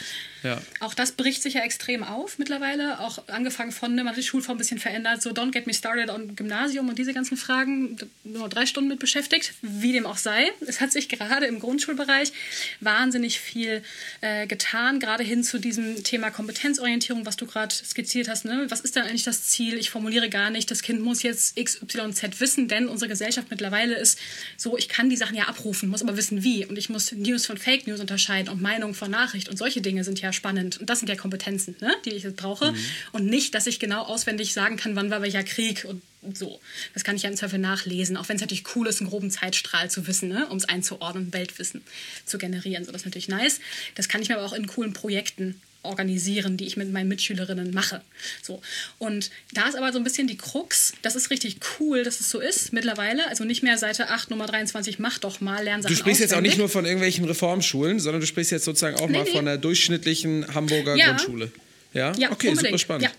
Ja. 0.43 0.61
Auch 0.81 0.95
das 0.95 1.13
bricht 1.13 1.43
sich 1.43 1.55
ja 1.55 1.63
extrem 1.63 2.05
auf 2.05 2.39
mittlerweile. 2.39 3.01
Auch 3.01 3.27
angefangen 3.29 3.73
von, 3.73 3.95
ne, 3.95 4.05
man 4.05 4.13
hat 4.13 4.19
die 4.19 4.27
Schulform 4.27 4.57
ein 4.57 4.59
bisschen 4.59 4.79
verändert, 4.79 5.23
so 5.23 5.31
don't 5.31 5.51
get 5.51 5.67
me 5.67 5.75
started 5.75 6.11
on 6.11 6.37
Gymnasium 6.37 6.89
und 6.89 6.99
diese 6.99 7.13
ganzen 7.13 7.37
Fragen, 7.37 7.97
nur 8.25 8.49
drei 8.49 8.67
Stunden 8.67 8.89
mit 8.89 8.99
beschäftigt, 8.99 9.55
wie 9.63 9.93
dem 9.93 10.07
auch 10.07 10.17
sei. 10.17 10.51
Es 10.67 10.81
hat 10.81 10.93
sich 10.93 11.09
gerade 11.09 11.47
im 11.47 11.59
Grundschulbereich 11.59 12.33
wahnsinnig 12.81 13.41
viel 13.41 13.83
äh, 14.21 14.47
getan, 14.47 15.01
gerade 15.01 15.25
hin 15.25 15.43
zu 15.43 15.59
diesem 15.59 16.05
Thema 16.05 16.31
Kompetenzorientierung, 16.31 17.27
was 17.27 17.37
du 17.37 17.47
gerade 17.47 17.75
skizziert 17.75 18.29
hast. 18.29 18.45
Ne? 18.45 18.67
Was 18.69 18.81
ist 18.81 18.97
denn 18.97 19.05
eigentlich 19.05 19.25
das 19.25 19.45
Ziel? 19.45 19.77
Ich 19.79 19.91
formuliere 19.91 20.29
gar 20.29 20.51
nicht, 20.51 20.71
das 20.71 20.83
Kind 20.83 21.01
muss 21.01 21.23
jetzt 21.23 21.59
X, 21.59 21.83
Y, 21.83 22.13
Z 22.13 22.41
wissen, 22.41 22.69
denn 22.69 22.89
unsere 22.89 23.09
Gesellschaft 23.09 23.49
mittlerweile 23.51 23.97
ist 23.97 24.19
so, 24.57 24.77
ich 24.77 24.89
kann 24.89 25.11
die 25.11 25.17
Sachen 25.17 25.37
ja 25.37 25.45
abrufen, 25.45 25.89
muss 25.89 26.03
aber 26.03 26.17
wissen, 26.17 26.45
wie. 26.45 26.65
Und 26.67 26.79
ich 26.79 26.89
muss 26.89 27.13
News 27.13 27.47
von 27.47 27.59
Fake 27.59 27.87
News 27.87 28.01
unterscheiden 28.01 28.49
und 28.49 28.61
Meinung 28.61 28.95
von 28.95 29.11
Nachricht 29.11 29.49
und 29.49 29.57
solche 29.57 29.81
Dinge 29.81 30.05
sind 30.05 30.21
ja 30.21 30.28
ja 30.29 30.33
spannend. 30.33 30.79
Und 30.79 30.91
das 30.91 31.01
sind 31.01 31.09
ja 31.09 31.17
Kompetenzen, 31.17 31.77
ne, 31.81 31.93
die 32.05 32.11
ich 32.11 32.23
jetzt 32.23 32.37
brauche. 32.37 32.73
Mhm. 32.73 32.77
Und 33.13 33.27
nicht, 33.27 33.55
dass 33.55 33.67
ich 33.67 33.81
genau 33.81 34.03
auswendig 34.03 34.53
sagen 34.53 34.77
kann, 34.77 34.97
wann 34.97 35.11
war 35.11 35.23
welcher 35.23 35.43
Krieg 35.43 35.85
und 35.85 36.03
so. 36.37 36.61
Das 36.95 37.05
kann 37.05 37.17
ich 37.17 37.23
ja 37.23 37.31
im 37.31 37.37
Zweifel 37.37 37.59
nachlesen, 37.59 38.17
auch 38.17 38.29
wenn 38.29 38.37
es 38.37 38.43
natürlich 38.43 38.65
cool 38.75 38.87
ist, 38.87 39.01
einen 39.01 39.11
groben 39.11 39.31
Zeitstrahl 39.31 39.91
zu 39.91 40.07
wissen, 40.07 40.29
ne, 40.29 40.47
um 40.49 40.57
es 40.57 40.69
einzuordnen, 40.69 41.33
Weltwissen 41.33 41.83
zu 42.25 42.39
generieren. 42.39 42.85
So, 42.85 42.93
das 42.93 43.03
ist 43.03 43.07
natürlich 43.07 43.29
nice. 43.29 43.61
Das 43.95 44.09
kann 44.09 44.23
ich 44.23 44.29
mir 44.29 44.37
aber 44.37 44.47
auch 44.47 44.53
in 44.53 44.67
coolen 44.67 44.93
Projekten 44.93 45.61
organisieren, 45.83 46.57
die 46.57 46.67
ich 46.67 46.77
mit 46.77 46.93
meinen 46.93 47.09
Mitschülerinnen 47.09 47.73
mache. 47.73 48.03
So. 48.43 48.61
Und 48.99 49.31
da 49.53 49.69
ist 49.69 49.77
aber 49.77 49.93
so 49.93 49.99
ein 49.99 50.05
bisschen 50.05 50.27
die 50.27 50.37
Krux, 50.37 50.93
das 51.03 51.17
ist 51.17 51.31
richtig 51.31 51.59
cool, 51.79 52.03
dass 52.03 52.21
es 52.21 52.31
so 52.31 52.41
ist 52.41 52.73
mittlerweile. 52.73 53.27
Also 53.29 53.45
nicht 53.45 53.63
mehr 53.63 53.79
Seite 53.79 54.11
8, 54.11 54.31
Nummer 54.31 54.47
23, 54.47 54.99
mach 54.99 55.19
doch 55.19 55.41
mal, 55.41 55.63
Lernsachen 55.65 55.95
Du 55.95 55.99
sprichst 55.99 56.23
auswendig. 56.23 56.31
jetzt 56.31 56.35
auch 56.35 56.43
nicht 56.43 56.59
nur 56.59 56.69
von 56.69 56.85
irgendwelchen 56.85 57.25
Reformschulen, 57.25 58.01
sondern 58.01 58.21
du 58.21 58.27
sprichst 58.27 58.53
jetzt 58.53 58.65
sozusagen 58.65 58.97
auch 58.97 59.09
nee, 59.09 59.19
mal 59.19 59.25
nee. 59.25 59.31
von 59.31 59.45
der 59.45 59.59
durchschnittlichen 59.59 60.55
Hamburger 60.55 60.97
ja. 60.97 61.09
Grundschule. 61.09 61.51
Ja, 61.93 62.13
ja 62.17 62.31
okay, 62.31 62.49
unbedingt. 62.49 62.73
super 62.73 62.79
spannend. 62.79 63.05
Ja. 63.05 63.11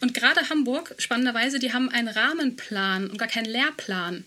Und 0.00 0.14
gerade 0.14 0.48
Hamburg, 0.48 0.94
spannenderweise, 0.98 1.58
die 1.58 1.72
haben 1.72 1.90
einen 1.90 2.08
Rahmenplan 2.08 3.10
und 3.10 3.18
gar 3.18 3.28
keinen 3.28 3.46
Lehrplan. 3.46 4.24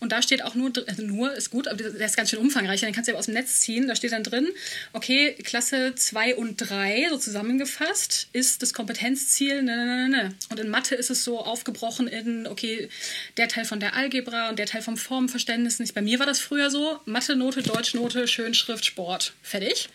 Und 0.00 0.12
da 0.12 0.22
steht 0.22 0.42
auch 0.42 0.54
nur, 0.54 0.72
also 0.86 1.02
nur 1.02 1.32
ist 1.34 1.50
gut, 1.50 1.68
aber 1.68 1.76
der 1.76 2.06
ist 2.06 2.16
ganz 2.16 2.30
schön 2.30 2.40
umfangreich, 2.40 2.80
den 2.80 2.92
kannst 2.92 3.08
du 3.08 3.12
ja 3.12 3.18
aus 3.18 3.26
dem 3.26 3.34
Netz 3.34 3.60
ziehen. 3.60 3.86
Da 3.86 3.94
steht 3.94 4.12
dann 4.12 4.24
drin, 4.24 4.48
okay, 4.92 5.34
Klasse 5.44 5.94
2 5.94 6.36
und 6.36 6.56
3, 6.56 7.08
so 7.10 7.18
zusammengefasst, 7.18 8.28
ist 8.32 8.62
das 8.62 8.74
Kompetenzziel, 8.74 9.62
ne, 9.62 9.76
ne, 9.76 9.84
ne, 9.84 10.08
ne. 10.08 10.34
Und 10.50 10.58
in 10.58 10.68
Mathe 10.68 10.94
ist 10.94 11.10
es 11.10 11.22
so 11.22 11.38
aufgebrochen 11.38 12.08
in, 12.08 12.46
okay, 12.46 12.88
der 13.36 13.48
Teil 13.48 13.64
von 13.64 13.80
der 13.80 13.94
Algebra 13.94 14.48
und 14.48 14.58
der 14.58 14.66
Teil 14.66 14.82
vom 14.82 14.96
Formenverständnis. 14.96 15.78
Bei 15.92 16.02
mir 16.02 16.18
war 16.18 16.26
das 16.26 16.40
früher 16.40 16.70
so, 16.70 16.98
Mathe-Note, 17.04 17.62
Deutschnote, 17.62 18.26
Schönschrift, 18.26 18.84
Sport. 18.84 19.34
Fertig. 19.42 19.88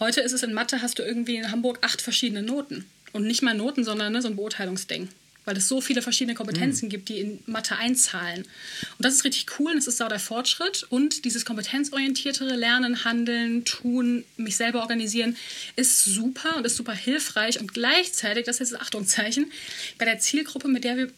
Heute 0.00 0.20
ist 0.20 0.32
es 0.32 0.44
in 0.44 0.52
Mathe, 0.52 0.80
hast 0.80 0.98
du 0.98 1.02
irgendwie 1.02 1.36
in 1.36 1.50
Hamburg 1.50 1.78
acht 1.82 2.00
verschiedene 2.00 2.42
Noten. 2.42 2.84
Und 3.12 3.26
nicht 3.26 3.42
mal 3.42 3.54
Noten, 3.54 3.84
sondern 3.84 4.12
ne, 4.12 4.22
so 4.22 4.28
ein 4.28 4.36
Beurteilungsding. 4.36 5.08
Weil 5.44 5.56
es 5.56 5.66
so 5.66 5.80
viele 5.80 6.02
verschiedene 6.02 6.36
Kompetenzen 6.36 6.86
mhm. 6.86 6.90
gibt, 6.90 7.08
die 7.08 7.18
in 7.20 7.38
Mathe 7.46 7.74
einzahlen. 7.74 8.42
Und 8.42 9.04
das 9.04 9.14
ist 9.14 9.24
richtig 9.24 9.46
cool 9.58 9.72
und 9.72 9.78
es 9.78 9.86
ist 9.88 10.00
auch 10.00 10.08
der 10.08 10.20
Fortschritt. 10.20 10.86
Und 10.90 11.24
dieses 11.24 11.44
kompetenzorientiertere 11.44 12.54
Lernen, 12.54 13.04
Handeln, 13.04 13.64
Tun, 13.64 14.24
mich 14.36 14.56
selber 14.56 14.82
organisieren, 14.82 15.36
ist 15.74 16.04
super 16.04 16.56
und 16.56 16.66
ist 16.66 16.76
super 16.76 16.92
hilfreich. 16.92 17.58
Und 17.58 17.74
gleichzeitig, 17.74 18.44
das 18.44 18.56
ist 18.56 18.60
jetzt 18.60 18.72
das 18.74 18.80
Achtungszeichen, 18.82 19.50
bei 19.96 20.04
der 20.04 20.20
Zielgruppe, 20.20 20.68
mit 20.68 20.84
der 20.84 20.96
wir 20.96 21.08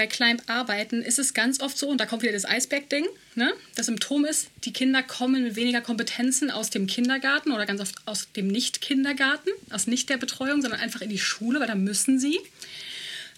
bei 0.00 0.06
Climb 0.06 0.42
arbeiten, 0.46 1.02
ist 1.02 1.18
es 1.18 1.34
ganz 1.34 1.60
oft 1.60 1.76
so, 1.76 1.86
und 1.86 2.00
da 2.00 2.06
kommt 2.06 2.22
wieder 2.22 2.32
das 2.32 2.46
Eisberg-Ding, 2.46 3.06
ne? 3.34 3.52
das 3.74 3.84
Symptom 3.84 4.24
ist, 4.24 4.48
die 4.64 4.72
Kinder 4.72 5.02
kommen 5.02 5.42
mit 5.42 5.56
weniger 5.56 5.82
Kompetenzen 5.82 6.50
aus 6.50 6.70
dem 6.70 6.86
Kindergarten 6.86 7.52
oder 7.52 7.66
ganz 7.66 7.82
oft 7.82 7.96
aus 8.06 8.32
dem 8.32 8.48
Nicht-Kindergarten, 8.48 9.50
aus 9.68 9.86
nicht 9.86 10.08
der 10.08 10.16
Betreuung, 10.16 10.62
sondern 10.62 10.80
einfach 10.80 11.02
in 11.02 11.10
die 11.10 11.18
Schule, 11.18 11.60
weil 11.60 11.66
da 11.66 11.74
müssen 11.74 12.18
sie, 12.18 12.40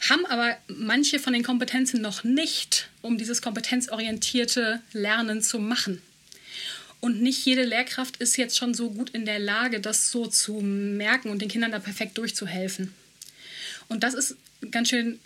haben 0.09 0.25
aber 0.27 0.57
manche 0.69 1.19
von 1.19 1.33
den 1.33 1.43
Kompetenzen 1.43 2.01
noch 2.01 2.23
nicht, 2.23 2.89
um 3.01 3.19
dieses 3.19 3.43
kompetenzorientierte 3.43 4.81
Lernen 4.93 5.43
zu 5.43 5.59
machen. 5.59 6.01
Und 7.01 7.23
nicht 7.23 7.45
jede 7.45 7.65
Lehrkraft 7.65 8.19
ist 8.19 8.37
jetzt 8.37 8.57
schon 8.57 8.73
so 8.73 8.91
gut 8.91 9.11
in 9.11 9.27
der 9.27 9.41
Lage, 9.41 9.81
das 9.81 10.13
so 10.13 10.29
zu 10.29 10.61
merken 10.61 11.31
und 11.31 11.43
den 11.43 11.49
Kindern 11.49 11.73
da 11.73 11.81
perfekt 11.81 12.19
durchzuhelfen. 12.19 12.95
Und 13.89 14.05
das 14.05 14.15
ist 14.15 14.37
ganz 14.71 14.89
schön 14.89 15.19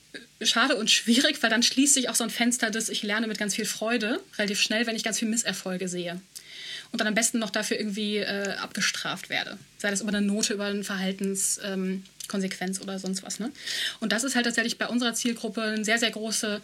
schade 0.42 0.76
und 0.76 0.90
schwierig, 0.90 1.42
weil 1.42 1.50
dann 1.50 1.62
schließt 1.62 1.94
sich 1.94 2.08
auch 2.08 2.14
so 2.14 2.24
ein 2.24 2.30
Fenster 2.30 2.70
des 2.70 2.88
Ich 2.88 3.02
lerne 3.02 3.26
mit 3.26 3.38
ganz 3.38 3.54
viel 3.54 3.64
Freude 3.64 4.20
relativ 4.38 4.60
schnell, 4.60 4.86
wenn 4.86 4.96
ich 4.96 5.04
ganz 5.04 5.18
viel 5.18 5.28
Misserfolge 5.28 5.88
sehe. 5.88 6.20
Und 6.92 7.00
dann 7.00 7.08
am 7.08 7.14
besten 7.14 7.38
noch 7.38 7.50
dafür 7.50 7.78
irgendwie 7.78 8.18
äh, 8.18 8.54
abgestraft 8.58 9.28
werde. 9.28 9.58
Sei 9.78 9.90
das 9.90 10.00
über 10.02 10.10
eine 10.10 10.22
Note, 10.22 10.54
über 10.54 10.66
eine 10.66 10.84
Verhaltenskonsequenz 10.84 12.78
ähm, 12.78 12.82
oder 12.82 12.98
sonst 12.98 13.22
was. 13.22 13.40
Ne? 13.40 13.50
Und 14.00 14.12
das 14.12 14.24
ist 14.24 14.36
halt 14.36 14.46
tatsächlich 14.46 14.78
bei 14.78 14.86
unserer 14.86 15.14
Zielgruppe 15.14 15.62
eine 15.62 15.84
sehr, 15.84 15.98
sehr 15.98 16.10
große 16.10 16.60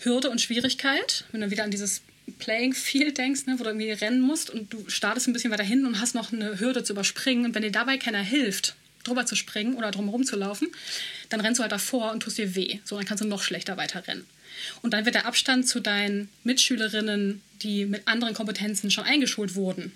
Hürde 0.00 0.30
und 0.30 0.40
Schwierigkeit. 0.40 1.24
Wenn 1.32 1.40
du 1.40 1.50
wieder 1.50 1.64
an 1.64 1.70
dieses 1.70 2.02
Playing 2.38 2.74
Field 2.74 3.18
denkst, 3.18 3.46
ne, 3.46 3.54
wo 3.58 3.64
du 3.64 3.70
irgendwie 3.70 3.90
rennen 3.90 4.20
musst 4.20 4.50
und 4.50 4.72
du 4.72 4.84
startest 4.88 5.26
ein 5.26 5.32
bisschen 5.32 5.50
weiter 5.50 5.64
hinten 5.64 5.86
und 5.86 6.00
hast 6.00 6.14
noch 6.14 6.32
eine 6.32 6.60
Hürde 6.60 6.84
zu 6.84 6.92
überspringen. 6.92 7.46
Und 7.46 7.54
wenn 7.54 7.62
dir 7.62 7.72
dabei 7.72 7.98
keiner 7.98 8.22
hilft, 8.22 8.76
drüber 9.04 9.26
zu 9.26 9.34
springen 9.34 9.74
oder 9.74 9.90
drumherum 9.90 10.24
zu 10.24 10.36
laufen, 10.36 10.68
dann 11.28 11.40
rennst 11.40 11.58
du 11.58 11.62
halt 11.62 11.72
davor 11.72 12.12
und 12.12 12.20
tust 12.20 12.38
dir 12.38 12.54
weh. 12.54 12.78
So, 12.84 12.96
dann 12.96 13.04
kannst 13.04 13.22
du 13.22 13.28
noch 13.28 13.42
schlechter 13.42 13.76
weiterrennen. 13.76 14.26
Und 14.82 14.92
dann 14.92 15.04
wird 15.04 15.14
der 15.14 15.26
Abstand 15.26 15.68
zu 15.68 15.80
deinen 15.80 16.28
Mitschülerinnen, 16.44 17.40
die 17.62 17.86
mit 17.86 18.06
anderen 18.06 18.34
Kompetenzen 18.34 18.90
schon 18.90 19.04
eingeschult 19.04 19.54
wurden, 19.54 19.92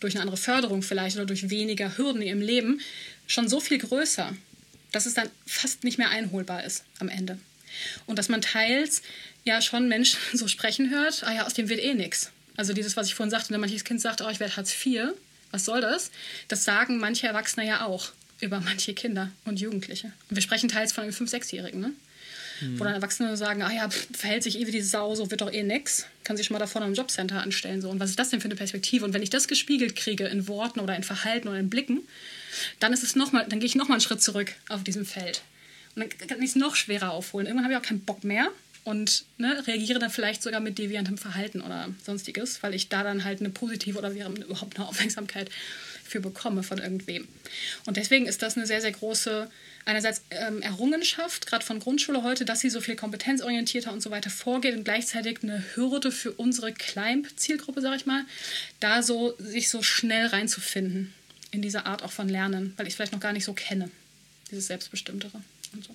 durch 0.00 0.14
eine 0.14 0.22
andere 0.22 0.36
Förderung 0.36 0.82
vielleicht 0.82 1.16
oder 1.16 1.26
durch 1.26 1.50
weniger 1.50 1.96
Hürden 1.96 2.22
ihrem 2.22 2.40
Leben, 2.40 2.80
schon 3.26 3.48
so 3.48 3.60
viel 3.60 3.78
größer, 3.78 4.32
dass 4.92 5.06
es 5.06 5.14
dann 5.14 5.30
fast 5.46 5.84
nicht 5.84 5.98
mehr 5.98 6.10
einholbar 6.10 6.64
ist 6.64 6.84
am 6.98 7.08
Ende. 7.08 7.38
Und 8.06 8.18
dass 8.18 8.28
man 8.28 8.42
teils 8.42 9.02
ja 9.44 9.62
schon 9.62 9.88
Menschen 9.88 10.18
so 10.32 10.48
sprechen 10.48 10.90
hört, 10.90 11.24
ah 11.24 11.34
ja, 11.34 11.46
aus 11.46 11.54
dem 11.54 11.68
wird 11.68 11.80
eh 11.80 11.94
nichts. 11.94 12.30
Also 12.56 12.74
dieses, 12.74 12.96
was 12.96 13.06
ich 13.06 13.14
vorhin 13.14 13.30
sagte, 13.30 13.50
wenn 13.50 13.60
manches 13.60 13.84
Kind 13.84 14.00
sagt, 14.00 14.20
oh, 14.20 14.28
ich 14.28 14.40
werde 14.40 14.56
Hartz 14.56 14.74
IV, 14.84 15.14
was 15.50 15.64
soll 15.64 15.80
das? 15.80 16.10
Das 16.48 16.64
sagen 16.64 16.98
manche 16.98 17.26
Erwachsene 17.26 17.66
ja 17.66 17.86
auch 17.86 18.10
über 18.42 18.60
manche 18.60 18.92
Kinder 18.92 19.30
und 19.44 19.60
Jugendliche. 19.60 20.12
Und 20.28 20.36
wir 20.36 20.42
sprechen 20.42 20.68
teils 20.68 20.92
von 20.92 21.04
einem 21.04 21.12
5-, 21.12 21.30
6-Jährigen, 21.30 21.80
ne? 21.80 21.92
Mhm. 22.60 22.78
Wo 22.78 22.84
dann 22.84 22.94
Erwachsene 22.94 23.36
sagen, 23.36 23.62
ah 23.62 23.72
ja, 23.72 23.88
verhält 24.12 24.42
sich 24.42 24.58
eh 24.58 24.66
wie 24.66 24.72
die 24.72 24.82
Sau, 24.82 25.14
so 25.14 25.30
wird 25.30 25.40
doch 25.40 25.52
eh 25.52 25.62
nix. 25.62 26.06
Kann 26.24 26.36
sich 26.36 26.46
schon 26.46 26.54
mal 26.54 26.58
da 26.58 26.66
vorne 26.66 26.86
im 26.86 26.94
Jobcenter 26.94 27.40
anstellen. 27.40 27.80
So. 27.80 27.88
Und 27.88 28.00
was 28.00 28.10
ist 28.10 28.18
das 28.18 28.30
denn 28.30 28.40
für 28.40 28.46
eine 28.46 28.56
Perspektive? 28.56 29.04
Und 29.04 29.14
wenn 29.14 29.22
ich 29.22 29.30
das 29.30 29.48
gespiegelt 29.48 29.96
kriege 29.96 30.26
in 30.26 30.48
Worten 30.48 30.80
oder 30.80 30.94
in 30.96 31.02
Verhalten 31.02 31.48
oder 31.48 31.58
in 31.58 31.70
Blicken, 31.70 32.00
dann 32.80 32.92
ist 32.92 33.02
es 33.02 33.16
noch 33.16 33.32
mal, 33.32 33.46
dann 33.48 33.60
gehe 33.60 33.66
ich 33.66 33.74
nochmal 33.74 33.96
einen 33.96 34.02
Schritt 34.02 34.22
zurück 34.22 34.52
auf 34.68 34.84
diesem 34.84 35.06
Feld. 35.06 35.42
Und 35.94 36.02
dann 36.02 36.28
kann 36.28 36.42
ich 36.42 36.50
es 36.50 36.56
noch 36.56 36.76
schwerer 36.76 37.12
aufholen. 37.12 37.46
Irgendwann 37.46 37.64
habe 37.64 37.74
ich 37.74 37.80
auch 37.80 37.86
keinen 37.86 38.00
Bock 38.00 38.24
mehr 38.24 38.48
und 38.84 39.24
ne, 39.38 39.64
reagiere 39.66 39.98
dann 39.98 40.10
vielleicht 40.10 40.42
sogar 40.42 40.60
mit 40.60 40.78
deviantem 40.78 41.18
Verhalten 41.18 41.60
oder 41.60 41.88
sonstiges, 42.04 42.62
weil 42.62 42.74
ich 42.74 42.88
da 42.88 43.02
dann 43.04 43.24
halt 43.24 43.40
eine 43.40 43.50
positive 43.50 43.98
oder 43.98 44.10
überhaupt 44.10 44.76
eine 44.76 44.88
Aufmerksamkeit 44.88 45.50
für 46.12 46.20
bekomme 46.20 46.62
von 46.62 46.78
irgendwem. 46.78 47.26
Und 47.86 47.96
deswegen 47.96 48.26
ist 48.26 48.42
das 48.42 48.56
eine 48.56 48.66
sehr, 48.66 48.80
sehr 48.80 48.92
große, 48.92 49.50
einerseits 49.86 50.22
ähm, 50.30 50.60
Errungenschaft, 50.62 51.46
gerade 51.46 51.64
von 51.64 51.80
Grundschule 51.80 52.22
heute, 52.22 52.44
dass 52.44 52.60
sie 52.60 52.70
so 52.70 52.80
viel 52.80 52.96
kompetenzorientierter 52.96 53.92
und 53.92 54.02
so 54.02 54.10
weiter 54.10 54.30
vorgeht 54.30 54.76
und 54.76 54.84
gleichzeitig 54.84 55.42
eine 55.42 55.64
Hürde 55.74 56.12
für 56.12 56.32
unsere 56.32 56.72
Climb-Zielgruppe, 56.72 57.80
sage 57.80 57.96
ich 57.96 58.06
mal, 58.06 58.24
da 58.78 59.02
so 59.02 59.34
sich 59.38 59.70
so 59.70 59.82
schnell 59.82 60.26
reinzufinden 60.26 61.14
in 61.50 61.62
dieser 61.62 61.86
Art 61.86 62.02
auch 62.02 62.12
von 62.12 62.28
Lernen, 62.28 62.74
weil 62.76 62.86
ich 62.86 62.92
es 62.92 62.96
vielleicht 62.96 63.12
noch 63.12 63.20
gar 63.20 63.32
nicht 63.32 63.44
so 63.44 63.54
kenne, 63.54 63.90
dieses 64.50 64.66
Selbstbestimmtere 64.66 65.42
und 65.72 65.84
so. 65.84 65.94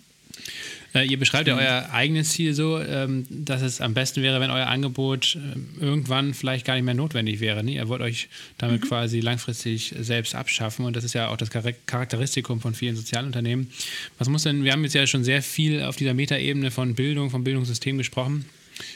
Äh, 0.94 1.06
ihr 1.06 1.20
beschreibt 1.20 1.48
ja 1.48 1.56
euer 1.56 1.90
eigenes 1.92 2.30
Ziel 2.30 2.54
so, 2.54 2.80
ähm, 2.80 3.26
dass 3.30 3.62
es 3.62 3.82
am 3.82 3.94
besten 3.94 4.22
wäre, 4.22 4.40
wenn 4.40 4.50
euer 4.50 4.68
Angebot 4.68 5.36
äh, 5.36 5.84
irgendwann 5.84 6.34
vielleicht 6.34 6.66
gar 6.66 6.76
nicht 6.76 6.84
mehr 6.84 6.94
notwendig 6.94 7.40
wäre. 7.40 7.64
Ne? 7.64 7.74
Ihr 7.74 7.88
wollt 7.88 8.02
euch 8.02 8.30
damit 8.58 8.84
mhm. 8.84 8.88
quasi 8.88 9.20
langfristig 9.20 9.94
selbst 10.00 10.36
abschaffen 10.36 10.86
und 10.86 10.96
das 10.96 11.04
ist 11.04 11.14
ja 11.14 11.28
auch 11.30 11.38
das 11.38 11.50
Charakteristikum 11.50 12.62
von 12.62 12.74
vielen 12.74 12.96
Sozialunternehmen. 12.96 13.70
Was 14.18 14.30
muss 14.30 14.44
denn, 14.44 14.64
wir 14.64 14.72
haben 14.72 14.84
jetzt 14.84 14.94
ja 14.94 15.06
schon 15.08 15.24
sehr 15.24 15.42
viel 15.42 15.84
auf 15.84 15.96
dieser 15.96 16.14
Metaebene 16.14 16.72
von 16.72 16.96
Bildung, 16.96 17.30
vom 17.30 17.44
Bildungssystem 17.44 17.98
gesprochen. 17.98 18.46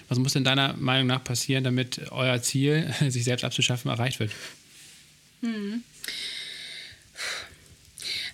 Was 0.08 0.20
muss 0.20 0.34
denn 0.34 0.44
deiner 0.44 0.76
Meinung 0.78 1.08
nach 1.08 1.24
passieren, 1.24 1.64
damit 1.64 2.02
euer 2.12 2.42
Ziel, 2.42 2.94
sich 3.10 3.24
selbst 3.24 3.44
abzuschaffen, 3.44 3.92
erreicht 3.92 4.20
wird? 4.20 4.32
Mhm. 5.42 5.84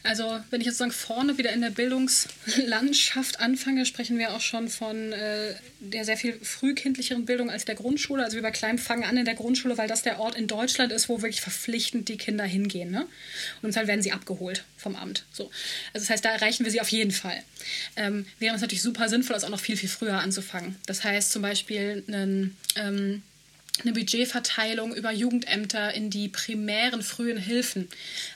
Also 0.08 0.39
wenn 0.51 0.62
ich 0.62 0.68
jetzt 0.68 0.78
sozusagen 0.78 0.97
vorne 0.97 1.38
wieder 1.38 1.51
in 1.51 1.60
der 1.60 1.70
Bildungslandschaft 1.70 3.41
anfange, 3.41 3.86
sprechen 3.86 4.18
wir 4.18 4.34
auch 4.34 4.39
schon 4.39 4.70
von 4.70 5.12
äh, 5.12 5.53
der 5.82 6.05
sehr 6.05 6.16
viel 6.16 6.39
frühkindlicheren 6.41 7.26
Bildung 7.26 7.49
als 7.49 7.66
der 7.66 7.76
Grundschule. 7.76 8.24
Also 8.24 8.36
wir 8.36 8.41
bei 8.41 8.51
Klein 8.51 8.78
fangen 8.78 9.03
an 9.03 9.18
in 9.18 9.26
der 9.26 9.36
Grundschule, 9.36 9.78
weil 9.78 9.89
das 9.89 10.03
der 10.03 10.22
Ort 10.22 10.36
in 10.36 10.47
Deutschland 10.47 10.93
ist, 10.93 11.10
wo 11.10 11.22
wirklich 11.22 11.41
verpflichtend 11.41 12.08
die 12.08 12.16
Kinder 12.16 12.45
hingehen. 12.45 12.89
Ne? 12.89 13.05
Und 13.62 13.76
dann 13.76 13.88
werden 13.88 14.01
sie 14.01 14.14
abgeholt 14.14 14.64
vom 14.78 14.95
Amt. 14.95 15.26
So. 15.34 15.51
Also 15.93 16.05
das 16.05 16.10
heißt, 16.10 16.24
da 16.24 16.30
erreichen 16.30 16.64
wir 16.64 16.72
sie 16.72 16.80
auf 16.80 16.89
jeden 16.89 17.12
Fall. 17.12 17.43
Ähm, 17.97 18.26
wäre 18.39 18.55
es 18.55 18.62
natürlich 18.62 18.84
super 18.84 19.10
sinnvoll, 19.10 19.34
das 19.34 19.43
auch 19.43 19.49
noch 19.49 19.60
viel, 19.60 19.76
viel 19.76 19.89
früher 19.89 20.20
anzufangen. 20.20 20.78
Das 20.86 21.03
heißt 21.03 21.34
zum 21.34 21.41
Beispiel 21.41 22.05
einen... 22.08 22.55
Ähm, 22.78 23.24
eine 23.82 23.93
Budgetverteilung 23.93 24.95
über 24.95 25.11
Jugendämter 25.11 25.93
in 25.93 26.09
die 26.09 26.28
primären 26.28 27.01
frühen 27.01 27.38
Hilfen. 27.38 27.88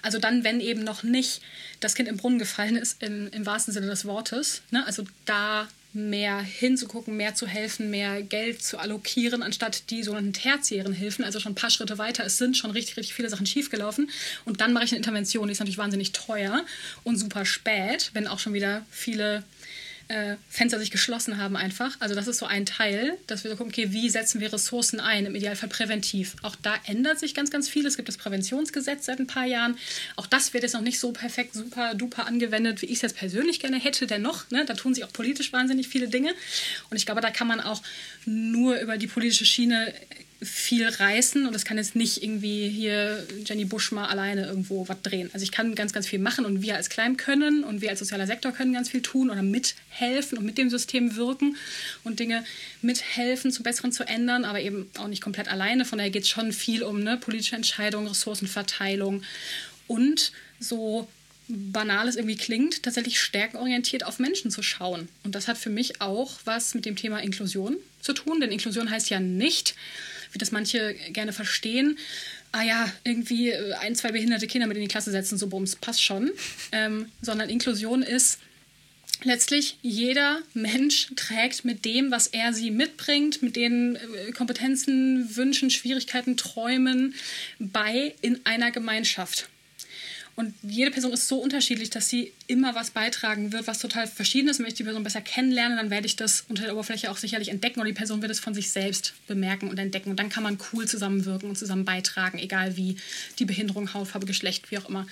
Also 0.01 0.19
dann, 0.19 0.43
wenn 0.43 0.59
eben 0.59 0.83
noch 0.83 1.03
nicht 1.03 1.41
das 1.79 1.95
Kind 1.95 2.07
im 2.07 2.17
Brunnen 2.17 2.39
gefallen 2.39 2.75
ist, 2.75 3.01
im, 3.03 3.29
im 3.31 3.45
wahrsten 3.45 3.73
Sinne 3.73 3.87
des 3.87 4.05
Wortes. 4.05 4.61
Ne? 4.71 4.85
Also 4.85 5.03
da 5.25 5.67
mehr 5.93 6.39
hinzugucken, 6.39 7.17
mehr 7.17 7.35
zu 7.35 7.47
helfen, 7.47 7.89
mehr 7.89 8.21
Geld 8.21 8.63
zu 8.63 8.77
allokieren, 8.77 9.43
anstatt 9.43 9.89
die 9.89 10.03
sogenannten 10.03 10.33
tertiären 10.33 10.93
Hilfen, 10.93 11.25
also 11.25 11.39
schon 11.39 11.51
ein 11.51 11.55
paar 11.55 11.69
Schritte 11.69 11.97
weiter. 11.97 12.25
Es 12.25 12.37
sind 12.37 12.55
schon 12.55 12.71
richtig, 12.71 12.97
richtig 12.97 13.13
viele 13.13 13.29
Sachen 13.29 13.45
schiefgelaufen. 13.45 14.09
Und 14.45 14.61
dann 14.61 14.71
mache 14.73 14.85
ich 14.85 14.91
eine 14.91 14.97
Intervention, 14.97 15.47
die 15.47 15.51
ist 15.51 15.59
natürlich 15.59 15.77
wahnsinnig 15.77 16.13
teuer 16.13 16.63
und 17.03 17.17
super 17.17 17.45
spät, 17.45 18.11
wenn 18.13 18.27
auch 18.27 18.39
schon 18.39 18.53
wieder 18.53 18.85
viele 18.89 19.43
äh, 20.08 20.36
Fenster 20.49 20.80
sich 20.80 20.91
geschlossen 20.91 21.38
haben 21.38 21.56
einfach. 21.56 21.95
Also 21.99 22.16
das 22.16 22.28
ist 22.28 22.38
so 22.38 22.45
ein 22.45 22.66
Teil, 22.66 23.18
dass 23.28 23.43
wir 23.43 23.52
so 23.52 23.58
gucken, 23.58 23.72
okay, 23.72 23.91
wie 23.91 24.10
setzen 24.10 24.41
wir 24.41 24.52
Ressourcen 24.52 24.99
ein, 24.99 25.26
im 25.26 25.36
Idealfall 25.36 25.70
präventiv. 25.70 26.36
Auch 26.41 26.56
da 26.62 26.76
ändert 26.86 27.20
sich 27.20 27.34
ganz, 27.34 27.52
ganz 27.52 27.70
viel. 27.70 27.86
Es 27.86 27.97
gibt 27.97 28.10
das 28.10 28.18
Präventionsgesetz 28.18 29.06
seit 29.06 29.20
ein 29.20 29.28
paar 29.28 29.45
Jahren. 29.45 29.78
Auch 30.16 30.28
das 30.28 30.54
wird 30.54 30.64
jetzt 30.64 30.74
noch 30.74 30.82
nicht 30.82 30.99
so 30.99 31.12
perfekt, 31.12 31.54
super, 31.54 31.95
duper 31.95 32.28
angewendet, 32.28 32.82
wie 32.82 32.88
ich 32.88 32.95
es 32.95 33.02
jetzt 33.02 33.18
persönlich 33.18 33.60
gerne 33.60 33.80
hätte. 33.80 34.08
Dennoch, 34.08 34.49
ne, 34.52 34.66
da 34.66 34.74
tun 34.74 34.93
sich 34.93 35.04
auch 35.04 35.14
politisch 35.14 35.54
wahnsinnig 35.54 35.88
viele 35.88 36.08
Dinge. 36.08 36.34
Und 36.89 36.97
ich 36.97 37.06
glaube, 37.06 37.22
da 37.22 37.32
kann 37.32 37.47
man 37.47 37.60
auch 37.60 37.82
nur 38.26 38.80
über 38.80 38.97
die 38.97 39.08
politische 39.08 39.45
Schiene 39.45 39.93
viel 40.43 40.87
reißen 40.87 41.45
und 41.45 41.55
es 41.55 41.65
kann 41.65 41.77
jetzt 41.77 41.95
nicht 41.95 42.23
irgendwie 42.23 42.67
hier 42.67 43.27
Jenny 43.45 43.65
Busch 43.65 43.91
mal 43.91 44.07
alleine 44.07 44.47
irgendwo 44.47 44.87
was 44.87 44.99
drehen. 45.03 45.29
Also 45.33 45.43
ich 45.43 45.51
kann 45.51 45.75
ganz, 45.75 45.93
ganz 45.93 46.07
viel 46.07 46.17
machen 46.17 46.45
und 46.45 46.63
wir 46.63 46.75
als 46.75 46.89
Klein 46.89 47.15
können 47.15 47.63
und 47.63 47.81
wir 47.81 47.91
als 47.91 47.99
sozialer 47.99 48.25
Sektor 48.25 48.51
können 48.51 48.73
ganz 48.73 48.89
viel 48.89 49.03
tun 49.03 49.29
oder 49.29 49.43
mithelfen 49.43 50.39
und 50.39 50.45
mit 50.45 50.57
dem 50.57 50.71
System 50.71 51.15
wirken 51.15 51.57
und 52.03 52.19
Dinge 52.19 52.43
mithelfen, 52.81 53.51
zu 53.51 53.61
Besseren 53.61 53.91
zu 53.91 54.03
ändern, 54.07 54.43
aber 54.43 54.61
eben 54.61 54.89
auch 54.97 55.07
nicht 55.07 55.21
komplett 55.21 55.47
alleine. 55.47 55.85
Von 55.85 55.99
daher 55.99 56.11
geht 56.11 56.23
es 56.23 56.29
schon 56.29 56.53
viel 56.53 56.81
um 56.81 57.03
ne, 57.03 57.17
politische 57.17 57.55
Entscheidungen, 57.55 58.07
Ressourcenverteilung 58.07 59.21
und 59.85 60.31
so 60.59 61.07
banal 61.47 62.07
es 62.07 62.15
irgendwie 62.15 62.37
klingt, 62.37 62.81
tatsächlich 62.83 63.19
stärkenorientiert 63.19 64.05
auf 64.05 64.19
Menschen 64.19 64.49
zu 64.49 64.63
schauen. 64.63 65.09
Und 65.23 65.35
das 65.35 65.47
hat 65.47 65.57
für 65.57 65.69
mich 65.69 66.01
auch 66.01 66.39
was 66.45 66.73
mit 66.73 66.85
dem 66.85 66.95
Thema 66.95 67.19
Inklusion 67.19 67.77
zu 68.01 68.13
tun, 68.13 68.39
denn 68.39 68.51
Inklusion 68.51 68.89
heißt 68.89 69.09
ja 69.09 69.19
nicht, 69.19 69.75
wie 70.32 70.38
das 70.38 70.51
manche 70.51 70.95
gerne 71.11 71.34
verstehen. 71.34 71.97
Ah 72.51 72.63
ja, 72.63 72.91
irgendwie 73.03 73.49
äh, 73.49 73.73
ein, 73.75 73.95
zwei 73.95 74.11
behinderte 74.11 74.47
Kinder 74.47 74.67
mit 74.67 74.77
in 74.77 74.84
die 74.84 74.89
Klasse 74.89 75.11
setzen, 75.11 75.38
so 75.38 75.47
bums, 75.47 75.75
passt 75.75 76.03
schon. 76.03 76.32
Ähm, 76.71 77.07
sondern 77.21 77.49
Inklusion 77.49 78.01
ist 78.01 78.39
letztlich 79.23 79.77
jeder 79.82 80.41
Mensch 80.53 81.11
trägt 81.15 81.63
mit 81.65 81.86
dem, 81.86 82.11
was 82.11 82.27
er 82.27 82.53
sie 82.53 82.71
mitbringt, 82.71 83.41
mit 83.41 83.55
den 83.55 83.95
äh, 83.95 84.32
Kompetenzen, 84.32 85.36
Wünschen, 85.36 85.69
Schwierigkeiten, 85.69 86.38
Träumen 86.38 87.15
bei 87.59 88.15
in 88.21 88.41
einer 88.45 88.71
Gemeinschaft. 88.71 89.49
Und 90.41 90.55
jede 90.63 90.89
Person 90.89 91.13
ist 91.13 91.27
so 91.27 91.37
unterschiedlich, 91.37 91.91
dass 91.91 92.09
sie 92.09 92.33
immer 92.47 92.73
was 92.73 92.89
beitragen 92.89 93.51
wird, 93.51 93.67
was 93.67 93.77
total 93.77 94.07
verschieden 94.07 94.47
ist. 94.47 94.57
Wenn 94.57 94.65
ich 94.65 94.73
die 94.73 94.83
Person 94.83 95.03
besser 95.03 95.21
kennenlerne, 95.21 95.75
dann 95.75 95.91
werde 95.91 96.07
ich 96.07 96.15
das 96.15 96.45
unter 96.49 96.63
der 96.63 96.73
Oberfläche 96.73 97.11
auch 97.11 97.17
sicherlich 97.17 97.49
entdecken 97.49 97.79
und 97.79 97.85
die 97.85 97.93
Person 97.93 98.23
wird 98.23 98.31
es 98.31 98.39
von 98.39 98.55
sich 98.55 98.71
selbst 98.71 99.13
bemerken 99.27 99.69
und 99.69 99.77
entdecken. 99.77 100.09
Und 100.09 100.19
dann 100.19 100.29
kann 100.29 100.41
man 100.41 100.57
cool 100.73 100.87
zusammenwirken 100.87 101.47
und 101.47 101.57
zusammen 101.59 101.85
beitragen, 101.85 102.39
egal 102.39 102.75
wie 102.75 102.97
die 103.37 103.45
Behinderung, 103.45 103.93
Hautfarbe, 103.93 104.25
Geschlecht, 104.25 104.71
wie 104.71 104.79
auch 104.79 104.89
immer 104.89 105.05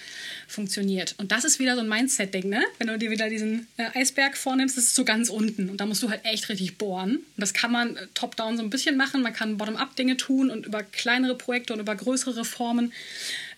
funktioniert. 0.48 1.14
Und 1.20 1.32
das 1.32 1.46
ist 1.46 1.60
wieder 1.60 1.76
so 1.76 1.82
ein 1.82 1.90
Mindset-Ding, 1.90 2.50
ne? 2.50 2.64
Wenn 2.80 2.88
du 2.88 2.98
dir 2.98 3.12
wieder 3.12 3.30
diesen 3.30 3.68
äh, 3.78 3.86
Eisberg 3.94 4.36
vornimmst, 4.36 4.78
das 4.78 4.86
ist 4.86 4.96
so 4.96 5.06
ganz 5.06 5.30
unten. 5.30 5.70
Und 5.70 5.80
da 5.80 5.86
musst 5.86 6.02
du 6.02 6.10
halt 6.10 6.26
echt 6.26 6.50
richtig 6.50 6.80
bohren. 6.80 7.18
Und 7.18 7.38
das 7.38 7.54
kann 7.54 7.72
man 7.72 7.98
äh, 7.98 8.08
top-down 8.16 8.58
so 8.58 8.64
ein 8.64 8.72
bisschen 8.72 8.98
machen. 8.98 9.22
Man 9.22 9.34
kann 9.34 9.60
bottom-up 9.60 9.96
Dinge 9.96 10.18
tun 10.18 10.50
und 10.50 10.66
über 10.66 10.82
kleinere 10.82 11.36
Projekte 11.36 11.74
und 11.74 11.80
über 11.80 11.96
größere 11.96 12.38
Reformen 12.38 12.94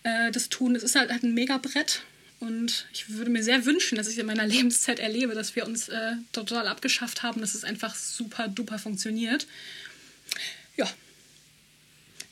äh, 0.02 0.30
das 0.30 0.48
tun. 0.48 0.74
Es 0.74 0.82
ist 0.82 0.94
halt, 0.94 1.10
halt 1.10 1.22
ein 1.22 1.34
Megabrett. 1.34 2.02
Und 2.40 2.86
ich 2.92 3.08
würde 3.08 3.30
mir 3.30 3.42
sehr 3.42 3.66
wünschen, 3.66 3.96
dass 3.96 4.08
ich 4.08 4.18
in 4.18 4.26
meiner 4.26 4.46
Lebenszeit 4.48 4.98
erlebe, 4.98 5.34
dass 5.34 5.54
wir 5.54 5.66
uns 5.66 5.88
äh, 5.88 6.12
total 6.32 6.66
abgeschafft 6.66 7.22
haben, 7.22 7.40
dass 7.40 7.54
es 7.54 7.64
einfach 7.64 7.94
super 7.94 8.48
duper 8.48 8.78
funktioniert. 8.78 9.46
Ja. 10.76 10.90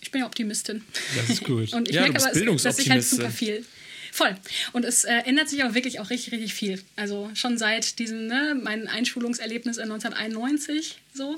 Ich 0.01 0.11
bin 0.11 0.23
ja 0.23 0.27
Optimistin. 0.27 0.83
Das 1.15 1.31
ist 1.31 1.45
gut. 1.45 1.73
Und 1.73 1.89
ich 1.89 1.95
ja, 1.95 2.03
merke 2.03 2.23
aber, 2.23 2.57
dass 2.57 2.79
ich 2.79 2.91
halt 2.91 3.05
super 3.05 3.31
viel 3.31 3.65
Voll. 4.13 4.37
Und 4.73 4.85
es 4.85 5.05
äh, 5.05 5.23
ändert 5.25 5.49
sich 5.49 5.63
aber 5.63 5.75
wirklich 5.75 6.01
auch 6.01 6.11
richtig, 6.11 6.33
richtig 6.33 6.55
viel. 6.55 6.83
Also 6.97 7.31
schon 7.35 7.59
seit 7.59 7.99
diesem, 7.99 8.27
ne, 8.27 8.59
mein 8.61 8.89
Einschulungserlebnis 8.89 9.77
in 9.77 9.85
1991 9.91 10.99
so. 11.13 11.37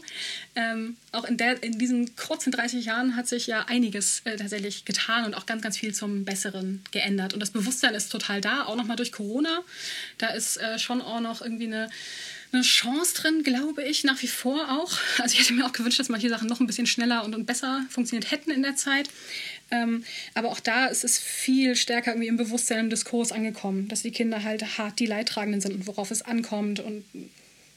Ähm, 0.54 0.96
auch 1.12 1.24
in, 1.24 1.36
der, 1.36 1.62
in 1.62 1.78
diesen 1.78 2.14
kurzen 2.16 2.52
30 2.52 2.84
Jahren 2.84 3.16
hat 3.16 3.26
sich 3.28 3.46
ja 3.46 3.64
einiges 3.68 4.20
äh, 4.24 4.36
tatsächlich 4.36 4.84
getan 4.84 5.24
und 5.24 5.34
auch 5.34 5.46
ganz, 5.46 5.62
ganz 5.62 5.78
viel 5.78 5.94
zum 5.94 6.24
Besseren 6.24 6.82
geändert. 6.90 7.34
Und 7.34 7.40
das 7.40 7.50
Bewusstsein 7.50 7.94
ist 7.94 8.10
total 8.10 8.40
da, 8.40 8.64
auch 8.64 8.76
nochmal 8.76 8.96
durch 8.96 9.12
Corona. 9.12 9.62
Da 10.18 10.28
ist 10.28 10.58
äh, 10.58 10.78
schon 10.78 11.00
auch 11.00 11.20
noch 11.20 11.42
irgendwie 11.42 11.66
eine 11.66 11.88
eine 12.52 12.62
Chance 12.62 13.14
drin, 13.14 13.42
glaube 13.42 13.82
ich, 13.82 14.04
nach 14.04 14.20
wie 14.22 14.28
vor 14.28 14.70
auch. 14.70 14.98
Also 15.18 15.34
ich 15.34 15.40
hätte 15.40 15.54
mir 15.54 15.64
auch 15.64 15.72
gewünscht, 15.72 15.98
dass 15.98 16.08
manche 16.08 16.28
Sachen 16.28 16.48
noch 16.48 16.60
ein 16.60 16.66
bisschen 16.66 16.86
schneller 16.86 17.24
und, 17.24 17.34
und 17.34 17.46
besser 17.46 17.84
funktioniert 17.88 18.30
hätten 18.30 18.50
in 18.50 18.62
der 18.62 18.76
Zeit. 18.76 19.08
Ähm, 19.72 20.04
aber 20.34 20.50
auch 20.50 20.60
da 20.60 20.86
ist 20.86 21.02
es 21.02 21.18
viel 21.18 21.74
stärker 21.74 22.12
irgendwie 22.12 22.28
im 22.28 22.36
Bewusstsein, 22.36 22.78
im 22.78 22.90
Diskurs 22.90 23.32
angekommen, 23.32 23.88
dass 23.88 24.02
die 24.02 24.10
Kinder 24.10 24.44
halt 24.44 24.78
hart 24.78 25.00
die 25.00 25.06
Leidtragenden 25.06 25.62
sind 25.62 25.74
und 25.74 25.86
worauf 25.86 26.10
es 26.10 26.20
ankommt 26.20 26.78
und 26.78 27.04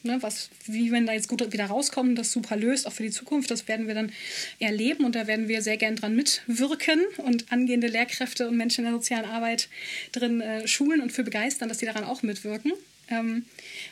ne, 0.04 0.18
was, 0.22 0.50
wie 0.66 0.92
wenn 0.92 1.06
da 1.06 1.14
jetzt 1.14 1.30
gut 1.30 1.54
wieder 1.54 1.68
rauskommen, 1.68 2.16
das 2.16 2.34
super 2.34 2.58
löst, 2.58 2.86
auch 2.86 2.92
für 2.92 3.04
die 3.04 3.12
Zukunft, 3.12 3.50
das 3.50 3.70
werden 3.70 3.88
wir 3.88 3.96
dann 3.96 4.12
erleben 4.60 5.06
und 5.06 5.16
da 5.16 5.26
werden 5.26 5.48
wir 5.48 5.62
sehr 5.62 5.78
gern 5.78 5.96
dran 5.96 6.16
mitwirken 6.18 7.00
und 7.18 7.52
angehende 7.52 7.88
Lehrkräfte 7.88 8.50
und 8.50 8.58
Menschen 8.58 8.84
in 8.84 8.92
der 8.92 9.00
sozialen 9.00 9.26
Arbeit 9.26 9.70
drin 10.12 10.42
äh, 10.42 10.68
schulen 10.68 11.00
und 11.00 11.14
für 11.14 11.24
begeistern, 11.24 11.70
dass 11.70 11.80
sie 11.80 11.86
daran 11.86 12.04
auch 12.04 12.24
mitwirken. 12.24 12.74
Ähm, 13.08 13.46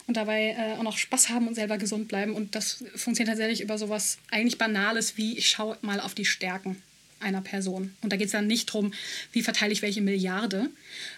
und 0.07 0.17
dabei 0.17 0.55
äh, 0.57 0.77
auch 0.77 0.83
noch 0.83 0.97
Spaß 0.97 1.29
haben 1.29 1.47
und 1.47 1.53
selber 1.53 1.77
gesund 1.77 2.07
bleiben. 2.07 2.33
Und 2.33 2.55
das 2.55 2.83
funktioniert 2.95 3.27
tatsächlich 3.27 3.61
über 3.61 3.77
sowas 3.77 4.17
eigentlich 4.31 4.57
Banales 4.57 5.17
wie, 5.17 5.37
ich 5.37 5.49
schaue 5.49 5.77
mal 5.81 5.99
auf 5.99 6.15
die 6.15 6.25
Stärken 6.25 6.81
einer 7.23 7.41
Person. 7.41 7.95
Und 8.01 8.13
da 8.13 8.17
geht 8.17 8.27
es 8.27 8.31
dann 8.33 8.47
nicht 8.47 8.69
darum, 8.69 8.93
wie 9.31 9.41
verteile 9.41 9.73
ich 9.73 9.81
welche 9.81 10.01
Milliarde, 10.01 10.69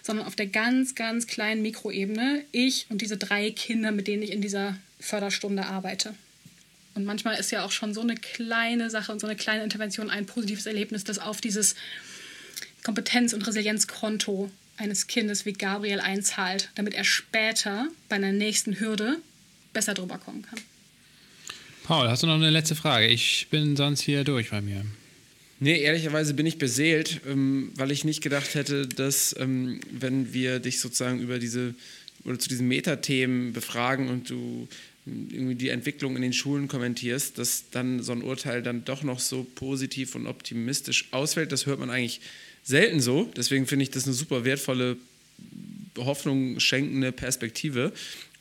sondern 0.02 0.26
auf 0.26 0.36
der 0.36 0.46
ganz, 0.46 0.94
ganz 0.94 1.26
kleinen 1.26 1.62
Mikroebene 1.62 2.44
ich 2.52 2.86
und 2.88 3.02
diese 3.02 3.16
drei 3.16 3.50
Kinder, 3.50 3.92
mit 3.92 4.08
denen 4.08 4.22
ich 4.22 4.32
in 4.32 4.40
dieser 4.40 4.76
Förderstunde 5.00 5.66
arbeite. 5.66 6.14
Und 6.94 7.04
manchmal 7.04 7.38
ist 7.38 7.50
ja 7.50 7.62
auch 7.64 7.72
schon 7.72 7.92
so 7.92 8.00
eine 8.00 8.14
kleine 8.14 8.88
Sache 8.88 9.12
und 9.12 9.20
so 9.20 9.26
eine 9.26 9.36
kleine 9.36 9.62
Intervention 9.62 10.08
ein 10.08 10.24
positives 10.24 10.64
Erlebnis, 10.64 11.04
das 11.04 11.18
auf 11.18 11.42
dieses 11.42 11.74
Kompetenz- 12.82 13.34
und 13.34 13.46
Resilienzkonto 13.46 14.50
eines 14.78 15.06
Kindes 15.06 15.44
wie 15.44 15.52
Gabriel 15.52 16.00
einzahlt, 16.00 16.70
damit 16.74 16.94
er 16.94 17.04
später 17.04 17.88
bei 18.08 18.16
einer 18.16 18.32
nächsten 18.32 18.80
Hürde 18.80 19.18
besser 19.72 19.92
drüber 19.92 20.18
kommen 20.18 20.42
kann. 20.42 20.58
Paul, 21.84 22.08
hast 22.08 22.22
du 22.22 22.26
noch 22.26 22.34
eine 22.34 22.50
letzte 22.50 22.74
Frage? 22.74 23.06
Ich 23.06 23.48
bin 23.50 23.76
sonst 23.76 24.00
hier 24.00 24.24
durch 24.24 24.50
bei 24.50 24.60
mir. 24.60 24.84
Nee, 25.58 25.80
ehrlicherweise 25.80 26.34
bin 26.34 26.44
ich 26.44 26.58
beseelt, 26.58 27.22
ähm, 27.26 27.72
weil 27.76 27.90
ich 27.90 28.04
nicht 28.04 28.22
gedacht 28.22 28.54
hätte, 28.54 28.86
dass, 28.86 29.34
ähm, 29.38 29.80
wenn 29.90 30.34
wir 30.34 30.60
dich 30.60 30.80
sozusagen 30.80 31.20
über 31.20 31.38
diese 31.38 31.74
oder 32.24 32.38
zu 32.38 32.48
diesen 32.48 32.68
Metathemen 32.68 33.52
befragen 33.52 34.08
und 34.08 34.28
du 34.28 34.68
ähm, 35.06 35.28
irgendwie 35.30 35.54
die 35.54 35.70
Entwicklung 35.70 36.16
in 36.16 36.22
den 36.22 36.32
Schulen 36.34 36.68
kommentierst, 36.68 37.38
dass 37.38 37.64
dann 37.70 38.02
so 38.02 38.12
ein 38.12 38.22
Urteil 38.22 38.62
dann 38.62 38.84
doch 38.84 39.02
noch 39.02 39.20
so 39.20 39.46
positiv 39.54 40.14
und 40.14 40.26
optimistisch 40.26 41.08
ausfällt. 41.12 41.52
Das 41.52 41.64
hört 41.64 41.78
man 41.78 41.88
eigentlich 41.88 42.20
selten 42.62 43.00
so. 43.00 43.30
Deswegen 43.36 43.66
finde 43.66 43.84
ich 43.84 43.90
das 43.90 44.04
eine 44.04 44.14
super 44.14 44.44
wertvolle, 44.44 44.96
Hoffnung 45.96 46.60
schenkende 46.60 47.12
Perspektive. 47.12 47.92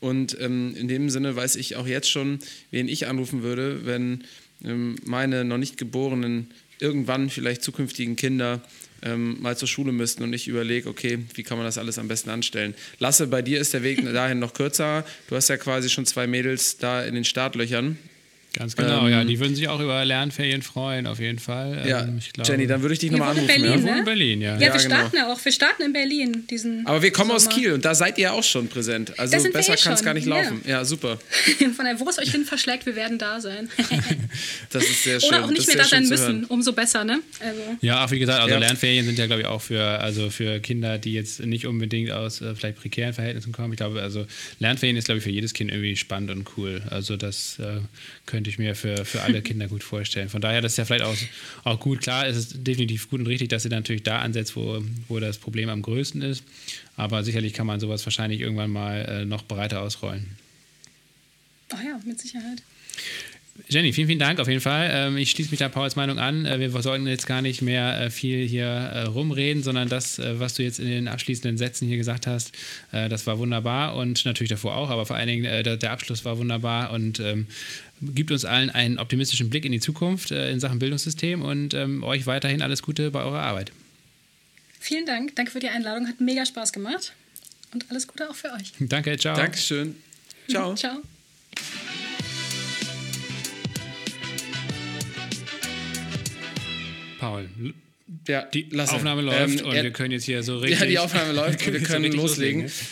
Und 0.01 0.37
ähm, 0.41 0.75
in 0.75 0.89
dem 0.89 1.09
Sinne 1.09 1.35
weiß 1.35 1.55
ich 1.55 1.77
auch 1.77 1.87
jetzt 1.87 2.09
schon, 2.09 2.39
wen 2.71 2.89
ich 2.89 3.07
anrufen 3.07 3.43
würde, 3.43 3.85
wenn 3.85 4.25
ähm, 4.63 4.97
meine 5.05 5.45
noch 5.45 5.57
nicht 5.57 5.77
geborenen, 5.77 6.47
irgendwann 6.79 7.29
vielleicht 7.29 7.63
zukünftigen 7.63 8.15
Kinder 8.15 8.61
ähm, 9.01 9.41
mal 9.41 9.55
zur 9.55 9.67
Schule 9.67 9.91
müssten 9.91 10.23
und 10.23 10.33
ich 10.33 10.47
überlege, 10.47 10.89
okay, 10.89 11.19
wie 11.33 11.43
kann 11.43 11.57
man 11.57 11.65
das 11.65 11.77
alles 11.77 11.99
am 11.99 12.07
besten 12.07 12.29
anstellen. 12.29 12.73
Lasse, 12.99 13.27
bei 13.27 13.41
dir 13.41 13.59
ist 13.59 13.73
der 13.73 13.83
Weg 13.83 14.03
dahin 14.13 14.39
noch 14.39 14.53
kürzer. 14.53 15.05
Du 15.29 15.35
hast 15.35 15.47
ja 15.49 15.57
quasi 15.57 15.89
schon 15.89 16.05
zwei 16.05 16.27
Mädels 16.27 16.77
da 16.77 17.03
in 17.03 17.15
den 17.15 17.25
Startlöchern. 17.25 17.97
Ganz 18.57 18.75
genau, 18.77 19.05
ähm, 19.05 19.11
ja. 19.11 19.23
Die 19.25 19.37
würden 19.39 19.53
sich 19.53 19.67
auch 19.67 19.81
über 19.81 20.05
Lernferien 20.05 20.61
freuen, 20.61 21.07
auf 21.07 21.19
jeden 21.19 21.39
Fall. 21.39 21.83
Ja, 21.85 22.03
ähm, 22.03 22.19
glaube, 22.31 22.49
Jenny, 22.49 22.67
dann 22.67 22.81
würde 22.81 22.93
ich 22.93 22.99
dich 22.99 23.11
nochmal 23.11 23.31
anrufen. 23.31 23.47
Berlin, 23.47 23.85
ja? 23.85 23.93
Ne? 23.93 23.99
in 23.99 24.05
Berlin, 24.05 24.41
ja. 24.41 24.53
Ja, 24.53 24.53
ja 24.53 24.73
wir 24.73 24.81
genau. 24.81 24.95
starten 24.95 25.17
ja 25.17 25.33
auch. 25.33 25.43
Wir 25.43 25.51
starten 25.51 25.83
in 25.83 25.91
Berlin. 25.91 26.47
Diesen 26.49 26.87
Aber 26.87 27.01
wir 27.01 27.11
kommen 27.11 27.37
Sommer. 27.37 27.49
aus 27.49 27.49
Kiel 27.49 27.73
und 27.73 27.83
da 27.83 27.93
seid 27.93 28.17
ihr 28.17 28.31
auch 28.31 28.43
schon 28.43 28.69
präsent. 28.69 29.19
Also 29.19 29.51
besser 29.51 29.73
eh 29.73 29.77
kann 29.77 29.93
es 29.93 30.03
gar 30.03 30.13
nicht 30.13 30.25
laufen. 30.25 30.61
Ja, 30.63 30.71
ja 30.71 30.85
super. 30.85 31.19
Von 31.75 31.83
der, 31.83 31.99
wo 31.99 32.07
es 32.07 32.17
euch 32.17 32.31
hin 32.31 32.45
verschlägt, 32.45 32.85
wir 32.85 32.95
werden 32.95 33.17
da 33.17 33.41
sein. 33.41 33.69
das 34.69 34.83
ist 34.83 35.03
sehr 35.03 35.19
schön. 35.19 35.29
Oder 35.29 35.43
auch 35.43 35.51
nicht 35.51 35.67
mehr 35.67 35.75
da 35.75 35.83
sein 35.83 36.07
müssen, 36.07 36.45
umso 36.45 36.71
besser, 36.71 37.03
ne? 37.03 37.19
Also. 37.41 37.61
Ja, 37.81 38.05
auch 38.05 38.11
wie 38.11 38.19
gesagt, 38.19 38.41
also 38.41 38.57
Lernferien 38.57 39.05
sind 39.05 39.19
ja, 39.19 39.25
glaube 39.25 39.41
ich, 39.41 39.47
auch 39.47 39.61
für, 39.61 39.83
also 39.83 40.29
für 40.29 40.61
Kinder, 40.61 40.97
die 40.97 41.13
jetzt 41.13 41.41
nicht 41.41 41.67
unbedingt 41.67 42.11
aus 42.11 42.39
äh, 42.39 42.55
vielleicht 42.55 42.77
prekären 42.77 43.13
Verhältnissen 43.13 43.51
kommen. 43.51 43.73
Ich 43.73 43.77
glaube, 43.77 44.01
also 44.01 44.25
Lernferien 44.59 44.95
ist, 44.95 45.05
glaube 45.05 45.17
ich, 45.17 45.25
für 45.25 45.31
jedes 45.31 45.53
Kind 45.53 45.71
irgendwie 45.71 45.97
spannend 45.97 46.31
und 46.31 46.47
cool. 46.55 46.81
Also 46.89 47.17
das 47.17 47.59
äh, 47.59 47.81
könnte 48.25 48.44
ich 48.49 48.57
mir 48.57 48.75
für, 48.75 49.05
für 49.05 49.21
alle 49.21 49.41
Kinder 49.43 49.67
gut 49.67 49.83
vorstellen. 49.83 50.29
Von 50.29 50.41
daher, 50.41 50.61
das 50.61 50.73
ist 50.73 50.77
ja 50.77 50.85
vielleicht 50.85 51.05
auch, 51.05 51.15
auch 51.63 51.79
gut. 51.79 52.01
Klar, 52.01 52.27
es 52.27 52.37
ist 52.37 52.67
definitiv 52.67 53.09
gut 53.09 53.19
und 53.19 53.27
richtig, 53.27 53.49
dass 53.49 53.65
ihr 53.65 53.71
natürlich 53.71 54.03
da 54.03 54.19
ansetzt, 54.19 54.55
wo, 54.55 54.83
wo 55.07 55.19
das 55.19 55.37
Problem 55.37 55.69
am 55.69 55.81
größten 55.81 56.21
ist. 56.21 56.43
Aber 56.95 57.23
sicherlich 57.23 57.53
kann 57.53 57.67
man 57.67 57.79
sowas 57.79 58.05
wahrscheinlich 58.05 58.41
irgendwann 58.41 58.71
mal 58.71 59.05
äh, 59.05 59.25
noch 59.25 59.43
breiter 59.43 59.81
ausrollen. 59.81 60.37
Ach 61.69 61.83
ja, 61.83 61.99
mit 62.05 62.19
Sicherheit. 62.19 62.61
Jenny, 63.69 63.93
vielen, 63.93 64.07
vielen 64.07 64.19
Dank 64.19 64.39
auf 64.39 64.49
jeden 64.49 64.59
Fall. 64.59 64.89
Ähm, 64.91 65.17
ich 65.17 65.31
schließe 65.31 65.49
mich 65.49 65.59
da 65.59 65.69
Pauls 65.69 65.95
Meinung 65.95 66.19
an. 66.19 66.45
Äh, 66.45 66.59
wir 66.59 66.69
sollten 66.81 67.07
jetzt 67.07 67.25
gar 67.25 67.41
nicht 67.41 67.61
mehr 67.61 68.01
äh, 68.01 68.09
viel 68.09 68.45
hier 68.45 68.65
äh, 68.65 69.03
rumreden, 69.03 69.63
sondern 69.63 69.87
das, 69.87 70.19
was 70.19 70.55
du 70.55 70.63
jetzt 70.63 70.79
in 70.79 70.87
den 70.87 71.07
abschließenden 71.07 71.57
Sätzen 71.57 71.87
hier 71.87 71.97
gesagt 71.97 72.27
hast, 72.27 72.51
das 72.91 73.27
war 73.27 73.39
wunderbar 73.39 73.95
und 73.95 74.25
natürlich 74.25 74.49
davor 74.49 74.75
auch, 74.75 74.89
aber 74.89 75.05
vor 75.05 75.15
allen 75.15 75.27
Dingen 75.27 75.63
der 75.63 75.91
Abschluss 75.91 76.25
war 76.25 76.37
wunderbar 76.37 76.91
und 76.91 77.19
ähm, 77.19 77.47
gibt 78.01 78.31
uns 78.31 78.45
allen 78.45 78.69
einen 78.69 78.99
optimistischen 78.99 79.49
Blick 79.49 79.65
in 79.65 79.71
die 79.71 79.79
Zukunft 79.79 80.31
in 80.31 80.59
Sachen 80.59 80.79
Bildungssystem 80.79 81.41
und 81.41 81.73
ähm, 81.73 82.03
euch 82.03 82.25
weiterhin 82.27 82.61
alles 82.61 82.81
Gute 82.81 83.11
bei 83.11 83.21
eurer 83.21 83.41
Arbeit. 83.41 83.71
Vielen 84.79 85.05
Dank. 85.05 85.35
Danke 85.35 85.51
für 85.51 85.59
die 85.59 85.69
Einladung. 85.69 86.07
Hat 86.07 86.21
mega 86.21 86.45
Spaß 86.45 86.71
gemacht. 86.71 87.13
Und 87.73 87.85
alles 87.89 88.07
Gute 88.07 88.29
auch 88.29 88.35
für 88.35 88.51
euch. 88.53 88.71
Danke, 88.79 89.17
ciao. 89.17 89.35
Dankeschön. 89.35 89.95
Ciao. 90.47 90.75
ciao. 90.75 91.01
Paul. 97.25 97.49
Ja, 98.27 98.43
die 98.43 98.67
Lasse. 98.71 98.93
Aufnahme 98.95 99.21
läuft 99.21 99.61
ähm, 99.61 99.65
und 99.65 99.73
wir 99.73 99.91
können 99.91 100.11
jetzt 100.11 100.25
hier 100.25 100.43
so 100.43 100.59
richtig. 100.59 100.79
Ja, 100.79 100.85
die 100.85 100.99
Aufnahme 100.99 101.31
läuft 101.31 101.65
und 101.65 101.73
wir 101.73 101.79
können 101.83 102.11
so 102.11 102.17
loslegen. 102.17 102.61
loslegen. 102.63 102.87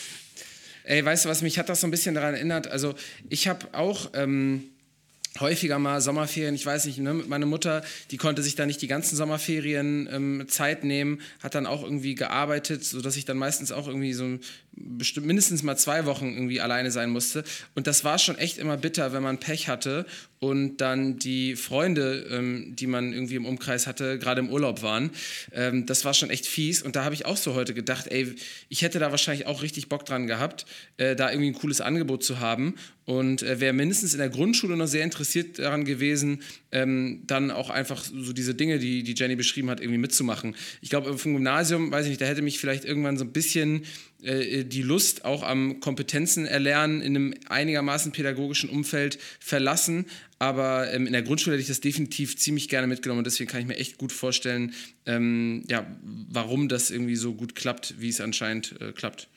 Ey, 0.85 1.05
weißt 1.05 1.25
du 1.25 1.29
was, 1.29 1.41
mich 1.41 1.59
hat 1.59 1.69
das 1.69 1.81
so 1.81 1.87
ein 1.87 1.91
bisschen 1.91 2.15
daran 2.15 2.33
erinnert. 2.33 2.67
Also, 2.67 2.95
ich 3.29 3.47
habe 3.47 3.67
auch. 3.73 4.11
Ähm, 4.15 4.63
häufiger 5.39 5.79
mal 5.79 5.99
Sommerferien, 6.01 6.55
ich 6.55 6.65
weiß 6.65 6.85
nicht, 6.85 6.99
ne, 6.99 7.13
meine 7.13 7.45
Mutter, 7.45 7.83
die 8.11 8.17
konnte 8.17 8.43
sich 8.43 8.55
da 8.55 8.65
nicht 8.65 8.81
die 8.81 8.87
ganzen 8.87 9.15
Sommerferien 9.15 10.07
ähm, 10.11 10.45
Zeit 10.47 10.83
nehmen, 10.83 11.21
hat 11.41 11.55
dann 11.55 11.65
auch 11.65 11.83
irgendwie 11.83 12.15
gearbeitet, 12.15 12.83
sodass 12.83 13.17
ich 13.17 13.25
dann 13.25 13.37
meistens 13.37 13.71
auch 13.71 13.87
irgendwie 13.87 14.13
so 14.13 14.37
bestimmt 14.75 15.27
mindestens 15.27 15.63
mal 15.63 15.77
zwei 15.77 16.05
Wochen 16.05 16.33
irgendwie 16.33 16.59
alleine 16.59 16.91
sein 16.91 17.09
musste. 17.09 17.43
Und 17.75 17.87
das 17.87 18.03
war 18.03 18.17
schon 18.17 18.37
echt 18.37 18.57
immer 18.57 18.77
bitter, 18.77 19.13
wenn 19.13 19.23
man 19.23 19.39
Pech 19.39 19.67
hatte 19.67 20.05
und 20.39 20.77
dann 20.77 21.19
die 21.19 21.55
Freunde, 21.55 22.27
ähm, 22.29 22.75
die 22.75 22.87
man 22.87 23.13
irgendwie 23.13 23.35
im 23.35 23.45
Umkreis 23.45 23.87
hatte, 23.87 24.17
gerade 24.17 24.41
im 24.41 24.49
Urlaub 24.49 24.81
waren. 24.81 25.11
Ähm, 25.51 25.85
das 25.85 26.05
war 26.05 26.13
schon 26.13 26.29
echt 26.29 26.45
fies. 26.45 26.81
Und 26.81 26.95
da 26.95 27.03
habe 27.03 27.15
ich 27.15 27.25
auch 27.25 27.37
so 27.37 27.53
heute 27.53 27.73
gedacht, 27.73 28.07
ey, 28.09 28.35
ich 28.69 28.81
hätte 28.81 28.99
da 28.99 29.11
wahrscheinlich 29.11 29.45
auch 29.45 29.61
richtig 29.61 29.89
Bock 29.89 30.05
dran 30.05 30.27
gehabt, 30.27 30.65
äh, 30.97 31.15
da 31.15 31.29
irgendwie 31.29 31.51
ein 31.51 31.55
cooles 31.55 31.79
Angebot 31.79 32.23
zu 32.23 32.39
haben. 32.39 32.75
Und 33.05 33.43
äh, 33.43 33.59
wäre 33.59 33.73
mindestens 33.73 34.13
in 34.13 34.19
der 34.19 34.29
Grundschule 34.29 34.77
noch 34.77 34.87
sehr 34.87 35.03
interessiert 35.03 35.59
daran 35.59 35.83
gewesen, 35.83 36.41
ähm, 36.71 37.23
dann 37.27 37.51
auch 37.51 37.69
einfach 37.69 38.03
so 38.03 38.31
diese 38.31 38.55
Dinge, 38.55 38.79
die, 38.79 39.03
die 39.03 39.13
Jenny 39.15 39.35
beschrieben 39.35 39.69
hat, 39.69 39.81
irgendwie 39.81 39.97
mitzumachen. 39.97 40.55
Ich 40.81 40.89
glaube, 40.89 41.17
vom 41.17 41.33
Gymnasium, 41.33 41.91
weiß 41.91 42.05
ich 42.05 42.11
nicht, 42.11 42.21
da 42.21 42.25
hätte 42.25 42.41
mich 42.41 42.59
vielleicht 42.59 42.85
irgendwann 42.85 43.17
so 43.17 43.25
ein 43.25 43.33
bisschen 43.33 43.83
äh, 44.23 44.63
die 44.63 44.81
Lust 44.81 45.25
auch 45.25 45.43
am 45.43 45.81
Kompetenzen 45.81 46.45
erlernen 46.45 47.01
in 47.01 47.15
einem 47.15 47.33
einigermaßen 47.49 48.13
pädagogischen 48.13 48.69
Umfeld 48.69 49.19
verlassen. 49.39 50.05
Aber 50.39 50.91
ähm, 50.93 51.07
in 51.07 51.13
der 51.13 51.21
Grundschule 51.21 51.55
hätte 51.55 51.61
ich 51.61 51.67
das 51.67 51.79
definitiv 51.79 52.37
ziemlich 52.37 52.69
gerne 52.69 52.87
mitgenommen 52.87 53.19
und 53.19 53.27
deswegen 53.27 53.49
kann 53.49 53.61
ich 53.61 53.67
mir 53.67 53.77
echt 53.77 53.97
gut 53.97 54.11
vorstellen, 54.11 54.73
ähm, 55.05 55.63
ja, 55.69 55.85
warum 56.29 56.67
das 56.67 56.91
irgendwie 56.91 57.15
so 57.15 57.33
gut 57.33 57.55
klappt, 57.55 57.95
wie 57.99 58.09
es 58.09 58.19
anscheinend 58.19 58.79
äh, 58.81 58.91
klappt. 58.91 59.27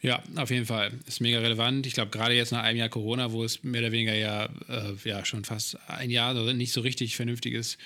Ja, 0.00 0.22
auf 0.36 0.50
jeden 0.50 0.66
Fall. 0.66 0.92
Ist 1.06 1.20
mega 1.20 1.38
relevant. 1.38 1.86
Ich 1.86 1.94
glaube, 1.94 2.10
gerade 2.10 2.34
jetzt 2.34 2.52
nach 2.52 2.62
einem 2.62 2.78
Jahr 2.78 2.88
Corona, 2.88 3.32
wo 3.32 3.44
es 3.44 3.62
mehr 3.62 3.80
oder 3.80 3.92
weniger 3.92 4.14
ja, 4.14 4.46
äh, 4.68 4.94
ja 5.04 5.24
schon 5.24 5.44
fast 5.44 5.78
ein 5.88 6.10
Jahr 6.10 6.34
nicht 6.52 6.72
so 6.72 6.80
richtig 6.80 7.16
vernünftiges 7.16 7.78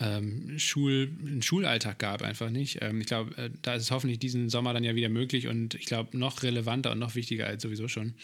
ähm, 0.00 0.58
Schul, 0.58 1.10
einen 1.20 1.42
Schulalltag 1.42 1.98
gab, 1.98 2.22
einfach 2.22 2.50
nicht. 2.50 2.78
Ähm, 2.82 3.00
ich 3.00 3.08
glaube, 3.08 3.36
äh, 3.36 3.50
da 3.62 3.74
ist 3.74 3.82
es 3.82 3.90
hoffentlich 3.90 4.18
diesen 4.18 4.48
Sommer 4.48 4.72
dann 4.72 4.84
ja 4.84 4.94
wieder 4.94 5.08
möglich 5.08 5.48
und 5.48 5.74
ich 5.74 5.86
glaube, 5.86 6.16
noch 6.16 6.42
relevanter 6.42 6.92
und 6.92 7.00
noch 7.00 7.16
wichtiger 7.16 7.46
als 7.46 7.62
sowieso 7.62 7.88
schon. 7.88 8.14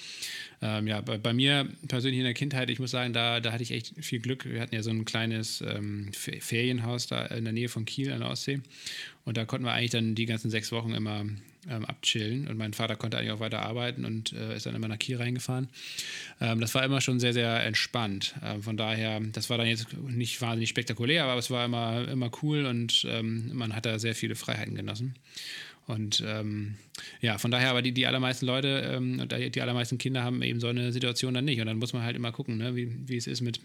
Ähm, 0.63 0.87
ja, 0.87 1.01
bei, 1.01 1.19
bei, 1.19 1.33
mir 1.33 1.69
persönlich 1.89 2.19
in 2.19 2.25
der 2.25 2.35
Kindheit, 2.35 2.71
ich 2.71 2.79
muss 2.79 2.93
sagen, 2.93 3.13
da, 3.13 3.41
da 3.41 3.53
hatte 3.53 3.65
ich 3.65 3.73
echt 3.73 3.95
viel 4.05 4.21
Glück. 4.21 4.45
Wir 4.45 4.61
hatten 4.61 4.75
ja 4.75 4.83
so 4.83 4.91
ein 4.91 5.05
kleines 5.05 5.63
ähm, 5.63 6.13
Ferienhaus 6.13 7.09
da 7.09 7.27
in 7.27 7.45
der 7.45 7.53
Nähe 7.53 7.69
von 7.69 7.85
Kiel 7.85 8.13
an 8.13 8.21
der 8.21 8.31
Ostsee 8.31 8.61
und 9.25 9.37
da 9.37 9.45
konnten 9.45 9.67
wir 9.67 9.73
eigentlich 9.73 9.91
dann 9.91 10.15
die 10.15 10.27
ganzen 10.27 10.51
sechs 10.51 10.71
Wochen 10.71 10.93
immer 10.93 11.25
ähm, 11.69 11.85
abchillen. 11.85 12.49
Und 12.49 12.57
mein 12.57 12.73
Vater 12.73 12.97
konnte 12.97 13.19
eigentlich 13.19 13.33
auch 13.33 13.41
weiter 13.41 13.63
arbeiten 13.63 14.05
und 14.05 14.33
äh, 14.33 14.57
ist 14.57 14.67
dann 14.67 14.75
immer 14.75 14.89
nach 14.89 14.99
Kiel 14.99 15.17
reingefahren. 15.17 15.69
Ähm, 16.41 16.61
das 16.61 16.75
war 16.75 16.85
immer 16.85 17.01
schon 17.01 17.21
sehr, 17.21 17.33
sehr 17.33 17.65
entspannt. 17.65 18.35
Ähm, 18.43 18.63
von 18.63 18.77
daher, 18.77 19.21
das 19.21 19.51
war 19.51 19.59
dann 19.59 19.67
jetzt 19.67 19.87
nicht 20.09 20.41
wahnsinnig 20.41 20.71
spektakulär, 20.71 21.25
aber 21.25 21.39
es 21.39 21.51
war 21.51 21.65
immer, 21.65 22.09
immer 22.09 22.31
cool 22.43 22.67
und 22.67 23.07
ähm, 23.09 23.51
man 23.55 23.75
hat 23.75 23.87
da 23.87 23.99
sehr 23.99 24.15
viele 24.15 24.35
Freiheiten 24.35 24.75
genossen. 24.75 25.15
Und 25.87 26.23
ähm, 26.27 26.77
ja, 27.21 27.37
von 27.39 27.51
daher, 27.51 27.71
aber 27.71 27.83
die, 27.83 27.93
die 27.93 28.07
allermeisten 28.07 28.47
Leute, 28.47 28.91
ähm, 28.95 29.29
die 29.29 29.61
allermeisten 29.61 29.99
Kinder 29.99 30.23
haben 30.23 30.41
eben 30.43 30.61
so 30.61 30.69
eine 30.69 30.93
Situation 30.93 31.35
dann 31.35 31.45
nicht. 31.45 31.61
Und 31.61 31.67
dann 31.67 31.79
muss 31.79 31.93
man 31.93 32.03
halt 32.03 32.17
immer 32.17 32.33
gucken, 32.33 32.57
ne, 32.57 32.75
wie, 32.75 32.91
wie 33.07 33.17
es 33.17 33.27
ist 33.27 33.43
mit 33.43 33.61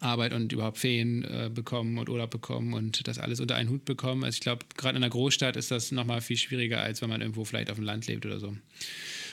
Arbeit 0.00 0.32
und 0.32 0.52
überhaupt 0.52 0.78
Ferien 0.78 1.24
äh, 1.24 1.50
bekommen 1.52 1.98
und 1.98 2.08
Urlaub 2.08 2.30
bekommen 2.30 2.72
und 2.72 3.06
das 3.08 3.18
alles 3.18 3.40
unter 3.40 3.56
einen 3.56 3.68
Hut 3.68 3.84
bekommen. 3.84 4.24
Also 4.24 4.36
ich 4.36 4.40
glaube, 4.40 4.64
gerade 4.76 4.96
in 4.96 5.02
einer 5.02 5.10
Großstadt 5.10 5.56
ist 5.56 5.70
das 5.70 5.90
nochmal 5.90 6.20
viel 6.20 6.36
schwieriger, 6.36 6.80
als 6.80 7.02
wenn 7.02 7.08
man 7.08 7.20
irgendwo 7.20 7.44
vielleicht 7.44 7.70
auf 7.70 7.76
dem 7.76 7.84
Land 7.84 8.06
lebt 8.06 8.24
oder 8.24 8.38
so. 8.38 8.56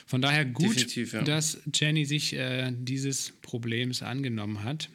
Von 0.06 0.22
daher 0.22 0.44
gut, 0.44 0.94
ja. 0.96 1.22
dass 1.22 1.58
Jenny 1.72 2.04
sich 2.04 2.32
äh, 2.34 2.72
dieses 2.72 3.32
Problems 3.42 4.02
angenommen 4.02 4.62
hat. 4.64 4.88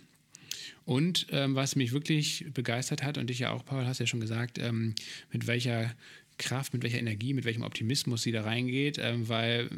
Und 0.84 1.28
ähm, 1.32 1.56
was 1.56 1.76
mich 1.76 1.91
wirklich 1.91 2.45
begeistert 2.53 3.03
hat, 3.03 3.18
und 3.18 3.30
dich 3.30 3.40
ja 3.40 3.52
auch, 3.52 3.64
Paul, 3.64 3.86
hast 3.86 3.99
ja 3.99 4.08
schon 4.08 4.20
gesagt, 4.20 4.58
ähm, 4.58 4.95
mit 5.32 5.48
welcher 5.48 5.94
Kraft, 6.41 6.73
mit 6.73 6.84
welcher 6.84 6.99
Energie, 6.99 7.34
mit 7.34 7.45
welchem 7.45 7.61
Optimismus 7.61 8.23
sie 8.23 8.31
da 8.31 8.41
reingeht, 8.41 8.97
ähm, 8.99 9.30
weil 9.30 9.69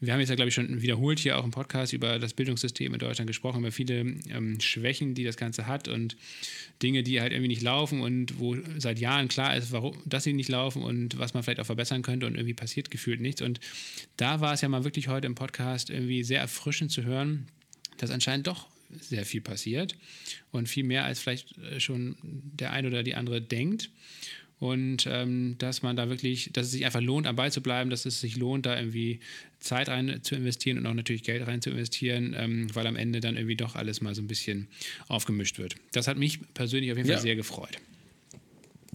wir 0.00 0.12
haben 0.12 0.20
jetzt 0.20 0.28
ja, 0.28 0.36
glaube 0.36 0.48
ich, 0.48 0.54
schon 0.54 0.80
wiederholt 0.80 1.18
hier 1.18 1.38
auch 1.38 1.44
im 1.44 1.50
Podcast 1.50 1.92
über 1.92 2.18
das 2.18 2.34
Bildungssystem 2.34 2.94
in 2.94 3.00
Deutschland 3.00 3.26
gesprochen, 3.26 3.60
über 3.60 3.72
viele 3.72 4.00
ähm, 4.00 4.60
Schwächen, 4.60 5.14
die 5.14 5.24
das 5.24 5.36
Ganze 5.36 5.66
hat 5.66 5.88
und 5.88 6.16
Dinge, 6.82 7.02
die 7.02 7.20
halt 7.20 7.32
irgendwie 7.32 7.48
nicht 7.48 7.62
laufen 7.62 8.00
und 8.00 8.38
wo 8.38 8.56
seit 8.78 9.00
Jahren 9.00 9.26
klar 9.26 9.56
ist, 9.56 9.72
warum, 9.72 9.96
dass 10.06 10.24
sie 10.24 10.32
nicht 10.32 10.48
laufen 10.48 10.82
und 10.82 11.18
was 11.18 11.34
man 11.34 11.42
vielleicht 11.42 11.60
auch 11.60 11.66
verbessern 11.66 12.02
könnte 12.02 12.26
und 12.26 12.36
irgendwie 12.36 12.54
passiert 12.54 12.90
gefühlt 12.90 13.20
nichts. 13.20 13.42
Und 13.42 13.58
da 14.16 14.40
war 14.40 14.54
es 14.54 14.60
ja 14.60 14.68
mal 14.68 14.84
wirklich 14.84 15.08
heute 15.08 15.26
im 15.26 15.34
Podcast 15.34 15.90
irgendwie 15.90 16.22
sehr 16.22 16.40
erfrischend 16.40 16.92
zu 16.92 17.02
hören, 17.02 17.48
dass 17.96 18.10
anscheinend 18.10 18.46
doch 18.46 18.68
sehr 19.00 19.26
viel 19.26 19.40
passiert 19.40 19.96
und 20.52 20.68
viel 20.68 20.84
mehr 20.84 21.04
als 21.04 21.18
vielleicht 21.18 21.58
äh, 21.58 21.80
schon 21.80 22.16
der 22.22 22.72
ein 22.72 22.86
oder 22.86 23.02
die 23.02 23.16
andere 23.16 23.42
denkt 23.42 23.90
und 24.60 25.06
ähm, 25.08 25.56
dass 25.58 25.82
man 25.82 25.96
da 25.96 26.08
wirklich, 26.08 26.50
dass 26.52 26.66
es 26.66 26.72
sich 26.72 26.84
einfach 26.84 27.00
lohnt, 27.00 27.26
am 27.26 27.36
Ball 27.36 27.52
zu 27.52 27.62
bleiben, 27.62 27.90
dass 27.90 28.06
es 28.06 28.20
sich 28.20 28.36
lohnt, 28.36 28.66
da 28.66 28.76
irgendwie 28.76 29.20
Zeit 29.60 29.88
rein 29.88 30.20
zu 30.22 30.34
investieren 30.34 30.78
und 30.78 30.86
auch 30.86 30.94
natürlich 30.94 31.22
Geld 31.22 31.46
rein 31.46 31.62
zu 31.62 31.70
investieren, 31.70 32.34
ähm, 32.36 32.74
weil 32.74 32.86
am 32.86 32.96
Ende 32.96 33.20
dann 33.20 33.36
irgendwie 33.36 33.56
doch 33.56 33.76
alles 33.76 34.00
mal 34.00 34.14
so 34.14 34.22
ein 34.22 34.28
bisschen 34.28 34.68
aufgemischt 35.06 35.58
wird. 35.58 35.76
Das 35.92 36.08
hat 36.08 36.16
mich 36.16 36.40
persönlich 36.54 36.90
auf 36.90 36.96
jeden 36.96 37.08
Fall 37.08 37.16
ja. 37.16 37.22
sehr 37.22 37.36
gefreut. 37.36 37.78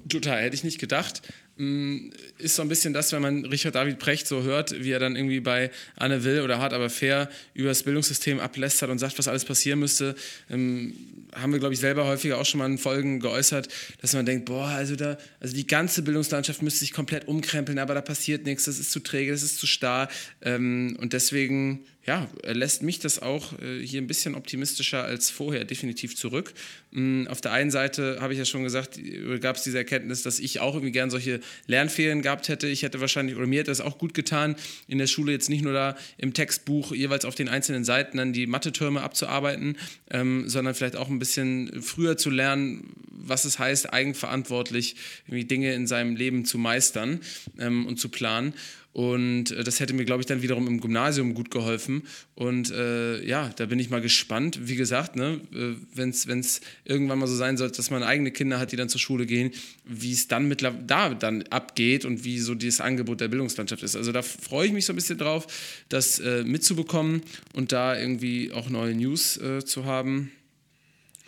Total, 0.09 0.41
hätte 0.41 0.55
ich 0.55 0.63
nicht 0.63 0.79
gedacht. 0.79 1.21
Mm, 1.55 2.09
ist 2.39 2.55
so 2.55 2.63
ein 2.63 2.67
bisschen 2.67 2.93
das, 2.93 3.11
wenn 3.11 3.21
man 3.21 3.45
Richard 3.45 3.75
David 3.75 3.99
Precht 3.99 4.25
so 4.25 4.41
hört, 4.41 4.83
wie 4.83 4.89
er 4.89 4.97
dann 4.97 5.15
irgendwie 5.15 5.39
bei 5.39 5.69
Anne 5.95 6.23
Will 6.23 6.41
oder 6.41 6.57
Hart 6.57 6.73
aber 6.73 6.89
fair 6.89 7.29
über 7.53 7.69
das 7.69 7.83
Bildungssystem 7.83 8.39
ablästert 8.39 8.89
und 8.89 8.97
sagt, 8.97 9.19
was 9.19 9.27
alles 9.27 9.45
passieren 9.45 9.77
müsste. 9.77 10.15
Ähm, 10.49 10.95
haben 11.35 11.51
wir, 11.51 11.59
glaube 11.59 11.75
ich, 11.75 11.79
selber 11.79 12.05
häufiger 12.05 12.39
auch 12.39 12.45
schon 12.45 12.57
mal 12.57 12.65
in 12.65 12.79
Folgen 12.79 13.19
geäußert, 13.19 13.67
dass 14.01 14.13
man 14.13 14.25
denkt, 14.25 14.45
boah, 14.45 14.65
also 14.65 14.95
da, 14.95 15.17
also 15.39 15.55
die 15.55 15.67
ganze 15.67 16.01
Bildungslandschaft 16.01 16.63
müsste 16.63 16.79
sich 16.79 16.91
komplett 16.91 17.27
umkrempeln, 17.27 17.77
aber 17.77 17.93
da 17.93 18.01
passiert 18.01 18.45
nichts, 18.45 18.65
das 18.65 18.79
ist 18.79 18.91
zu 18.91 18.99
träge, 18.99 19.31
das 19.31 19.43
ist 19.43 19.59
zu 19.59 19.67
starr. 19.67 20.09
Ähm, 20.41 20.97
und 20.99 21.13
deswegen 21.13 21.85
ja, 22.05 22.27
lässt 22.43 22.83
mich 22.83 22.99
das 22.99 23.21
auch 23.21 23.57
äh, 23.59 23.79
hier 23.79 24.01
ein 24.01 24.07
bisschen 24.07 24.35
optimistischer 24.35 25.03
als 25.03 25.29
vorher 25.29 25.63
definitiv 25.63 26.17
zurück. 26.17 26.53
Ähm, 26.93 27.27
auf 27.29 27.39
der 27.39 27.53
einen 27.53 27.71
Seite 27.71 28.17
habe 28.19 28.33
ich 28.33 28.39
ja 28.39 28.45
schon 28.45 28.63
gesagt, 28.63 28.99
gab 29.39 29.55
es 29.55 29.63
diese 29.63 29.77
Erkenntnis, 29.77 30.21
dass 30.21 30.39
ich 30.39 30.59
auch 30.59 30.73
irgendwie 30.73 30.91
gern 30.91 31.09
solche 31.09 31.39
Lernferien 31.65 32.21
gehabt 32.21 32.49
hätte. 32.49 32.67
Ich 32.67 32.83
hätte 32.83 32.99
wahrscheinlich, 32.99 33.37
oder 33.37 33.47
mir 33.47 33.59
hätte 33.59 33.71
das 33.71 33.79
auch 33.79 33.97
gut 33.97 34.13
getan, 34.13 34.55
in 34.87 34.97
der 34.97 35.07
Schule 35.07 35.31
jetzt 35.31 35.49
nicht 35.49 35.63
nur 35.63 35.71
da 35.71 35.95
im 36.17 36.33
Textbuch 36.33 36.91
jeweils 36.91 37.23
auf 37.23 37.35
den 37.35 37.47
einzelnen 37.47 37.85
Seiten 37.85 38.17
dann 38.17 38.33
die 38.33 38.47
Mathe-Türme 38.47 39.01
abzuarbeiten, 39.01 39.77
ähm, 40.11 40.49
sondern 40.49 40.75
vielleicht 40.75 40.97
auch 40.97 41.09
ein 41.09 41.19
bisschen 41.19 41.81
früher 41.81 42.17
zu 42.17 42.29
lernen, 42.29 42.93
was 43.11 43.45
es 43.45 43.59
heißt, 43.59 43.93
eigenverantwortlich 43.93 44.97
Dinge 45.27 45.73
in 45.73 45.87
seinem 45.87 46.17
Leben 46.17 46.43
zu 46.43 46.57
meistern 46.57 47.21
ähm, 47.59 47.85
und 47.85 47.97
zu 47.97 48.09
planen. 48.09 48.53
Und 48.93 49.51
äh, 49.51 49.63
das 49.63 49.79
hätte 49.79 49.93
mir, 49.93 50.05
glaube 50.05 50.21
ich, 50.21 50.27
dann 50.27 50.43
wiederum 50.43 50.67
im 50.67 50.79
Gymnasium 50.79 51.33
gut 51.33 51.49
geholfen. 51.49 52.03
Und 52.35 52.71
äh, 52.71 53.23
ja, 53.25 53.49
da 53.55 53.65
bin 53.65 53.79
ich 53.79 53.89
mal 53.89 54.01
gespannt. 54.01 54.59
Wie 54.63 54.75
gesagt, 54.75 55.15
ne, 55.15 55.41
äh, 55.51 55.75
wenn 55.95 56.09
es 56.09 56.61
irgendwann 56.85 57.17
mal 57.19 57.27
so 57.27 57.35
sein 57.35 57.57
sollte, 57.57 57.77
dass 57.77 57.89
man 57.89 58.03
eigene 58.03 58.31
Kinder 58.31 58.59
hat, 58.59 58.71
die 58.71 58.75
dann 58.75 58.89
zur 58.89 59.01
Schule 59.01 59.25
gehen, 59.25 59.51
wie 59.83 60.11
es 60.11 60.27
dann 60.27 60.47
mit 60.47 60.61
da 60.61 61.13
dann 61.15 61.43
abgeht 61.43 62.05
und 62.05 62.23
wie 62.23 62.39
so 62.39 62.53
dieses 62.53 62.81
Angebot 62.81 63.19
der 63.19 63.27
Bildungslandschaft 63.27 63.81
ist. 63.81 63.95
Also 63.95 64.11
da 64.11 64.21
freue 64.21 64.67
ich 64.67 64.73
mich 64.73 64.85
so 64.85 64.93
ein 64.93 64.95
bisschen 64.95 65.17
drauf, 65.17 65.47
das 65.89 66.19
äh, 66.19 66.43
mitzubekommen 66.43 67.23
und 67.53 67.71
da 67.71 67.97
irgendwie 67.97 68.51
auch 68.51 68.69
neue 68.69 68.93
News 68.93 69.37
äh, 69.37 69.65
zu 69.65 69.85
haben. 69.85 70.31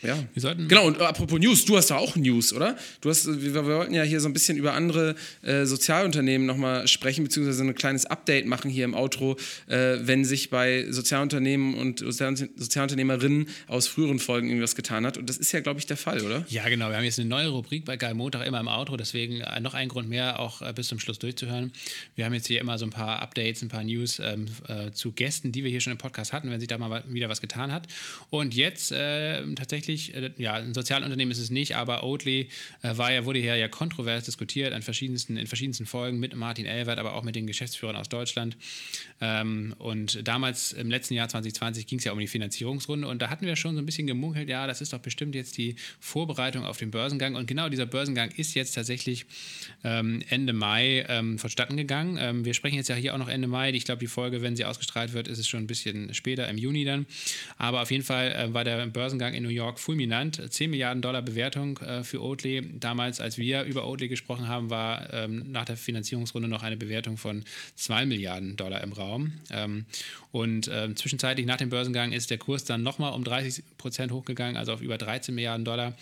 Ja. 0.07 0.53
Genau, 0.53 0.87
und 0.87 1.01
apropos 1.01 1.39
News, 1.39 1.65
du 1.65 1.77
hast 1.77 1.91
da 1.91 1.97
auch 1.97 2.15
News, 2.15 2.53
oder? 2.53 2.77
Du 3.01 3.09
hast, 3.09 3.27
wir, 3.27 3.53
wir 3.53 3.65
wollten 3.65 3.93
ja 3.93 4.03
hier 4.03 4.19
so 4.19 4.27
ein 4.27 4.33
bisschen 4.33 4.57
über 4.57 4.73
andere 4.73 5.15
äh, 5.41 5.65
Sozialunternehmen 5.65 6.45
nochmal 6.45 6.87
sprechen, 6.87 7.23
beziehungsweise 7.23 7.63
ein 7.63 7.75
kleines 7.75 8.05
Update 8.05 8.45
machen 8.45 8.69
hier 8.69 8.85
im 8.85 8.93
Outro, 8.93 9.37
äh, 9.67 9.97
wenn 10.01 10.25
sich 10.25 10.49
bei 10.49 10.85
Sozialunternehmen 10.89 11.75
und 11.75 11.99
Sozialunternehmerinnen 11.99 13.47
aus 13.67 13.87
früheren 13.87 14.19
Folgen 14.19 14.47
irgendwas 14.47 14.75
getan 14.75 15.05
hat. 15.05 15.17
Und 15.17 15.29
das 15.29 15.37
ist 15.37 15.51
ja, 15.51 15.59
glaube 15.59 15.79
ich, 15.79 15.85
der 15.85 15.97
Fall, 15.97 16.21
oder? 16.21 16.45
Ja, 16.49 16.67
genau. 16.69 16.89
Wir 16.89 16.97
haben 16.97 17.03
jetzt 17.03 17.19
eine 17.19 17.29
neue 17.29 17.47
Rubrik 17.49 17.85
bei 17.85 17.97
Geil 17.97 18.13
Montag 18.13 18.45
immer 18.45 18.59
im 18.59 18.67
Outro, 18.67 18.97
deswegen 18.97 19.41
äh, 19.41 19.59
noch 19.59 19.73
ein 19.73 19.87
Grund 19.87 20.09
mehr, 20.09 20.39
auch 20.39 20.61
äh, 20.61 20.73
bis 20.73 20.87
zum 20.87 20.99
Schluss 20.99 21.19
durchzuhören. 21.19 21.71
Wir 22.15 22.25
haben 22.25 22.33
jetzt 22.33 22.47
hier 22.47 22.59
immer 22.59 22.77
so 22.77 22.85
ein 22.85 22.91
paar 22.91 23.21
Updates, 23.21 23.61
ein 23.61 23.69
paar 23.69 23.83
News 23.83 24.19
ähm, 24.19 24.45
äh, 24.67 24.91
zu 24.91 25.11
Gästen, 25.11 25.51
die 25.51 25.63
wir 25.63 25.71
hier 25.71 25.81
schon 25.81 25.91
im 25.91 25.97
Podcast 25.97 26.33
hatten, 26.33 26.49
wenn 26.49 26.59
sich 26.59 26.67
da 26.67 26.77
mal 26.77 27.03
wieder 27.07 27.29
was 27.29 27.41
getan 27.41 27.71
hat. 27.71 27.87
Und 28.29 28.53
jetzt 28.53 28.91
äh, 28.91 29.43
tatsächlich 29.55 29.94
tatsächlich, 29.95 30.15
äh, 30.15 30.31
ja, 30.37 30.53
ein 30.55 30.73
Sozialunternehmen 30.73 31.31
ist 31.31 31.39
es 31.39 31.49
nicht, 31.49 31.75
aber 31.75 32.03
Oatly 32.03 32.49
äh, 32.81 32.97
war 32.97 33.11
ja, 33.11 33.25
wurde 33.25 33.39
hier 33.39 33.55
ja 33.55 33.67
kontrovers 33.67 34.25
diskutiert 34.25 34.73
an 34.73 34.81
verschiedensten, 34.81 35.37
in 35.37 35.47
verschiedensten 35.47 35.85
Folgen 35.85 36.19
mit 36.19 36.35
Martin 36.35 36.65
Elwert, 36.65 36.99
aber 36.99 37.13
auch 37.13 37.23
mit 37.23 37.35
den 37.35 37.47
Geschäftsführern 37.47 37.95
aus 37.95 38.09
Deutschland. 38.09 38.57
Ähm, 39.21 39.75
und 39.77 40.27
damals 40.27 40.73
im 40.73 40.89
letzten 40.89 41.13
Jahr 41.13 41.29
2020 41.29 41.87
ging 41.87 41.99
es 41.99 42.05
ja 42.05 42.11
um 42.11 42.19
die 42.19 42.27
Finanzierungsrunde 42.27 43.07
und 43.07 43.21
da 43.21 43.29
hatten 43.29 43.45
wir 43.45 43.55
schon 43.55 43.75
so 43.75 43.81
ein 43.81 43.85
bisschen 43.85 44.07
gemunkelt, 44.07 44.49
ja, 44.49 44.67
das 44.67 44.81
ist 44.81 44.93
doch 44.93 44.99
bestimmt 44.99 45.35
jetzt 45.35 45.57
die 45.57 45.75
Vorbereitung 45.99 46.65
auf 46.65 46.77
den 46.77 46.91
Börsengang. 46.91 47.35
Und 47.35 47.47
genau 47.47 47.69
dieser 47.69 47.85
Börsengang 47.85 48.31
ist 48.35 48.53
jetzt 48.55 48.73
tatsächlich 48.73 49.25
ähm, 49.83 50.21
Ende 50.29 50.53
Mai 50.53 51.05
ähm, 51.07 51.37
vonstatten 51.39 51.77
gegangen. 51.77 52.17
Ähm, 52.19 52.45
wir 52.45 52.53
sprechen 52.53 52.75
jetzt 52.75 52.89
ja 52.89 52.95
hier 52.95 53.13
auch 53.13 53.17
noch 53.17 53.29
Ende 53.29 53.47
Mai. 53.47 53.71
Ich 53.71 53.85
glaube, 53.85 53.99
die 53.99 54.07
Folge, 54.07 54.41
wenn 54.41 54.55
sie 54.55 54.65
ausgestrahlt 54.65 55.13
wird, 55.13 55.27
ist 55.27 55.39
es 55.39 55.47
schon 55.47 55.63
ein 55.63 55.67
bisschen 55.67 56.13
später, 56.13 56.47
im 56.49 56.57
Juni 56.57 56.85
dann. 56.85 57.05
Aber 57.57 57.81
auf 57.81 57.91
jeden 57.91 58.03
Fall 58.03 58.31
äh, 58.31 58.53
war 58.53 58.63
der 58.63 58.85
Börsengang 58.87 59.33
in 59.33 59.43
New 59.43 59.49
York 59.49 59.74
fulminant. 59.79 60.41
10 60.49 60.69
Milliarden 60.69 61.01
Dollar 61.01 61.21
Bewertung 61.21 61.77
äh, 61.79 62.03
für 62.03 62.21
Oatly. 62.21 62.79
Damals, 62.79 63.19
als 63.19 63.37
wir 63.37 63.63
über 63.63 63.87
Oatly 63.87 64.07
gesprochen 64.07 64.47
haben, 64.47 64.69
war 64.69 65.13
ähm, 65.13 65.51
nach 65.51 65.65
der 65.65 65.77
Finanzierungsrunde 65.77 66.47
noch 66.47 66.63
eine 66.63 66.77
Bewertung 66.77 67.17
von 67.17 67.43
2 67.75 68.05
Milliarden 68.05 68.55
Dollar 68.55 68.81
im 68.81 68.93
Raum. 68.93 69.33
Ähm, 69.51 69.85
und 70.31 70.69
ähm, 70.73 70.95
zwischenzeitlich 70.95 71.45
nach 71.45 71.57
dem 71.57 71.69
Börsengang 71.69 72.11
ist 72.11 72.29
der 72.29 72.37
Kurs 72.37 72.65
dann 72.65 72.83
nochmal 72.83 73.13
um 73.13 73.23
30 73.23 73.63
Prozent 73.77 74.11
hochgegangen, 74.11 74.57
also 74.57 74.73
auf 74.73 74.81
über 74.81 74.97
13 74.97 75.33
Milliarden 75.33 75.63
Dollar. 75.63 75.93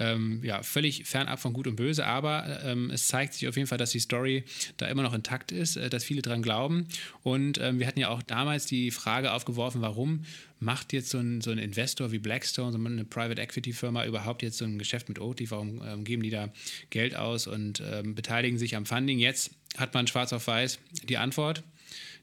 Ähm, 0.00 0.40
ja, 0.42 0.62
völlig 0.62 1.04
fernab 1.04 1.38
von 1.38 1.52
Gut 1.52 1.66
und 1.66 1.76
Böse, 1.76 2.04
aber 2.04 2.64
ähm, 2.64 2.90
es 2.90 3.06
zeigt 3.06 3.34
sich 3.34 3.46
auf 3.46 3.56
jeden 3.56 3.68
Fall, 3.68 3.78
dass 3.78 3.90
die 3.90 4.00
Story 4.00 4.44
da 4.76 4.86
immer 4.86 5.02
noch 5.02 5.14
intakt 5.14 5.52
ist, 5.52 5.76
äh, 5.76 5.88
dass 5.88 6.02
viele 6.02 6.22
dran 6.22 6.42
glauben. 6.42 6.88
Und 7.22 7.58
ähm, 7.58 7.78
wir 7.78 7.86
hatten 7.86 8.00
ja 8.00 8.08
auch 8.08 8.22
damals 8.22 8.66
die 8.66 8.90
Frage 8.90 9.32
aufgeworfen, 9.32 9.82
warum 9.82 10.24
macht 10.58 10.92
jetzt 10.92 11.10
so 11.10 11.18
ein, 11.18 11.40
so 11.40 11.50
ein 11.50 11.58
Investor 11.58 12.12
wie 12.12 12.18
Blackstone, 12.18 12.72
so 12.72 12.78
eine 12.78 13.04
Private 13.04 13.40
Equity 13.40 13.72
Firma 13.72 14.06
überhaupt 14.06 14.42
jetzt 14.42 14.58
so 14.58 14.64
ein 14.64 14.78
Geschäft 14.78 15.08
mit 15.08 15.18
Oatly? 15.18 15.50
Warum 15.50 15.82
ähm, 15.86 16.04
geben 16.04 16.22
die 16.22 16.30
da 16.30 16.52
Geld 16.90 17.14
aus 17.14 17.46
und 17.46 17.82
ähm, 17.84 18.14
beteiligen 18.14 18.58
sich 18.58 18.76
am 18.76 18.86
Funding? 18.86 19.18
Jetzt 19.18 19.50
hat 19.76 19.94
man 19.94 20.06
schwarz 20.06 20.32
auf 20.32 20.46
weiß 20.46 20.78
die 21.08 21.18
Antwort. 21.18 21.62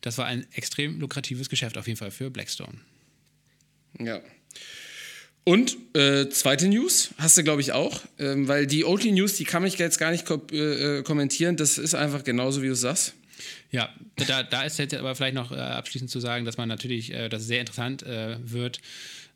Das 0.02 0.18
war 0.18 0.26
ein 0.26 0.46
extrem 0.54 1.00
lukratives 1.00 1.50
Geschäft 1.50 1.78
auf 1.78 1.88
jeden 1.88 1.98
Fall 1.98 2.12
für 2.12 2.30
Blackstone. 2.30 2.80
Ja. 4.00 4.22
Und 5.46 5.78
äh, 5.94 6.30
zweite 6.30 6.68
News 6.68 7.10
hast 7.18 7.38
du, 7.38 7.44
glaube 7.44 7.62
ich, 7.62 7.74
auch, 7.74 8.02
ähm, 8.18 8.48
weil 8.48 8.66
die 8.66 8.86
Oatly 8.86 9.12
News, 9.12 9.36
die 9.36 9.44
kann 9.44 9.66
ich 9.66 9.78
jetzt 9.78 10.00
gar 10.00 10.12
nicht 10.12 10.26
ko 10.26 10.42
äh, 10.52 11.00
äh 11.00 11.04
kommentieren. 11.04 11.58
Das 11.58 11.78
ist 11.78 11.96
einfach 11.96 12.24
genauso, 12.24 12.62
wie 12.62 12.68
du 12.68 12.76
sagst. 12.76 13.14
Ja, 13.72 13.90
da, 14.28 14.44
da 14.44 14.64
ist 14.64 14.80
jetzt 14.80 14.94
aber 14.94 15.16
vielleicht 15.16 15.36
noch 15.36 15.52
äh, 15.52 15.56
abschließend 15.56 16.10
zu 16.10 16.20
sagen, 16.20 16.46
dass 16.46 16.58
man 16.58 16.70
natürlich, 16.70 17.14
äh, 17.14 17.30
dass 17.30 17.42
es 17.42 17.48
sehr 17.48 17.60
interessant 17.60 18.04
äh, 18.04 18.38
wird, 18.42 18.80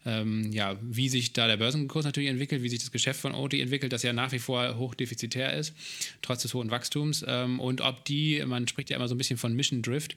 ähm, 0.07 0.51
ja, 0.53 0.77
wie 0.81 1.09
sich 1.09 1.33
da 1.33 1.47
der 1.47 1.57
Börsenkurs 1.57 2.05
natürlich 2.05 2.29
entwickelt, 2.29 2.63
wie 2.63 2.69
sich 2.69 2.79
das 2.79 2.91
Geschäft 2.91 3.19
von 3.19 3.35
OT 3.35 3.55
entwickelt, 3.55 3.91
das 3.91 4.03
ja 4.03 4.13
nach 4.13 4.31
wie 4.31 4.39
vor 4.39 4.77
hochdefizitär 4.77 5.53
ist, 5.53 5.73
trotz 6.21 6.43
des 6.43 6.53
hohen 6.53 6.71
Wachstums. 6.71 7.25
Ähm, 7.27 7.59
und 7.59 7.81
ob 7.81 8.05
die, 8.05 8.41
man 8.45 8.67
spricht 8.67 8.89
ja 8.89 8.95
immer 8.95 9.09
so 9.09 9.15
ein 9.15 9.17
bisschen 9.17 9.37
von 9.37 9.53
Mission 9.53 9.81
Drift, 9.81 10.15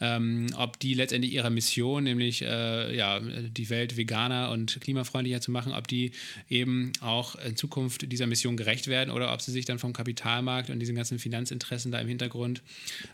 ähm, 0.00 0.48
ob 0.56 0.80
die 0.80 0.94
letztendlich 0.94 1.32
ihrer 1.32 1.50
Mission, 1.50 2.04
nämlich 2.04 2.42
äh, 2.42 2.96
ja, 2.96 3.20
die 3.20 3.70
Welt 3.70 3.96
veganer 3.96 4.50
und 4.50 4.80
klimafreundlicher 4.80 5.40
zu 5.40 5.52
machen, 5.52 5.72
ob 5.72 5.86
die 5.86 6.10
eben 6.48 6.92
auch 7.00 7.36
in 7.36 7.56
Zukunft 7.56 8.10
dieser 8.10 8.26
Mission 8.26 8.56
gerecht 8.56 8.88
werden 8.88 9.10
oder 9.10 9.32
ob 9.32 9.40
sie 9.42 9.52
sich 9.52 9.64
dann 9.64 9.78
vom 9.78 9.92
Kapitalmarkt 9.92 10.70
und 10.70 10.80
diesen 10.80 10.96
ganzen 10.96 11.20
Finanzinteressen 11.20 11.92
da 11.92 12.00
im 12.00 12.08
Hintergrund 12.08 12.62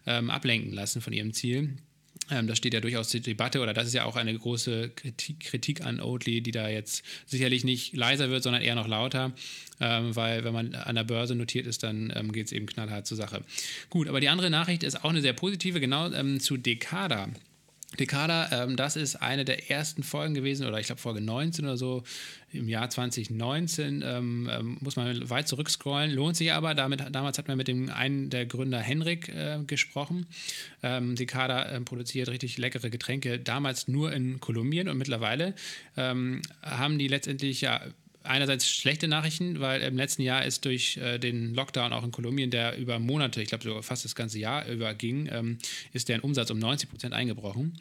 ähm, 0.07 0.31
ablenken 0.31 0.73
lassen 0.73 1.03
von 1.03 1.13
ihrem 1.13 1.35
Ziel. 1.35 1.77
Ähm, 2.31 2.47
das 2.47 2.59
steht 2.59 2.75
ja 2.75 2.81
durchaus 2.81 3.09
zur 3.09 3.21
Debatte 3.21 3.61
oder 3.61 3.73
das 3.73 3.87
ist 3.87 3.95
ja 3.95 4.05
auch 4.05 4.17
eine 4.17 4.37
große 4.37 4.91
Kritik, 4.91 5.41
Kritik, 5.41 5.85
an 5.85 6.01
Oatly, 6.01 6.41
die 6.41 6.51
da 6.51 6.69
jetzt 6.69 7.05
sicherlich 7.27 7.65
nicht 7.65 7.97
leiser 7.97 8.31
wird, 8.31 8.43
sondern 8.43 8.63
eher 8.63 8.75
noch 8.75 8.89
lauter, 8.89 9.33
ähm, 9.81 10.15
weil 10.17 10.45
wenn 10.45 10.53
man 10.53 10.75
an 10.75 10.97
der 10.97 11.05
Börse 11.05 11.35
notiert 11.35 11.67
ist, 11.67 11.83
dann 11.83 12.13
ähm, 12.17 12.33
geht 12.33 12.47
es 12.47 12.53
eben 12.53 12.67
knallhart 12.67 13.07
zur 13.07 13.17
Sache. 13.17 13.43
Gut, 13.91 14.09
aber 14.09 14.21
die 14.21 14.29
andere 14.29 14.51
Nachricht 14.51 14.83
ist 14.83 15.05
auch 15.05 15.11
eine 15.11 15.21
sehr 15.21 15.33
positive, 15.33 15.81
genau 15.81 16.11
ähm, 16.13 16.41
zu 16.41 16.57
Decada. 16.57 17.29
Dekada, 17.97 18.65
ähm, 18.65 18.77
das 18.77 18.97
ist 18.97 19.17
eine 19.17 19.45
der 19.45 19.71
ersten 19.71 20.03
Folgen 20.03 20.35
gewesen, 20.35 20.67
oder 20.67 20.79
ich 20.79 20.87
glaube 20.87 21.01
Folge 21.01 21.21
19 21.21 21.65
oder 21.65 21.77
so 21.77 22.03
im 22.53 22.69
Jahr 22.69 22.89
2019. 22.89 24.03
Ähm, 24.05 24.51
ähm, 24.51 24.77
muss 24.81 24.97
man 24.97 25.29
weit 25.29 25.49
zurückscrollen, 25.49 26.13
lohnt 26.13 26.37
sich 26.37 26.53
aber. 26.53 26.75
Damit, 26.75 27.05
damals 27.13 27.39
hat 27.39 27.49
man 27.49 27.57
mit 27.57 27.69
dem 27.69 27.91
einen 27.91 28.31
der 28.31 28.47
Gründer 28.47 28.81
Henrik 28.81 29.29
äh, 29.29 29.59
gesprochen. 29.67 30.27
Ähm, 30.83 31.17
Dekada 31.17 31.65
äh, 31.65 31.81
produziert 31.81 32.29
richtig 32.29 32.59
leckere 32.59 32.91
Getränke, 32.91 33.39
damals 33.39 33.89
nur 33.89 34.13
in 34.13 34.41
Kolumbien 34.41 34.89
und 34.89 34.99
mittlerweile 34.99 35.55
ähm, 35.97 36.43
haben 36.63 36.99
die 36.99 37.09
letztendlich 37.09 37.61
ja 37.61 37.81
einerseits 38.27 38.69
schlechte 38.69 39.09
Nachrichten, 39.09 39.61
weil 39.61 39.83
im 39.83 39.97
letzten 39.97 40.23
Jahr 40.23 40.45
ist 40.45 40.65
durch 40.65 40.97
äh, 40.99 41.19
den 41.19 41.55
Lockdown 41.55 41.93
auch 41.93 42.05
in 42.05 42.13
Kolumbien, 42.13 42.51
der 42.51 42.77
über 42.77 42.99
Monate, 42.99 43.43
ich 43.43 43.49
glaube 43.49 43.65
sogar 43.65 43.83
fast 43.83 44.05
das 44.05 44.15
ganze 44.15 44.39
Jahr 44.39 44.67
über 44.67 44.95
ging, 44.95 45.29
ähm, 45.33 45.59
ist 45.93 46.09
deren 46.09 46.21
Umsatz 46.21 46.51
um 46.51 46.59
90 46.59 46.91
Prozent 46.91 47.15
eingebrochen. 47.15 47.79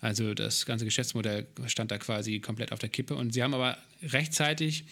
Also 0.00 0.34
das 0.34 0.66
ganze 0.66 0.84
Geschäftsmodell 0.84 1.46
stand 1.66 1.90
da 1.90 1.98
quasi 1.98 2.40
komplett 2.40 2.72
auf 2.72 2.78
der 2.78 2.88
Kippe. 2.88 3.14
Und 3.14 3.32
sie 3.32 3.42
haben 3.42 3.54
aber 3.54 3.78
rechtzeitig 4.02 4.84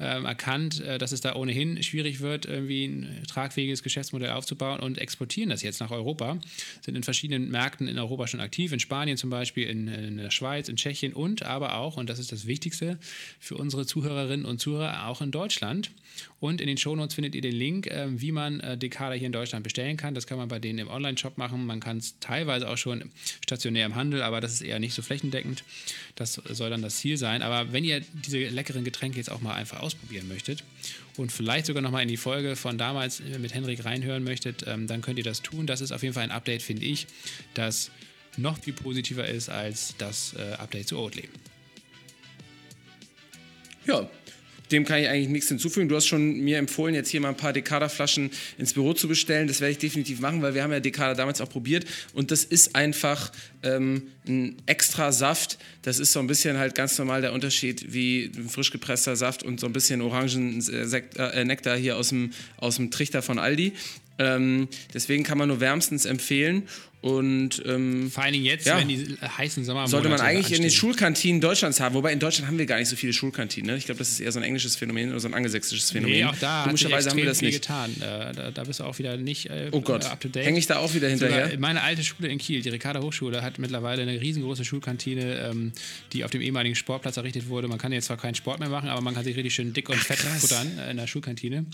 ähm, 0.00 0.24
erkannt, 0.24 0.80
äh, 0.80 0.98
dass 0.98 1.12
es 1.12 1.20
da 1.20 1.36
ohnehin 1.36 1.82
schwierig 1.82 2.20
wird, 2.20 2.46
irgendwie 2.46 2.84
ein 2.84 3.22
tragfähiges 3.28 3.82
Geschäftsmodell 3.82 4.30
aufzubauen 4.30 4.80
und 4.80 4.98
exportieren 4.98 5.50
das 5.50 5.62
jetzt 5.62 5.80
nach 5.80 5.90
Europa. 5.90 6.38
Sind 6.80 6.96
in 6.96 7.04
verschiedenen 7.04 7.50
Märkten 7.50 7.86
in 7.86 7.98
Europa 7.98 8.26
schon 8.26 8.40
aktiv, 8.40 8.72
in 8.72 8.80
Spanien 8.80 9.16
zum 9.16 9.30
Beispiel, 9.30 9.68
in, 9.68 9.88
in 9.88 10.16
der 10.16 10.30
Schweiz, 10.30 10.68
in 10.68 10.76
Tschechien 10.76 11.12
und 11.12 11.44
aber 11.44 11.76
auch, 11.76 11.96
und 11.96 12.10
das 12.10 12.18
ist 12.18 12.32
das 12.32 12.46
Wichtigste 12.46 12.98
für 13.38 13.56
unsere 13.56 13.86
Zuhörerinnen 13.86 14.46
und 14.46 14.60
Zuhörer, 14.60 15.06
auch 15.06 15.20
in 15.20 15.30
Deutschland. 15.30 15.90
Und 16.44 16.60
in 16.60 16.66
den 16.66 16.76
Shownotes 16.76 17.14
findet 17.14 17.34
ihr 17.34 17.40
den 17.40 17.54
Link, 17.54 17.86
äh, 17.86 18.04
wie 18.20 18.30
man 18.30 18.60
äh, 18.60 18.76
Dekada 18.76 19.14
hier 19.14 19.24
in 19.24 19.32
Deutschland 19.32 19.64
bestellen 19.64 19.96
kann. 19.96 20.14
Das 20.14 20.26
kann 20.26 20.36
man 20.36 20.48
bei 20.48 20.58
denen 20.58 20.78
im 20.78 20.88
Online-Shop 20.88 21.38
machen. 21.38 21.64
Man 21.64 21.80
kann 21.80 21.96
es 21.96 22.18
teilweise 22.20 22.68
auch 22.68 22.76
schon 22.76 23.10
stationär 23.42 23.86
im 23.86 23.94
Handel, 23.94 24.20
aber 24.20 24.42
das 24.42 24.52
ist 24.52 24.60
eher 24.60 24.78
nicht 24.78 24.92
so 24.92 25.00
flächendeckend. 25.00 25.64
Das 26.16 26.34
soll 26.34 26.68
dann 26.68 26.82
das 26.82 26.96
Ziel 26.96 27.16
sein. 27.16 27.40
Aber 27.40 27.72
wenn 27.72 27.82
ihr 27.82 28.02
diese 28.12 28.40
leckeren 28.48 28.84
Getränke 28.84 29.16
jetzt 29.16 29.30
auch 29.30 29.40
mal 29.40 29.54
einfach 29.54 29.80
ausprobieren 29.80 30.28
möchtet 30.28 30.64
und 31.16 31.32
vielleicht 31.32 31.64
sogar 31.64 31.82
nochmal 31.82 32.02
in 32.02 32.08
die 32.08 32.18
Folge 32.18 32.56
von 32.56 32.76
damals 32.76 33.22
mit 33.40 33.54
Henrik 33.54 33.86
reinhören 33.86 34.22
möchtet, 34.22 34.66
ähm, 34.66 34.86
dann 34.86 35.00
könnt 35.00 35.16
ihr 35.16 35.24
das 35.24 35.40
tun. 35.40 35.66
Das 35.66 35.80
ist 35.80 35.92
auf 35.92 36.02
jeden 36.02 36.12
Fall 36.12 36.24
ein 36.24 36.30
Update, 36.30 36.60
finde 36.60 36.84
ich, 36.84 37.06
das 37.54 37.90
noch 38.36 38.58
viel 38.58 38.74
positiver 38.74 39.26
ist 39.26 39.48
als 39.48 39.94
das 39.96 40.34
äh, 40.34 40.56
Update 40.58 40.88
zu 40.88 40.98
Oatly. 40.98 41.26
Ja, 43.86 44.10
dem 44.70 44.84
kann 44.84 45.00
ich 45.00 45.08
eigentlich 45.08 45.28
nichts 45.28 45.48
hinzufügen. 45.48 45.88
Du 45.88 45.96
hast 45.96 46.06
schon 46.06 46.40
mir 46.40 46.58
empfohlen, 46.58 46.94
jetzt 46.94 47.10
hier 47.10 47.20
mal 47.20 47.28
ein 47.28 47.36
paar 47.36 47.52
Dekada-Flaschen 47.52 48.30
ins 48.58 48.72
Büro 48.72 48.94
zu 48.94 49.08
bestellen. 49.08 49.46
Das 49.46 49.60
werde 49.60 49.72
ich 49.72 49.78
definitiv 49.78 50.20
machen, 50.20 50.42
weil 50.42 50.54
wir 50.54 50.62
haben 50.62 50.72
ja 50.72 50.80
Dekada 50.80 51.14
damals 51.14 51.40
auch 51.40 51.48
probiert. 51.48 51.84
Und 52.12 52.30
das 52.30 52.44
ist 52.44 52.74
einfach 52.74 53.30
ähm, 53.62 54.04
ein 54.26 54.56
extra 54.66 55.12
Saft. 55.12 55.58
Das 55.82 55.98
ist 55.98 56.12
so 56.12 56.20
ein 56.20 56.26
bisschen 56.26 56.58
halt 56.58 56.74
ganz 56.74 56.98
normal 56.98 57.20
der 57.20 57.32
Unterschied 57.32 57.92
wie 57.92 58.30
ein 58.36 58.48
frisch 58.48 58.70
gepresster 58.70 59.16
Saft 59.16 59.42
und 59.42 59.60
so 59.60 59.66
ein 59.66 59.72
bisschen 59.72 60.00
Orangen-Nektar 60.00 61.76
äh, 61.76 61.80
hier 61.80 61.96
aus 61.96 62.08
dem, 62.08 62.32
aus 62.56 62.76
dem 62.76 62.90
Trichter 62.90 63.22
von 63.22 63.38
Aldi. 63.38 63.72
Ähm, 64.18 64.68
deswegen 64.92 65.24
kann 65.24 65.38
man 65.38 65.48
nur 65.48 65.60
wärmstens 65.60 66.04
empfehlen. 66.04 66.68
Und 67.04 67.62
ähm, 67.66 68.10
vor 68.10 68.24
allen 68.24 68.32
Dingen 68.32 68.46
jetzt, 68.46 68.64
ja, 68.64 68.78
wenn 68.78 68.88
die 68.88 69.18
heißen 69.20 69.62
Sommer 69.62 69.86
sollte 69.88 70.08
man 70.08 70.22
eigentlich 70.22 70.38
anstehen. 70.38 70.56
in 70.56 70.62
den 70.62 70.70
Schulkantinen 70.70 71.38
Deutschlands 71.42 71.78
haben. 71.78 71.94
Wobei 71.94 72.14
in 72.14 72.18
Deutschland 72.18 72.48
haben 72.48 72.56
wir 72.56 72.64
gar 72.64 72.78
nicht 72.78 72.88
so 72.88 72.96
viele 72.96 73.12
Schulkantinen. 73.12 73.72
Ne? 73.72 73.76
Ich 73.76 73.84
glaube, 73.84 73.98
das 73.98 74.08
ist 74.08 74.20
eher 74.20 74.32
so 74.32 74.38
ein 74.38 74.42
englisches 74.42 74.76
Phänomen 74.76 75.10
oder 75.10 75.20
so 75.20 75.28
ein 75.28 75.34
angelsächsisches 75.34 75.90
Phänomen. 75.90 76.14
Nee, 76.14 76.24
auch 76.24 76.36
da 76.36 76.64
Komischerweise 76.64 77.10
haben 77.10 77.18
wir 77.18 77.26
das 77.26 77.42
nicht. 77.42 77.60
getan. 77.60 77.94
Äh, 78.00 78.32
da, 78.32 78.50
da, 78.52 78.64
bist 78.64 78.80
du 78.80 78.84
auch 78.84 78.98
wieder 78.98 79.18
nicht 79.18 79.50
äh, 79.50 79.68
oh 79.72 79.82
Gott. 79.82 80.06
up 80.06 80.18
to 80.18 80.28
date. 80.28 80.46
Hänge 80.46 80.58
ich 80.58 80.66
da 80.66 80.78
auch 80.78 80.94
wieder 80.94 81.10
hinterher? 81.10 81.44
Sogar 81.44 81.60
meine 81.60 81.82
alte 81.82 82.02
Schule 82.02 82.28
in 82.28 82.38
Kiel, 82.38 82.62
die 82.62 82.70
Ricarda 82.70 83.02
Hochschule, 83.02 83.42
hat 83.42 83.58
mittlerweile 83.58 84.00
eine 84.00 84.18
riesengroße 84.18 84.64
Schulkantine, 84.64 85.50
ähm, 85.50 85.72
die 86.14 86.24
auf 86.24 86.30
dem 86.30 86.40
ehemaligen 86.40 86.74
Sportplatz 86.74 87.18
errichtet 87.18 87.50
wurde. 87.50 87.68
Man 87.68 87.76
kann 87.76 87.92
jetzt 87.92 88.06
zwar 88.06 88.16
keinen 88.16 88.34
Sport 88.34 88.60
mehr 88.60 88.70
machen, 88.70 88.88
aber 88.88 89.02
man 89.02 89.12
kann 89.12 89.24
sich 89.24 89.36
richtig 89.36 89.54
schön 89.54 89.74
dick 89.74 89.90
und 89.90 89.98
Ach, 90.00 90.06
fett 90.06 90.20
krass. 90.20 90.40
futtern 90.40 90.78
äh, 90.78 90.90
in 90.90 90.96
der 90.96 91.06
Schulkantine. 91.06 91.66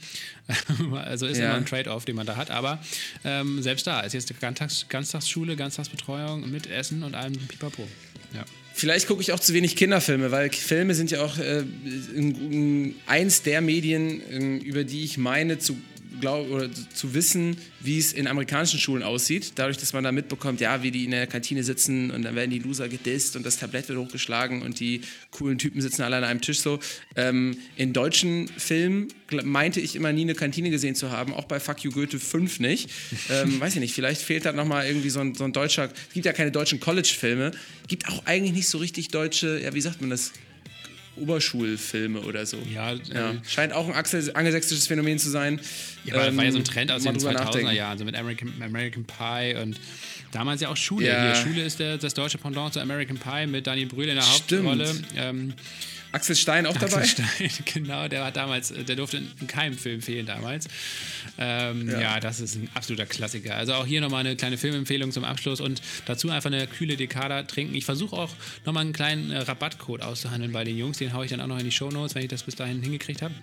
also 0.93 1.27
ist 1.27 1.39
ja. 1.39 1.45
immer 1.45 1.55
ein 1.55 1.67
Trade-off, 1.67 2.05
den 2.05 2.17
man 2.17 2.27
da 2.27 2.35
hat. 2.35 2.51
Aber 2.51 2.83
ähm, 3.25 3.63
selbst 3.63 3.87
da 3.87 4.01
ist 4.01 4.13
jetzt 4.15 4.41
Ganztags 4.41 4.89
Ganztagsschule, 5.21 5.57
Ganztagsbetreuung 5.57 6.41
Betreuung 6.41 6.51
mit 6.51 6.67
Essen 6.67 7.03
und 7.03 7.15
allem 7.15 7.35
Pipapo. 7.35 7.87
Ja. 8.35 8.45
Vielleicht 8.73 9.07
gucke 9.07 9.21
ich 9.21 9.33
auch 9.33 9.41
zu 9.41 9.53
wenig 9.53 9.77
Kinderfilme, 9.77 10.31
weil 10.31 10.51
Filme 10.51 10.95
sind 10.95 11.11
ja 11.11 11.23
auch 11.23 11.37
äh, 11.37 11.65
in, 12.15 12.53
in 12.53 12.95
eins 13.07 13.43
der 13.43 13.61
Medien, 13.61 14.23
ähm, 14.31 14.59
über 14.61 14.85
die 14.85 15.05
ich 15.05 15.19
meine 15.19 15.59
zu 15.59 15.77
glaub, 16.21 16.47
zu 16.95 17.15
wissen, 17.15 17.57
wie 17.81 17.99
es 17.99 18.13
in 18.13 18.27
amerikanischen 18.27 18.81
Schulen 18.81 19.03
aussieht. 19.03 19.53
Dadurch, 19.57 19.79
dass 19.79 19.93
man 19.93 20.05
da 20.05 20.13
mitbekommt, 20.13 20.61
ja, 20.61 20.83
wie 20.83 20.91
die 20.91 21.05
in 21.05 21.11
der 21.13 21.27
Kantine 21.27 21.63
sitzen 21.63 22.11
und 22.11 22.23
dann 22.23 22.35
werden 22.35 22.51
die 22.51 22.59
Loser 22.59 22.89
gedisst 22.89 23.37
und 23.37 23.45
das 23.45 23.59
Tablett 23.59 23.89
wird 23.89 23.99
hochgeschlagen 23.99 24.63
und 24.63 24.81
die 24.81 25.03
coolen 25.31 25.59
Typen 25.59 25.81
sitzen 25.81 26.03
alle 26.03 26.17
an 26.17 26.25
einem 26.25 26.41
Tisch 26.41 26.61
so. 26.61 26.79
Ähm, 27.17 27.57
in 27.77 27.93
deutschen 27.93 28.49
Filmen 28.49 29.09
meinte 29.45 29.81
ich 29.81 29.97
immer 29.97 30.13
nie 30.13 30.23
eine 30.23 30.35
Kantine 30.35 30.71
gesehen 30.71 30.95
zu 30.95 31.11
haben, 31.11 31.33
auch 31.35 31.45
bei 31.45 31.61
Fuck 31.61 31.85
You 31.85 31.93
Goethe 31.93 32.19
5 32.19 32.61
nicht. 32.61 32.91
Ähm, 33.31 33.61
weiß 33.61 33.75
ich 33.75 33.81
nicht, 33.81 33.95
vielleicht 33.95 34.23
fehlt 34.23 34.45
da 34.45 34.53
nochmal 34.53 34.87
irgendwie 34.87 35.11
so 35.11 35.21
ein, 35.21 35.35
so 35.35 35.45
ein 35.45 35.53
deutscher, 35.53 35.91
es 36.09 36.15
gibt 36.15 36.27
ja 36.27 36.33
keine 36.33 36.51
deutschen 36.51 36.81
College-Filme, 36.81 37.53
gibt 37.87 38.09
auch 38.09 38.27
eigentlich 38.27 38.53
nicht 38.53 38.69
so 38.69 38.79
richtig 38.79 39.09
deutsche, 39.09 39.61
ja, 39.63 39.75
wie 39.75 39.81
sagt 39.81 40.01
man 40.01 40.11
das? 40.11 40.33
Oberschulfilme 41.21 42.21
oder 42.21 42.47
so. 42.47 42.59
Ja, 42.73 42.93
ja. 42.93 43.33
Äh, 43.33 43.35
scheint 43.47 43.73
auch 43.73 43.89
ein 43.89 43.95
angelsächsisches 43.95 44.87
Phänomen 44.87 45.19
zu 45.19 45.31
sein. 45.31 45.61
Ja, 46.05 46.15
aber 46.15 46.29
ähm, 46.29 46.37
war 46.37 46.45
ja 46.45 46.53
so 46.53 46.59
ein 46.59 46.63
ähm, 46.63 46.65
Trend 46.65 46.93
aus 46.93 47.03
den 47.03 47.17
2000er 47.17 47.73
Jahren, 47.73 47.99
so 47.99 48.05
mit 48.05 48.17
American, 48.17 48.53
American 48.61 49.05
Pie 49.05 49.57
und 49.61 49.77
damals 50.33 50.61
ja 50.61 50.69
auch 50.69 50.77
Schule. 50.77 51.07
Ja. 51.07 51.35
Hier, 51.35 51.35
Schule 51.35 51.63
ist 51.63 51.79
der, 51.79 51.99
das 51.99 52.15
deutsche 52.15 52.39
Pendant 52.39 52.75
zu 52.75 52.81
American 52.81 53.19
Pie 53.19 53.47
mit 53.47 53.67
Daniel 53.67 53.87
Brühl 53.87 54.09
in 54.09 54.17
der 54.17 54.29
Hauptrolle. 54.29 54.95
Ähm, 55.17 55.55
Axel 56.13 56.37
Stein 56.37 56.67
auch 56.67 56.77
dabei? 56.77 57.03
Axel 57.03 57.25
Stein, 57.25 57.51
genau, 57.65 58.09
der 58.09 58.21
war 58.21 58.33
damals, 58.33 58.73
der 58.73 58.97
durfte 58.97 59.19
in 59.19 59.47
keinem 59.47 59.77
Film 59.77 60.03
fehlen 60.03 60.27
damals. 60.27 60.69
Ähm, 61.39 61.89
ja. 61.89 62.01
ja. 62.01 62.21
das 62.21 62.41
ist 62.41 62.57
ein 62.57 62.69
absoluter 62.75 63.07
Klassiker. 63.07 63.57
Also 63.57 63.75
auch 63.75 63.87
hier 63.87 64.01
nochmal 64.01 64.21
eine 64.21 64.37
kleine 64.37 64.59
Filmempfehlung 64.59 65.13
zum 65.13 65.25
Abschluss 65.25 65.61
und 65.61 65.81
dazu 66.07 66.31
einfach 66.31 66.51
eine 66.51 66.67
kühle 66.67 66.97
Dekada 66.97 67.43
trinken. 67.45 67.75
Ich 67.75 67.85
versuche 67.85 68.17
auch 68.17 68.31
nochmal 68.65 68.83
einen 68.83 68.93
kleinen 68.93 69.31
äh, 69.31 69.39
Rabattcode 69.39 70.03
auszuhandeln 70.03 70.53
bei 70.53 70.65
den 70.65 70.77
Jungs. 70.77 70.99
Den 70.99 71.13
haue 71.13 71.25
ich 71.25 71.31
dann 71.31 71.41
auch 71.41 71.47
noch 71.47 71.59
in 71.59 71.65
die 71.65 71.73
Shownotes, 71.73 72.15
wenn 72.15 72.23
ich 72.23 72.29
das 72.29 72.43
bis 72.43 72.57
dahin 72.57 72.83
hingekriegt 72.83 73.23
habe. 73.23 73.35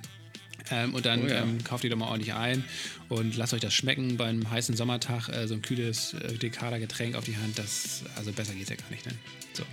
Ähm, 0.72 0.94
und 0.94 1.06
dann 1.06 1.26
oh 1.26 1.28
ja. 1.28 1.42
ähm, 1.42 1.64
kauft 1.64 1.84
ihr 1.84 1.90
doch 1.90 1.98
mal 1.98 2.08
ordentlich 2.08 2.34
ein 2.34 2.64
und 3.10 3.36
lasst 3.38 3.54
euch 3.54 3.62
das 3.62 3.74
schmecken 3.74 4.18
beim 4.18 4.50
heißen 4.50 4.76
Sommertag. 4.76 5.30
Äh, 5.30 5.48
so 5.48 5.54
ein 5.54 5.62
kühles 5.62 6.14
äh, 6.14 6.34
Dekada-Getränk 6.34 7.16
auf 7.16 7.26
die 7.26 7.38
Hand, 7.38 7.58
das, 7.58 8.04
also 8.16 8.32
besser 8.32 8.54
geht 8.54 8.64
es 8.64 8.70
ja 8.70 8.76
gar 8.76 8.90
nicht. 8.90 9.06
Ne? 9.06 9.14
So. 9.54 9.64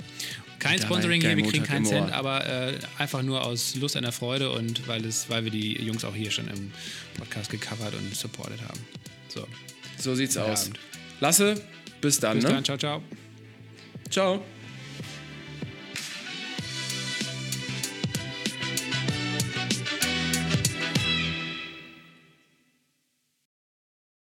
Kein 0.59 0.81
Sponsoring 0.81 1.21
hier, 1.21 1.37
wir 1.37 1.45
kriegen 1.45 1.65
keinen 1.65 1.85
Cent, 1.85 2.11
aber 2.13 2.47
äh, 2.47 2.79
einfach 2.99 3.23
nur 3.23 3.45
aus 3.45 3.75
Lust 3.75 3.97
an 3.97 4.03
der 4.03 4.13
Freude 4.13 4.51
und 4.51 4.89
weil, 4.89 5.05
es, 5.05 5.29
weil 5.29 5.45
wir 5.45 5.51
die 5.51 5.75
Jungs 5.83 6.05
auch 6.05 6.15
hier 6.15 6.31
schon 6.31 6.49
im 6.49 6.73
Podcast 7.19 7.51
gecovert 7.51 7.95
und 7.95 8.15
supported 8.15 8.63
haben. 8.63 8.81
So, 9.29 9.47
so 9.99 10.15
sieht's 10.15 10.39
aus. 10.39 10.67
Abend. 10.67 10.79
Lasse, 11.21 11.61
bis 12.01 12.19
dann. 12.19 12.37
Bis 12.37 12.45
ne? 12.45 12.51
dann, 12.51 12.65
ciao, 12.65 12.79
ciao. 12.79 13.03
Ciao. 14.11 14.45